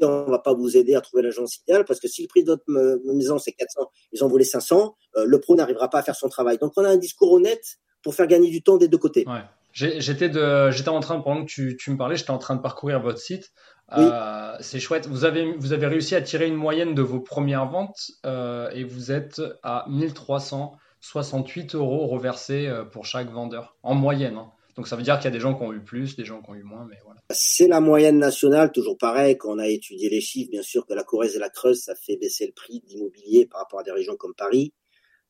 on 0.02 0.30
va 0.30 0.38
pas 0.38 0.52
vous 0.52 0.76
aider 0.76 0.94
à 0.94 1.00
trouver 1.00 1.22
l'agence 1.22 1.58
idéale 1.58 1.84
parce 1.84 2.00
que 2.00 2.08
si 2.08 2.22
le 2.22 2.28
prix 2.28 2.44
de 2.44 2.50
votre 2.50 2.64
maison 3.14 3.38
c'est 3.38 3.52
400, 3.52 3.90
ils 4.12 4.22
en 4.22 4.28
voulaient 4.28 4.44
500, 4.44 4.96
euh, 5.16 5.24
le 5.24 5.40
pro 5.40 5.54
n'arrivera 5.54 5.88
pas 5.88 5.98
à 5.98 6.02
faire 6.02 6.16
son 6.16 6.28
travail. 6.28 6.58
Donc 6.58 6.72
on 6.76 6.84
a 6.84 6.88
un 6.88 6.96
discours 6.96 7.32
honnête 7.32 7.78
pour 8.02 8.14
faire 8.14 8.26
gagner 8.26 8.50
du 8.50 8.62
temps 8.62 8.76
des 8.76 8.88
deux 8.88 8.98
côtés. 8.98 9.24
Ouais. 9.26 9.42
J'étais 9.72 10.28
de, 10.28 10.70
j'étais 10.70 10.90
en 10.90 11.00
train 11.00 11.20
pendant 11.20 11.46
que 11.46 11.50
tu, 11.50 11.78
tu 11.78 11.90
me 11.90 11.96
parlais, 11.96 12.16
j'étais 12.16 12.30
en 12.30 12.38
train 12.38 12.56
de 12.56 12.60
parcourir 12.60 13.00
votre 13.00 13.18
site. 13.18 13.52
Euh, 13.96 14.54
c'est 14.60 14.80
chouette. 14.80 15.06
Vous 15.06 15.24
avez, 15.24 15.54
vous 15.56 15.72
avez 15.72 15.86
réussi 15.86 16.14
à 16.14 16.20
tirer 16.20 16.46
une 16.46 16.54
moyenne 16.54 16.94
de 16.94 17.02
vos 17.02 17.20
premières 17.20 17.66
ventes 17.70 18.10
euh, 18.26 18.70
et 18.70 18.84
vous 18.84 19.12
êtes 19.12 19.40
à 19.62 19.86
1368 19.88 21.74
euros 21.74 22.06
reversés 22.06 22.70
pour 22.90 23.06
chaque 23.06 23.30
vendeur 23.30 23.76
en 23.82 23.94
moyenne. 23.94 24.36
Hein. 24.36 24.52
Donc 24.76 24.88
ça 24.88 24.96
veut 24.96 25.02
dire 25.02 25.16
qu'il 25.16 25.26
y 25.26 25.28
a 25.28 25.30
des 25.32 25.40
gens 25.40 25.54
qui 25.54 25.62
ont 25.62 25.72
eu 25.72 25.80
plus, 25.80 26.16
des 26.16 26.24
gens 26.24 26.40
qui 26.40 26.50
ont 26.50 26.54
eu 26.54 26.62
moins, 26.62 26.86
mais 26.88 26.96
voilà. 27.04 27.20
C'est 27.30 27.68
la 27.68 27.80
moyenne 27.80 28.18
nationale, 28.18 28.72
toujours 28.72 28.96
pareil, 28.96 29.36
quand 29.36 29.54
on 29.54 29.58
a 29.58 29.68
étudié 29.68 30.08
les 30.08 30.20
chiffres, 30.20 30.50
bien 30.50 30.62
sûr 30.62 30.86
que 30.86 30.94
la 30.94 31.02
Corrèze 31.02 31.36
et 31.36 31.38
la 31.38 31.50
Creuse, 31.50 31.82
ça 31.82 31.94
fait 31.94 32.16
baisser 32.16 32.46
le 32.46 32.52
prix 32.52 32.80
d'immobilier 32.86 33.46
par 33.46 33.60
rapport 33.60 33.80
à 33.80 33.82
des 33.82 33.92
régions 33.92 34.16
comme 34.16 34.34
Paris. 34.34 34.72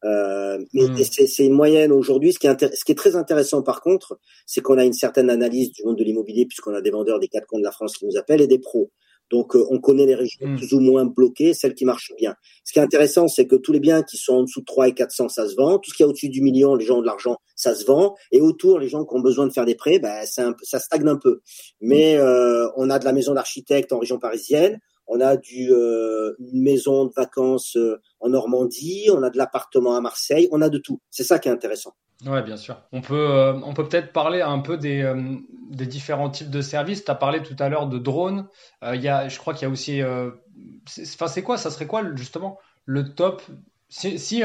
Euh, 0.05 0.59
mais 0.75 0.89
hmm. 0.89 0.97
c'est 0.97 1.47
une 1.47 1.53
moyenne 1.53 1.93
aujourd'hui. 1.93 2.33
Ce, 2.33 2.39
qui 2.39 2.47
est 2.47 2.75
ce 2.75 2.85
qui 2.85 2.93
est 2.93 2.97
très 2.97 3.15
intéressant 3.15 3.63
par 3.63 3.81
contre, 3.81 4.19
c'est 4.47 4.61
qu'on 4.61 4.79
a 4.79 4.85
une 4.85 4.93
certaine 4.93 5.31
analyse 5.31 5.73
du 5.73 5.85
monde 5.85 5.97
de 5.97 6.05
l'immobilier 6.05 6.47
puisqu'on 6.47 6.75
a 6.75 6.81
des 6.81 6.91
vendeurs 6.91 7.21
des 7.21 7.29
quatre 7.29 7.47
coins 7.47 7.61
de 7.61 7.65
la 7.65 7.71
France 7.71 7.97
qui 7.97 8.07
nous 8.07 8.17
appellent 8.17 8.41
et 8.41 8.49
des 8.49 8.59
pros. 8.59 8.91
Donc, 9.33 9.57
euh, 9.57 9.65
on 9.71 9.81
connaît 9.81 10.05
les 10.05 10.15
régions 10.15 10.47
hmm. 10.47 10.57
plus 10.57 10.75
ou 10.75 10.81
moins 10.81 11.07
bloquées, 11.07 11.55
celles 11.55 11.75
qui 11.75 11.87
marchent 11.87 12.13
bien. 12.19 12.35
Ce 12.65 12.73
qui 12.73 12.79
est 12.79 12.83
intéressant, 12.83 13.29
c'est 13.29 13.47
que 13.47 13.57
tous 13.57 13.73
les 13.73 13.81
biens 13.81 14.03
qui 14.03 14.19
sont 14.19 14.35
en 14.35 14.43
dessous 14.43 14.61
de 14.61 14.67
3 14.67 14.89
et 14.89 14.93
400, 14.93 15.31
ça 15.31 15.49
se 15.49 15.57
vend. 15.57 15.79
Tout 15.79 15.91
ce 15.91 15.97
qui 15.97 16.03
est 16.03 16.07
au-dessus 16.07 16.29
du 16.29 16.43
million, 16.43 16.75
les 16.75 16.85
gens 16.85 16.99
ont 16.99 17.01
de 17.01 17.07
l'argent, 17.07 17.39
ça 17.57 17.75
se 17.75 17.87
vend. 17.87 18.15
Et 18.31 18.43
autour, 18.43 18.79
les 18.79 18.89
gens 18.89 19.07
qui 19.07 19.17
ont 19.17 19.21
besoin 19.21 19.47
de 19.47 19.53
faire 19.53 19.65
des 19.65 19.75
prêts, 19.75 19.99
ben, 19.99 20.23
un, 20.37 20.55
ça 20.63 20.79
stagne 20.79 21.09
un 21.09 21.17
peu. 21.17 21.41
Mais 21.81 22.19
euh, 22.19 22.69
on 22.77 22.91
a 22.91 22.99
de 22.99 23.07
la 23.07 23.15
maison 23.15 23.33
d'architecte 23.33 23.91
en 23.95 23.99
région 23.99 24.19
parisienne. 24.19 24.79
On 25.07 25.19
a 25.23 25.39
du, 25.39 25.73
euh, 25.73 26.35
une 26.39 26.63
maison 26.63 27.07
de 27.07 27.13
vacances 27.17 27.79
en 28.21 28.29
Normandie. 28.29 29.09
On 29.11 29.23
a 29.23 29.31
de 29.31 29.39
l'appartement 29.39 29.97
à 29.97 30.03
Marseille. 30.03 30.47
On 30.53 30.61
a 30.61 30.69
de 30.69 30.79
tout. 30.79 31.01
C'est 31.11 31.25
ça 31.25 31.39
qui 31.39 31.49
est 31.49 31.53
intéressant. 31.53 31.95
Ouais, 32.27 32.43
bien 32.43 32.57
sûr. 32.57 32.81
On 32.93 33.01
peut, 33.01 33.31
euh, 33.31 33.55
on 33.65 33.75
peut 33.75 33.89
peut-être 33.89 34.13
parler 34.13 34.43
un 34.43 34.61
peu 34.61 34.77
des, 34.77 35.03
euh, 35.03 35.37
des 35.71 35.87
différents 35.87 36.31
types 36.31 36.51
de 36.51 36.61
services. 36.61 37.05
Tu 37.05 37.11
as 37.11 37.17
parlé 37.17 37.43
tout 37.43 37.57
à 37.59 37.69
l'heure 37.69 37.89
de 37.89 37.99
drones. 37.99 38.47
Euh, 38.85 38.95
y 38.95 39.09
a, 39.09 39.29
je 39.29 39.39
crois 39.39 39.55
qu'il 39.55 39.67
y 39.67 39.71
a 39.71 39.73
aussi. 39.73 40.03
Enfin, 40.03 41.27
c'est 41.27 41.43
quoi? 41.43 41.59
Ça 41.59 41.71
serait 41.71 41.87
quoi 41.87 42.03
justement 42.15 42.59
le 42.85 43.15
top? 43.15 43.43
Si, 43.89 44.19
si 44.19 44.43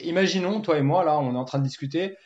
imaginons, 0.00 0.60
toi 0.60 0.78
et 0.78 0.82
moi, 0.82 1.04
là, 1.04 1.18
on 1.18 1.34
est 1.34 1.38
en 1.38 1.44
train 1.44 1.58
de 1.58 1.64
discuter, 1.64 2.16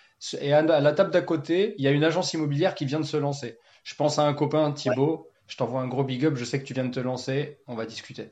et 0.41 0.53
à 0.53 0.63
la 0.63 0.93
table 0.93 1.11
d'à 1.11 1.21
côté, 1.21 1.75
il 1.79 1.85
y 1.85 1.89
a 1.89 1.91
une 1.91 2.05
agence 2.05 2.33
immobilière 2.33 2.75
qui 2.75 2.87
vient 2.87 3.01
de 3.01 3.05
se 3.05 3.17
lancer. 3.17 3.59
Je 3.85 3.95
pense 3.95 4.19
à 4.19 4.23
un 4.23 4.35
copain, 4.35 4.71
Thibaut. 4.73 5.29
Je 5.49 5.57
t'envoie 5.57 5.81
un 5.81 5.89
gros 5.89 6.05
big 6.05 6.25
up. 6.25 6.37
Je 6.37 6.45
sais 6.45 6.61
que 6.61 6.65
tu 6.65 6.73
viens 6.73 6.85
de 6.85 6.91
te 6.91 7.01
lancer. 7.01 7.59
On 7.67 7.75
va 7.75 7.85
discuter. 7.85 8.31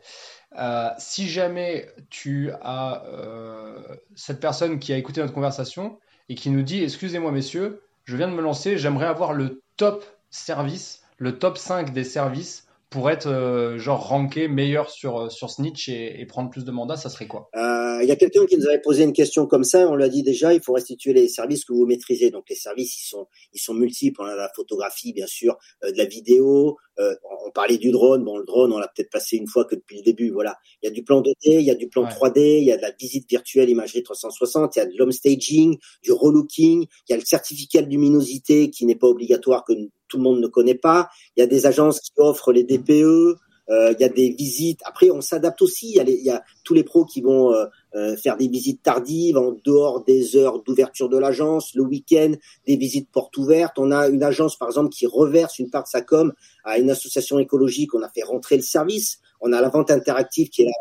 Euh, 0.58 0.88
si 0.98 1.28
jamais 1.28 1.88
tu 2.08 2.50
as 2.62 3.04
euh, 3.06 3.82
cette 4.14 4.40
personne 4.40 4.78
qui 4.78 4.92
a 4.92 4.96
écouté 4.96 5.20
notre 5.20 5.34
conversation 5.34 5.98
et 6.30 6.36
qui 6.36 6.48
nous 6.48 6.62
dit 6.62 6.82
Excusez-moi, 6.82 7.32
messieurs, 7.32 7.82
je 8.04 8.16
viens 8.16 8.28
de 8.28 8.32
me 8.32 8.40
lancer, 8.40 8.78
j'aimerais 8.78 9.06
avoir 9.06 9.34
le 9.34 9.62
top 9.76 10.04
service, 10.30 11.02
le 11.18 11.38
top 11.38 11.58
5 11.58 11.92
des 11.92 12.04
services 12.04 12.68
pour 12.90 13.08
être 13.08 13.28
euh, 13.28 13.78
genre 13.78 14.08
ranké 14.08 14.48
meilleur 14.48 14.90
sur 14.90 15.20
euh, 15.20 15.28
sur 15.28 15.48
Snitch 15.48 15.88
et, 15.88 16.20
et, 16.20 16.26
prendre 16.26 16.50
plus 16.50 16.64
de 16.64 16.72
mandats, 16.72 16.96
ça 16.96 17.08
serait 17.08 17.28
quoi? 17.28 17.48
Euh, 17.54 18.00
Il 18.02 18.08
y 18.08 18.10
a 18.10 18.16
quelqu'un 18.16 18.44
qui 18.46 18.56
nous 18.56 18.66
avait 18.66 18.80
posé 18.80 19.04
une 19.04 19.12
question 19.12 19.46
comme 19.46 19.62
ça. 19.62 19.88
On 19.88 19.94
l'a 19.94 20.08
dit 20.08 20.24
déjà. 20.24 20.52
Il 20.52 20.60
faut 20.60 20.72
restituer 20.72 21.12
les 21.12 21.28
services 21.28 21.64
que 21.64 21.72
vous 21.72 21.86
maîtrisez. 21.86 22.30
Donc 22.30 22.44
les 22.50 22.56
services, 22.56 23.00
ils 23.00 23.08
sont 23.08 23.28
ils 23.52 23.60
sont 23.60 23.74
multiples. 23.74 24.20
On 24.20 24.24
a 24.24 24.34
la 24.34 24.50
photographie, 24.54 25.12
bien 25.12 25.28
sûr, 25.28 25.56
euh, 25.84 25.92
de 25.92 25.98
la 25.98 26.04
vidéo. 26.04 26.76
Euh, 26.98 27.14
on 27.46 27.50
parlait 27.52 27.78
du 27.78 27.92
drone. 27.92 28.24
Bon, 28.24 28.38
le 28.38 28.44
drone, 28.44 28.72
on 28.72 28.78
l'a 28.78 28.88
peut-être 28.88 29.10
passé 29.10 29.36
une 29.36 29.46
fois 29.46 29.64
que 29.64 29.76
depuis 29.76 29.98
le 29.98 30.02
début. 30.02 30.30
Voilà. 30.30 30.56
Il 30.82 30.86
y 30.86 30.90
a 30.90 30.92
du 30.92 31.04
plan 31.04 31.22
2D, 31.22 31.34
il 31.44 31.62
y 31.62 31.70
a 31.70 31.76
du 31.76 31.88
plan 31.88 32.02
ouais. 32.02 32.10
3D, 32.10 32.58
il 32.58 32.64
y 32.64 32.72
a 32.72 32.76
de 32.76 32.82
la 32.82 32.90
visite 32.90 33.28
virtuelle, 33.30 33.70
imagerie 33.70 34.02
360, 34.02 34.74
il 34.76 34.78
y 34.80 34.82
a 34.82 34.86
de 34.86 34.96
l'home 34.96 35.12
staging, 35.12 35.78
du 36.02 36.12
relooking, 36.12 36.82
il 36.82 37.10
y 37.10 37.14
a 37.14 37.16
le 37.16 37.24
certificat 37.24 37.82
de 37.82 37.88
luminosité 37.88 38.70
qui 38.70 38.84
n'est 38.84 38.96
pas 38.96 39.06
obligatoire 39.06 39.64
que 39.64 39.72
tout 40.10 40.18
le 40.18 40.24
monde 40.24 40.40
ne 40.40 40.48
connaît 40.48 40.74
pas. 40.74 41.08
Il 41.36 41.40
y 41.40 41.42
a 41.42 41.46
des 41.46 41.66
agences 41.66 42.00
qui 42.00 42.12
offrent 42.18 42.52
les 42.52 42.64
DPE. 42.64 43.38
Euh, 43.70 43.94
il 43.96 44.00
y 44.00 44.04
a 44.04 44.08
des 44.08 44.30
visites. 44.30 44.80
Après, 44.84 45.10
on 45.10 45.20
s'adapte 45.20 45.62
aussi. 45.62 45.90
Il 45.90 45.96
y, 45.96 46.00
a 46.00 46.02
les, 46.02 46.14
il 46.14 46.24
y, 46.24 46.30
a 46.30 46.42
tous 46.64 46.74
les 46.74 46.82
pros 46.82 47.04
qui 47.04 47.20
vont 47.20 47.54
euh, 47.54 47.66
euh, 47.94 48.16
faire 48.16 48.36
des 48.36 48.48
visites 48.48 48.82
tardives 48.82 49.38
en 49.38 49.54
dehors 49.64 50.02
des 50.02 50.36
heures 50.36 50.60
d'ouverture 50.64 51.08
de 51.08 51.16
l'agence, 51.16 51.72
le 51.76 51.84
week-end, 51.84 52.32
des 52.66 52.76
visites 52.76 53.08
portes 53.12 53.36
ouvertes. 53.36 53.78
On 53.78 53.92
a 53.92 54.08
une 54.08 54.24
agence, 54.24 54.56
par 54.56 54.68
exemple, 54.68 54.90
qui 54.90 55.06
reverse 55.06 55.60
une 55.60 55.70
part 55.70 55.84
de 55.84 55.88
sa 55.88 56.02
com 56.02 56.32
à 56.64 56.78
une 56.78 56.90
association 56.90 57.38
écologique. 57.38 57.94
On 57.94 58.02
a 58.02 58.08
fait 58.08 58.24
rentrer 58.24 58.56
le 58.56 58.62
service. 58.62 59.20
On 59.40 59.52
a 59.52 59.60
la 59.60 59.68
vente 59.68 59.92
interactive 59.92 60.48
qui 60.48 60.62
est 60.62 60.66
là. 60.66 60.72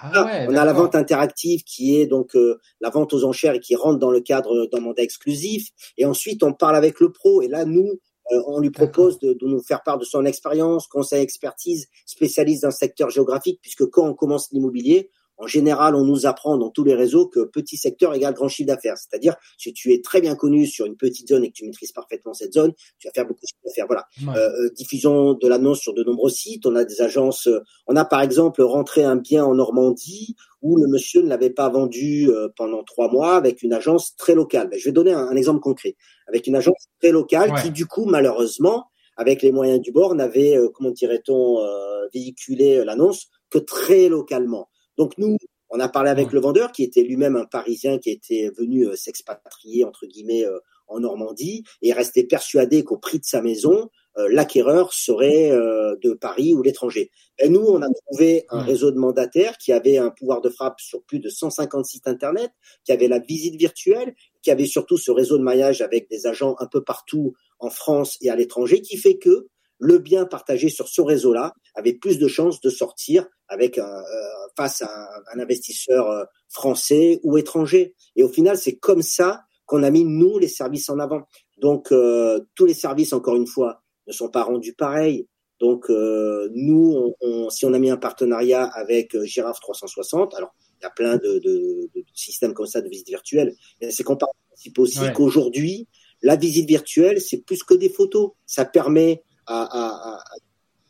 Ah 0.00 0.24
ouais, 0.24 0.46
on 0.48 0.54
a 0.54 0.64
la 0.64 0.72
vente 0.72 0.94
interactive 0.94 1.64
qui 1.64 1.98
est 1.98 2.06
donc 2.06 2.36
euh, 2.36 2.60
la 2.80 2.88
vente 2.88 3.12
aux 3.14 3.24
enchères 3.24 3.54
et 3.54 3.60
qui 3.60 3.74
rentre 3.74 3.98
dans 3.98 4.12
le 4.12 4.20
cadre 4.20 4.68
d'un 4.70 4.80
mandat 4.80 5.02
exclusif. 5.02 5.70
Et 5.96 6.04
ensuite, 6.04 6.44
on 6.44 6.52
parle 6.52 6.76
avec 6.76 7.00
le 7.00 7.10
pro. 7.10 7.42
Et 7.42 7.48
là, 7.48 7.64
nous, 7.64 7.98
euh, 8.32 8.42
on 8.46 8.60
lui 8.60 8.70
propose 8.70 9.18
de, 9.18 9.32
de, 9.32 9.46
nous 9.46 9.62
faire 9.62 9.82
part 9.82 9.98
de 9.98 10.04
son 10.04 10.24
expérience, 10.24 10.86
conseil 10.86 11.22
expertise, 11.22 11.88
spécialiste 12.06 12.62
d'un 12.62 12.70
secteur 12.70 13.10
géographique, 13.10 13.60
puisque 13.62 13.86
quand 13.86 14.06
on 14.06 14.14
commence 14.14 14.50
l'immobilier, 14.52 15.10
en 15.38 15.46
général, 15.46 15.94
on 15.94 16.04
nous 16.04 16.26
apprend 16.26 16.56
dans 16.58 16.70
tous 16.70 16.84
les 16.84 16.94
réseaux 16.94 17.26
que 17.26 17.40
petit 17.44 17.76
secteur 17.76 18.12
égale 18.14 18.34
grand 18.34 18.48
chiffre 18.48 18.66
d'affaires. 18.66 18.96
C'est-à-dire, 18.98 19.36
si 19.56 19.72
tu 19.72 19.92
es 19.92 20.00
très 20.02 20.20
bien 20.20 20.34
connu 20.34 20.66
sur 20.66 20.84
une 20.86 20.96
petite 20.96 21.28
zone 21.28 21.44
et 21.44 21.48
que 21.48 21.54
tu 21.54 21.64
maîtrises 21.64 21.92
parfaitement 21.92 22.34
cette 22.34 22.52
zone, 22.52 22.72
tu 22.98 23.06
vas 23.08 23.12
faire 23.12 23.24
beaucoup 23.24 23.40
de 23.42 23.46
chiffre 23.46 23.60
d'affaires. 23.64 23.86
Voilà. 23.86 24.04
Ouais. 24.26 24.36
Euh, 24.36 24.70
diffusion 24.74 25.34
de 25.34 25.48
l'annonce 25.48 25.78
sur 25.80 25.94
de 25.94 26.02
nombreux 26.04 26.30
sites. 26.30 26.66
On 26.66 26.74
a 26.76 26.84
des 26.84 27.00
agences. 27.00 27.46
euh, 27.46 27.60
on 27.86 27.96
a 27.96 28.04
par 28.04 28.20
exemple 28.20 28.62
rentré 28.62 29.04
un 29.04 29.16
bien 29.16 29.44
en 29.44 29.54
Normandie 29.54 30.34
où 30.60 30.76
le 30.76 30.88
monsieur 30.88 31.22
ne 31.22 31.28
l'avait 31.28 31.50
pas 31.50 31.68
vendu 31.68 32.28
euh, 32.30 32.48
pendant 32.56 32.82
trois 32.82 33.08
mois 33.10 33.36
avec 33.36 33.62
une 33.62 33.72
agence 33.72 34.16
très 34.16 34.34
locale. 34.34 34.68
Ben, 34.68 34.78
je 34.78 34.84
vais 34.86 34.92
donner 34.92 35.12
un, 35.12 35.26
un 35.28 35.36
exemple 35.36 35.60
concret. 35.60 35.94
Avec 36.26 36.46
une 36.48 36.56
agence 36.56 36.86
très 37.00 37.12
locale 37.12 37.52
Ouais. 37.52 37.62
qui, 37.62 37.70
du 37.70 37.86
coup, 37.86 38.04
malheureusement, 38.06 38.86
avec 39.16 39.42
les 39.42 39.52
moyens 39.52 39.80
du 39.80 39.92
bord, 39.92 40.14
n'avait, 40.16 40.56
euh, 40.56 40.68
comment 40.74 40.90
dirait-on, 40.90 41.60
euh, 41.60 42.06
véhiculé 42.12 42.84
l'annonce 42.84 43.28
que 43.50 43.58
très 43.58 44.08
localement. 44.08 44.68
Donc 44.98 45.16
nous, 45.18 45.36
on 45.70 45.80
a 45.80 45.88
parlé 45.88 46.10
avec 46.10 46.28
Ouais. 46.28 46.34
le 46.34 46.40
vendeur 46.40 46.72
qui 46.72 46.82
était 46.82 47.02
lui-même 47.02 47.36
un 47.36 47.44
Parisien 47.46 47.98
qui 47.98 48.10
était 48.10 48.50
venu 48.58 48.86
euh, 48.86 48.96
s'expatrier 48.96 49.84
entre 49.84 50.06
guillemets 50.06 50.44
euh, 50.44 50.58
en 50.88 51.00
Normandie 51.00 51.64
et 51.82 51.92
restait 51.92 52.24
persuadé 52.24 52.82
qu'au 52.84 52.96
prix 52.96 53.18
de 53.18 53.24
sa 53.24 53.42
maison, 53.42 53.90
euh, 54.16 54.26
l'acquéreur 54.30 54.94
serait 54.94 55.50
euh, 55.50 55.94
de 56.02 56.14
Paris 56.14 56.54
ou 56.54 56.62
l'étranger. 56.62 57.10
Et 57.38 57.50
nous, 57.50 57.60
on 57.60 57.82
a 57.82 57.88
trouvé 58.06 58.46
un 58.48 58.60
Ouais. 58.60 58.64
réseau 58.64 58.90
de 58.90 58.96
mandataires 58.98 59.58
qui 59.58 59.70
avait 59.72 59.98
un 59.98 60.10
pouvoir 60.10 60.40
de 60.40 60.48
frappe 60.48 60.80
sur 60.80 61.02
plus 61.02 61.20
de 61.20 61.28
150 61.28 61.84
sites 61.84 62.08
internet, 62.08 62.50
qui 62.84 62.92
avait 62.92 63.06
la 63.08 63.18
visite 63.18 63.56
virtuelle, 63.56 64.14
qui 64.42 64.50
avait 64.50 64.66
surtout 64.66 64.96
ce 64.96 65.10
réseau 65.10 65.36
de 65.36 65.42
maillage 65.42 65.82
avec 65.82 66.08
des 66.10 66.26
agents 66.26 66.56
un 66.58 66.66
peu 66.66 66.82
partout 66.82 67.34
en 67.58 67.68
France 67.70 68.16
et 68.22 68.30
à 68.30 68.36
l'étranger, 68.36 68.80
qui 68.80 68.96
fait 68.96 69.18
que 69.18 69.46
le 69.78 69.98
bien 69.98 70.24
partagé 70.26 70.68
sur 70.68 70.88
ce 70.88 71.00
réseau-là 71.00 71.52
avait 71.74 71.94
plus 71.94 72.18
de 72.18 72.28
chances 72.28 72.60
de 72.60 72.70
sortir 72.70 73.26
avec 73.48 73.78
un, 73.78 73.84
euh, 73.86 74.48
face 74.56 74.82
à 74.82 75.08
un, 75.34 75.38
investisseur 75.40 76.10
euh, 76.10 76.24
français 76.48 77.20
ou 77.22 77.38
étranger. 77.38 77.94
Et 78.16 78.22
au 78.22 78.28
final, 78.28 78.58
c'est 78.58 78.76
comme 78.76 79.02
ça 79.02 79.42
qu'on 79.66 79.82
a 79.82 79.90
mis 79.90 80.04
nous 80.04 80.38
les 80.38 80.48
services 80.48 80.88
en 80.88 80.98
avant. 80.98 81.22
Donc 81.58 81.92
euh, 81.92 82.40
tous 82.54 82.66
les 82.66 82.74
services, 82.74 83.12
encore 83.12 83.36
une 83.36 83.46
fois, 83.46 83.82
ne 84.06 84.12
sont 84.12 84.28
pas 84.30 84.42
rendus 84.42 84.74
pareils. 84.74 85.26
Donc 85.60 85.90
euh, 85.90 86.48
nous, 86.54 86.94
on, 86.94 87.14
on, 87.20 87.50
si 87.50 87.66
on 87.66 87.72
a 87.72 87.78
mis 87.78 87.90
un 87.90 87.96
partenariat 87.96 88.64
avec 88.64 89.14
euh, 89.14 89.24
Girafe 89.24 89.60
360, 89.60 90.34
alors 90.34 90.54
il 90.80 90.84
y 90.84 90.86
a 90.86 90.90
plein 90.90 91.16
de, 91.16 91.38
de, 91.40 91.90
de 91.94 92.04
systèmes 92.14 92.54
comme 92.54 92.66
ça 92.66 92.80
de 92.80 92.88
visite 92.88 93.08
virtuelle, 93.08 93.54
mais 93.80 93.90
c'est 93.90 94.04
qu'on 94.04 94.16
part 94.16 94.28
du 94.28 94.48
principe 94.50 94.78
aussi 94.78 95.00
Ouais. 95.00 95.12
qu'aujourd'hui, 95.12 95.88
la 96.22 96.36
visite 96.36 96.68
virtuelle, 96.68 97.20
c'est 97.20 97.38
plus 97.44 97.62
que 97.64 97.74
des 97.74 97.88
photos. 97.88 98.30
Ça 98.46 98.64
permet 98.64 99.22
à, 99.48 99.62
à, 99.62 99.86
à, 99.86 100.14
à 100.16 100.24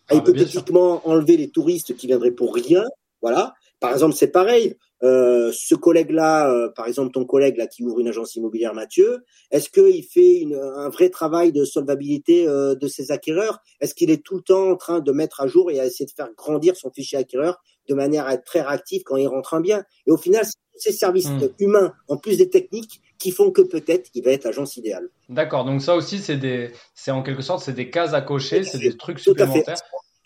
Ah, 0.09 0.15
hypothétiquement 0.15 1.07
enlever 1.09 1.37
les 1.37 1.51
touristes 1.51 1.97
qui 1.97 2.07
viendraient 2.07 2.31
pour 2.31 2.55
rien. 2.55 2.85
Voilà. 3.23 3.55
Par 3.81 3.93
exemple, 3.93 4.15
c'est 4.15 4.33
pareil. 4.33 4.75
Euh, 5.05 5.53
ce 5.53 5.77
collègue-là, 5.77 6.51
euh, 6.51 6.69
par 6.75 6.89
exemple 6.89 7.13
ton 7.13 7.25
collègue 7.25 7.57
là 7.57 7.69
qui 7.69 7.85
ouvre 7.85 8.01
une 8.01 8.09
agence 8.09 8.35
immobilière, 8.35 8.75
Mathieu, 8.75 9.19
est-ce 9.53 9.69
qu'il 9.71 10.03
fait 10.03 10.39
une, 10.41 10.57
un 10.57 10.89
vrai 10.89 11.09
travail 11.09 11.53
de 11.53 11.65
solvabilité 11.65 12.49
euh, 12.49 12.75
de 12.75 12.89
ses 12.89 13.13
acquéreurs? 13.13 13.61
Est-ce 13.81 13.95
qu'il 13.95 14.11
est 14.11 14.25
tout 14.25 14.35
le 14.37 14.43
temps 14.43 14.71
en 14.71 14.77
train 14.77 14.99
de 14.99 15.13
mettre 15.13 15.41
à 15.41 15.47
jour 15.47 15.71
et 15.71 15.79
à 15.79 15.87
essayer 15.87 16.07
de 16.07 16.11
faire 16.11 16.31
grandir 16.37 16.75
son 16.75 16.91
fichier 16.91 17.19
acquéreur 17.19 17.63
de 17.89 17.95
manière 17.95 18.27
à 18.27 18.35
être 18.35 18.45
très 18.45 18.63
réactif 18.63 19.05
quand 19.05 19.17
il 19.17 19.29
rentre 19.29 19.55
un 19.55 19.61
bien? 19.61 19.85
Et 20.09 20.11
au 20.11 20.17
final, 20.17 20.45
tous 20.45 20.81
ces 20.81 20.93
services 20.93 21.31
Mm. 21.31 21.43
euh, 21.45 21.49
humains 21.61 21.93
en 22.09 22.17
plus 22.17 22.37
des 22.39 22.51
techniques 22.51 23.01
qui 23.19 23.31
font 23.33 23.51
que 23.51 23.63
peut-être 23.63 24.11
il 24.15 24.23
va 24.25 24.31
être 24.33 24.45
l'agence 24.45 24.77
idéale. 24.77 25.09
D'accord, 25.29 25.65
donc 25.65 25.83
ça 25.83 25.95
aussi, 25.97 26.19
c'est 26.19 26.37
des, 26.37 26.71
c'est 26.95 27.11
en 27.11 27.23
quelque 27.23 27.43
sorte, 27.43 27.63
c'est 27.65 27.73
des 27.73 27.91
cases 27.91 28.15
à 28.15 28.21
cocher, 28.21 28.63
c'est 28.65 28.79
des 28.79 28.97
trucs 28.97 29.19
supplémentaires. 29.19 29.77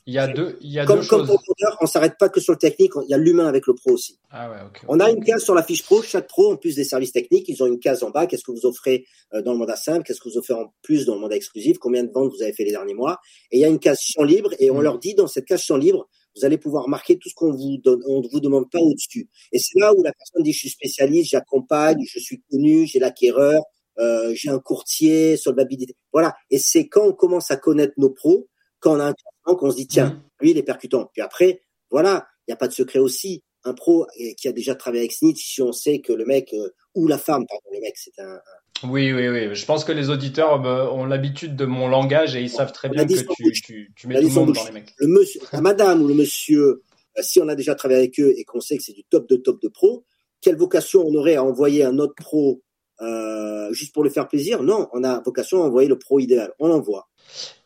Il 0.05 0.15
y 0.15 0.19
a 0.19 0.27
deux, 0.27 0.59
il 0.61 0.73
y 0.73 0.81
a 0.81 0.85
Comme, 0.85 0.99
deux 1.01 1.07
comme 1.07 1.21
choses. 1.21 1.29
vendeur, 1.29 1.79
on 1.81 1.87
s'arrête 1.87 2.15
pas 2.19 2.29
que 2.29 2.41
sur 2.41 2.53
le 2.53 2.59
technique, 2.59 2.91
il 3.05 3.09
y 3.09 3.15
a 3.15 3.19
l'humain 3.19 3.47
avec 3.47 3.69
le 3.69 3.75
pro 3.75 3.93
aussi. 3.93 4.19
Ah 4.33 4.51
ouais, 4.51 4.57
ok. 4.67 4.81
On 4.89 4.99
a 4.99 5.09
une 5.09 5.23
case 5.23 5.45
sur 5.45 5.55
la 5.55 5.63
fiche 5.63 5.85
pro. 5.85 6.03
Chaque 6.03 6.27
pro, 6.27 6.53
en 6.53 6.57
plus 6.57 6.75
des 6.75 6.83
services 6.83 7.13
techniques, 7.13 7.49
ils 7.49 7.63
ont 7.63 7.67
une 7.67 7.79
case 7.79 8.03
en 8.03 8.11
bas. 8.11 8.27
Qu'est-ce 8.27 8.43
que 8.43 8.51
vous 8.51 8.67
offrez 8.67 9.07
euh, 9.33 9.43
dans 9.43 9.53
le 9.53 9.59
mandat 9.59 9.77
simple? 9.77 10.03
Qu'est-ce 10.05 10.21
que 10.21 10.29
vous 10.29 10.39
offrez 10.39 10.55
en 10.55 10.75
plus 10.83 11.07
dans 11.07 11.15
le 11.15 11.21
mandat 11.21 11.37
exclusif? 11.37 11.79
Combien 11.79 12.03
de 12.03 12.11
ventes 12.11 12.33
vous 12.35 12.43
avez 12.43 12.53
fait 12.53 12.65
les 12.65 12.73
derniers 12.73 12.95
mois? 12.95 13.21
Et 13.53 13.59
il 13.59 13.61
y 13.61 13.65
a 13.65 13.69
une 13.69 13.79
case 13.79 14.01
champ 14.03 14.25
libre. 14.25 14.51
Et 14.59 14.73
on 14.73 14.81
Mm. 14.81 14.83
leur 14.83 14.99
dit 14.99 15.15
dans 15.15 15.29
cette 15.29 15.45
case 15.45 15.63
champ 15.63 15.77
libre, 15.77 16.09
vous 16.37 16.45
allez 16.45 16.59
pouvoir 16.59 16.89
marquer 16.89 17.19
tout 17.19 17.29
ce 17.29 17.35
qu'on 17.35 17.53
vous 17.53 17.77
donne, 17.79 18.03
on 18.07 18.21
ne 18.23 18.29
vous 18.29 18.41
demande 18.41 18.71
pas 18.71 18.79
au-dessus. 18.79 19.29
Et 19.53 19.59
c'est 19.59 19.79
là 19.79 19.93
où 19.95 20.03
la 20.03 20.13
personne 20.13 20.43
dit 20.43 20.53
je 20.53 20.59
suis 20.61 20.71
spécialiste, 20.71 21.31
j'accompagne, 21.31 21.99
je 22.07 22.19
suis 22.19 22.43
connu, 22.51 22.87
j'ai 22.87 22.99
l'acquéreur, 22.99 23.63
euh, 23.99 24.33
j'ai 24.35 24.49
un 24.49 24.59
courtier, 24.59 25.37
solvabilité. 25.37 25.95
Voilà. 26.13 26.35
Et 26.51 26.59
c'est 26.59 26.89
quand 26.89 27.07
on 27.07 27.13
commence 27.13 27.51
à 27.51 27.57
connaître 27.57 27.95
nos 27.99 28.11
pros, 28.11 28.49
quand 28.81 28.97
on 28.97 29.01
a 29.01 29.05
un 29.07 29.15
client, 29.15 29.57
qu'on 29.57 29.71
se 29.71 29.77
dit 29.77 29.87
tiens, 29.87 30.11
Mhm. 30.11 30.23
lui 30.41 30.51
il 30.53 30.59
est 30.59 30.63
percutant. 30.63 31.11
Puis 31.13 31.23
après, 31.23 31.63
voilà, 31.91 32.27
il 32.47 32.51
n'y 32.51 32.55
a 32.55 32.57
pas 32.57 32.69
de 32.69 32.73
secret 32.73 32.99
aussi. 32.99 33.43
Un 33.65 33.75
pro 33.75 34.07
qui 34.39 34.49
a 34.49 34.53
déjà 34.53 34.75
travaillé 34.75 35.03
avec 35.03 35.13
Snitch, 35.13 35.55
si 35.55 35.63
on 35.63 35.73
sait 35.73 36.01
que 36.01 36.13
le 36.13 36.25
mec 36.25 36.53
euh, 36.53 36.71
ou 36.97 37.07
la 37.07 37.19
femme, 37.19 37.47
pardon, 37.47 37.63
le 37.73 37.81
mec, 37.81 37.95
c'est 37.97 38.19
un, 38.21 38.41
Oui, 38.85 39.13
oui, 39.13 39.29
oui. 39.29 39.55
Je 39.55 39.65
pense 39.65 39.85
que 39.85 39.93
les 39.93 40.11
auditeurs 40.11 40.65
euh, 40.67 40.87
ont 40.89 41.05
l'habitude 41.05 41.57
de 41.57 41.65
mon 41.65 41.89
langage 41.89 42.37
et 42.37 42.43
ils 42.43 42.51
savent 42.51 42.73
très 42.73 42.89
On 42.89 42.93
bien 42.93 43.05
que 43.05 43.11
tu, 43.13 44.07
mets 44.07 44.21
tout 44.21 44.29
le 44.29 44.35
monde 44.35 44.53
dans 44.53 44.65
les 44.65 44.73
mecs. 44.73 44.93
le 44.99 45.07
monsieur, 45.07 45.41
la 45.53 45.61
madame 45.61 46.03
ou 46.03 46.09
le 46.09 46.15
monsieur, 46.15 46.83
euh, 47.19 47.23
si 47.23 47.41
on 47.41 47.49
a 47.49 47.55
déjà 47.55 47.75
travaillé 47.75 48.01
avec 48.01 48.19
eux 48.21 48.33
et 48.37 48.45
qu'on 48.45 48.61
sait 48.61 48.77
que 48.77 48.83
c'est 48.83 48.93
du 48.93 49.05
top 49.05 49.29
de 49.29 49.37
top 49.37 49.61
de 49.63 49.69
pro, 49.69 50.05
quelle 50.41 50.57
vocation 50.57 51.05
on 51.07 51.15
aurait 51.15 51.37
à 51.37 51.45
envoyer 51.45 51.85
un 51.85 51.99
autre 51.99 52.15
pro 52.17 52.63
euh, 53.01 53.73
juste 53.73 53.95
pour 53.95 54.05
le 54.05 54.11
faire 54.11 54.29
plaisir? 54.29 54.63
Non, 54.63 54.89
on 54.93 55.05
a 55.05 55.21
vocation 55.21 55.63
à 55.63 55.67
envoyer 55.67 55.89
le 55.89 55.99
pro 55.99 56.19
idéal. 56.19 56.53
On 56.59 56.69
l'envoie. 56.69 57.09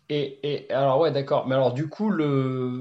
Et, 0.09 0.39
et 0.43 0.71
alors 0.73 1.01
ouais, 1.01 1.11
d'accord. 1.11 1.47
Mais 1.49 1.55
alors 1.55 1.73
du 1.73 1.89
coup, 1.89 2.11
le 2.11 2.81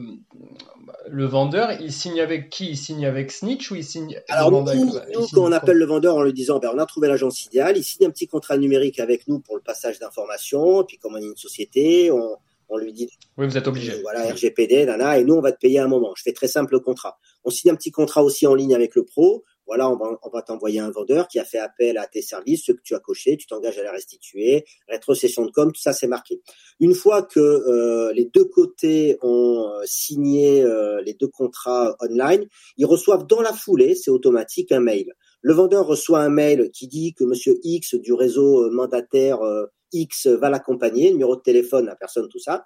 le 1.07 1.25
vendeur, 1.25 1.71
il 1.81 1.91
signe 1.91 2.19
avec 2.21 2.49
qui? 2.49 2.69
Il 2.69 2.77
signe 2.77 3.05
avec 3.05 3.31
Snitch 3.31 3.71
ou 3.71 3.75
il 3.75 3.83
signe 3.83 4.21
Alors 4.29 4.51
nous, 4.51 4.57
mandat- 4.59 5.05
nous, 5.13 5.27
quand 5.33 5.43
on 5.43 5.51
appelle 5.51 5.77
le 5.77 5.85
vendeur 5.85 6.15
en 6.15 6.23
lui 6.23 6.33
disant, 6.33 6.59
ben, 6.59 6.69
on 6.73 6.77
a 6.77 6.85
trouvé 6.85 7.07
l'agence 7.07 7.45
idéale, 7.45 7.77
il 7.77 7.83
signe 7.83 8.07
un 8.07 8.11
petit 8.11 8.27
contrat 8.27 8.57
numérique 8.57 8.99
avec 8.99 9.27
nous 9.27 9.39
pour 9.39 9.55
le 9.55 9.61
passage 9.61 9.99
d'informations, 9.99 10.83
puis 10.83 10.97
comme 10.97 11.13
on 11.15 11.17
est 11.17 11.25
une 11.25 11.35
société, 11.35 12.11
on, 12.11 12.37
on 12.69 12.77
lui 12.77 12.93
dit 12.93 13.09
Oui, 13.37 13.47
vous 13.47 13.57
êtes 13.57 13.67
obligé. 13.67 13.93
Euh, 13.93 13.99
voilà, 14.03 14.31
RGPD, 14.31 14.85
nana, 14.85 15.17
et 15.19 15.23
nous, 15.23 15.35
on 15.35 15.41
va 15.41 15.51
te 15.51 15.59
payer 15.59 15.79
un 15.79 15.87
moment. 15.87 16.13
Je 16.15 16.23
fais 16.23 16.33
très 16.33 16.47
simple 16.47 16.73
le 16.73 16.79
contrat. 16.79 17.17
On 17.43 17.49
signe 17.49 17.71
un 17.71 17.75
petit 17.75 17.91
contrat 17.91 18.23
aussi 18.23 18.45
en 18.47 18.53
ligne 18.55 18.75
avec 18.75 18.95
le 18.95 19.03
pro. 19.03 19.43
Voilà, 19.67 19.89
on 19.89 19.95
va, 19.95 20.19
on 20.21 20.29
va 20.29 20.41
t'envoyer 20.41 20.79
un 20.79 20.91
vendeur 20.91 21.27
qui 21.27 21.39
a 21.39 21.45
fait 21.45 21.57
appel 21.57 21.97
à 21.97 22.07
tes 22.07 22.21
services, 22.21 22.65
ceux 22.65 22.73
que 22.73 22.81
tu 22.83 22.95
as 22.95 22.99
cochés, 22.99 23.37
tu 23.37 23.47
t'engages 23.47 23.77
à 23.77 23.83
les 23.83 23.89
restituer, 23.89 24.65
rétrocession 24.87 25.45
de 25.45 25.51
com, 25.51 25.71
tout 25.71 25.81
ça, 25.81 25.93
c'est 25.93 26.07
marqué. 26.07 26.41
Une 26.79 26.93
fois 26.93 27.23
que 27.23 27.39
euh, 27.39 28.13
les 28.13 28.25
deux 28.25 28.45
côtés 28.45 29.17
ont 29.21 29.67
euh, 29.67 29.81
signé 29.85 30.61
euh, 30.61 31.01
les 31.01 31.13
deux 31.13 31.27
contrats 31.27 31.95
online, 31.99 32.45
ils 32.77 32.85
reçoivent 32.85 33.25
dans 33.25 33.41
la 33.41 33.53
foulée, 33.53 33.95
c'est 33.95 34.11
automatique, 34.11 34.71
un 34.71 34.79
mail. 34.79 35.13
Le 35.41 35.53
vendeur 35.53 35.85
reçoit 35.85 36.21
un 36.21 36.29
mail 36.29 36.71
qui 36.71 36.87
dit 36.87 37.13
que 37.13 37.23
Monsieur 37.23 37.59
X 37.61 37.93
du 37.93 38.13
réseau 38.13 38.63
euh, 38.63 38.71
mandataire 38.71 39.43
euh, 39.43 39.67
X 39.91 40.25
va 40.25 40.49
l'accompagner, 40.49 41.11
numéro 41.11 41.35
de 41.35 41.41
téléphone, 41.41 41.85
la 41.85 41.95
personne, 41.95 42.27
tout 42.29 42.39
ça. 42.39 42.65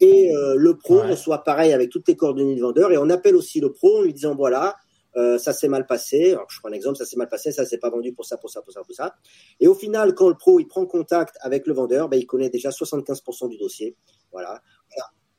Et 0.00 0.36
euh, 0.36 0.54
le 0.54 0.76
pro 0.76 1.00
reçoit 1.00 1.42
pareil 1.42 1.72
avec 1.72 1.88
toutes 1.88 2.06
les 2.06 2.16
coordonnées 2.16 2.54
du 2.54 2.60
vendeur 2.60 2.92
et 2.92 2.98
on 2.98 3.08
appelle 3.08 3.34
aussi 3.34 3.60
le 3.60 3.72
pro 3.72 3.98
en 3.98 4.02
lui 4.02 4.12
disant 4.12 4.34
voilà, 4.36 4.76
euh, 5.16 5.38
ça 5.38 5.52
s'est 5.52 5.68
mal 5.68 5.86
passé. 5.86 6.32
Alors, 6.32 6.46
je 6.50 6.58
prends 6.60 6.68
un 6.68 6.72
exemple, 6.72 6.96
ça 6.96 7.04
s'est 7.04 7.16
mal 7.16 7.28
passé, 7.28 7.52
ça 7.52 7.64
s'est 7.64 7.78
pas 7.78 7.90
vendu 7.90 8.12
pour 8.12 8.24
ça, 8.24 8.36
pour 8.36 8.50
ça, 8.50 8.62
pour 8.62 8.72
ça, 8.72 8.82
pour 8.82 8.94
ça. 8.94 9.14
Et 9.60 9.68
au 9.68 9.74
final, 9.74 10.14
quand 10.14 10.28
le 10.28 10.36
pro 10.36 10.60
il 10.60 10.66
prend 10.66 10.86
contact 10.86 11.36
avec 11.40 11.66
le 11.66 11.74
vendeur, 11.74 12.08
ben, 12.08 12.18
il 12.18 12.26
connaît 12.26 12.50
déjà 12.50 12.70
75% 12.70 13.48
du 13.48 13.56
dossier. 13.56 13.96
Voilà. 14.32 14.62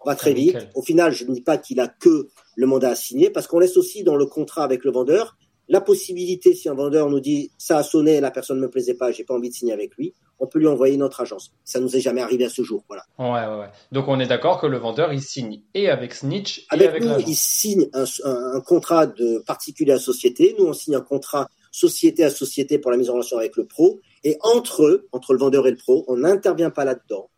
On 0.01 0.09
va 0.09 0.15
très 0.15 0.33
vite. 0.33 0.57
Au 0.75 0.81
final, 0.81 1.11
je 1.11 1.25
ne 1.25 1.33
dis 1.33 1.41
pas 1.41 1.57
qu'il 1.57 1.79
a 1.81 1.87
que 1.87 2.29
le 2.55 2.67
mandat 2.67 2.91
à 2.91 2.95
signer 2.95 3.29
parce 3.29 3.47
qu'on 3.47 3.59
laisse 3.59 3.75
aussi 3.75 4.03
dans 4.03 4.15
le 4.15 4.25
contrat 4.25 4.63
avec 4.63 4.85
le 4.85 4.91
vendeur 4.91 5.37
la 5.69 5.81
possibilité, 5.81 6.55
si 6.55 6.67
un 6.67 6.73
vendeur 6.73 7.09
nous 7.09 7.19
dit 7.19 7.51
ça 7.57 7.77
a 7.77 7.83
sonné, 7.83 8.19
la 8.19 8.31
personne 8.31 8.57
ne 8.57 8.63
me 8.63 8.69
plaisait 8.69 8.95
pas, 8.95 9.11
j'ai 9.11 9.23
pas 9.23 9.35
envie 9.35 9.49
de 9.49 9.53
signer 9.53 9.71
avec 9.71 9.95
lui, 9.95 10.15
on 10.39 10.47
peut 10.47 10.59
lui 10.59 10.67
envoyer 10.67 10.97
notre 10.97 11.21
agence. 11.21 11.53
Ça 11.63 11.79
nous 11.79 11.95
est 11.95 11.99
jamais 11.99 12.21
arrivé 12.21 12.45
à 12.45 12.49
ce 12.49 12.61
jour, 12.61 12.83
voilà. 12.87 13.03
Ouais, 13.17 13.59
ouais, 13.59 13.69
Donc 13.91 14.07
on 14.07 14.19
est 14.19 14.27
d'accord 14.27 14.59
que 14.59 14.67
le 14.67 14.77
vendeur 14.77 15.13
il 15.13 15.21
signe 15.21 15.61
et 15.73 15.89
avec 15.89 16.13
Snitch 16.13 16.65
et 16.71 16.85
avec, 16.85 17.03
nous, 17.03 17.19
il 17.19 17.35
signe 17.35 17.89
un, 17.93 18.61
contrat 18.61 19.05
de 19.07 19.39
particulier 19.39 19.93
à 19.93 19.99
société. 19.99 20.55
Nous 20.57 20.65
on 20.65 20.73
signe 20.73 20.95
un 20.95 21.01
contrat 21.01 21.49
société 21.71 22.23
à 22.23 22.29
société 22.29 22.79
pour 22.79 22.91
la 22.91 22.97
mise 22.97 23.09
en 23.09 23.13
relation 23.13 23.37
avec 23.37 23.55
le 23.55 23.65
pro. 23.65 23.99
Et 24.23 24.37
entre 24.41 24.83
eux, 24.83 25.07
entre 25.11 25.33
le 25.33 25.39
vendeur 25.39 25.67
et 25.67 25.71
le 25.71 25.77
pro, 25.77 26.05
on 26.07 26.17
n'intervient 26.17 26.71
pas 26.71 26.85
là-dedans. 26.85 27.29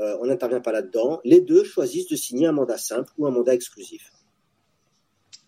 Euh, 0.00 0.16
on 0.20 0.26
n'intervient 0.26 0.60
pas 0.60 0.72
là-dedans. 0.72 1.20
Les 1.24 1.40
deux 1.40 1.64
choisissent 1.64 2.08
de 2.08 2.16
signer 2.16 2.46
un 2.46 2.52
mandat 2.52 2.78
simple 2.78 3.12
ou 3.18 3.26
un 3.26 3.30
mandat 3.30 3.54
exclusif. 3.54 4.10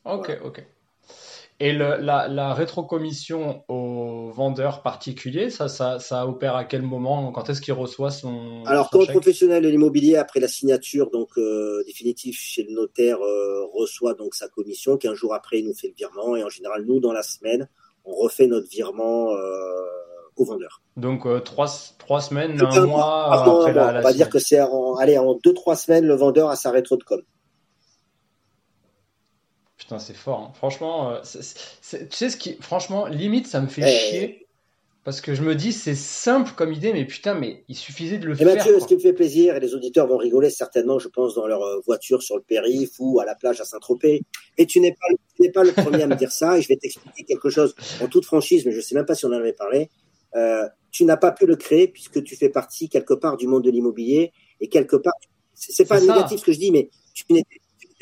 Ok, 0.05 0.39
ok. 0.45 0.65
Et 1.59 1.73
le, 1.73 1.97
la, 1.97 2.29
la, 2.29 2.53
rétrocommission 2.53 3.65
au 3.69 4.31
vendeur 4.31 4.83
particulier, 4.83 5.49
ça, 5.49 5.69
ça, 5.69 5.99
ça 5.99 6.27
opère 6.27 6.55
à 6.55 6.65
quel 6.65 6.83
moment? 6.83 7.33
Quand 7.33 7.49
est-ce 7.49 7.63
qu'il 7.63 7.73
reçoit 7.73 8.11
son. 8.11 8.63
Alors, 8.67 8.91
quand 8.91 9.01
le 9.01 9.07
professionnel 9.07 9.63
de 9.63 9.69
l'immobilier, 9.69 10.17
après 10.17 10.39
la 10.39 10.49
signature 10.49 11.11
donc 11.11 11.31
euh, 11.39 11.83
définitive 11.87 12.35
chez 12.39 12.63
le 12.63 12.75
notaire, 12.75 13.19
euh, 13.23 13.65
reçoit 13.73 14.13
donc 14.13 14.35
sa 14.35 14.49
commission, 14.49 14.99
qu'un 14.99 15.15
jour 15.15 15.33
après, 15.33 15.61
il 15.61 15.67
nous 15.67 15.75
fait 15.75 15.89
le 15.89 15.95
virement. 15.95 16.37
Et 16.37 16.45
en 16.45 16.51
général, 16.51 16.85
nous, 16.87 17.01
dans 17.01 17.13
la 17.13 17.23
semaine, 17.23 17.69
on 18.05 18.15
refait 18.15 18.49
notre 18.49 18.69
virement 18.69 19.33
euh, 19.33 19.41
au 20.37 20.45
vendeur. 20.45 20.83
Donc, 20.99 21.25
euh, 21.25 21.41
trois, 21.41 21.69
trois 21.99 22.21
semaines, 22.21 22.61
un, 22.61 22.87
mois 22.87 23.33
après 23.33 23.73
la, 23.73 23.93
la, 23.93 24.01
On 24.01 24.03
va 24.03 24.13
dire 24.13 24.29
que 24.29 24.39
c'est 24.39 24.61
en, 24.61 24.97
allez, 24.97 25.17
en 25.17 25.35
deux, 25.43 25.55
trois 25.55 25.77
semaines, 25.77 26.05
le 26.05 26.15
vendeur 26.17 26.51
a 26.51 26.57
sa 26.57 26.71
rétro 26.71 26.97
de 26.97 27.05
com. 27.05 27.23
Putain, 29.77 29.99
c'est 29.99 30.17
fort. 30.17 30.41
Hein. 30.41 30.53
Franchement, 30.55 31.11
euh, 31.11 31.21
tu 31.23 32.07
sais 32.11 32.31
ce 32.31 32.37
qui, 32.37 32.57
franchement, 32.61 33.07
limite, 33.07 33.47
ça 33.47 33.61
me 33.61 33.69
fait 33.69 33.83
eh. 33.85 33.99
chier. 33.99 34.47
Parce 35.07 35.21
que 35.21 35.37
je 35.37 35.43
me 35.43 35.55
dis, 35.55 35.73
c'est 35.73 35.95
simple 35.95 36.51
comme 36.57 36.73
idée, 36.73 36.93
mais 36.93 37.05
putain, 37.05 37.35
mais 37.35 37.63
il 37.69 37.77
suffisait 37.77 38.19
de 38.19 38.27
le 38.27 38.33
et 38.33 38.39
faire. 38.39 38.57
Mathieu, 38.57 38.81
ce 38.81 38.87
qui 38.87 38.97
me 38.97 38.99
fait 38.99 39.13
plaisir, 39.13 39.55
et 39.55 39.61
les 39.61 39.73
auditeurs 39.73 40.09
vont 40.09 40.17
rigoler 40.17 40.51
certainement, 40.51 40.99
je 40.99 41.07
pense, 41.07 41.37
dans 41.37 41.47
leur 41.47 41.63
euh, 41.63 41.79
voiture 41.87 42.25
sur 42.25 42.35
le 42.35 42.43
périph 42.43 42.91
ou 42.99 43.21
à 43.21 43.25
la 43.25 43.37
plage 43.37 43.61
à 43.61 43.65
Saint-Tropez. 43.65 44.23
Et 44.59 44.67
tu 44.67 44.81
n'es 44.81 44.91
pas, 44.91 45.53
pas 45.55 45.63
le 45.63 45.71
premier 45.71 46.03
à 46.03 46.09
me 46.09 46.17
dire 46.17 46.33
ça, 46.33 46.59
et 46.59 46.63
je 46.63 46.67
vais 46.67 46.77
t'expliquer 46.77 47.23
quelque 47.23 47.51
chose 47.51 47.77
en 48.03 48.09
toute 48.09 48.25
franchise, 48.25 48.67
mais 48.67 48.73
je 48.73 48.79
ne 48.79 48.83
sais 48.83 48.97
même 48.97 49.07
pas 49.07 49.15
si 49.15 49.25
on 49.27 49.29
en 49.29 49.35
avait 49.35 49.53
parlé. 49.53 49.91
Euh, 50.35 50.67
tu 50.91 51.05
n'as 51.05 51.17
pas 51.17 51.31
pu 51.31 51.47
le 51.47 51.55
créer 51.55 51.87
puisque 51.87 52.25
tu 52.25 52.35
fais 52.35 52.49
partie 52.49 52.89
quelque 52.89 53.15
part 53.15 53.37
du 53.37 53.47
monde 53.47 53.63
de 53.63 53.71
l'immobilier, 53.71 54.33
et 54.61 54.69
quelque 54.69 54.97
part, 54.97 55.15
c'est 55.55 55.87
pas 55.87 56.01
négatif 56.01 56.41
ce 56.41 56.45
que 56.45 56.53
je 56.53 56.59
dis, 56.59 56.73
mais 56.73 56.91
tu 57.15 57.25
n'étais 57.31 57.61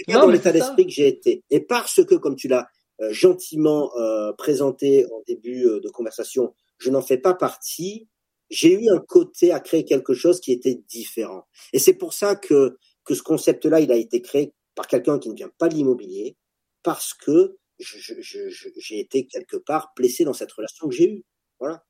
dans 0.09 0.28
l'état 0.28 0.53
d'esprit 0.53 0.86
que 0.86 0.92
j'ai 0.92 1.09
été. 1.09 1.42
Et 1.51 1.61
parce 1.61 2.05
que, 2.05 2.14
comme 2.14 2.36
tu 2.36 2.49
l'as 2.49 2.68
euh, 3.01 3.12
gentiment 3.12 3.90
euh, 3.97 4.32
présenté 4.32 5.07
en 5.07 5.22
début 5.26 5.66
euh, 5.66 5.80
de 5.80 5.88
conversation, 5.88 6.55
je 6.78 6.90
n'en 6.90 7.03
fais 7.03 7.18
pas 7.18 7.34
partie, 7.34 8.09
j'ai 8.51 8.72
eu 8.72 8.88
un 8.88 9.01
côté 9.01 9.53
à 9.53 9.61
créer 9.61 9.84
quelque 9.84 10.14
chose 10.14 10.40
qui 10.40 10.53
était 10.53 10.80
différent. 10.88 11.45
Et 11.72 11.78
c'est 11.78 11.95
pour 11.95 12.12
ça 12.12 12.36
que, 12.36 12.78
que 13.05 13.14
ce 13.14 13.22
concept-là, 13.22 13.80
il 13.80 13.90
a 13.90 13.97
été 13.97 14.22
créé 14.22 14.53
par 14.74 14.86
quelqu'un 14.86 15.18
qui 15.18 15.28
ne 15.28 15.34
vient 15.34 15.51
pas 15.59 15.68
de 15.68 15.74
l'immobilier, 15.74 16.36
parce 16.82 17.14
que 17.14 17.57
j'ai 17.78 19.01
été 19.01 19.26
quelque 19.26 19.57
part 19.57 19.92
blessé 19.97 20.24
dans 20.24 20.32
cette 20.32 20.53
relation 20.53 20.88
que 20.88 20.95
j'ai 20.95 21.11
eue. 21.11 21.24
Voilà. 21.59 21.84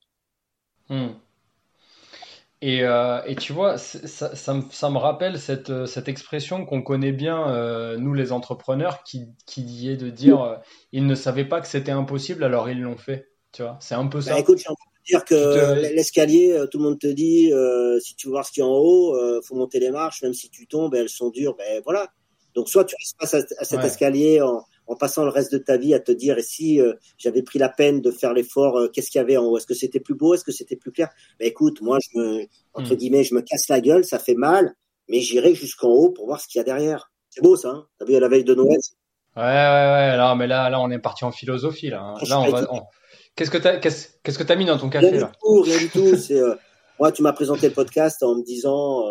Euh, 2.65 3.23
et, 3.27 3.35
tu 3.37 3.53
vois, 3.53 3.77
ça, 3.79 4.35
ça, 4.35 4.55
me, 4.55 4.63
ça, 4.71 4.91
me, 4.91 4.97
rappelle 4.97 5.39
cette, 5.39 5.71
euh, 5.71 5.87
cette 5.87 6.09
expression 6.09 6.65
qu'on 6.65 6.83
connaît 6.83 7.13
bien, 7.13 7.51
euh, 7.51 7.99
nous 7.99 8.15
les 8.15 8.33
entrepreneurs, 8.33 9.03
qui, 9.03 9.27
qui 9.47 9.91
est 9.91 9.97
de 9.97 10.09
dire 10.09 10.61
ils 10.93 11.07
ne 11.07 11.15
savaient 11.15 11.45
pas 11.45 11.61
que 11.61 11.67
c'était 11.67 11.93
impossible, 11.93 12.43
alors 12.43 12.71
ils 12.71 12.81
l'ont 12.81 12.97
fait. 12.97 13.29
Tu 13.53 13.63
vois, 13.63 13.77
c'est 13.81 13.95
un 13.95 14.07
peu 14.07 14.19
bah, 14.19 14.25
ça. 14.25 14.39
écoute, 14.39 14.59
j'ai 14.59 14.69
envie 14.69 14.77
de 14.77 15.05
dire 15.07 15.25
que 15.25 15.95
l'escalier, 15.95 16.65
tout 16.71 16.79
le 16.79 16.85
monde 16.85 16.99
te 16.99 17.07
dit 17.07 17.53
si 18.01 18.17
tu 18.17 18.29
veux 18.29 18.33
voir 18.33 18.47
ce 18.47 18.53
qu'il 18.53 18.63
y 18.63 18.67
a 18.67 18.69
en 18.69 18.73
haut, 18.73 19.15
faut 19.43 19.57
monter 19.57 19.79
les 19.79 19.91
marches, 19.91 20.23
même 20.23 20.35
si 20.35 20.49
tu 20.49 20.67
tombes, 20.67 20.95
elles 20.95 21.11
sont 21.11 21.31
dures. 21.31 21.55
Ben 21.57 21.83
voilà. 21.85 22.09
Donc 22.55 22.69
soit 22.69 22.85
tu 22.85 22.95
restes 22.99 23.17
face 23.21 23.35
à, 23.59 23.65
cet 23.65 23.85
escalier 23.85 24.41
en, 24.41 24.65
en 24.87 24.97
passant 24.97 25.25
le 25.25 25.31
reste 25.31 25.53
de 25.53 25.59
ta 25.59 25.77
vie 25.77 25.95
à 25.95 26.01
te 26.01 26.13
dire 26.13 26.39
et 26.39 26.43
si 26.43 26.81
euh, 26.81 26.95
j'avais 27.19 27.43
pris 27.43 27.59
la 27.59 27.69
peine 27.69 28.01
de 28.01 28.11
faire 28.11 28.33
l'effort, 28.33 28.77
euh, 28.79 28.89
qu'est-ce 28.89 29.11
qu'il 29.11 29.19
y 29.19 29.23
avait 29.23 29.37
en 29.37 29.45
haut? 29.45 29.57
Est-ce 29.57 29.67
que 29.67 29.75
c'était 29.75 30.01
plus 30.01 30.15
beau? 30.15 30.35
Est-ce 30.35 30.45
que 30.45 30.53
c'était 30.53 30.77
plus 30.77 30.93
clair? 30.93 31.09
Mais 31.41 31.47
écoute, 31.47 31.81
moi, 31.81 31.99
je 32.01 32.19
me, 32.19 32.47
entre 32.75 32.93
hmm. 32.93 32.97
guillemets, 32.97 33.25
je 33.25 33.35
me 33.35 33.41
casse 33.41 33.69
la 33.69 33.81
gueule, 33.81 34.05
ça 34.05 34.19
fait 34.19 34.35
mal, 34.35 34.75
mais 35.09 35.21
j'irai 35.21 35.55
jusqu'en 35.55 35.89
haut 35.89 36.11
pour 36.11 36.27
voir 36.27 36.41
ce 36.41 36.49
qu'il 36.49 36.59
y 36.59 36.61
a 36.61 36.65
derrière. 36.65 37.11
C'est 37.31 37.43
beau 37.43 37.57
ça, 37.57 37.71
hein? 37.71 37.87
T'as 37.99 38.05
vu 38.05 38.15
à 38.15 38.21
la 38.21 38.29
veille 38.29 38.45
de 38.45 38.55
Noël 38.55 38.79
Ouais, 39.37 39.43
ouais, 39.43 39.47
ouais. 39.47 40.17
Là, 40.17 40.35
mais 40.37 40.47
là, 40.47 40.71
là, 40.71 40.81
on 40.81 40.91
est 40.91 40.99
parti 41.01 41.25
en 41.25 41.33
philosophie 41.33 41.91
là. 41.91 42.01
Hein. 42.03 42.15
Là, 42.29 42.41
on 42.41 42.51
va. 42.51 42.69
Qu'est-ce 43.35 43.51
que 43.51 43.59
t'as, 43.59 43.79
qu'est-ce, 43.79 44.11
qu'est-ce 44.23 44.39
que 44.39 44.45
t'as 44.45 44.55
mis 44.55 44.65
dans 44.65 44.79
ton 44.79 44.89
café 44.89 45.09
rien 45.09 45.21
là? 45.23 45.27
du 45.27 45.33
tout, 45.43 45.63
Rien 45.63 45.79
du 45.79 45.91
tout. 45.91 46.17
C'est 46.17 46.39
euh, 46.39 46.55
moi, 47.01 47.11
tu 47.11 47.23
m'as 47.23 47.33
présenté 47.33 47.67
le 47.67 47.75
podcast 47.75 48.23
en 48.23 48.37
me 48.37 48.45
disant, 48.45 49.03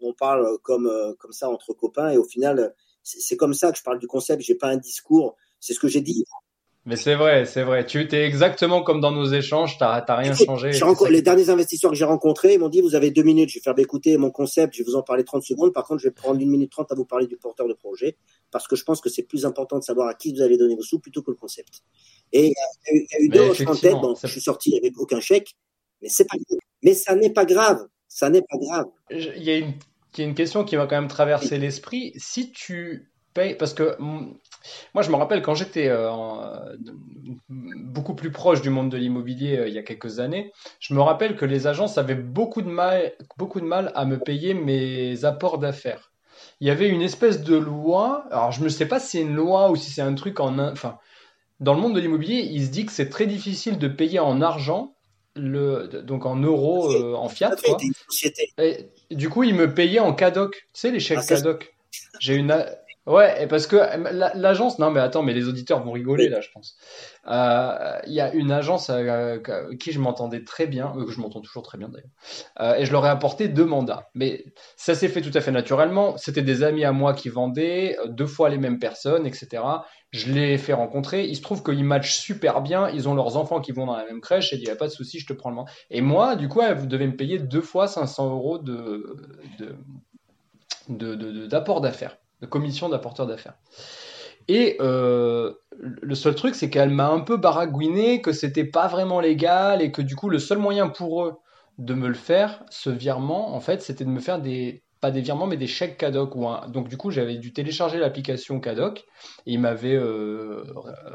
on 0.00 0.14
parle 0.14 0.46
comme 0.62 0.90
comme 1.18 1.32
ça 1.32 1.50
entre 1.50 1.74
copains, 1.74 2.08
et 2.08 2.16
au 2.16 2.24
final, 2.24 2.74
c'est 3.02 3.36
comme 3.36 3.54
ça 3.54 3.72
que 3.72 3.78
je 3.78 3.82
parle 3.82 3.98
du 3.98 4.06
concept. 4.06 4.42
J'ai 4.42 4.54
pas 4.54 4.68
un 4.68 4.76
discours. 4.76 5.36
C'est 5.58 5.74
ce 5.74 5.80
que 5.80 5.88
j'ai 5.88 6.00
dit. 6.00 6.24
Mais 6.86 6.96
c'est 6.96 7.14
vrai, 7.14 7.44
c'est 7.44 7.62
vrai. 7.62 7.84
Tu 7.84 8.00
es 8.00 8.24
exactement 8.24 8.82
comme 8.82 9.02
dans 9.02 9.12
nos 9.12 9.26
échanges, 9.26 9.76
tu 9.76 9.84
n'as 9.84 10.02
rien 10.16 10.34
changé. 10.34 10.70
Les 11.10 11.20
derniers 11.20 11.50
investisseurs 11.50 11.90
que 11.90 11.96
j'ai 11.96 12.06
rencontrés 12.06 12.56
m'ont 12.56 12.70
dit, 12.70 12.80
vous 12.80 12.94
avez 12.94 13.10
deux 13.10 13.22
minutes, 13.22 13.50
je 13.50 13.58
vais 13.58 13.62
faire 13.62 13.78
écouter 13.78 14.16
mon 14.16 14.30
concept, 14.30 14.74
je 14.74 14.82
vais 14.82 14.90
vous 14.90 14.96
en 14.96 15.02
parler 15.02 15.22
30 15.22 15.42
secondes. 15.42 15.74
Par 15.74 15.84
contre, 15.84 16.00
je 16.00 16.08
vais 16.08 16.14
prendre 16.14 16.40
une 16.40 16.48
minute 16.48 16.72
trente 16.72 16.90
à 16.90 16.94
vous 16.94 17.04
parler 17.04 17.26
du 17.26 17.36
porteur 17.36 17.68
de 17.68 17.74
projet, 17.74 18.16
parce 18.50 18.66
que 18.66 18.76
je 18.76 18.84
pense 18.84 19.02
que 19.02 19.10
c'est 19.10 19.24
plus 19.24 19.44
important 19.44 19.78
de 19.78 19.84
savoir 19.84 20.08
à 20.08 20.14
qui 20.14 20.32
vous 20.32 20.40
allez 20.40 20.56
donner 20.56 20.74
vos 20.74 20.82
sous 20.82 20.98
plutôt 20.98 21.22
que 21.22 21.30
le 21.30 21.36
concept. 21.36 21.82
Et 22.32 22.54
il 22.90 23.06
y 23.12 23.14
a 23.14 23.20
eu, 23.20 23.28
deux 23.28 23.66
en 23.66 23.76
tête, 23.76 23.96
je 24.22 24.26
suis 24.28 24.40
sorti 24.40 24.74
avec 24.76 24.98
aucun 24.98 25.20
chèque, 25.20 25.54
mais 26.00 26.08
c'est 26.08 26.24
pas 26.24 26.38
Mais 26.82 26.94
ça 26.94 27.14
n'est 27.14 27.30
pas 27.30 27.44
grave. 27.44 27.86
Ça 28.08 28.30
n'est 28.30 28.42
pas 28.42 28.56
grave. 28.58 28.86
Il 29.10 29.42
y 29.42 29.50
a 29.50 29.58
une, 29.58 29.74
y 30.18 30.22
a 30.22 30.24
une 30.24 30.34
question 30.34 30.64
qui 30.64 30.76
va 30.76 30.86
quand 30.86 30.96
même 30.96 31.08
traverser 31.08 31.58
l'esprit. 31.58 32.12
Si 32.16 32.52
tu 32.52 33.10
payes, 33.34 33.54
parce 33.54 33.74
que 33.74 33.96
moi, 33.98 35.02
je 35.02 35.10
me 35.10 35.16
rappelle 35.16 35.42
quand 35.42 35.54
j'étais 35.54 35.88
euh, 35.88 36.10
beaucoup 37.48 38.14
plus 38.14 38.30
proche 38.30 38.60
du 38.60 38.70
monde 38.70 38.90
de 38.90 38.96
l'immobilier 38.96 39.58
euh, 39.58 39.68
il 39.68 39.74
y 39.74 39.78
a 39.78 39.82
quelques 39.82 40.20
années, 40.20 40.52
je 40.80 40.94
me 40.94 41.00
rappelle 41.00 41.36
que 41.36 41.44
les 41.44 41.66
agences 41.66 41.98
avaient 41.98 42.14
beaucoup 42.14 42.62
de 42.62 42.68
mal, 42.68 43.12
beaucoup 43.38 43.60
de 43.60 43.66
mal 43.66 43.92
à 43.94 44.04
me 44.04 44.18
payer 44.18 44.54
mes 44.54 45.24
apports 45.24 45.58
d'affaires. 45.58 46.10
Il 46.60 46.68
y 46.68 46.70
avait 46.70 46.88
une 46.88 47.02
espèce 47.02 47.42
de 47.42 47.56
loi, 47.56 48.26
alors 48.30 48.52
je 48.52 48.62
ne 48.62 48.68
sais 48.68 48.86
pas 48.86 49.00
si 49.00 49.18
c'est 49.18 49.22
une 49.22 49.34
loi 49.34 49.70
ou 49.70 49.76
si 49.76 49.90
c'est 49.90 50.02
un 50.02 50.14
truc 50.14 50.40
en... 50.40 50.58
Enfin, 50.58 50.98
dans 51.58 51.74
le 51.74 51.80
monde 51.80 51.94
de 51.94 52.00
l'immobilier, 52.00 52.48
il 52.50 52.64
se 52.64 52.70
dit 52.70 52.86
que 52.86 52.92
c'est 52.92 53.10
très 53.10 53.26
difficile 53.26 53.78
de 53.78 53.88
payer 53.88 54.18
en 54.18 54.40
argent, 54.40 54.94
le, 55.40 56.02
donc 56.02 56.26
en 56.26 56.36
euros, 56.36 56.92
euh, 56.92 57.14
en 57.14 57.28
fiat. 57.28 57.56
Quoi. 57.64 57.78
Et, 58.58 58.90
du 59.10 59.28
coup, 59.28 59.42
ils 59.42 59.54
me 59.54 59.72
payaient 59.72 60.00
en 60.00 60.12
CADOC, 60.12 60.52
tu 60.52 60.62
sais, 60.72 60.90
les 60.90 61.00
chèques 61.00 61.18
ah, 61.22 61.26
CADOC. 61.26 61.74
J'ai 62.20 62.34
une, 62.36 62.64
Ouais, 63.06 63.46
parce 63.48 63.66
que 63.66 63.76
euh, 63.76 64.30
l'agence, 64.34 64.78
non 64.78 64.90
mais 64.90 65.00
attends, 65.00 65.22
mais 65.22 65.32
les 65.32 65.48
auditeurs 65.48 65.82
vont 65.82 65.92
rigoler 65.92 66.28
là, 66.28 66.40
je 66.42 66.50
pense. 66.52 66.76
Euh, 67.26 67.98
il 68.06 68.12
y 68.12 68.20
a 68.20 68.32
une 68.34 68.52
agence 68.52 68.90
euh, 68.90 69.38
qui 69.80 69.92
je 69.92 69.98
m'entendais 69.98 70.44
très 70.44 70.66
bien, 70.66 70.92
que 70.92 71.10
je 71.10 71.18
m'entends 71.20 71.40
toujours 71.40 71.62
très 71.62 71.78
bien 71.78 71.88
d'ailleurs, 71.88 72.78
et 72.78 72.84
je 72.84 72.92
leur 72.92 73.06
ai 73.06 73.08
apporté 73.08 73.48
deux 73.48 73.64
mandats. 73.64 74.10
Mais 74.14 74.44
ça 74.76 74.94
s'est 74.94 75.08
fait 75.08 75.22
tout 75.22 75.30
à 75.32 75.40
fait 75.40 75.50
naturellement. 75.50 76.18
C'était 76.18 76.42
des 76.42 76.62
amis 76.62 76.84
à 76.84 76.92
moi 76.92 77.14
qui 77.14 77.30
vendaient, 77.30 77.96
deux 78.06 78.26
fois 78.26 78.50
les 78.50 78.58
mêmes 78.58 78.78
personnes, 78.78 79.26
etc. 79.26 79.62
Je 80.10 80.30
les 80.30 80.52
ai 80.54 80.58
fait 80.58 80.74
rencontrer. 80.74 81.26
Il 81.26 81.36
se 81.36 81.42
trouve 81.42 81.62
qu'ils 81.62 81.84
matchent 81.84 82.18
super 82.18 82.60
bien. 82.60 82.90
Ils 82.90 83.08
ont 83.08 83.14
leurs 83.14 83.36
enfants 83.36 83.60
qui 83.60 83.72
vont 83.72 83.86
dans 83.86 83.96
la 83.96 84.04
même 84.04 84.20
crèche. 84.20 84.52
Et 84.52 84.56
il 84.56 84.62
n'y 84.62 84.70
a 84.70 84.76
pas 84.76 84.86
de 84.88 84.92
souci, 84.92 85.20
je 85.20 85.26
te 85.26 85.32
prends 85.32 85.50
le 85.50 85.56
mandat. 85.56 85.70
Et 85.88 86.00
moi, 86.02 86.36
du 86.36 86.48
coup, 86.48 86.60
vous 86.76 86.86
devez 86.86 87.06
me 87.06 87.16
payer 87.16 87.38
deux 87.38 87.62
fois 87.62 87.86
500 87.86 88.30
euros 88.30 88.58
de, 88.58 89.16
d'apport 90.88 91.80
d'affaires 91.80 92.19
de 92.40 92.46
commission 92.46 92.88
d'apporteur 92.88 93.26
d'affaires. 93.26 93.54
Et 94.48 94.76
euh, 94.80 95.52
le 95.78 96.14
seul 96.14 96.34
truc, 96.34 96.54
c'est 96.54 96.70
qu'elle 96.70 96.90
m'a 96.90 97.08
un 97.08 97.20
peu 97.20 97.36
baragouiné, 97.36 98.20
que 98.20 98.32
c'était 98.32 98.64
pas 98.64 98.88
vraiment 98.88 99.20
légal 99.20 99.82
et 99.82 99.92
que 99.92 100.02
du 100.02 100.16
coup, 100.16 100.28
le 100.28 100.38
seul 100.38 100.58
moyen 100.58 100.88
pour 100.88 101.24
eux 101.24 101.34
de 101.78 101.94
me 101.94 102.08
le 102.08 102.14
faire, 102.14 102.64
ce 102.70 102.90
virement, 102.90 103.54
en 103.54 103.60
fait, 103.60 103.80
c'était 103.80 104.04
de 104.04 104.10
me 104.10 104.20
faire 104.20 104.40
des 104.40 104.82
pas 105.00 105.10
des 105.10 105.20
virements, 105.20 105.46
mais 105.46 105.56
des 105.56 105.66
chèques 105.66 105.96
CADOC. 105.96 106.36
Ou 106.36 106.46
Donc 106.68 106.88
du 106.88 106.96
coup, 106.96 107.10
j'avais 107.10 107.36
dû 107.36 107.52
télécharger 107.52 107.98
l'application 107.98 108.60
CADOC 108.60 108.98
et 109.46 109.52
il 109.52 109.60
m'avait 109.60 109.96
euh, 109.96 110.62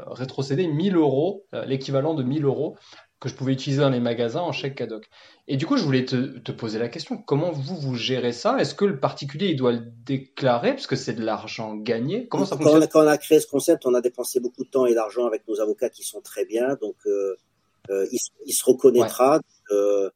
rétrocédé 0.08 0.66
1000 0.66 0.96
euros, 0.96 1.44
euh, 1.54 1.64
l'équivalent 1.64 2.14
de 2.14 2.22
1000 2.22 2.44
euros, 2.44 2.76
que 3.20 3.28
je 3.28 3.34
pouvais 3.34 3.52
utiliser 3.52 3.80
dans 3.80 3.88
les 3.88 4.00
magasins 4.00 4.42
en 4.42 4.52
chèque 4.52 4.74
cadeau. 4.74 5.00
Et 5.48 5.56
du 5.56 5.64
coup, 5.66 5.76
je 5.76 5.82
voulais 5.82 6.04
te, 6.04 6.52
poser 6.52 6.78
la 6.78 6.88
question, 6.88 7.16
comment 7.16 7.50
vous, 7.50 7.76
vous 7.76 7.94
gérez 7.94 8.32
ça? 8.32 8.58
Est-ce 8.58 8.74
que 8.74 8.84
le 8.84 9.00
particulier, 9.00 9.48
il 9.48 9.56
doit 9.56 9.72
le 9.72 9.82
déclarer 10.04 10.72
parce 10.72 10.86
que 10.86 10.96
c'est 10.96 11.14
de 11.14 11.24
l'argent 11.24 11.74
gagné? 11.76 12.28
Comment 12.28 12.44
ça 12.44 12.56
fonctionne? 12.56 12.86
quand 12.88 13.04
on, 13.04 13.06
a, 13.06 13.18
créé 13.18 13.40
ce 13.40 13.46
concept, 13.46 13.86
on 13.86 13.94
a 13.94 14.00
dépensé 14.00 14.40
beaucoup 14.40 14.64
de 14.64 14.68
temps 14.68 14.86
et 14.86 14.94
d'argent 14.94 15.26
avec 15.26 15.46
nos 15.48 15.60
avocats 15.60 15.88
qui 15.88 16.04
sont 16.04 16.20
très 16.20 16.44
bien, 16.44 16.76
donc 16.80 16.96
euh, 17.06 17.36
euh, 17.90 18.06
il, 18.12 18.52
se 18.52 18.64
reconnaîtra. 18.64 19.40
Euh, 19.70 20.10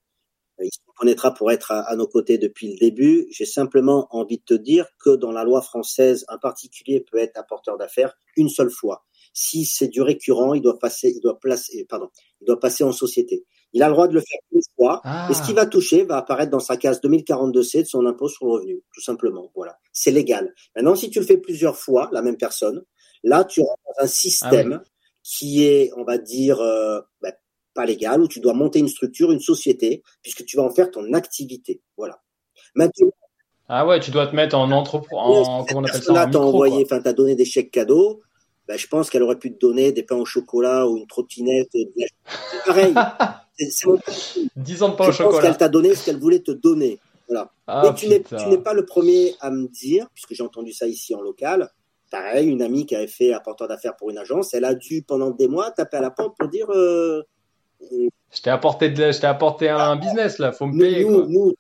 il 0.63 0.71
se 0.71 0.81
reconnaîtra 0.89 1.33
pour 1.33 1.51
être 1.51 1.71
à, 1.71 1.97
nos 1.97 2.07
côtés 2.07 2.37
depuis 2.37 2.73
le 2.73 2.79
début. 2.79 3.27
J'ai 3.31 3.47
simplement 3.47 4.09
envie 4.11 4.37
de 4.39 4.45
te 4.45 4.55
dire 4.55 4.87
que 4.99 5.17
dans 5.17 5.33
la 5.33 5.45
loi 5.45 5.63
française, 5.63 6.27
un 6.29 6.37
particulier 6.37 7.01
peut 7.01 7.19
être 7.19 7.39
apporteur 7.39 7.79
d'affaires 7.79 8.15
une 8.37 8.51
seule 8.51 8.71
fois. 8.71 9.05
Si 9.33 9.65
c'est 9.65 9.89
du 9.89 10.03
récurrent, 10.03 10.55
il 10.55 10.63
doit 10.63 10.79
passer, 10.79 11.13
il 11.15 11.21
doit 11.21 11.39
placer, 11.39 11.87
pardon, 11.89 12.09
il 12.41 12.47
doit 12.47 12.59
passer 12.59 12.85
en 12.85 12.93
société. 12.93 13.45
Il 13.73 13.83
a 13.83 13.87
le 13.87 13.93
droit 13.93 14.09
de 14.09 14.15
le 14.15 14.21
faire 14.21 14.41
une 14.53 14.61
fois. 14.77 15.01
Et 15.31 15.35
ce 15.35 15.43
qu'il 15.43 15.55
va 15.55 15.67
toucher 15.67 16.05
va 16.05 16.17
apparaître 16.17 16.51
dans 16.51 16.61
sa 16.61 16.77
case 16.77 17.01
2042C 17.01 17.83
de 17.83 17.87
son 17.87 18.07
impôt 18.07 18.29
sur 18.29 18.47
le 18.47 18.53
revenu, 18.53 18.83
tout 18.93 19.01
simplement. 19.01 19.51
Voilà. 19.55 19.79
C'est 19.93 20.11
légal. 20.11 20.53
Maintenant, 20.75 20.97
si 20.97 21.11
tu 21.11 21.21
le 21.21 21.27
fais 21.27 21.37
plusieurs 21.37 21.77
fois, 21.77 22.09
la 22.13 22.23
même 22.23 22.37
personne, 22.37 22.83
là, 23.23 23.45
tu 23.45 23.61
rentres 23.61 23.81
dans 23.97 24.05
un 24.05 24.09
système 24.09 24.81
ah 24.83 24.89
qui 25.23 25.65
est, 25.65 25.93
on 25.97 26.05
va 26.05 26.19
dire, 26.19 26.61
euh, 26.61 27.01
bah, 27.23 27.33
pas 27.75 27.87
légal, 27.87 28.21
où 28.23 28.27
tu 28.27 28.41
dois 28.41 28.55
monter 28.55 28.81
une 28.81 28.89
structure, 28.89 29.31
une 29.31 29.41
société, 29.41 30.03
puisque 30.23 30.45
tu 30.45 30.57
vas 30.57 30.65
en 30.65 30.71
faire 30.71 30.91
ton 30.91 31.13
activité. 31.13 31.83
Voilà. 31.97 32.21
Maintenant, 32.75 33.11
ah 33.73 33.87
ouais, 33.87 34.01
tu 34.01 34.11
dois 34.11 34.27
te 34.27 34.35
mettre 34.35 34.57
en 34.57 34.73
entrepreneur, 34.73 35.49
en, 35.49 35.65
comment 35.65 35.83
on 35.83 35.85
appelle 35.85 36.03
ça, 36.03 36.13
Là, 36.13 36.27
t'as 36.27 36.41
envoyé, 36.41 36.85
enfin, 36.85 37.01
t'as 37.01 37.13
donné 37.13 37.37
des 37.37 37.45
chèques 37.45 37.71
cadeaux, 37.71 38.21
ben, 38.71 38.79
je 38.79 38.87
pense 38.87 39.11
qu'elle 39.11 39.25
aurait 39.25 39.41
pu 39.41 39.53
te 39.53 39.59
donner 39.59 39.91
des 39.91 40.05
pains 40.05 40.15
au 40.15 40.25
chocolat 40.25 40.87
ou 40.87 40.97
une 40.97 41.09
trottinette. 41.09 41.71
C'est 41.73 41.89
pareil. 42.67 42.95
C'est 43.59 43.89
10 44.55 44.83
ans 44.85 44.91
de 44.91 44.95
pain 44.95 45.09
au 45.09 45.11
chocolat. 45.13 45.13
Je 45.13 45.23
pense 45.23 45.41
qu'elle 45.41 45.57
t'a 45.57 45.69
donné 45.69 45.93
ce 45.97 46.05
qu'elle 46.05 46.21
voulait 46.21 46.39
te 46.39 46.53
donner. 46.53 47.01
Voilà. 47.27 47.51
Ah, 47.67 47.93
tu 47.97 48.07
n'es 48.07 48.21
pas 48.59 48.73
le 48.73 48.85
premier 48.85 49.35
à 49.41 49.51
me 49.51 49.67
dire, 49.67 50.07
puisque 50.15 50.35
j'ai 50.35 50.45
entendu 50.45 50.73
ça 50.73 50.87
ici 50.87 51.17
en 51.17 51.21
local. 51.21 51.69
Pareil, 52.13 52.47
une 52.49 52.63
amie 52.63 52.87
qui 52.87 52.95
avait 52.95 53.09
fait 53.09 53.33
apporteur 53.33 53.67
d'affaires 53.67 53.97
pour 53.97 54.09
une 54.11 54.19
agence, 54.19 54.55
elle 54.55 54.65
a 54.65 54.77
dû 54.77 55.03
pendant 55.03 55.31
des 55.31 55.49
mois 55.49 55.73
taper 55.73 55.97
à 55.97 56.03
la 56.03 56.13
porte 56.13 56.37
pour 56.39 56.49
dire. 56.49 56.71
Euh, 56.71 57.25
je 57.91 58.41
t'ai 58.41 58.51
apporté, 58.51 58.91
de, 58.91 59.27
apporté 59.27 59.69
un 59.69 59.79
ah, 59.79 59.97
business 59.97 60.39
là, 60.39 60.53
faut 60.53 60.67
me 60.67 60.79
payer. 60.79 61.05
Nous, 61.05 61.55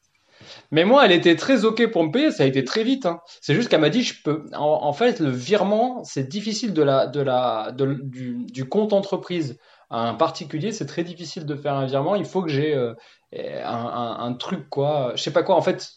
mais 0.70 0.84
moi, 0.84 1.04
elle 1.04 1.12
était 1.12 1.36
très 1.36 1.64
ok 1.64 1.90
pour 1.90 2.04
me 2.04 2.10
payer. 2.10 2.30
Ça 2.30 2.44
a 2.44 2.46
été 2.46 2.64
très 2.64 2.84
vite. 2.84 3.06
Hein. 3.06 3.20
C'est 3.40 3.54
juste 3.54 3.68
qu'elle 3.68 3.80
m'a 3.80 3.90
dit, 3.90 4.02
je 4.02 4.22
peux. 4.22 4.44
En, 4.54 4.92
fait, 4.92 5.20
le 5.20 5.30
virement, 5.30 6.04
c'est 6.04 6.28
difficile 6.28 6.72
de 6.72 6.82
la, 6.82 7.06
de 7.06 7.20
la, 7.20 7.72
du, 7.74 8.44
du, 8.46 8.68
compte 8.68 8.92
entreprise 8.92 9.58
à 9.90 10.08
un 10.08 10.14
particulier. 10.14 10.72
C'est 10.72 10.86
très 10.86 11.04
difficile 11.04 11.46
de 11.46 11.54
faire 11.56 11.74
un 11.74 11.86
virement. 11.86 12.14
Il 12.14 12.24
faut 12.24 12.42
que 12.42 12.50
j'ai 12.50 12.74
euh, 12.74 12.94
un, 13.32 14.16
un, 14.20 14.32
truc 14.34 14.68
quoi. 14.68 15.12
Je 15.14 15.22
sais 15.22 15.32
pas 15.32 15.42
quoi. 15.42 15.54
En 15.54 15.62
fait, 15.62 15.92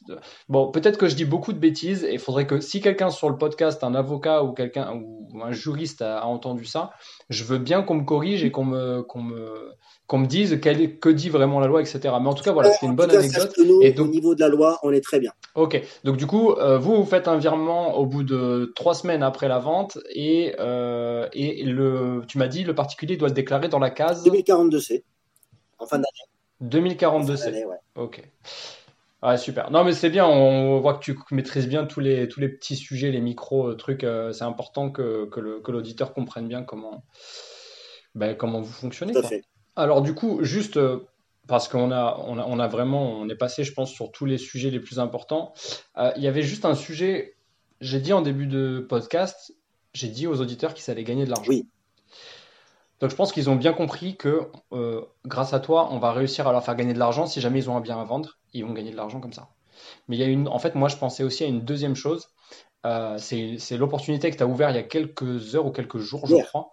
bon, 0.49 0.71
peut-être 0.71 0.97
que 0.97 1.07
je 1.07 1.15
dis 1.15 1.25
beaucoup 1.25 1.51
de 1.53 1.57
bêtises. 1.57 2.03
Et 2.03 2.13
il 2.13 2.19
faudrait 2.19 2.45
que 2.45 2.59
si 2.59 2.79
quelqu'un 2.81 3.09
sur 3.09 3.29
le 3.29 3.37
podcast, 3.37 3.83
un 3.83 3.95
avocat 3.95 4.43
ou 4.43 4.53
quelqu'un 4.53 4.93
ou 4.93 5.29
un 5.41 5.51
juriste 5.51 6.01
a, 6.01 6.25
entendu 6.25 6.65
ça, 6.65 6.91
je 7.29 7.43
veux 7.43 7.57
bien 7.57 7.81
qu'on 7.81 7.95
me 7.95 8.03
corrige 8.05 8.43
et 8.43 8.51
qu'on 8.51 8.65
me, 8.65 9.01
qu'on 9.01 9.21
me 9.21 9.71
qu'on 10.05 10.17
me 10.19 10.27
dise 10.27 10.59
que 10.59 11.09
dit 11.09 11.29
vraiment 11.29 11.59
la 11.59 11.67
loi, 11.67 11.81
etc. 11.81 11.99
Mais 12.21 12.27
en 12.27 12.33
tout 12.33 12.43
cas, 12.43 12.51
voilà, 12.51 12.71
c'était 12.71 12.85
une 12.85 12.95
bonne 12.95 13.09
anecdote. 13.09 13.53
et 13.81 13.93
donc, 13.93 14.07
au 14.07 14.09
niveau 14.11 14.35
de 14.35 14.41
la 14.41 14.49
loi, 14.49 14.79
on 14.83 14.91
est 14.91 15.03
très 15.03 15.19
bien. 15.19 15.31
Ok. 15.55 15.81
Donc 16.03 16.17
du 16.17 16.27
coup, 16.27 16.51
euh, 16.51 16.77
vous, 16.77 16.95
vous 16.95 17.05
faites 17.05 17.27
un 17.27 17.37
virement 17.37 17.97
au 17.97 18.05
bout 18.05 18.23
de 18.23 18.73
trois 18.75 18.93
semaines 18.93 19.23
après 19.23 19.47
la 19.47 19.59
vente 19.59 19.97
et, 20.13 20.55
euh, 20.59 21.27
et 21.33 21.63
le, 21.63 22.21
tu 22.27 22.37
m'as 22.37 22.47
dit, 22.47 22.63
le 22.63 22.75
particulier 22.75 23.17
doit 23.17 23.29
le 23.29 23.33
déclarer 23.33 23.69
dans 23.69 23.79
la 23.79 23.89
case 23.89 24.25
2042C, 24.25 25.03
en 25.79 25.85
fin 25.85 25.97
d'année. 25.97 26.32
2042C. 26.63 27.65
ouais. 27.65 27.77
Ok. 27.95 28.23
Ah, 29.21 29.37
super. 29.37 29.71
Non, 29.71 29.83
mais 29.83 29.93
c'est 29.93 30.09
bien. 30.09 30.25
On 30.25 30.79
voit 30.79 30.95
que 30.95 31.03
tu 31.03 31.17
maîtrises 31.31 31.67
bien 31.67 31.85
tous 31.85 31.99
les, 31.99 32.27
tous 32.27 32.39
les 32.39 32.49
petits 32.49 32.75
sujets, 32.75 33.11
les 33.11 33.21
micros, 33.21 33.69
euh, 33.69 33.75
trucs. 33.75 34.05
c'est 34.33 34.43
important 34.43 34.91
que, 34.91 35.25
que 35.25 35.71
l'auditeur 35.71 36.13
comprenne 36.13 36.47
bien 36.47 36.63
comment, 36.63 37.03
ben, 38.15 38.35
comment 38.35 38.61
vous 38.61 38.71
fonctionnez. 38.71 39.13
Tout 39.13 39.19
à 39.19 39.23
fait. 39.23 39.43
Alors 39.75 40.01
du 40.01 40.13
coup, 40.13 40.43
juste 40.43 40.77
euh, 40.77 41.07
parce 41.47 41.67
qu'on 41.67 41.91
a, 41.91 42.17
on 42.25 42.59
a, 42.59 42.67
vraiment, 42.67 43.19
on 43.19 43.27
est 43.27 43.35
passé, 43.35 43.63
je 43.63 43.73
pense, 43.73 43.91
sur 43.91 44.11
tous 44.11 44.25
les 44.25 44.37
sujets 44.37 44.69
les 44.69 44.79
plus 44.79 44.99
importants. 44.99 45.53
Euh, 45.97 46.11
il 46.15 46.23
y 46.23 46.27
avait 46.27 46.43
juste 46.43 46.65
un 46.65 46.75
sujet, 46.75 47.35
j'ai 47.81 47.99
dit 47.99 48.13
en 48.13 48.21
début 48.21 48.47
de 48.47 48.85
podcast, 48.87 49.53
j'ai 49.93 50.07
dit 50.07 50.27
aux 50.27 50.39
auditeurs 50.41 50.73
qu'ils 50.73 50.89
allaient 50.91 51.03
gagner 51.03 51.25
de 51.25 51.31
l'argent. 51.31 51.49
Oui. 51.49 51.67
Donc 53.03 53.11
je 53.11 53.17
pense 53.17 53.33
qu'ils 53.33 53.49
ont 53.49 53.57
bien 53.57 53.73
compris 53.73 54.15
que 54.15 54.47
euh, 54.71 55.01
grâce 55.25 55.51
à 55.51 55.59
toi, 55.59 55.89
on 55.91 55.99
va 55.99 56.13
réussir 56.13 56.47
à 56.47 56.53
leur 56.53 56.63
faire 56.63 56.77
gagner 56.77 56.93
de 56.93 56.99
l'argent. 56.99 57.25
Si 57.25 57.41
jamais 57.41 57.59
ils 57.59 57.69
ont 57.69 57.75
un 57.75 57.81
bien 57.81 57.99
à 57.99 58.03
vendre, 58.05 58.39
ils 58.53 58.63
vont 58.63 58.71
gagner 58.71 58.91
de 58.91 58.95
l'argent 58.95 59.19
comme 59.19 59.33
ça. 59.33 59.49
Mais 60.07 60.15
il 60.15 60.21
y 60.21 60.23
a 60.23 60.27
une, 60.27 60.47
en 60.47 60.57
fait, 60.57 60.73
moi 60.73 60.87
je 60.87 60.95
pensais 60.95 61.21
aussi 61.21 61.43
à 61.43 61.47
une 61.47 61.65
deuxième 61.65 61.97
chose. 61.97 62.29
c'est 63.17 63.77
l'opportunité 63.77 64.31
que 64.31 64.37
tu 64.37 64.43
as 64.43 64.47
ouvert 64.47 64.69
il 64.69 64.77
y 64.77 64.79
a 64.79 64.83
quelques 64.83 65.53
heures 65.53 65.65
ou 65.65 65.71
quelques 65.71 65.97
jours, 65.97 66.25
je 66.27 66.37
crois, 66.45 66.71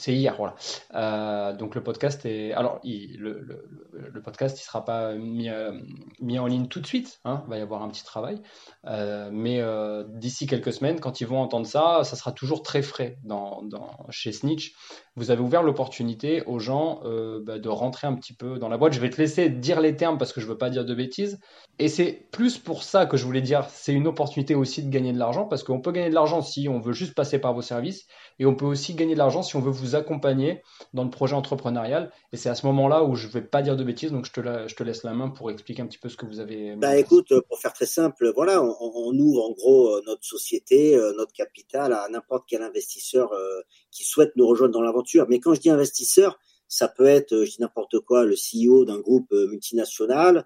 c'est 0.00 0.14
hier, 0.14 0.34
voilà. 0.36 0.54
Euh, 0.94 1.54
donc 1.54 1.74
le 1.74 1.82
podcast 1.82 2.24
est, 2.24 2.52
alors 2.52 2.80
il, 2.82 3.18
le, 3.18 4.22
podcast 4.24 4.58
il 4.58 4.64
sera 4.64 4.84
pas 4.84 5.14
mis, 5.14 5.50
euh, 5.50 5.72
mis 6.20 6.38
en 6.38 6.46
ligne 6.46 6.68
tout 6.68 6.80
de 6.80 6.86
suite, 6.86 7.20
hein, 7.24 7.42
il 7.46 7.50
va 7.50 7.58
y 7.58 7.60
avoir 7.60 7.82
un 7.82 7.88
petit 7.88 8.04
travail, 8.04 8.40
euh, 8.86 9.28
mais 9.30 9.62
d'ici 10.08 10.46
quelques 10.46 10.72
semaines, 10.72 11.00
quand 11.00 11.20
ils 11.20 11.26
vont 11.26 11.40
entendre 11.40 11.66
ça, 11.66 12.02
ça 12.04 12.16
sera 12.16 12.32
toujours 12.32 12.62
très 12.62 12.82
frais 12.82 13.18
dans, 13.24 13.62
chez 14.08 14.32
Snitch. 14.32 14.74
Vous 15.16 15.30
avez 15.30 15.42
ouvert 15.42 15.62
l'opportunité 15.62 16.42
aux 16.46 16.58
gens 16.58 17.00
bah, 17.42 17.58
de 17.58 17.68
rentrer 17.68 18.06
un 18.06 18.14
petit 18.14 18.32
peu 18.32 18.58
dans 18.58 18.68
la 18.68 18.78
boîte. 18.78 18.94
Je 18.94 19.00
vais 19.00 19.10
te 19.10 19.20
laisser 19.20 19.50
dire 19.50 19.80
les 19.80 19.96
termes 19.96 20.16
parce 20.16 20.32
que 20.32 20.40
je 20.40 20.46
veux 20.46 20.56
pas 20.56 20.70
dire 20.70 20.84
de 20.84 20.94
bêtises. 20.94 21.38
Et 21.78 21.88
c'est 21.88 22.28
plus 22.30 22.58
pour 22.58 22.82
ça 22.82 23.06
que 23.06 23.16
je 23.16 23.24
voulais 23.24 23.40
dire, 23.40 23.66
c'est 23.70 23.92
une 23.92 24.06
opportunité 24.06 24.54
aussi 24.54 24.82
de 24.82 24.90
gagner 24.90 25.12
de 25.12 25.18
l'argent 25.18 25.46
parce 25.46 25.62
qu'on 25.62 25.80
peut 25.80 25.92
gagner 25.92 26.10
de 26.10 26.14
l'argent 26.14 26.42
si 26.42 26.68
on 26.68 26.78
veut 26.78 26.92
juste 26.92 27.14
passer 27.14 27.38
par 27.38 27.54
vos 27.54 27.62
services 27.62 28.06
et 28.38 28.46
on 28.46 28.54
peut 28.54 28.66
aussi 28.66 28.94
gagner 28.94 29.14
de 29.14 29.18
l'argent 29.18 29.42
si 29.42 29.56
on 29.56 29.60
veut 29.60 29.70
vous 29.70 29.89
accompagner 29.94 30.62
dans 30.94 31.04
le 31.04 31.10
projet 31.10 31.34
entrepreneurial. 31.34 32.10
Et 32.32 32.36
c'est 32.36 32.48
à 32.48 32.54
ce 32.54 32.66
moment-là 32.66 33.04
où 33.04 33.14
je 33.14 33.26
ne 33.26 33.32
vais 33.32 33.42
pas 33.42 33.62
dire 33.62 33.76
de 33.76 33.84
bêtises, 33.84 34.12
donc 34.12 34.26
je 34.26 34.32
te, 34.32 34.40
je 34.40 34.74
te 34.74 34.82
laisse 34.82 35.02
la 35.02 35.12
main 35.12 35.28
pour 35.28 35.50
expliquer 35.50 35.82
un 35.82 35.86
petit 35.86 35.98
peu 35.98 36.08
ce 36.08 36.16
que 36.16 36.26
vous 36.26 36.40
avez. 36.40 36.76
Bah 36.76 36.96
écoute, 36.96 37.32
pour 37.48 37.58
faire 37.58 37.72
très 37.72 37.86
simple, 37.86 38.32
voilà, 38.34 38.62
on, 38.62 39.18
ouvre 39.18 39.44
en 39.44 39.52
gros 39.52 39.96
euh, 39.96 40.02
notre 40.06 40.24
société, 40.24 40.96
euh, 40.96 41.12
notre 41.16 41.32
capital 41.32 41.92
à 41.92 42.08
n'importe 42.08 42.44
quel 42.48 42.62
investisseur 42.62 43.32
euh, 43.32 43.60
qui 43.90 44.04
souhaite 44.04 44.32
nous 44.36 44.46
rejoindre 44.46 44.72
dans 44.72 44.82
l'aventure. 44.82 45.26
Mais 45.28 45.40
quand 45.40 45.54
je 45.54 45.60
dis 45.60 45.70
investisseur, 45.70 46.38
ça 46.68 46.88
peut 46.88 47.06
être, 47.06 47.44
je 47.44 47.50
dis 47.50 47.60
n'importe 47.60 47.98
quoi, 48.00 48.24
le 48.24 48.34
CEO 48.36 48.84
d'un 48.84 49.00
groupe 49.00 49.32
multinational, 49.32 50.44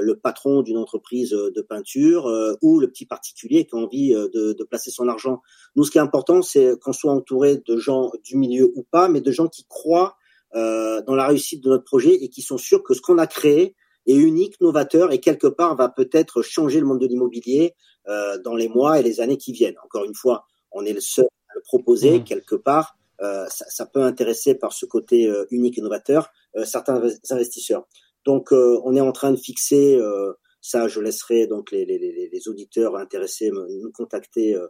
le 0.00 0.14
patron 0.14 0.62
d'une 0.62 0.78
entreprise 0.78 1.34
euh, 1.34 1.50
de 1.54 1.60
peinture 1.60 2.26
euh, 2.26 2.54
ou 2.62 2.80
le 2.80 2.88
petit 2.88 3.04
particulier 3.04 3.66
qui 3.66 3.74
a 3.74 3.78
envie 3.78 4.12
de, 4.12 4.52
de, 4.52 4.64
placer 4.64 4.90
son 4.90 5.08
argent. 5.08 5.42
Nous, 5.76 5.84
ce 5.84 5.90
qui 5.90 5.98
est 5.98 6.00
important, 6.00 6.40
c'est 6.40 6.78
qu'on 6.80 6.92
soit 6.92 7.12
entouré 7.12 7.58
de 7.66 7.76
gens 7.76 8.10
du 8.24 8.36
milieu 8.36 8.72
ou 8.76 8.82
pas, 8.82 9.08
mais 9.08 9.20
de 9.20 9.30
gens 9.30 9.46
qui 9.46 9.64
croient 9.68 10.16
dans 10.54 11.16
la 11.16 11.26
réussite 11.26 11.64
de 11.64 11.68
notre 11.68 11.82
projet 11.82 12.14
et 12.14 12.28
qui 12.28 12.40
sont 12.40 12.58
sûrs 12.58 12.84
que 12.84 12.94
ce 12.94 13.00
qu'on 13.00 13.18
a 13.18 13.26
créé 13.26 13.74
est 14.06 14.14
unique, 14.14 14.60
novateur 14.60 15.12
et 15.12 15.18
quelque 15.18 15.48
part 15.48 15.74
va 15.74 15.88
peut-être 15.88 16.42
changer 16.42 16.78
le 16.78 16.86
monde 16.86 17.00
de 17.00 17.08
l'immobilier 17.08 17.74
dans 18.06 18.54
les 18.54 18.68
mois 18.68 19.00
et 19.00 19.02
les 19.02 19.20
années 19.20 19.36
qui 19.36 19.52
viennent. 19.52 19.74
Encore 19.84 20.04
une 20.04 20.14
fois, 20.14 20.46
on 20.70 20.84
est 20.84 20.92
le 20.92 21.00
seul 21.00 21.26
à 21.48 21.54
le 21.56 21.62
proposer 21.62 22.20
mmh. 22.20 22.24
quelque 22.24 22.54
part. 22.54 22.96
Ça, 23.18 23.48
ça, 23.48 23.84
peut 23.84 24.04
intéresser 24.04 24.54
par 24.54 24.72
ce 24.72 24.86
côté 24.86 25.28
unique 25.50 25.76
et 25.78 25.80
novateur 25.80 26.30
certains 26.64 27.02
investisseurs. 27.30 27.84
Donc, 28.24 28.52
euh, 28.52 28.80
on 28.84 28.94
est 28.96 29.00
en 29.00 29.12
train 29.12 29.32
de 29.32 29.36
fixer, 29.36 29.96
euh, 29.96 30.32
ça, 30.60 30.88
je 30.88 31.00
laisserai 31.00 31.46
donc 31.46 31.70
les, 31.70 31.84
les, 31.84 31.98
les 32.32 32.48
auditeurs 32.48 32.96
intéressés 32.96 33.50
me, 33.50 33.66
nous 33.82 33.92
contacter, 33.92 34.54
euh, 34.54 34.66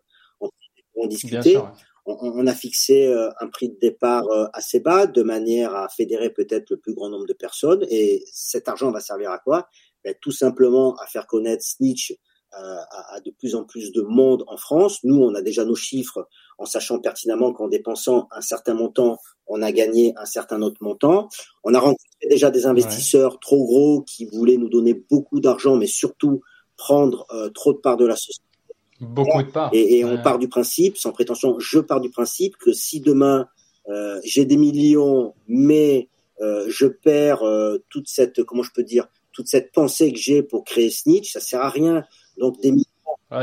en 0.96 1.06
discuter. 1.06 1.58
On, 2.06 2.16
on, 2.20 2.46
a 2.46 2.52
fixé 2.54 3.10
un 3.40 3.48
prix 3.48 3.70
de 3.70 3.78
départ 3.80 4.26
assez 4.52 4.78
bas, 4.78 5.06
de 5.06 5.22
manière 5.22 5.74
à 5.74 5.88
fédérer 5.88 6.30
peut-être 6.30 6.68
le 6.70 6.76
plus 6.76 6.92
grand 6.94 7.08
nombre 7.08 7.26
de 7.26 7.32
personnes. 7.32 7.84
Et 7.88 8.22
cet 8.30 8.68
argent 8.68 8.90
va 8.90 9.00
servir 9.00 9.30
à 9.30 9.38
quoi? 9.38 9.68
Ben, 10.04 10.14
Tout 10.20 10.30
simplement 10.30 10.94
à 10.96 11.06
faire 11.06 11.26
connaître 11.26 11.64
Snitch 11.64 12.14
à, 12.56 13.14
à, 13.14 13.20
de 13.20 13.30
plus 13.30 13.54
en 13.54 13.64
plus 13.64 13.92
de 13.92 14.02
monde 14.02 14.44
en 14.46 14.56
France. 14.56 15.00
Nous, 15.04 15.20
on 15.20 15.34
a 15.34 15.42
déjà 15.42 15.64
nos 15.64 15.74
chiffres 15.74 16.28
en 16.58 16.66
sachant 16.66 17.00
pertinemment 17.00 17.52
qu'en 17.52 17.68
dépensant 17.68 18.28
un 18.30 18.40
certain 18.40 18.74
montant, 18.74 19.18
on 19.46 19.62
a 19.62 19.72
gagné 19.72 20.14
un 20.16 20.24
certain 20.24 20.62
autre 20.62 20.78
montant. 20.82 21.28
On 21.64 21.74
a 21.74 21.80
rencontré 21.80 22.28
déjà 22.28 22.50
des 22.50 22.66
investisseurs 22.66 23.38
trop 23.40 23.64
gros 23.64 24.02
qui 24.02 24.26
voulaient 24.26 24.56
nous 24.56 24.68
donner 24.68 24.94
beaucoup 24.94 25.40
d'argent, 25.40 25.76
mais 25.76 25.86
surtout 25.86 26.42
prendre 26.76 27.26
euh, 27.32 27.50
trop 27.50 27.72
de 27.72 27.78
parts 27.78 27.96
de 27.96 28.06
la 28.06 28.16
société. 28.16 28.42
Beaucoup 29.00 29.42
de 29.42 29.50
parts. 29.50 29.70
Et, 29.72 30.04
on 30.04 30.22
part 30.22 30.38
du 30.38 30.48
principe, 30.48 30.96
sans 30.96 31.12
prétention, 31.12 31.58
je 31.58 31.78
pars 31.78 32.00
du 32.00 32.10
principe 32.10 32.56
que 32.56 32.72
si 32.72 33.00
demain 33.00 33.48
euh, 33.88 34.18
j'ai 34.24 34.44
des 34.44 34.56
millions, 34.56 35.34
mais 35.46 36.08
euh, 36.40 36.64
je 36.68 36.86
perds 36.86 37.42
toute 37.90 38.08
cette, 38.08 38.42
comment 38.44 38.62
je 38.62 38.72
peux 38.72 38.84
dire, 38.84 39.08
toute 39.32 39.48
cette 39.48 39.72
pensée 39.72 40.12
que 40.12 40.18
j'ai 40.18 40.42
pour 40.42 40.64
créer 40.64 40.90
Snitch, 40.90 41.32
ça 41.32 41.40
sert 41.40 41.60
à 41.60 41.68
rien. 41.68 42.04
Donc 42.38 42.60
des 42.60 42.72
millions 42.72 42.84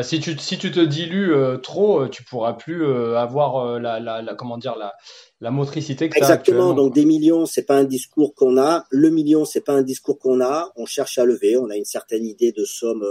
si, 0.04 0.20
tu, 0.22 0.38
si 0.38 0.58
tu 0.58 0.72
te 0.72 0.80
dilues 0.80 1.34
trop, 1.62 2.08
tu 2.08 2.24
pourras 2.24 2.54
plus 2.54 2.86
avoir 3.16 3.80
la, 3.80 4.00
la, 4.00 4.22
la, 4.22 4.36
comment 4.36 4.58
dire, 4.58 4.78
la, 4.78 4.94
la 5.42 5.52
motricité 5.52 6.08
que 6.08 6.18
Exactement. 6.18 6.74
Donc 6.74 6.94
des 6.94 7.04
millions, 7.04 7.46
c'est 7.46 7.66
pas 7.66 7.76
un 7.76 7.84
discours 7.84 8.34
qu'on 8.34 8.58
a. 8.58 8.86
Le 8.90 9.10
million, 9.10 9.44
c'est 9.44 9.62
pas 9.62 9.74
un 9.74 9.82
discours 9.82 10.18
qu'on 10.18 10.40
a. 10.40 10.72
On 10.78 10.86
cherche 10.86 11.18
à 11.18 11.26
lever. 11.26 11.58
On 11.58 11.70
a 11.70 11.76
une 11.76 11.86
certaine 11.86 12.26
idée 12.26 12.54
de 12.54 12.64
somme 12.64 13.06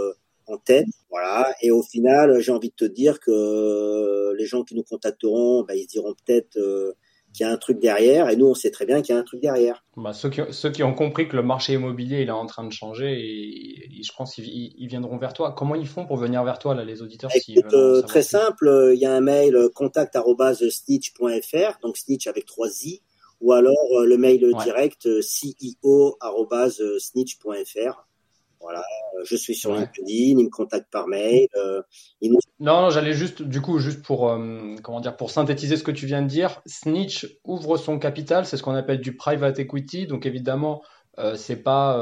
en 0.47 0.57
tête. 0.57 0.87
Voilà. 1.11 1.53
Et 1.61 1.71
au 1.71 1.83
final, 1.83 2.41
j'ai 2.41 2.53
envie 2.53 2.71
de 2.71 2.75
te 2.75 2.85
dire 2.85 3.21
que 3.21 4.35
les 4.39 4.47
gens 4.47 4.63
qui 4.63 4.75
nous 4.75 4.85
contacteront, 4.85 5.65
bah, 5.65 5.75
ils 5.75 5.87
diront 5.87 6.15
peut-être 6.25 6.59
qu'il 7.33 7.47
y 7.47 7.49
a 7.49 7.53
un 7.53 7.57
truc 7.57 7.79
derrière, 7.79 8.29
et 8.29 8.37
nous 8.37 8.47
on 8.47 8.55
sait 8.55 8.71
très 8.71 8.87
bien 8.87 9.03
qu'il 9.03 9.15
y 9.15 9.19
a 9.19 9.21
un 9.21 9.25
truc 9.25 9.41
derrière. 9.41 9.85
Bah, 9.97 10.13
ceux, 10.13 10.31
qui, 10.31 10.41
ceux, 10.51 10.71
qui, 10.71 10.83
ont 10.83 10.95
compris 10.95 11.29
que 11.29 11.37
le 11.37 11.43
marché 11.43 11.75
immobilier 11.75 12.23
il 12.23 12.29
est 12.29 12.33
en 12.33 12.47
train 12.47 12.65
de 12.65 12.73
changer, 12.73 13.13
et, 13.13 14.03
je 14.03 14.13
pense 14.17 14.35
qu'ils 14.35 14.89
viendront 14.89 15.19
vers 15.19 15.33
toi. 15.33 15.55
Comment 15.57 15.75
ils 15.75 15.87
font 15.87 16.07
pour 16.07 16.17
venir 16.17 16.43
vers 16.45 16.59
toi, 16.59 16.75
là, 16.75 16.85
les 16.85 17.03
auditeurs 17.03 17.31
Écoute, 17.35 17.73
euh, 17.73 18.03
Très 18.03 18.23
simple, 18.23 18.93
il 18.95 19.01
y 19.01 19.07
a 19.07 19.13
un 19.13 19.21
mail 19.21 19.57
euh, 19.57 19.69
contact.snitch.fr, 19.75 21.79
donc 21.83 21.97
snitch 21.97 22.27
avec 22.27 22.47
trois 22.47 22.69
i, 22.83 23.03
ou 23.41 23.53
alors 23.53 23.77
euh, 23.99 24.07
le 24.07 24.17
mail 24.17 24.41
direct 24.65 25.09
ceo.snitch.fr. 25.21 28.07
Voilà, 28.61 28.81
euh, 28.81 29.25
je 29.25 29.37
suis 29.37 29.55
sur 29.55 29.73
LinkedIn, 29.75 30.39
il 30.39 30.45
me 30.45 30.51
contacte 30.51 30.91
par 30.91 31.09
mail. 31.09 31.49
Euh, 31.57 31.83
non, 32.59 32.91
j'allais 32.91 33.15
juste, 33.15 33.43
du 33.43 33.63
coup, 33.63 33.79
juste 33.79 34.03
pour 34.03 34.31
euh, 34.31 34.75
comment 34.83 35.01
dire, 35.01 35.17
pour 35.17 35.31
synthétiser 35.31 35.77
ce 35.77 35.83
que 35.83 35.91
tu 35.91 36.07
viens 36.07 36.21
de 36.21 36.27
dire, 36.29 36.61
Snitch 36.67 37.39
ouvre 37.45 37.79
son 37.79 37.99
capital, 37.99 38.45
c'est 38.45 38.57
ce 38.57 38.63
qu'on 38.63 38.75
appelle 38.75 39.01
du 39.01 39.17
private 39.17 39.59
equity. 39.59 40.07
Donc 40.07 40.27
évidemment, 40.27 40.83
c'est 41.37 41.63
pas 41.63 41.99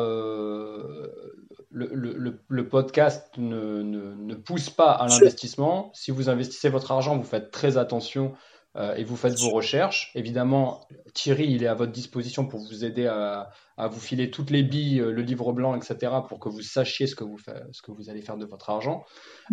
le, 1.70 1.90
le, 1.92 2.40
le, 2.46 2.68
podcast 2.68 3.30
ne, 3.36 3.82
ne, 3.82 4.14
ne, 4.14 4.34
pousse 4.34 4.70
pas 4.70 4.92
à 4.92 5.08
l'investissement. 5.08 5.90
Si 5.92 6.12
vous 6.12 6.28
investissez 6.28 6.68
votre 6.68 6.92
argent, 6.92 7.16
vous 7.16 7.24
faites 7.24 7.50
très 7.50 7.78
attention 7.78 8.34
euh, 8.76 8.94
et 8.94 9.04
vous 9.04 9.16
faites 9.16 9.38
vos 9.38 9.50
recherches. 9.50 10.12
Évidemment, 10.14 10.86
Thierry, 11.14 11.46
il 11.50 11.62
est 11.62 11.66
à 11.66 11.74
votre 11.74 11.92
disposition 11.92 12.46
pour 12.46 12.60
vous 12.60 12.84
aider 12.84 13.06
à, 13.06 13.50
vous 13.88 14.00
filer 14.00 14.30
toutes 14.30 14.50
les 14.50 14.62
billes, 14.62 15.00
euh, 15.00 15.12
le 15.12 15.22
livre 15.22 15.52
blanc, 15.52 15.74
etc., 15.74 16.12
pour 16.28 16.40
que 16.40 16.48
vous 16.48 16.62
sachiez 16.62 17.06
ce 17.06 17.14
que 17.14 17.24
vous, 17.24 17.38
ce 17.38 17.80
que 17.80 17.92
vous 17.92 18.10
allez 18.10 18.22
faire 18.22 18.36
de 18.36 18.44
votre 18.44 18.70
argent. 18.70 19.04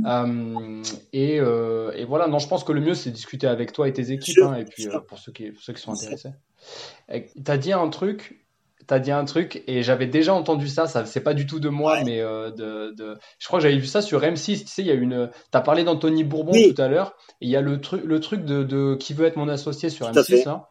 Euh, 0.06 0.84
et, 1.14 1.40
voilà, 2.06 2.28
non, 2.28 2.40
je 2.40 2.48
pense 2.48 2.64
que 2.64 2.72
le 2.72 2.82
mieux, 2.82 2.96
c'est 2.96 3.12
discuter 3.12 3.48
avec 3.48 3.72
toi 3.72 3.88
et 3.88 3.94
tes 3.94 4.12
équipes, 4.12 4.40
hein, 4.44 4.56
et 4.56 4.66
puis 4.66 4.88
pour 5.08 5.18
ceux 5.18 5.32
qui, 5.32 5.52
ceux 5.60 5.74
qui 5.74 5.82
sont 5.82 5.94
intéressés. 5.94 6.32
Tu 7.10 7.52
as 7.52 7.58
dit 7.58 7.74
un 7.74 7.90
truc 7.90 8.45
t'as 8.88 9.00
dit 9.00 9.12
un 9.12 9.26
truc 9.26 9.64
et 9.68 9.84
j'avais 9.84 10.08
déjà 10.08 10.34
entendu 10.34 10.68
ça. 10.68 10.88
Ça 10.88 11.06
c'est 11.06 11.22
pas 11.22 11.34
du 11.34 11.46
tout 11.46 11.60
de 11.60 11.70
moi, 11.70 12.04
mais 12.04 12.22
euh, 12.22 12.52
de, 12.52 12.94
de, 12.96 13.18
Je 13.40 13.48
crois 13.48 13.60
que 13.60 13.64
j'avais 13.64 13.78
vu 13.78 13.86
ça 13.86 14.02
sur 14.02 14.22
M6. 14.22 14.62
Tu 14.62 14.68
sais, 14.68 14.82
il 14.82 14.88
y 14.88 14.92
a 14.92 14.96
une. 14.96 15.30
T'as 15.52 15.62
parlé 15.62 15.84
d'Anthony 15.84 16.24
Bourbon 16.24 16.54
tout 16.54 16.82
à 16.82 16.88
l'heure. 16.88 17.16
Et 17.42 17.46
il 17.46 17.50
y 17.50 17.56
a 17.56 17.62
le 17.62 17.82
truc, 17.82 18.04
le 18.04 18.20
truc 18.20 18.46
de, 18.46 18.64
de, 18.64 18.96
qui 18.96 19.14
veut 19.14 19.26
être 19.26 19.38
mon 19.38 19.50
associé 19.50 19.90
sur 19.90 20.10
M6. 20.12 20.46
Là. 20.46 20.70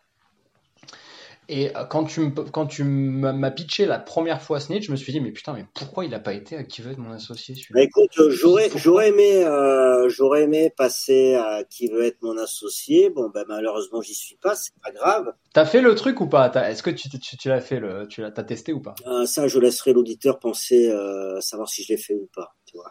Et 1.48 1.76
euh, 1.76 1.84
quand 1.84 2.04
tu, 2.04 2.32
quand 2.32 2.66
tu 2.66 2.84
m'as 2.84 3.50
pitché 3.50 3.86
la 3.86 3.98
première 3.98 4.40
fois 4.40 4.60
Snitch, 4.60 4.86
je 4.86 4.92
me 4.92 4.96
suis 4.96 5.12
dit, 5.12 5.20
mais 5.20 5.30
putain, 5.30 5.52
mais 5.52 5.66
pourquoi 5.74 6.04
il 6.04 6.10
n'a 6.10 6.20
pas 6.20 6.32
été 6.32 6.56
à 6.56 6.64
qui 6.64 6.82
veut 6.82 6.92
être 6.92 6.98
mon 6.98 7.12
associé 7.12 7.54
bah, 7.70 7.82
Écoute, 7.82 8.10
j'aurais, 8.30 8.70
j'aurais 8.74 9.08
aimé, 9.08 9.44
euh, 9.44 10.08
j'aurais 10.08 10.44
aimé 10.44 10.72
passer 10.74 11.34
à 11.34 11.64
qui 11.64 11.88
veut 11.88 12.04
être 12.04 12.22
mon 12.22 12.36
associé. 12.38 13.10
Bon, 13.10 13.30
ben 13.32 13.44
malheureusement, 13.48 14.00
j'y 14.00 14.14
suis 14.14 14.36
pas, 14.36 14.54
c'est 14.54 14.72
pas 14.82 14.90
grave. 14.90 15.32
T'as 15.52 15.66
fait 15.66 15.82
le 15.82 15.94
truc 15.94 16.20
ou 16.20 16.26
pas? 16.26 16.50
Est-ce 16.70 16.82
que 16.82 16.90
tu, 16.90 17.08
tu, 17.08 17.36
tu 17.36 17.48
l'as 17.48 17.60
fait, 17.60 17.80
le, 17.80 18.06
tu 18.08 18.20
l'as 18.20 18.30
testé 18.30 18.72
ou 18.72 18.80
pas? 18.80 18.94
Euh, 19.06 19.26
Ça, 19.26 19.46
je 19.46 19.58
laisserai 19.58 19.92
l'auditeur 19.92 20.38
penser, 20.38 20.88
euh, 20.90 21.40
savoir 21.40 21.68
si 21.68 21.82
je 21.82 21.92
l'ai 21.92 21.98
fait 21.98 22.14
ou 22.14 22.28
pas. 22.34 22.54
Tu 22.66 22.76
vois. 22.76 22.90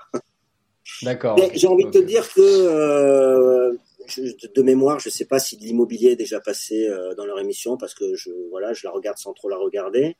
D'accord. 1.01 1.37
J'ai 1.53 1.67
envie 1.67 1.85
de 1.85 1.91
te 1.91 1.97
dire 1.97 2.31
que 2.33 3.77
euh, 4.17 4.31
de 4.55 4.61
mémoire, 4.61 4.99
je 4.99 5.09
ne 5.09 5.11
sais 5.11 5.25
pas 5.25 5.39
si 5.39 5.57
de 5.57 5.63
l'immobilier 5.63 6.11
est 6.11 6.15
déjà 6.15 6.39
passé 6.39 6.87
euh, 6.87 7.13
dans 7.15 7.25
leur 7.25 7.39
émission 7.39 7.77
parce 7.77 7.93
que 7.93 8.15
je 8.15 8.29
voilà, 8.49 8.73
je 8.73 8.85
la 8.85 8.91
regarde 8.91 9.17
sans 9.17 9.33
trop 9.33 9.49
la 9.49 9.57
regarder. 9.57 10.17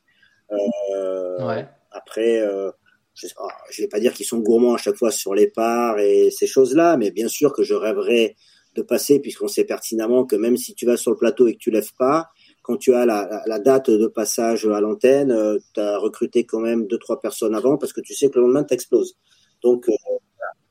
Euh, 0.50 1.62
après, 1.90 2.40
euh, 2.40 2.70
je 3.14 3.26
ne 3.26 3.84
vais 3.84 3.88
pas 3.88 4.00
dire 4.00 4.12
qu'ils 4.12 4.26
sont 4.26 4.38
gourmands 4.38 4.74
à 4.74 4.78
chaque 4.78 4.96
fois 4.96 5.10
sur 5.10 5.34
les 5.34 5.46
parts 5.46 5.98
et 5.98 6.30
ces 6.30 6.46
choses-là, 6.46 6.96
mais 6.96 7.10
bien 7.10 7.28
sûr 7.28 7.52
que 7.52 7.62
je 7.62 7.74
rêverais 7.74 8.36
de 8.74 8.82
passer 8.82 9.20
puisqu'on 9.20 9.48
sait 9.48 9.64
pertinemment 9.64 10.24
que 10.24 10.34
même 10.34 10.56
si 10.56 10.74
tu 10.74 10.84
vas 10.84 10.96
sur 10.96 11.12
le 11.12 11.16
plateau 11.16 11.46
et 11.46 11.54
que 11.54 11.58
tu 11.58 11.70
lèves 11.70 11.94
pas, 11.98 12.30
quand 12.62 12.76
tu 12.76 12.92
as 12.94 13.06
la, 13.06 13.58
date 13.60 13.90
de 13.90 14.06
passage 14.06 14.66
à 14.66 14.80
l'antenne, 14.80 15.58
tu 15.74 15.80
as 15.80 15.98
recruté 15.98 16.44
quand 16.44 16.60
même 16.60 16.86
deux 16.86 16.98
trois 16.98 17.20
personnes 17.20 17.54
avant 17.54 17.76
parce 17.78 17.92
que 17.92 18.00
tu 18.00 18.14
sais 18.14 18.30
que 18.30 18.38
le 18.38 18.46
lendemain 18.46 18.64
t'exploses. 18.64 19.16
Donc 19.62 19.86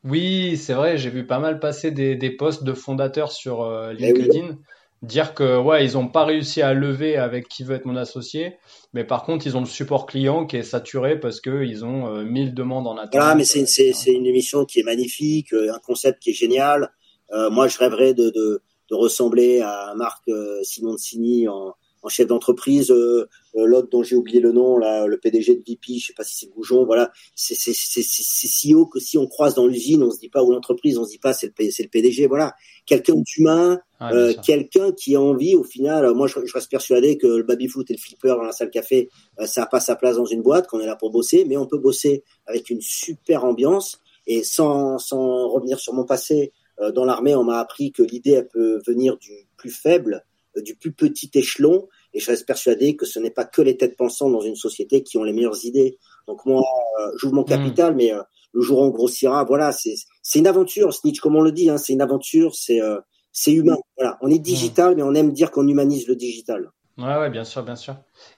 oui, 0.03 0.57
c'est 0.57 0.73
vrai, 0.73 0.97
j'ai 0.97 1.09
vu 1.09 1.25
pas 1.25 1.39
mal 1.39 1.59
passer 1.59 1.91
des, 1.91 2.15
des 2.15 2.31
posts 2.31 2.63
de 2.63 2.73
fondateurs 2.73 3.31
sur 3.31 3.63
euh, 3.63 3.93
eh 3.97 4.01
LinkedIn 4.01 4.57
dire 5.03 5.33
que 5.33 5.57
ouais, 5.57 5.85
ils 5.85 5.93
n'ont 5.93 6.07
pas 6.07 6.25
réussi 6.25 6.61
à 6.61 6.73
lever 6.73 7.17
avec 7.17 7.47
qui 7.49 7.63
veut 7.63 7.75
être 7.75 7.85
mon 7.85 7.97
associé, 7.97 8.55
mais 8.93 9.03
par 9.03 9.23
contre, 9.23 9.45
ils 9.45 9.55
ont 9.57 9.59
le 9.59 9.65
support 9.65 10.05
client 10.05 10.45
qui 10.45 10.55
est 10.57 10.63
saturé 10.63 11.19
parce 11.19 11.41
qu'ils 11.41 11.85
ont 11.85 12.07
euh, 12.07 12.23
1000 12.23 12.53
demandes 12.53 12.87
en 12.87 12.97
attente. 12.97 13.13
Voilà, 13.13 13.35
mais 13.35 13.43
c'est 13.43 13.59
une, 13.59 14.15
une 14.15 14.25
émission 14.25 14.65
qui 14.65 14.79
est 14.79 14.83
magnifique, 14.83 15.53
euh, 15.53 15.73
un 15.73 15.79
concept 15.79 16.21
qui 16.23 16.31
est 16.31 16.33
génial. 16.33 16.91
Euh, 17.33 17.49
moi, 17.49 17.67
je 17.67 17.77
rêverais 17.77 18.13
de, 18.13 18.29
de, 18.29 18.61
de 18.89 18.95
ressembler 18.95 19.59
à 19.61 19.93
Marc 19.95 20.23
Simoncini 20.63 21.47
en, 21.49 21.75
en 22.03 22.09
chef 22.09 22.27
d'entreprise, 22.27 22.91
euh, 22.91 23.27
euh, 23.55 23.65
l'autre 23.65 23.87
dont 23.89 24.03
j'ai 24.03 24.15
oublié 24.15 24.41
le 24.41 24.51
nom, 24.51 24.77
là, 24.77 25.07
le 25.07 25.17
PDG 25.17 25.55
de 25.55 25.63
VP, 25.65 25.99
je 25.99 26.07
sais 26.07 26.13
pas 26.13 26.23
si 26.23 26.35
c'est 26.35 26.51
Goujon, 26.51 26.85
voilà, 26.85 27.11
c'est 27.33 27.55
si 27.55 28.75
haut 28.75 28.85
que 28.85 28.99
si 28.99 29.17
on 29.17 29.25
croise 29.25 29.55
dans 29.55 29.65
l'usine, 29.65 30.03
on 30.03 30.11
se 30.11 30.19
dit 30.19 30.29
pas 30.29 30.43
ou 30.43 30.51
l'entreprise, 30.51 30.97
on 30.97 31.05
se 31.05 31.11
dit 31.11 31.17
pas 31.17 31.33
c'est 31.33 31.47
le, 31.47 31.87
PDG, 31.87 32.27
voilà, 32.27 32.53
quelqu'un 32.85 33.15
d'humain, 33.15 33.79
euh, 34.01 34.33
quelqu'un 34.43 34.91
qui 34.91 35.15
a 35.15 35.21
envie, 35.21 35.55
au 35.55 35.63
final, 35.63 36.13
moi 36.13 36.27
je, 36.27 36.45
je 36.45 36.53
reste 36.53 36.69
persuadé 36.69 37.17
que 37.17 37.27
le 37.27 37.43
baby 37.43 37.69
foot 37.69 37.89
et 37.89 37.93
le 37.93 37.99
flipper 37.99 38.35
dans 38.35 38.43
la 38.43 38.51
salle 38.51 38.69
café, 38.69 39.09
ça 39.45 39.61
n'a 39.61 39.67
pas 39.67 39.79
sa 39.79 39.95
place 39.95 40.17
dans 40.17 40.25
une 40.25 40.41
boîte, 40.41 40.67
qu'on 40.67 40.81
est 40.81 40.85
là 40.85 40.97
pour 40.97 41.09
bosser, 41.09 41.45
mais 41.45 41.55
on 41.55 41.65
peut 41.65 41.77
bosser 41.77 42.23
avec 42.45 42.69
une 42.69 42.81
super 42.81 43.45
ambiance. 43.45 43.99
Et 44.25 44.43
sans, 44.43 44.99
sans 44.99 45.49
revenir 45.49 45.79
sur 45.79 45.93
mon 45.93 46.05
passé. 46.05 46.53
dans 46.93 47.03
l'armée, 47.03 47.35
on 47.35 47.43
m'a 47.43 47.59
appris 47.59 47.91
que 47.91 48.01
l'idée 48.01 48.31
elle 48.31 48.47
peut 48.47 48.81
venir 48.87 49.17
du 49.17 49.33
plus 49.57 49.69
faible 49.69 50.23
du 50.61 50.75
plus 50.75 50.91
petit 50.91 51.29
échelon. 51.33 51.87
Et 52.13 52.19
je 52.19 52.29
reste 52.29 52.45
persuadé 52.45 52.95
que 52.95 53.05
ce 53.05 53.19
n'est 53.19 53.31
pas 53.31 53.45
que 53.45 53.61
les 53.61 53.77
têtes 53.77 53.97
pensantes 53.97 54.31
dans 54.31 54.41
une 54.41 54.55
société 54.55 55.03
qui 55.03 55.17
ont 55.17 55.23
les 55.23 55.33
meilleures 55.33 55.65
idées. 55.65 55.97
Donc 56.27 56.45
moi, 56.45 56.61
euh, 56.99 57.11
j'ouvre 57.17 57.35
mon 57.35 57.41
hmm. 57.41 57.45
capital, 57.45 57.95
mais 57.95 58.13
euh, 58.13 58.21
le 58.53 58.61
jour 58.61 58.79
où 58.79 58.83
on 58.83 58.89
grossira, 58.89 59.43
voilà, 59.43 59.71
c'est 59.71 60.39
une 60.39 60.47
aventure. 60.47 60.93
Snitch, 60.93 61.19
comme 61.19 61.35
on 61.35 61.41
le 61.41 61.51
dit, 61.51 61.69
hein, 61.69 61.77
c'est 61.77 61.93
une 61.93 62.01
aventure, 62.01 62.55
c'est 62.55 62.81
euh, 62.81 62.99
humain. 63.47 63.77
Voilà, 63.97 64.17
on 64.21 64.29
est 64.29 64.39
hmm. 64.39 64.43
digital, 64.43 64.95
mais 64.95 65.03
on 65.03 65.13
aime 65.13 65.31
dire 65.31 65.51
qu'on 65.51 65.67
humanise 65.67 66.07
le 66.07 66.15
digital. 66.15 66.69
Ouais, 66.97 67.17
ouais, 67.17 67.29
bien 67.31 67.43
sûr, 67.43 67.63
bien 67.63 67.75
sûr. 67.75 67.95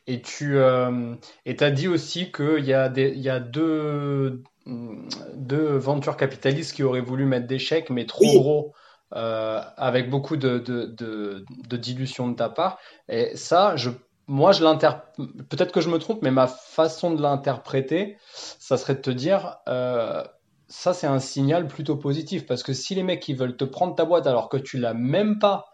Et 0.08 0.22
tu 0.22 0.58
euh, 0.58 1.16
et 1.46 1.62
as 1.62 1.72
dit 1.72 1.90
aussi 1.90 2.32
qu'il 2.32 2.64
y 2.64 2.74
a 2.74 2.88
des 2.88 3.10
il 3.10 3.22
y 3.22 3.30
a 3.30 3.40
deux 3.40 4.44
deux 5.36 5.78
ventures 5.78 6.18
capitalistes 6.18 6.74
qui 6.74 6.84
auraient 6.84 7.02
voulu 7.02 7.26
mettre 7.26 7.48
des 7.48 7.60
chèques, 7.60 7.90
mais 7.90 8.06
trop 8.06 8.26
gros 8.26 8.74
euh, 9.16 9.62
avec 9.78 10.10
beaucoup 10.10 10.36
de, 10.36 10.60
de, 10.60 10.86
de, 10.86 11.46
de, 11.70 11.78
dilution 11.78 12.28
de 12.28 12.36
ta 12.36 12.50
part. 12.50 12.80
Et 13.08 13.36
ça, 13.38 13.76
je, 13.78 13.90
moi, 14.28 14.52
je 14.52 14.64
peut-être 15.50 15.72
que 15.72 15.80
je 15.80 15.90
me 15.90 16.00
trompe, 16.00 16.22
mais 16.22 16.32
ma 16.32 16.48
façon 16.48 17.14
de 17.14 17.22
l'interpréter, 17.22 18.18
ça 18.34 18.76
serait 18.78 18.96
de 18.96 19.02
te 19.02 19.10
dire, 19.12 19.58
euh, 19.70 20.24
ça, 20.68 20.94
c'est 20.94 21.08
un 21.08 21.20
signal 21.20 21.68
plutôt 21.68 21.96
positif. 21.96 22.46
Parce 22.46 22.62
que 22.62 22.74
si 22.74 22.94
les 22.94 23.04
mecs, 23.04 23.28
ils 23.30 23.38
veulent 23.38 23.56
te 23.56 23.66
prendre 23.66 23.96
ta 23.96 24.04
boîte 24.04 24.28
alors 24.28 24.50
que 24.50 24.58
tu 24.58 24.78
l'as 24.78 24.94
même 24.94 25.40
pas, 25.40 25.68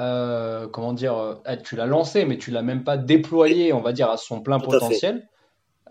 euh, 0.00 0.66
comment 0.66 0.92
dire, 0.92 1.38
tu 1.62 1.76
l'as 1.76 1.86
lancé, 1.86 2.24
mais 2.24 2.38
tu 2.38 2.50
l'as 2.50 2.62
même 2.62 2.82
pas 2.82 2.96
déployé, 2.96 3.72
on 3.72 3.80
va 3.80 3.92
dire, 3.92 4.10
à 4.10 4.16
son 4.16 4.40
plein 4.40 4.58
potentiel. 4.58 5.28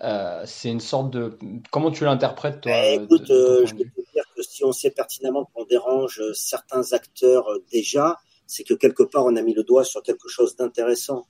Euh, 0.04 0.42
c'est 0.46 0.70
une 0.70 0.80
sorte 0.80 1.12
de. 1.12 1.38
Comment 1.72 1.92
tu 1.92 2.06
l'interprètes, 2.06 2.62
toi 2.62 2.72
eh, 2.74 2.96
Écoute, 2.96 3.26
je 3.28 3.74
peux 3.74 3.84
te 3.84 4.12
dire 4.14 4.24
si 4.60 4.66
on 4.66 4.74
sait 4.74 4.92
pertinemment 4.92 5.46
qu'on 5.54 5.64
dérange 5.64 6.22
certains 6.34 6.92
acteurs 6.92 7.48
euh, 7.48 7.64
déjà, 7.72 8.18
c'est 8.46 8.66
que 8.66 8.74
quelque 8.74 9.04
part 9.04 9.26
on 9.26 9.38
a 9.38 9.42
mis 9.42 9.54
le 9.54 9.64
doigt 9.64 9.86
sur 9.86 10.04
quelque 10.04 10.28
chose 10.28 10.58
d'intéressant. 10.58 11.26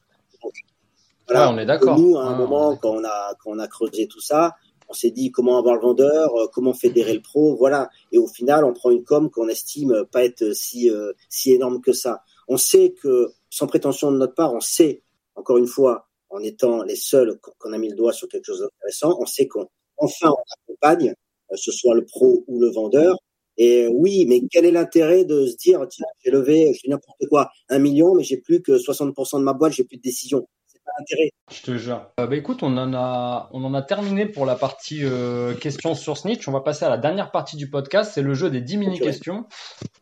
Voilà, 1.28 1.52
on 1.52 1.58
est 1.60 1.66
d'accord. 1.68 2.00
Nous, 2.00 2.18
à 2.18 2.24
un 2.24 2.36
moment, 2.36 2.76
quand 2.76 2.90
on 2.90 3.04
a 3.04 3.36
quand 3.40 3.52
on 3.52 3.60
a 3.60 3.68
creusé 3.68 4.08
tout 4.08 4.22
ça, 4.22 4.56
on 4.88 4.94
s'est 4.94 5.12
dit 5.12 5.30
comment 5.30 5.60
avoir 5.60 5.76
le 5.76 5.82
vendeur, 5.82 6.32
comment 6.52 6.74
fédérer 6.74 7.14
le 7.14 7.22
pro, 7.22 7.56
voilà. 7.56 7.90
Et 8.12 8.18
au 8.18 8.26
final, 8.26 8.66
on 8.66 8.74
prend 8.74 8.90
une 8.90 9.04
com 9.04 9.30
qu'on 9.30 9.48
estime 9.48 10.06
pas 10.12 10.24
être 10.24 10.54
si 10.54 10.90
si 11.30 11.52
énorme 11.52 11.82
que 11.82 11.94
ça. 11.94 12.24
On 12.48 12.58
sait 12.58 12.96
que, 13.00 13.32
sans 13.52 13.68
prétention 13.68 14.12
de 14.12 14.18
notre 14.18 14.34
part, 14.34 14.56
on 14.56 14.60
sait 14.62 15.04
encore 15.36 15.58
une 15.58 15.68
fois 15.68 16.08
en 16.32 16.40
étant 16.40 16.82
les 16.82 16.96
seuls 16.96 17.40
qu'on 17.60 17.74
a 17.74 17.78
mis 17.78 17.90
le 17.90 17.96
doigt 17.96 18.14
sur 18.14 18.28
quelque 18.28 18.46
chose 18.46 18.62
d'intéressant, 18.62 19.18
on 19.20 19.28
sait 19.28 19.48
qu'on 19.48 19.68
enfin 19.98 20.30
on 20.30 20.72
accompagne, 20.74 21.10
euh, 21.10 21.14
ce 21.56 21.72
soit 21.72 21.96
le 21.96 22.06
pro 22.06 22.44
ou 22.48 22.60
le 22.60 22.70
vendeur. 22.70 23.18
Et 23.58 23.84
euh, 23.84 23.90
oui, 23.94 24.26
mais 24.28 24.42
quel 24.50 24.66
est 24.66 24.72
l'intérêt 24.72 25.26
de 25.26 25.46
se 25.46 25.58
dire 25.58 25.86
tiens, 25.90 26.06
j'ai 26.24 26.32
levé, 26.32 26.74
je 26.74 26.90
n'importe 26.90 27.28
quoi, 27.30 27.52
un 27.68 27.78
million, 27.78 28.16
mais 28.16 28.24
j'ai 28.24 28.38
plus 28.38 28.62
que 28.62 28.72
60% 28.72 29.40
de 29.40 29.44
ma 29.44 29.54
boîte, 29.54 29.74
j'ai 29.74 29.84
plus 29.84 29.98
de 29.98 30.02
décision. 30.02 30.48
C'est 30.66 30.82
pas 30.84 30.92
intérêt. 31.00 31.30
Je 31.52 31.62
te 31.62 31.78
jure. 31.78 32.06
Euh, 32.22 32.28
bah 32.28 32.38
écoute, 32.38 32.64
on 32.64 32.78
en 32.78 32.94
a, 32.94 33.50
on 33.52 33.64
en 33.66 33.74
a 33.74 33.82
terminé 33.82 34.26
pour 34.26 34.46
la 34.46 34.56
partie 34.56 35.02
euh, 35.04 35.54
questions 35.56 35.94
sur 35.94 36.18
Snitch. 36.18 36.48
On 36.48 36.54
va 36.54 36.62
passer 36.62 36.86
à 36.86 36.90
la 36.90 36.98
dernière 36.98 37.32
partie 37.32 37.58
du 37.58 37.70
podcast, 37.70 38.14
c'est 38.16 38.22
le 38.22 38.34
jeu 38.34 38.50
des 38.50 38.62
10 38.62 38.78
mini-questions. 38.78 39.46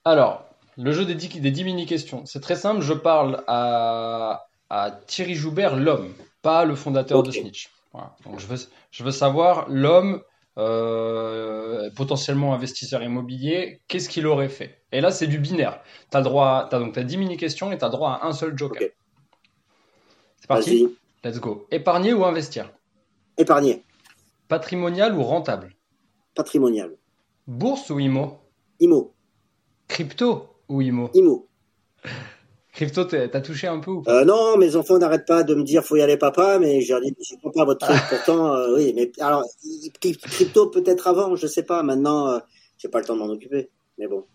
Alors, 0.06 0.46
le 0.78 0.92
jeu 0.92 1.06
des 1.06 1.16
10, 1.16 1.42
des 1.42 1.52
10 1.52 1.64
mini-questions. 1.64 2.26
C'est 2.26 2.42
très 2.42 2.56
simple, 2.56 2.82
je 2.82 2.94
parle 2.94 3.44
à, 3.48 4.46
à 4.70 4.92
Thierry 5.08 5.34
Joubert, 5.34 5.76
l'homme, 5.76 6.14
pas 6.44 6.64
le 6.64 6.76
fondateur 6.76 7.24
de. 7.24 7.32
Snitch. 7.32 7.72
Voilà. 7.92 8.16
Donc 8.24 8.40
je 8.40 8.46
veux, 8.46 8.58
je 8.92 9.04
veux 9.04 9.12
savoir, 9.12 9.66
l'homme, 9.68 10.22
euh, 10.58 11.90
potentiellement 11.96 12.54
investisseur 12.54 13.04
immobilier, 13.04 13.82
qu'est-ce 13.88 14.10
qu'il 14.10 14.26
aurait 14.26 14.50
fait? 14.50 14.82
Et 14.92 15.02
là, 15.02 15.12
c'est 15.12 15.28
du 15.28 15.38
binaire. 15.38 15.82
Tu 16.12 16.18
as 16.18 16.22
droit, 16.22 16.68
donc 16.70 16.94
t'as 16.94 17.04
10 17.04 17.18
mini-questions 17.18 17.72
et 17.72 17.78
tu 17.78 17.86
as 17.86 17.90
droit 17.90 18.12
à 18.12 18.26
un 18.28 18.34
seul 18.34 18.58
joker. 18.58 18.88
Ok. 18.88 18.94
C'est 20.38 20.48
parti? 20.48 20.98
Let's 21.24 21.40
go. 21.40 21.68
Épargner 21.72 22.14
ou 22.14 22.26
investir? 22.26 22.72
Épargner, 23.38 23.84
Patrimonial 24.48 25.16
ou 25.16 25.24
rentable? 25.24 25.76
Patrimonial, 26.34 26.96
Bourse 27.46 27.90
ou 27.90 28.00
IMO 28.00 28.40
IMO, 28.80 29.14
Crypto 29.88 30.48
ou 30.70 30.82
IMO 30.82 31.10
IMO. 31.14 31.48
Crypto, 32.78 33.06
t'as 33.06 33.42
touché 33.42 33.66
un 33.66 33.80
peu 33.80 33.90
ou 33.90 34.02
pas? 34.04 34.22
Euh, 34.22 34.24
non, 34.24 34.56
mes 34.56 34.76
enfants 34.76 35.00
n'arrêtent 35.00 35.26
pas 35.26 35.42
de 35.42 35.56
me 35.56 35.64
dire 35.64 35.84
faut 35.84 35.96
y 35.96 36.02
aller 36.04 36.16
papa, 36.16 36.60
mais 36.60 36.82
je 36.82 36.94
leur 36.94 37.02
dis 37.02 37.12
je 37.28 37.34
comprends 37.34 37.50
pas 37.50 37.66
votre 37.66 37.88
truc. 37.88 38.00
Pourtant, 38.10 38.54
euh, 38.54 38.76
oui, 38.76 38.94
mais 38.96 39.12
alors 39.20 39.44
cryp- 40.00 40.22
crypto 40.22 40.68
peut-être 40.68 41.08
avant, 41.08 41.36
je 41.36 41.48
sais 41.48 41.64
pas. 41.64 41.82
Maintenant, 41.82 42.30
euh, 42.30 42.40
j'ai 42.78 42.88
pas 42.88 43.00
le 43.00 43.06
temps 43.06 43.16
de 43.16 43.20
m'en 43.20 43.30
occuper. 43.32 43.72
Mais 43.98 44.06
bon. 44.06 44.26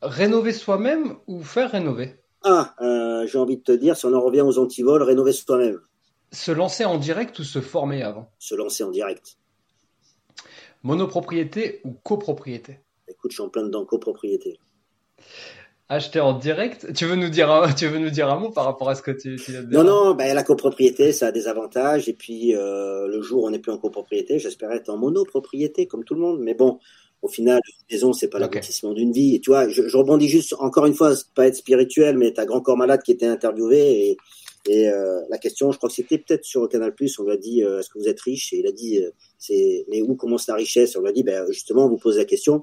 Rénover 0.00 0.52
soi-même 0.52 1.16
ou 1.26 1.42
faire 1.42 1.72
rénover? 1.72 2.14
Ah, 2.44 2.72
euh, 2.82 3.26
j'ai 3.26 3.36
envie 3.36 3.56
de 3.56 3.62
te 3.64 3.72
dire, 3.72 3.96
si 3.96 4.06
on 4.06 4.14
en 4.14 4.20
revient 4.20 4.42
aux 4.42 4.60
antivols, 4.60 5.02
rénover 5.02 5.32
soi-même, 5.32 5.80
Se 6.30 6.52
lancer 6.52 6.84
en 6.84 6.98
direct 6.98 7.36
ou 7.40 7.42
se 7.42 7.60
former 7.60 8.04
avant? 8.04 8.30
Se 8.38 8.54
lancer 8.54 8.84
en 8.84 8.92
direct. 8.92 9.38
Monopropriété 10.84 11.80
ou 11.82 11.94
copropriété? 11.94 12.78
Écoute, 13.08 13.32
je 13.32 13.38
suis 13.38 13.42
en 13.42 13.48
plein 13.48 13.64
dedans 13.64 13.84
copropriété. 13.84 14.60
Acheter 15.90 16.20
en 16.20 16.34
direct 16.34 16.92
Tu 16.92 17.06
veux 17.06 17.16
nous 17.16 17.30
dire 17.30 17.50
un, 17.50 17.72
tu 17.74 17.86
veux 17.86 17.98
nous 17.98 18.10
dire 18.10 18.28
un 18.28 18.38
mot 18.38 18.50
par 18.50 18.66
rapport 18.66 18.90
à 18.90 18.94
ce 18.94 19.00
que 19.00 19.10
tu, 19.10 19.36
de 19.36 19.36
dire? 19.36 19.62
Non, 19.70 19.84
non, 19.84 20.14
ben, 20.14 20.34
la 20.34 20.42
copropriété, 20.42 21.12
ça 21.12 21.28
a 21.28 21.32
des 21.32 21.48
avantages. 21.48 22.10
Et 22.10 22.12
puis, 22.12 22.54
euh, 22.54 23.06
le 23.06 23.22
jour 23.22 23.44
où 23.44 23.46
on 23.46 23.50
n'est 23.50 23.58
plus 23.58 23.72
en 23.72 23.78
copropriété, 23.78 24.38
j'espère 24.38 24.70
être 24.72 24.90
en 24.90 24.98
monopropriété, 24.98 25.86
comme 25.86 26.04
tout 26.04 26.14
le 26.14 26.20
monde. 26.20 26.40
Mais 26.40 26.52
bon, 26.52 26.78
au 27.22 27.28
final, 27.28 27.60
une 27.66 27.96
maison, 27.96 28.12
c'est 28.12 28.28
pas 28.28 28.38
l'aboutissement 28.38 28.92
d'une 28.92 29.12
vie. 29.12 29.36
Et 29.36 29.40
tu 29.40 29.48
vois, 29.48 29.66
je, 29.70 29.88
je 29.88 29.96
rebondis 29.96 30.28
juste, 30.28 30.54
encore 30.58 30.84
une 30.84 30.94
fois, 30.94 31.14
pas 31.34 31.46
être 31.46 31.56
spirituel, 31.56 32.18
mais 32.18 32.34
t'as 32.34 32.44
Grand 32.44 32.60
Corps 32.60 32.76
Malade 32.76 33.02
qui 33.02 33.12
était 33.12 33.26
interviewé. 33.26 34.10
Et, 34.10 34.16
et 34.70 34.90
euh, 34.90 35.22
la 35.30 35.38
question, 35.38 35.72
je 35.72 35.78
crois 35.78 35.88
que 35.88 35.94
c'était 35.94 36.18
peut-être 36.18 36.44
sur 36.44 36.68
Canal+, 36.68 36.92
on 37.18 37.22
lui 37.22 37.32
a 37.32 37.36
dit, 37.38 37.64
euh, 37.64 37.78
est-ce 37.78 37.88
que 37.88 37.98
vous 37.98 38.08
êtes 38.08 38.20
riche? 38.20 38.52
Et 38.52 38.58
il 38.58 38.66
a 38.66 38.72
dit, 38.72 39.02
c'est, 39.38 39.86
mais 39.88 40.02
où 40.02 40.16
commence 40.16 40.48
la 40.48 40.54
richesse? 40.54 40.96
On 40.96 41.00
lui 41.00 41.08
a 41.08 41.12
dit, 41.12 41.22
ben, 41.22 41.46
justement, 41.50 41.86
on 41.86 41.88
vous 41.88 41.96
pose 41.96 42.18
la 42.18 42.26
question. 42.26 42.62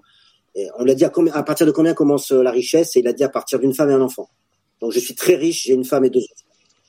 Et 0.55 0.69
on 0.77 0.83
lui 0.83 0.91
a 0.91 0.95
dit, 0.95 1.05
à, 1.05 1.09
combien, 1.09 1.33
à 1.33 1.43
partir 1.43 1.67
de 1.67 1.71
combien 1.71 1.93
commence 1.93 2.31
euh, 2.31 2.41
la 2.41 2.51
richesse? 2.51 2.95
Et 2.95 2.99
il 2.99 3.07
a 3.07 3.13
dit, 3.13 3.23
à 3.23 3.29
partir 3.29 3.59
d'une 3.59 3.73
femme 3.73 3.89
et 3.89 3.93
un 3.93 4.01
enfant. 4.01 4.29
Donc, 4.81 4.91
je 4.93 4.99
suis 4.99 5.15
très 5.15 5.35
riche, 5.35 5.63
j'ai 5.63 5.73
une 5.73 5.85
femme 5.85 6.05
et 6.05 6.09
deux 6.09 6.21
enfants. 6.21 6.45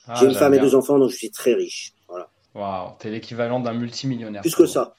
Ah, 0.09 0.15
J'ai 0.21 0.27
une 0.27 0.35
femme 0.35 0.55
et 0.55 0.61
deux 0.61 0.75
enfants, 0.75 0.99
donc 0.99 1.11
je 1.11 1.17
suis 1.17 1.31
très 1.31 1.55
riche. 1.55 1.93
Voilà. 2.09 2.29
Waouh, 2.55 2.93
t'es 2.99 3.11
l'équivalent 3.11 3.59
d'un 3.59 3.73
multimillionnaire. 3.73 4.43
Plus 4.43 4.55
que 4.55 4.67
ça. 4.67 4.95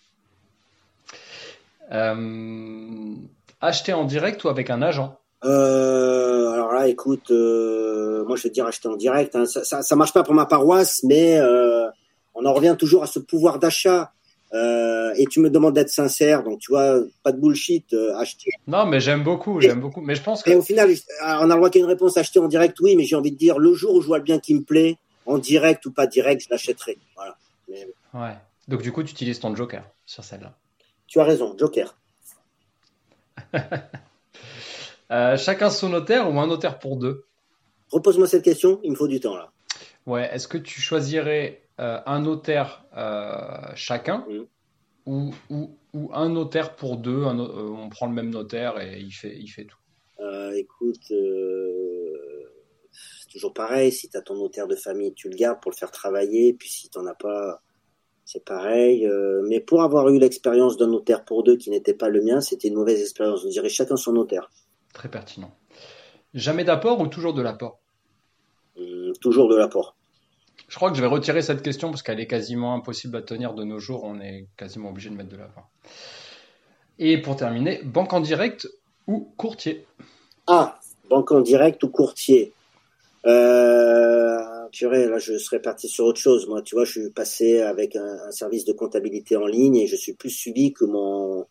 Euh, 1.94 3.16
acheter 3.62 3.94
en 3.94 4.04
direct 4.04 4.44
ou 4.44 4.50
avec 4.50 4.70
un 4.70 4.82
agent? 4.82 5.18
Euh, 5.46 6.50
alors 6.52 6.74
là, 6.74 6.88
écoute, 6.88 7.32
euh, 7.32 8.26
moi 8.26 8.36
je 8.36 8.44
vais 8.44 8.50
te 8.50 8.54
dire 8.56 8.66
acheter 8.66 8.90
en 8.90 8.98
direct. 8.98 9.36
Hein. 9.36 9.46
Ça, 9.46 9.64
ça, 9.64 9.82
ça 9.82 9.96
marche 9.96 10.12
pas 10.12 10.24
pour 10.24 10.34
ma 10.34 10.46
paroisse, 10.46 11.02
mais 11.04 11.40
on 12.36 12.46
en 12.46 12.54
revient 12.54 12.76
toujours 12.78 13.04
à 13.04 13.08
ce 13.08 13.20
pouvoir 13.20 13.60
d'achat. 13.60 14.12
Euh, 14.54 15.14
et 15.18 15.26
tu 15.26 15.42
me 15.42 15.50
demandes 15.50 15.74
d'être 15.74 15.90
sincère, 15.90 16.44
donc 16.44 16.60
tu 16.60 16.72
vois, 16.72 17.02
pas 17.24 17.34
de 17.34 17.40
bullshit, 17.40 17.92
euh, 17.94 18.16
acheter. 18.16 18.50
Non, 18.66 18.86
mais 18.86 19.02
j'aime 19.02 19.24
beaucoup, 19.24 19.60
j'aime 19.60 19.82
beaucoup. 19.82 20.00
Mais 20.00 20.16
je 20.16 20.24
pense 20.24 20.42
que 20.42 20.50
Et 20.50 20.56
au 20.56 20.62
final, 20.62 20.90
on 21.22 21.26
a 21.26 21.48
le 21.48 21.56
droit 21.56 21.70
qu'à 21.70 21.80
une 21.80 21.86
réponse 21.86 22.18
acheter 22.18 22.40
en 22.40 22.48
direct, 22.48 22.80
oui, 22.80 22.96
mais 22.96 23.04
j'ai 23.04 23.18
envie 23.18 23.32
de 23.32 23.38
dire 23.38 23.60
le 23.60 23.74
jour 23.74 23.96
où 23.96 24.02
je 24.02 24.08
vois 24.08 24.20
le 24.20 24.24
bien 24.24 24.40
qui 24.40 24.56
me 24.56 24.62
plaît, 24.62 24.98
en 25.26 25.38
direct 25.38 25.86
ou 25.86 25.92
pas 25.92 26.08
direct, 26.08 26.44
je 26.44 26.48
l'achèterai. 26.50 26.98
Voilà. 27.16 27.38
Mais, 27.70 27.88
Ouais. 28.14 28.36
Donc 28.68 28.82
du 28.82 28.92
coup, 28.92 29.04
tu 29.04 29.12
utilises 29.12 29.40
ton 29.40 29.56
joker 29.56 29.84
sur 30.06 30.24
celle-là. 30.24 30.58
tu 31.08 31.20
as 31.20 31.24
raison, 31.24 31.56
Joker. 31.58 31.98
Euh, 35.10 35.38
chacun 35.38 35.70
son 35.70 35.88
notaire 35.88 36.30
ou 36.30 36.38
un 36.38 36.48
notaire 36.48 36.80
pour 36.80 36.98
deux? 36.98 37.24
Repose-moi 37.94 38.28
cette 38.28 38.44
question, 38.44 38.82
il 38.84 38.92
me 38.92 38.96
faut 38.98 39.08
du 39.08 39.22
temps 39.22 39.38
là. 39.38 39.52
Ouais. 40.06 40.30
Est-ce 40.34 40.50
que 40.50 40.58
tu 40.58 40.82
choisirais 40.82 41.62
euh, 41.80 42.00
un 42.06 42.22
notaire 42.22 42.86
euh, 42.96 43.72
chacun 43.76 44.26
Mhm. 44.28 44.48
ou, 45.06 45.32
ou, 45.50 45.78
ou 45.94 46.10
un 46.14 46.30
notaire 46.30 46.76
pour 46.76 46.98
deux 46.98 47.24
un 47.24 47.40
euh, 47.40 47.70
On 47.70 47.90
prend 47.90 48.08
le 48.08 48.14
même 48.14 48.30
notaire 48.30 48.80
et 48.82 49.00
il 49.00 49.12
fait, 49.12 49.36
il 49.38 49.48
fait 49.48 49.66
tout. 49.66 49.78
Écoute, 50.56 51.12
c'est 52.92 53.30
toujours 53.32 53.54
pareil. 53.54 53.92
Si 53.92 54.10
tu 54.10 54.18
as 54.18 54.22
ton 54.22 54.36
notaire 54.36 54.68
de 54.68 54.76
famille, 54.76 55.14
tu 55.14 55.30
le 55.30 55.36
gardes 55.36 55.62
pour 55.62 55.72
le 55.72 55.76
faire 55.78 55.92
travailler. 55.92 56.54
Puis 56.54 56.70
si 56.70 56.90
tu 56.90 56.98
n'en 56.98 57.06
as 57.06 57.14
pas, 57.14 57.62
c'est 58.26 58.44
pareil. 58.44 59.08
Mais 59.44 59.60
pour 59.60 59.84
avoir 59.84 60.10
eu 60.10 60.18
l'expérience 60.18 60.78
d'un 60.78 60.88
notaire 60.88 61.26
pour 61.26 61.44
deux 61.44 61.58
qui 61.58 61.70
n'était 61.70 61.94
pas 61.94 62.10
le 62.10 62.24
mien, 62.24 62.42
c'était 62.42 62.70
une 62.70 62.74
mauvaise 62.76 63.02
expérience. 63.02 63.46
On 63.46 63.50
dirait 63.50 63.70
chacun 63.70 63.98
son 63.98 64.14
notaire. 64.14 64.50
Très 64.94 65.10
pertinent. 65.12 65.54
Jamais 66.34 66.64
d'apport 66.64 67.00
ou 67.00 67.08
toujours 67.08 67.34
de 67.36 67.42
l'apport? 67.44 67.80
Hum, 68.78 69.14
toujours 69.22 69.48
de 69.50 69.56
l'apport. 69.56 69.97
Je 70.68 70.76
crois 70.76 70.90
que 70.92 70.98
je 70.98 71.02
vais 71.02 71.08
retirer 71.08 71.42
cette 71.42 71.62
question 71.62 71.90
parce 71.90 72.04
qu'elle 72.04 72.20
est 72.20 72.28
quasiment 72.28 72.74
impossible 72.74 73.16
à 73.18 73.22
tenir 73.22 73.54
de 73.54 73.64
nos 73.64 73.80
jours. 73.80 74.04
On 74.04 74.20
est 74.20 74.48
quasiment 74.58 74.90
obligé 74.90 75.10
de 75.10 75.16
mettre 75.16 75.30
de 75.30 75.38
l'apport. 75.38 75.70
Et 77.00 77.22
pour 77.22 77.36
terminer, 77.36 77.82
banque 77.84 78.14
en 78.14 78.20
direct 78.20 78.68
ou 79.08 79.32
courtier? 79.38 79.86
Ah, 80.48 80.80
banque 81.10 81.32
en 81.32 81.42
direct 81.42 81.84
ou 81.84 81.90
courtier? 81.90 82.54
Euh, 83.26 84.38
là, 84.82 85.20
je 85.20 85.38
serais 85.38 85.62
parti 85.62 85.88
sur 85.88 86.06
autre 86.06 86.20
chose. 86.20 86.48
Moi, 86.48 86.62
tu 86.62 86.76
vois, 86.76 86.86
je 86.86 86.92
suis 86.92 87.10
passé 87.12 87.62
avec 87.62 87.96
un, 87.96 88.20
un 88.28 88.32
service 88.32 88.66
de 88.66 88.74
comptabilité 88.74 89.38
en 89.38 89.46
ligne 89.46 89.78
et 89.78 89.88
je 89.88 89.96
suis 89.96 90.14
plus 90.14 90.30
suivi 90.30 90.74
que 90.74 90.86
mon, 90.86 91.46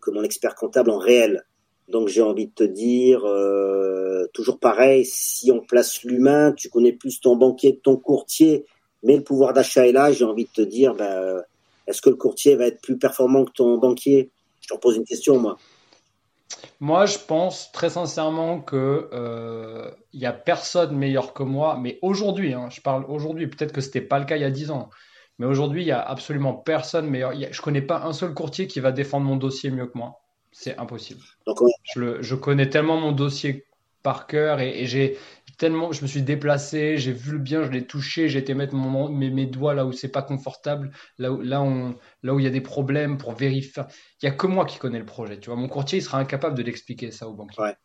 que 0.00 0.10
mon 0.10 0.22
expert 0.22 0.54
comptable 0.54 0.90
en 0.90 0.98
réel. 0.98 1.44
Donc, 1.88 2.08
j'ai 2.08 2.22
envie 2.22 2.46
de 2.46 2.52
te 2.52 2.64
dire, 2.64 3.24
euh, 3.24 4.26
toujours 4.34 4.58
pareil, 4.58 5.04
si 5.04 5.50
on 5.50 5.60
place 5.60 6.02
l'humain, 6.04 6.52
tu 6.52 6.68
connais 6.68 6.92
plus 6.92 7.20
ton 7.20 7.36
banquier 7.36 7.76
que 7.76 7.80
ton 7.80 7.96
courtier, 7.96 8.66
mais 9.02 9.16
le 9.16 9.24
pouvoir 9.24 9.52
d'achat 9.52 9.86
est 9.86 9.92
là, 9.92 10.12
j'ai 10.12 10.24
envie 10.24 10.44
de 10.44 10.50
te 10.50 10.60
dire, 10.60 10.94
ben, 10.94 11.42
est-ce 11.86 12.02
que 12.02 12.10
le 12.10 12.16
courtier 12.16 12.56
va 12.56 12.66
être 12.66 12.82
plus 12.82 12.98
performant 12.98 13.44
que 13.44 13.52
ton 13.52 13.78
banquier? 13.78 14.30
Je 14.60 14.74
te 14.74 14.78
pose 14.78 14.96
une 14.96 15.04
question, 15.04 15.38
moi. 15.38 15.56
Moi, 16.80 17.06
je 17.06 17.18
pense 17.18 17.72
très 17.72 17.90
sincèrement 17.90 18.60
que 18.60 19.08
euh, 19.12 19.90
il 20.12 20.20
y 20.20 20.26
a 20.26 20.32
personne 20.32 20.96
meilleur 20.96 21.32
que 21.32 21.42
moi. 21.42 21.78
Mais 21.80 21.98
aujourd'hui, 22.02 22.52
hein, 22.52 22.68
je 22.70 22.80
parle 22.80 23.04
aujourd'hui. 23.08 23.46
Peut-être 23.46 23.72
que 23.72 23.80
c'était 23.80 24.00
pas 24.00 24.18
le 24.18 24.24
cas 24.24 24.36
il 24.36 24.42
y 24.42 24.44
a 24.44 24.50
10 24.50 24.70
ans. 24.70 24.90
Mais 25.38 25.46
aujourd'hui, 25.46 25.82
il 25.82 25.88
y 25.88 25.92
a 25.92 26.00
absolument 26.00 26.54
personne 26.54 27.08
meilleur. 27.08 27.32
Je 27.32 27.62
connais 27.62 27.82
pas 27.82 28.02
un 28.02 28.12
seul 28.12 28.34
courtier 28.34 28.66
qui 28.66 28.80
va 28.80 28.92
défendre 28.92 29.26
mon 29.26 29.36
dossier 29.36 29.70
mieux 29.70 29.86
que 29.86 29.96
moi. 29.96 30.20
C'est 30.52 30.76
impossible. 30.78 31.20
Donc, 31.46 31.58
Je, 31.94 32.00
le- 32.00 32.22
je 32.22 32.34
connais 32.34 32.68
tellement 32.70 32.98
mon 32.98 33.12
dossier 33.12 33.64
par 34.02 34.26
cœur 34.26 34.60
et, 34.60 34.82
et 34.82 34.86
j'ai 34.86 35.18
tellement, 35.58 35.92
je 35.92 36.02
me 36.02 36.06
suis 36.06 36.22
déplacé, 36.22 36.98
j'ai 36.98 37.12
vu 37.12 37.32
le 37.32 37.38
bien, 37.38 37.64
je 37.64 37.70
l'ai 37.70 37.84
touché, 37.86 38.28
j'ai 38.28 38.38
été 38.38 38.54
mettre 38.54 38.74
mon, 38.74 39.08
mes, 39.08 39.30
mes 39.30 39.46
doigts 39.46 39.74
là 39.74 39.84
où 39.86 39.92
c'est 39.92 40.08
pas 40.08 40.22
confortable, 40.22 40.92
là 41.18 41.32
où, 41.32 41.40
là, 41.40 41.60
on, 41.62 41.96
là 42.22 42.34
où 42.34 42.38
il 42.38 42.44
y 42.44 42.46
a 42.48 42.50
des 42.50 42.60
problèmes 42.60 43.18
pour 43.18 43.32
vérifier. 43.32 43.82
Il 44.22 44.26
y 44.26 44.28
a 44.28 44.32
que 44.32 44.46
moi 44.46 44.66
qui 44.66 44.78
connais 44.78 45.00
le 45.00 45.04
projet, 45.06 45.38
tu 45.40 45.50
vois. 45.50 45.56
Mon 45.56 45.68
courtier, 45.68 45.98
il 45.98 46.02
sera 46.02 46.18
incapable 46.18 46.56
de 46.56 46.62
l'expliquer 46.62 47.10
ça 47.10 47.28
au 47.28 47.34
banquier. 47.34 47.60
Ouais. 47.62 47.76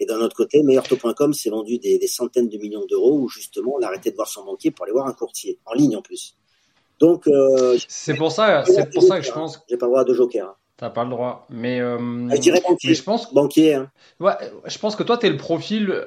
Et 0.00 0.06
d'un 0.06 0.18
autre 0.18 0.34
côté, 0.34 0.62
meilleurtaux.com 0.64 1.32
s'est 1.32 1.50
vendu 1.50 1.78
des, 1.78 1.98
des 1.98 2.06
centaines 2.08 2.48
de 2.48 2.58
millions 2.58 2.84
d'euros 2.86 3.20
où 3.20 3.28
justement 3.28 3.74
on 3.78 3.82
a 3.82 3.86
arrêté 3.86 4.10
de 4.10 4.16
voir 4.16 4.26
son 4.26 4.44
banquier 4.44 4.72
pour 4.72 4.84
aller 4.84 4.92
voir 4.92 5.06
un 5.06 5.12
courtier, 5.12 5.60
en 5.64 5.74
ligne 5.74 5.96
en 5.96 6.02
plus. 6.02 6.36
Donc, 6.98 7.28
euh, 7.28 7.78
C'est 7.88 8.14
pour 8.16 8.32
ça, 8.32 8.64
c'est 8.64 8.90
pour 8.92 9.02
ça 9.02 9.20
que 9.20 9.26
je 9.26 9.32
pense 9.32 9.58
que 9.58 9.62
j'ai 9.68 9.76
pas 9.76 9.86
le 9.86 9.90
droit 9.92 10.04
de 10.04 10.14
joker. 10.14 10.48
hein. 10.48 10.56
T'as 10.82 10.90
pas 10.90 11.04
le 11.04 11.10
droit. 11.10 11.46
Mais, 11.50 11.80
euh, 11.80 11.98
je 11.98 12.30
mais 12.84 12.94
pense, 13.02 13.32
Banquier, 13.32 13.74
hein. 13.74 13.90
ouais, 14.20 14.34
je 14.66 14.78
pense 14.78 14.96
que 14.96 15.02
toi, 15.02 15.18
tu 15.18 15.26
es 15.26 15.30
le 15.30 15.36
profil. 15.36 15.90
euh, 15.90 16.04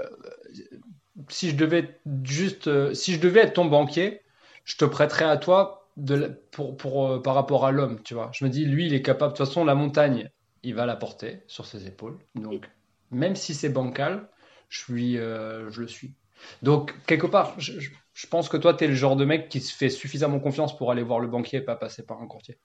Si 1.29 1.49
je 1.49 1.55
devais 1.55 1.79
être 1.79 2.01
juste, 2.23 2.67
euh, 2.67 2.93
si 2.93 3.13
je 3.13 3.19
devais 3.19 3.41
être 3.41 3.53
ton 3.53 3.65
banquier, 3.65 4.21
je 4.65 4.75
te 4.77 4.85
prêterais 4.85 5.25
à 5.25 5.37
toi 5.37 5.89
de, 5.97 6.15
la- 6.15 6.29
pour, 6.51 6.75
pour, 6.75 7.07
euh, 7.07 7.21
par 7.21 7.35
rapport 7.35 7.65
à 7.65 7.71
l'homme, 7.71 8.01
tu 8.03 8.13
vois. 8.13 8.29
Je 8.33 8.43
me 8.45 8.49
dis, 8.49 8.65
lui, 8.65 8.87
il 8.87 8.93
est 8.93 9.01
capable. 9.01 9.33
De 9.33 9.37
toute 9.37 9.47
façon, 9.47 9.63
la 9.65 9.75
montagne, 9.75 10.29
il 10.63 10.75
va 10.75 10.85
la 10.85 10.95
porter 10.95 11.41
sur 11.47 11.65
ses 11.65 11.87
épaules. 11.87 12.17
Donc, 12.35 12.69
même 13.11 13.35
si 13.35 13.53
c'est 13.53 13.69
bancal, 13.69 14.27
je 14.69 14.79
suis, 14.79 15.17
euh, 15.17 15.69
je 15.71 15.81
le 15.81 15.87
suis. 15.87 16.13
Donc, 16.61 16.93
quelque 17.07 17.27
part, 17.27 17.55
je 17.59 18.27
pense 18.27 18.49
que 18.49 18.57
toi, 18.57 18.73
tu 18.73 18.83
es 18.83 18.87
le 18.87 18.95
genre 18.95 19.15
de 19.15 19.25
mec 19.25 19.47
qui 19.49 19.61
se 19.61 19.73
fait 19.73 19.89
suffisamment 19.89 20.39
confiance 20.39 20.75
pour 20.77 20.91
aller 20.91 21.03
voir 21.03 21.19
le 21.19 21.27
banquier 21.27 21.59
et 21.59 21.61
pas 21.61 21.75
passer 21.75 22.03
par 22.05 22.21
un 22.21 22.27
courtier. 22.27 22.57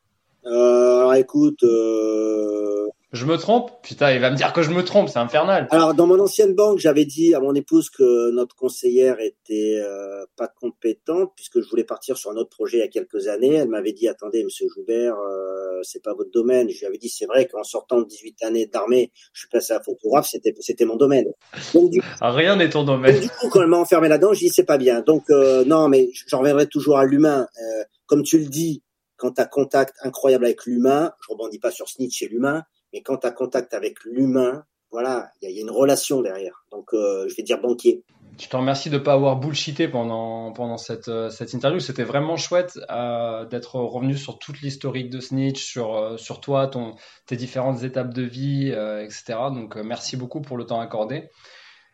Euh, 0.47 0.99
alors 0.99 1.15
écoute, 1.15 1.63
euh, 1.65 2.89
Je 3.13 3.27
me 3.27 3.37
trompe 3.37 3.71
Putain, 3.83 4.13
il 4.13 4.21
va 4.21 4.31
me 4.31 4.37
dire 4.37 4.53
que 4.53 4.63
je 4.63 4.71
me 4.71 4.83
trompe, 4.85 5.09
c'est 5.09 5.19
infernal. 5.19 5.69
Alors, 5.71 5.95
dans 5.95 6.07
mon 6.07 6.19
ancienne 6.21 6.55
banque, 6.55 6.79
j'avais 6.79 7.05
dit 7.05 7.35
à 7.35 7.41
mon 7.41 7.55
épouse 7.55 7.91
que 7.91 8.31
notre 8.31 8.57
conseillère 8.57 9.21
était 9.21 9.81
euh, 9.81 10.25
pas 10.37 10.49
compétente 10.49 11.33
puisque 11.37 11.61
je 11.61 11.69
voulais 11.69 11.85
partir 11.85 12.17
sur 12.17 12.31
un 12.31 12.37
autre 12.37 12.51
projet 12.51 12.79
il 12.79 12.81
y 12.81 12.85
a 12.85 12.89
quelques 12.89 13.27
années. 13.29 13.55
Elle 13.55 13.69
m'avait 13.69 13.93
dit, 13.93 14.09
attendez, 14.09 14.45
monsieur 14.45 14.67
Joubert, 14.75 15.15
euh, 15.17 15.81
c'est 15.83 16.03
pas 16.03 16.15
votre 16.15 16.31
domaine. 16.31 16.71
Je 16.71 16.79
lui 16.79 16.87
avais 16.87 16.99
dit, 16.99 17.09
c'est 17.09 17.27
vrai 17.27 17.47
qu'en 17.47 17.65
sortant 17.65 18.01
de 18.01 18.07
18 18.07 18.43
années 18.45 18.67
d'armée, 18.67 19.13
je 19.33 19.41
suis 19.41 19.49
passé 19.49 19.73
à 19.73 19.81
photographe, 19.81 20.29
c'était, 20.31 20.55
c'était 20.61 20.85
mon 20.85 20.97
domaine. 20.97 21.27
Donc, 21.75 21.91
du, 21.91 22.01
ah, 22.21 22.33
Rien 22.33 22.57
n'est 22.57 22.71
ton 22.71 22.85
domaine. 22.85 23.21
du 23.21 23.29
coup, 23.29 23.49
quand 23.51 23.61
elle 23.61 23.69
m'a 23.69 23.79
enfermé 23.79 24.09
là-dedans, 24.09 24.33
je 24.33 24.41
dis, 24.41 24.49
c'est 24.49 24.65
pas 24.65 24.79
bien. 24.79 25.01
Donc, 25.01 25.25
euh, 25.31 25.65
non, 25.65 25.89
mais 25.89 26.11
j'en 26.29 26.39
reviendrai 26.39 26.67
toujours 26.67 26.99
à 26.99 27.05
l'humain. 27.05 27.47
Euh, 27.61 27.85
comme 28.07 28.23
tu 28.23 28.39
le 28.39 28.47
dis, 28.47 28.83
quand 29.21 29.33
tu 29.33 29.41
as 29.43 29.47
contact 29.47 29.95
incroyable 30.03 30.47
avec 30.47 30.65
l'humain, 30.65 31.13
je 31.21 31.31
rebondis 31.31 31.59
pas 31.59 31.71
sur 31.71 31.89
Snitch 31.89 32.23
et 32.23 32.29
l'humain, 32.29 32.65
mais 32.93 33.03
quand 33.03 33.19
tu 33.19 33.27
as 33.27 33.31
contact 33.31 33.75
avec 33.75 34.03
l'humain, 34.05 34.65
voilà, 34.91 35.31
il 35.43 35.51
y, 35.51 35.59
a 35.59 35.61
une 35.61 35.71
relation 35.71 36.23
derrière. 36.23 36.65
Donc, 36.73 36.95
euh, 36.95 37.29
je 37.29 37.37
vais 37.37 37.43
dire 37.43 37.61
banquier. 37.61 38.03
Je 38.41 38.49
te 38.49 38.57
remercie 38.57 38.89
de 38.89 38.97
ne 38.97 39.03
pas 39.03 39.13
avoir 39.13 39.37
bullshité 39.37 39.87
pendant, 39.87 40.53
pendant 40.53 40.79
cette, 40.79 41.09
euh, 41.09 41.29
cette 41.29 41.53
interview. 41.53 41.79
C'était 41.79 42.03
vraiment 42.03 42.37
chouette 42.37 42.81
euh, 42.91 43.45
d'être 43.45 43.77
revenu 43.77 44.17
sur 44.17 44.39
toute 44.39 44.63
l'historique 44.63 45.11
de 45.11 45.21
Snitch, 45.21 45.63
sur, 45.63 46.19
sur 46.19 46.41
toi, 46.41 46.67
ton, 46.67 46.95
tes 47.27 47.37
différentes 47.37 47.83
étapes 47.83 48.15
de 48.15 48.23
vie, 48.23 48.69
etc. 48.69 49.39
Donc, 49.53 49.77
merci 49.77 50.17
beaucoup 50.17 50.41
pour 50.41 50.57
le 50.57 50.65
temps 50.65 50.81
accordé. 50.81 51.29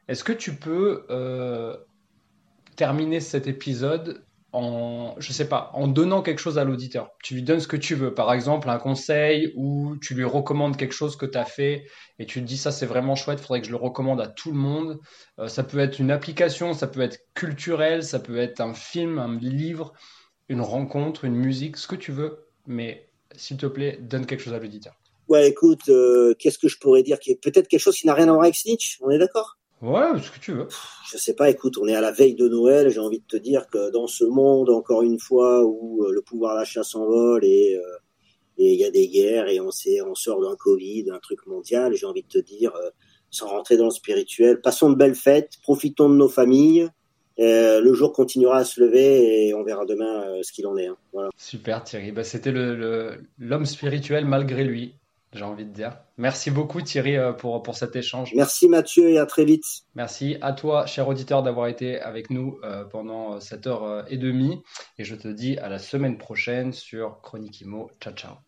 Est-ce 0.06 0.22
que 0.22 0.32
tu 0.32 0.54
peux 0.54 1.04
terminer 2.76 3.20
cet 3.20 3.48
épisode 3.48 4.25
en, 4.56 5.14
je 5.18 5.32
sais 5.32 5.48
pas, 5.48 5.70
en 5.74 5.86
donnant 5.86 6.22
quelque 6.22 6.38
chose 6.38 6.56
à 6.56 6.64
l'auditeur. 6.64 7.10
Tu 7.22 7.34
lui 7.34 7.42
donnes 7.42 7.60
ce 7.60 7.68
que 7.68 7.76
tu 7.76 7.94
veux. 7.94 8.14
Par 8.14 8.32
exemple, 8.32 8.70
un 8.70 8.78
conseil 8.78 9.52
ou 9.54 9.96
tu 10.00 10.14
lui 10.14 10.24
recommandes 10.24 10.76
quelque 10.76 10.94
chose 10.94 11.16
que 11.16 11.26
tu 11.26 11.36
as 11.36 11.44
fait 11.44 11.84
et 12.18 12.24
tu 12.24 12.40
te 12.40 12.46
dis 12.46 12.56
ça 12.56 12.72
c'est 12.72 12.86
vraiment 12.86 13.14
chouette, 13.14 13.38
faudrait 13.38 13.60
que 13.60 13.66
je 13.66 13.72
le 13.72 13.76
recommande 13.76 14.20
à 14.20 14.26
tout 14.26 14.50
le 14.50 14.56
monde. 14.56 14.98
Euh, 15.38 15.48
ça 15.48 15.62
peut 15.62 15.78
être 15.78 15.98
une 15.98 16.10
application, 16.10 16.72
ça 16.72 16.86
peut 16.86 17.02
être 17.02 17.18
culturel, 17.34 18.02
ça 18.02 18.18
peut 18.18 18.38
être 18.38 18.60
un 18.60 18.72
film, 18.72 19.18
un 19.18 19.38
livre, 19.38 19.92
une 20.48 20.62
rencontre, 20.62 21.26
une 21.26 21.36
musique, 21.36 21.76
ce 21.76 21.86
que 21.86 21.96
tu 21.96 22.10
veux. 22.10 22.46
Mais 22.66 23.08
s'il 23.34 23.58
te 23.58 23.66
plaît, 23.66 23.98
donne 24.00 24.24
quelque 24.24 24.42
chose 24.42 24.54
à 24.54 24.58
l'auditeur. 24.58 24.94
Ouais, 25.28 25.48
écoute, 25.48 25.88
euh, 25.88 26.34
qu'est-ce 26.38 26.58
que 26.58 26.68
je 26.68 26.78
pourrais 26.78 27.02
dire 27.02 27.18
Peut-être 27.42 27.68
quelque 27.68 27.80
chose 27.80 27.96
qui 27.96 28.06
n'a 28.06 28.14
rien 28.14 28.28
à 28.28 28.32
voir 28.32 28.44
avec 28.44 28.54
Snitch, 28.54 28.98
on 29.02 29.10
est 29.10 29.18
d'accord? 29.18 29.58
Ouais, 29.82 30.18
ce 30.22 30.30
que 30.30 30.38
tu 30.38 30.52
veux. 30.52 30.68
Je 31.10 31.18
sais 31.18 31.34
pas, 31.34 31.50
écoute, 31.50 31.76
on 31.78 31.86
est 31.86 31.94
à 31.94 32.00
la 32.00 32.10
veille 32.10 32.34
de 32.34 32.48
Noël, 32.48 32.88
j'ai 32.88 33.00
envie 33.00 33.20
de 33.20 33.26
te 33.26 33.36
dire 33.36 33.66
que 33.68 33.90
dans 33.90 34.06
ce 34.06 34.24
monde, 34.24 34.70
encore 34.70 35.02
une 35.02 35.18
fois, 35.18 35.64
où 35.64 36.04
euh, 36.04 36.12
le 36.12 36.22
pouvoir 36.22 36.56
d'achat 36.56 36.82
s'envole 36.82 37.44
et 37.44 37.76
euh, 37.76 37.96
et 38.58 38.72
il 38.72 38.80
y 38.80 38.86
a 38.86 38.90
des 38.90 39.06
guerres 39.08 39.48
et 39.48 39.60
on, 39.60 39.68
on 39.68 40.14
sort 40.14 40.40
d'un 40.40 40.56
Covid, 40.56 41.04
d'un 41.04 41.18
truc 41.18 41.46
mondial, 41.46 41.92
j'ai 41.92 42.06
envie 42.06 42.22
de 42.22 42.28
te 42.28 42.38
dire, 42.38 42.74
euh, 42.74 42.88
sans 43.30 43.48
rentrer 43.48 43.76
dans 43.76 43.84
le 43.84 43.90
spirituel, 43.90 44.62
passons 44.62 44.88
de 44.88 44.94
belles 44.94 45.14
fêtes, 45.14 45.58
profitons 45.60 46.08
de 46.08 46.14
nos 46.14 46.30
familles, 46.30 46.88
le 47.36 47.92
jour 47.92 48.14
continuera 48.14 48.60
à 48.60 48.64
se 48.64 48.80
lever 48.80 49.46
et 49.46 49.52
on 49.52 49.62
verra 49.62 49.84
demain 49.84 50.40
ce 50.42 50.52
qu'il 50.52 50.66
en 50.66 50.78
est. 50.78 50.86
Hein. 50.86 50.96
Voilà. 51.12 51.28
Super 51.36 51.84
Thierry, 51.84 52.12
bah, 52.12 52.24
c'était 52.24 52.50
l'homme 52.50 52.78
le, 52.78 53.18
l'homme 53.38 53.66
spirituel 53.66 54.24
malgré 54.24 54.64
lui 54.64 54.94
j'ai 55.32 55.44
envie 55.44 55.64
de 55.64 55.72
dire. 55.72 55.98
Merci 56.18 56.50
beaucoup 56.50 56.80
Thierry 56.80 57.16
euh, 57.16 57.32
pour, 57.32 57.62
pour 57.62 57.76
cet 57.76 57.96
échange. 57.96 58.32
Merci 58.34 58.68
Mathieu 58.68 59.10
et 59.10 59.18
à 59.18 59.26
très 59.26 59.44
vite. 59.44 59.64
Merci 59.94 60.36
à 60.40 60.52
toi, 60.52 60.86
cher 60.86 61.08
auditeur, 61.08 61.42
d'avoir 61.42 61.66
été 61.66 62.00
avec 62.00 62.30
nous 62.30 62.58
euh, 62.64 62.84
pendant 62.84 63.40
cette 63.40 63.66
heure 63.66 64.04
et 64.08 64.16
demie. 64.16 64.62
Et 64.98 65.04
je 65.04 65.14
te 65.14 65.28
dis 65.28 65.58
à 65.58 65.68
la 65.68 65.78
semaine 65.78 66.18
prochaine 66.18 66.72
sur 66.72 67.20
Chronique 67.20 67.60
Imo. 67.60 67.90
Ciao, 68.00 68.14
ciao. 68.14 68.45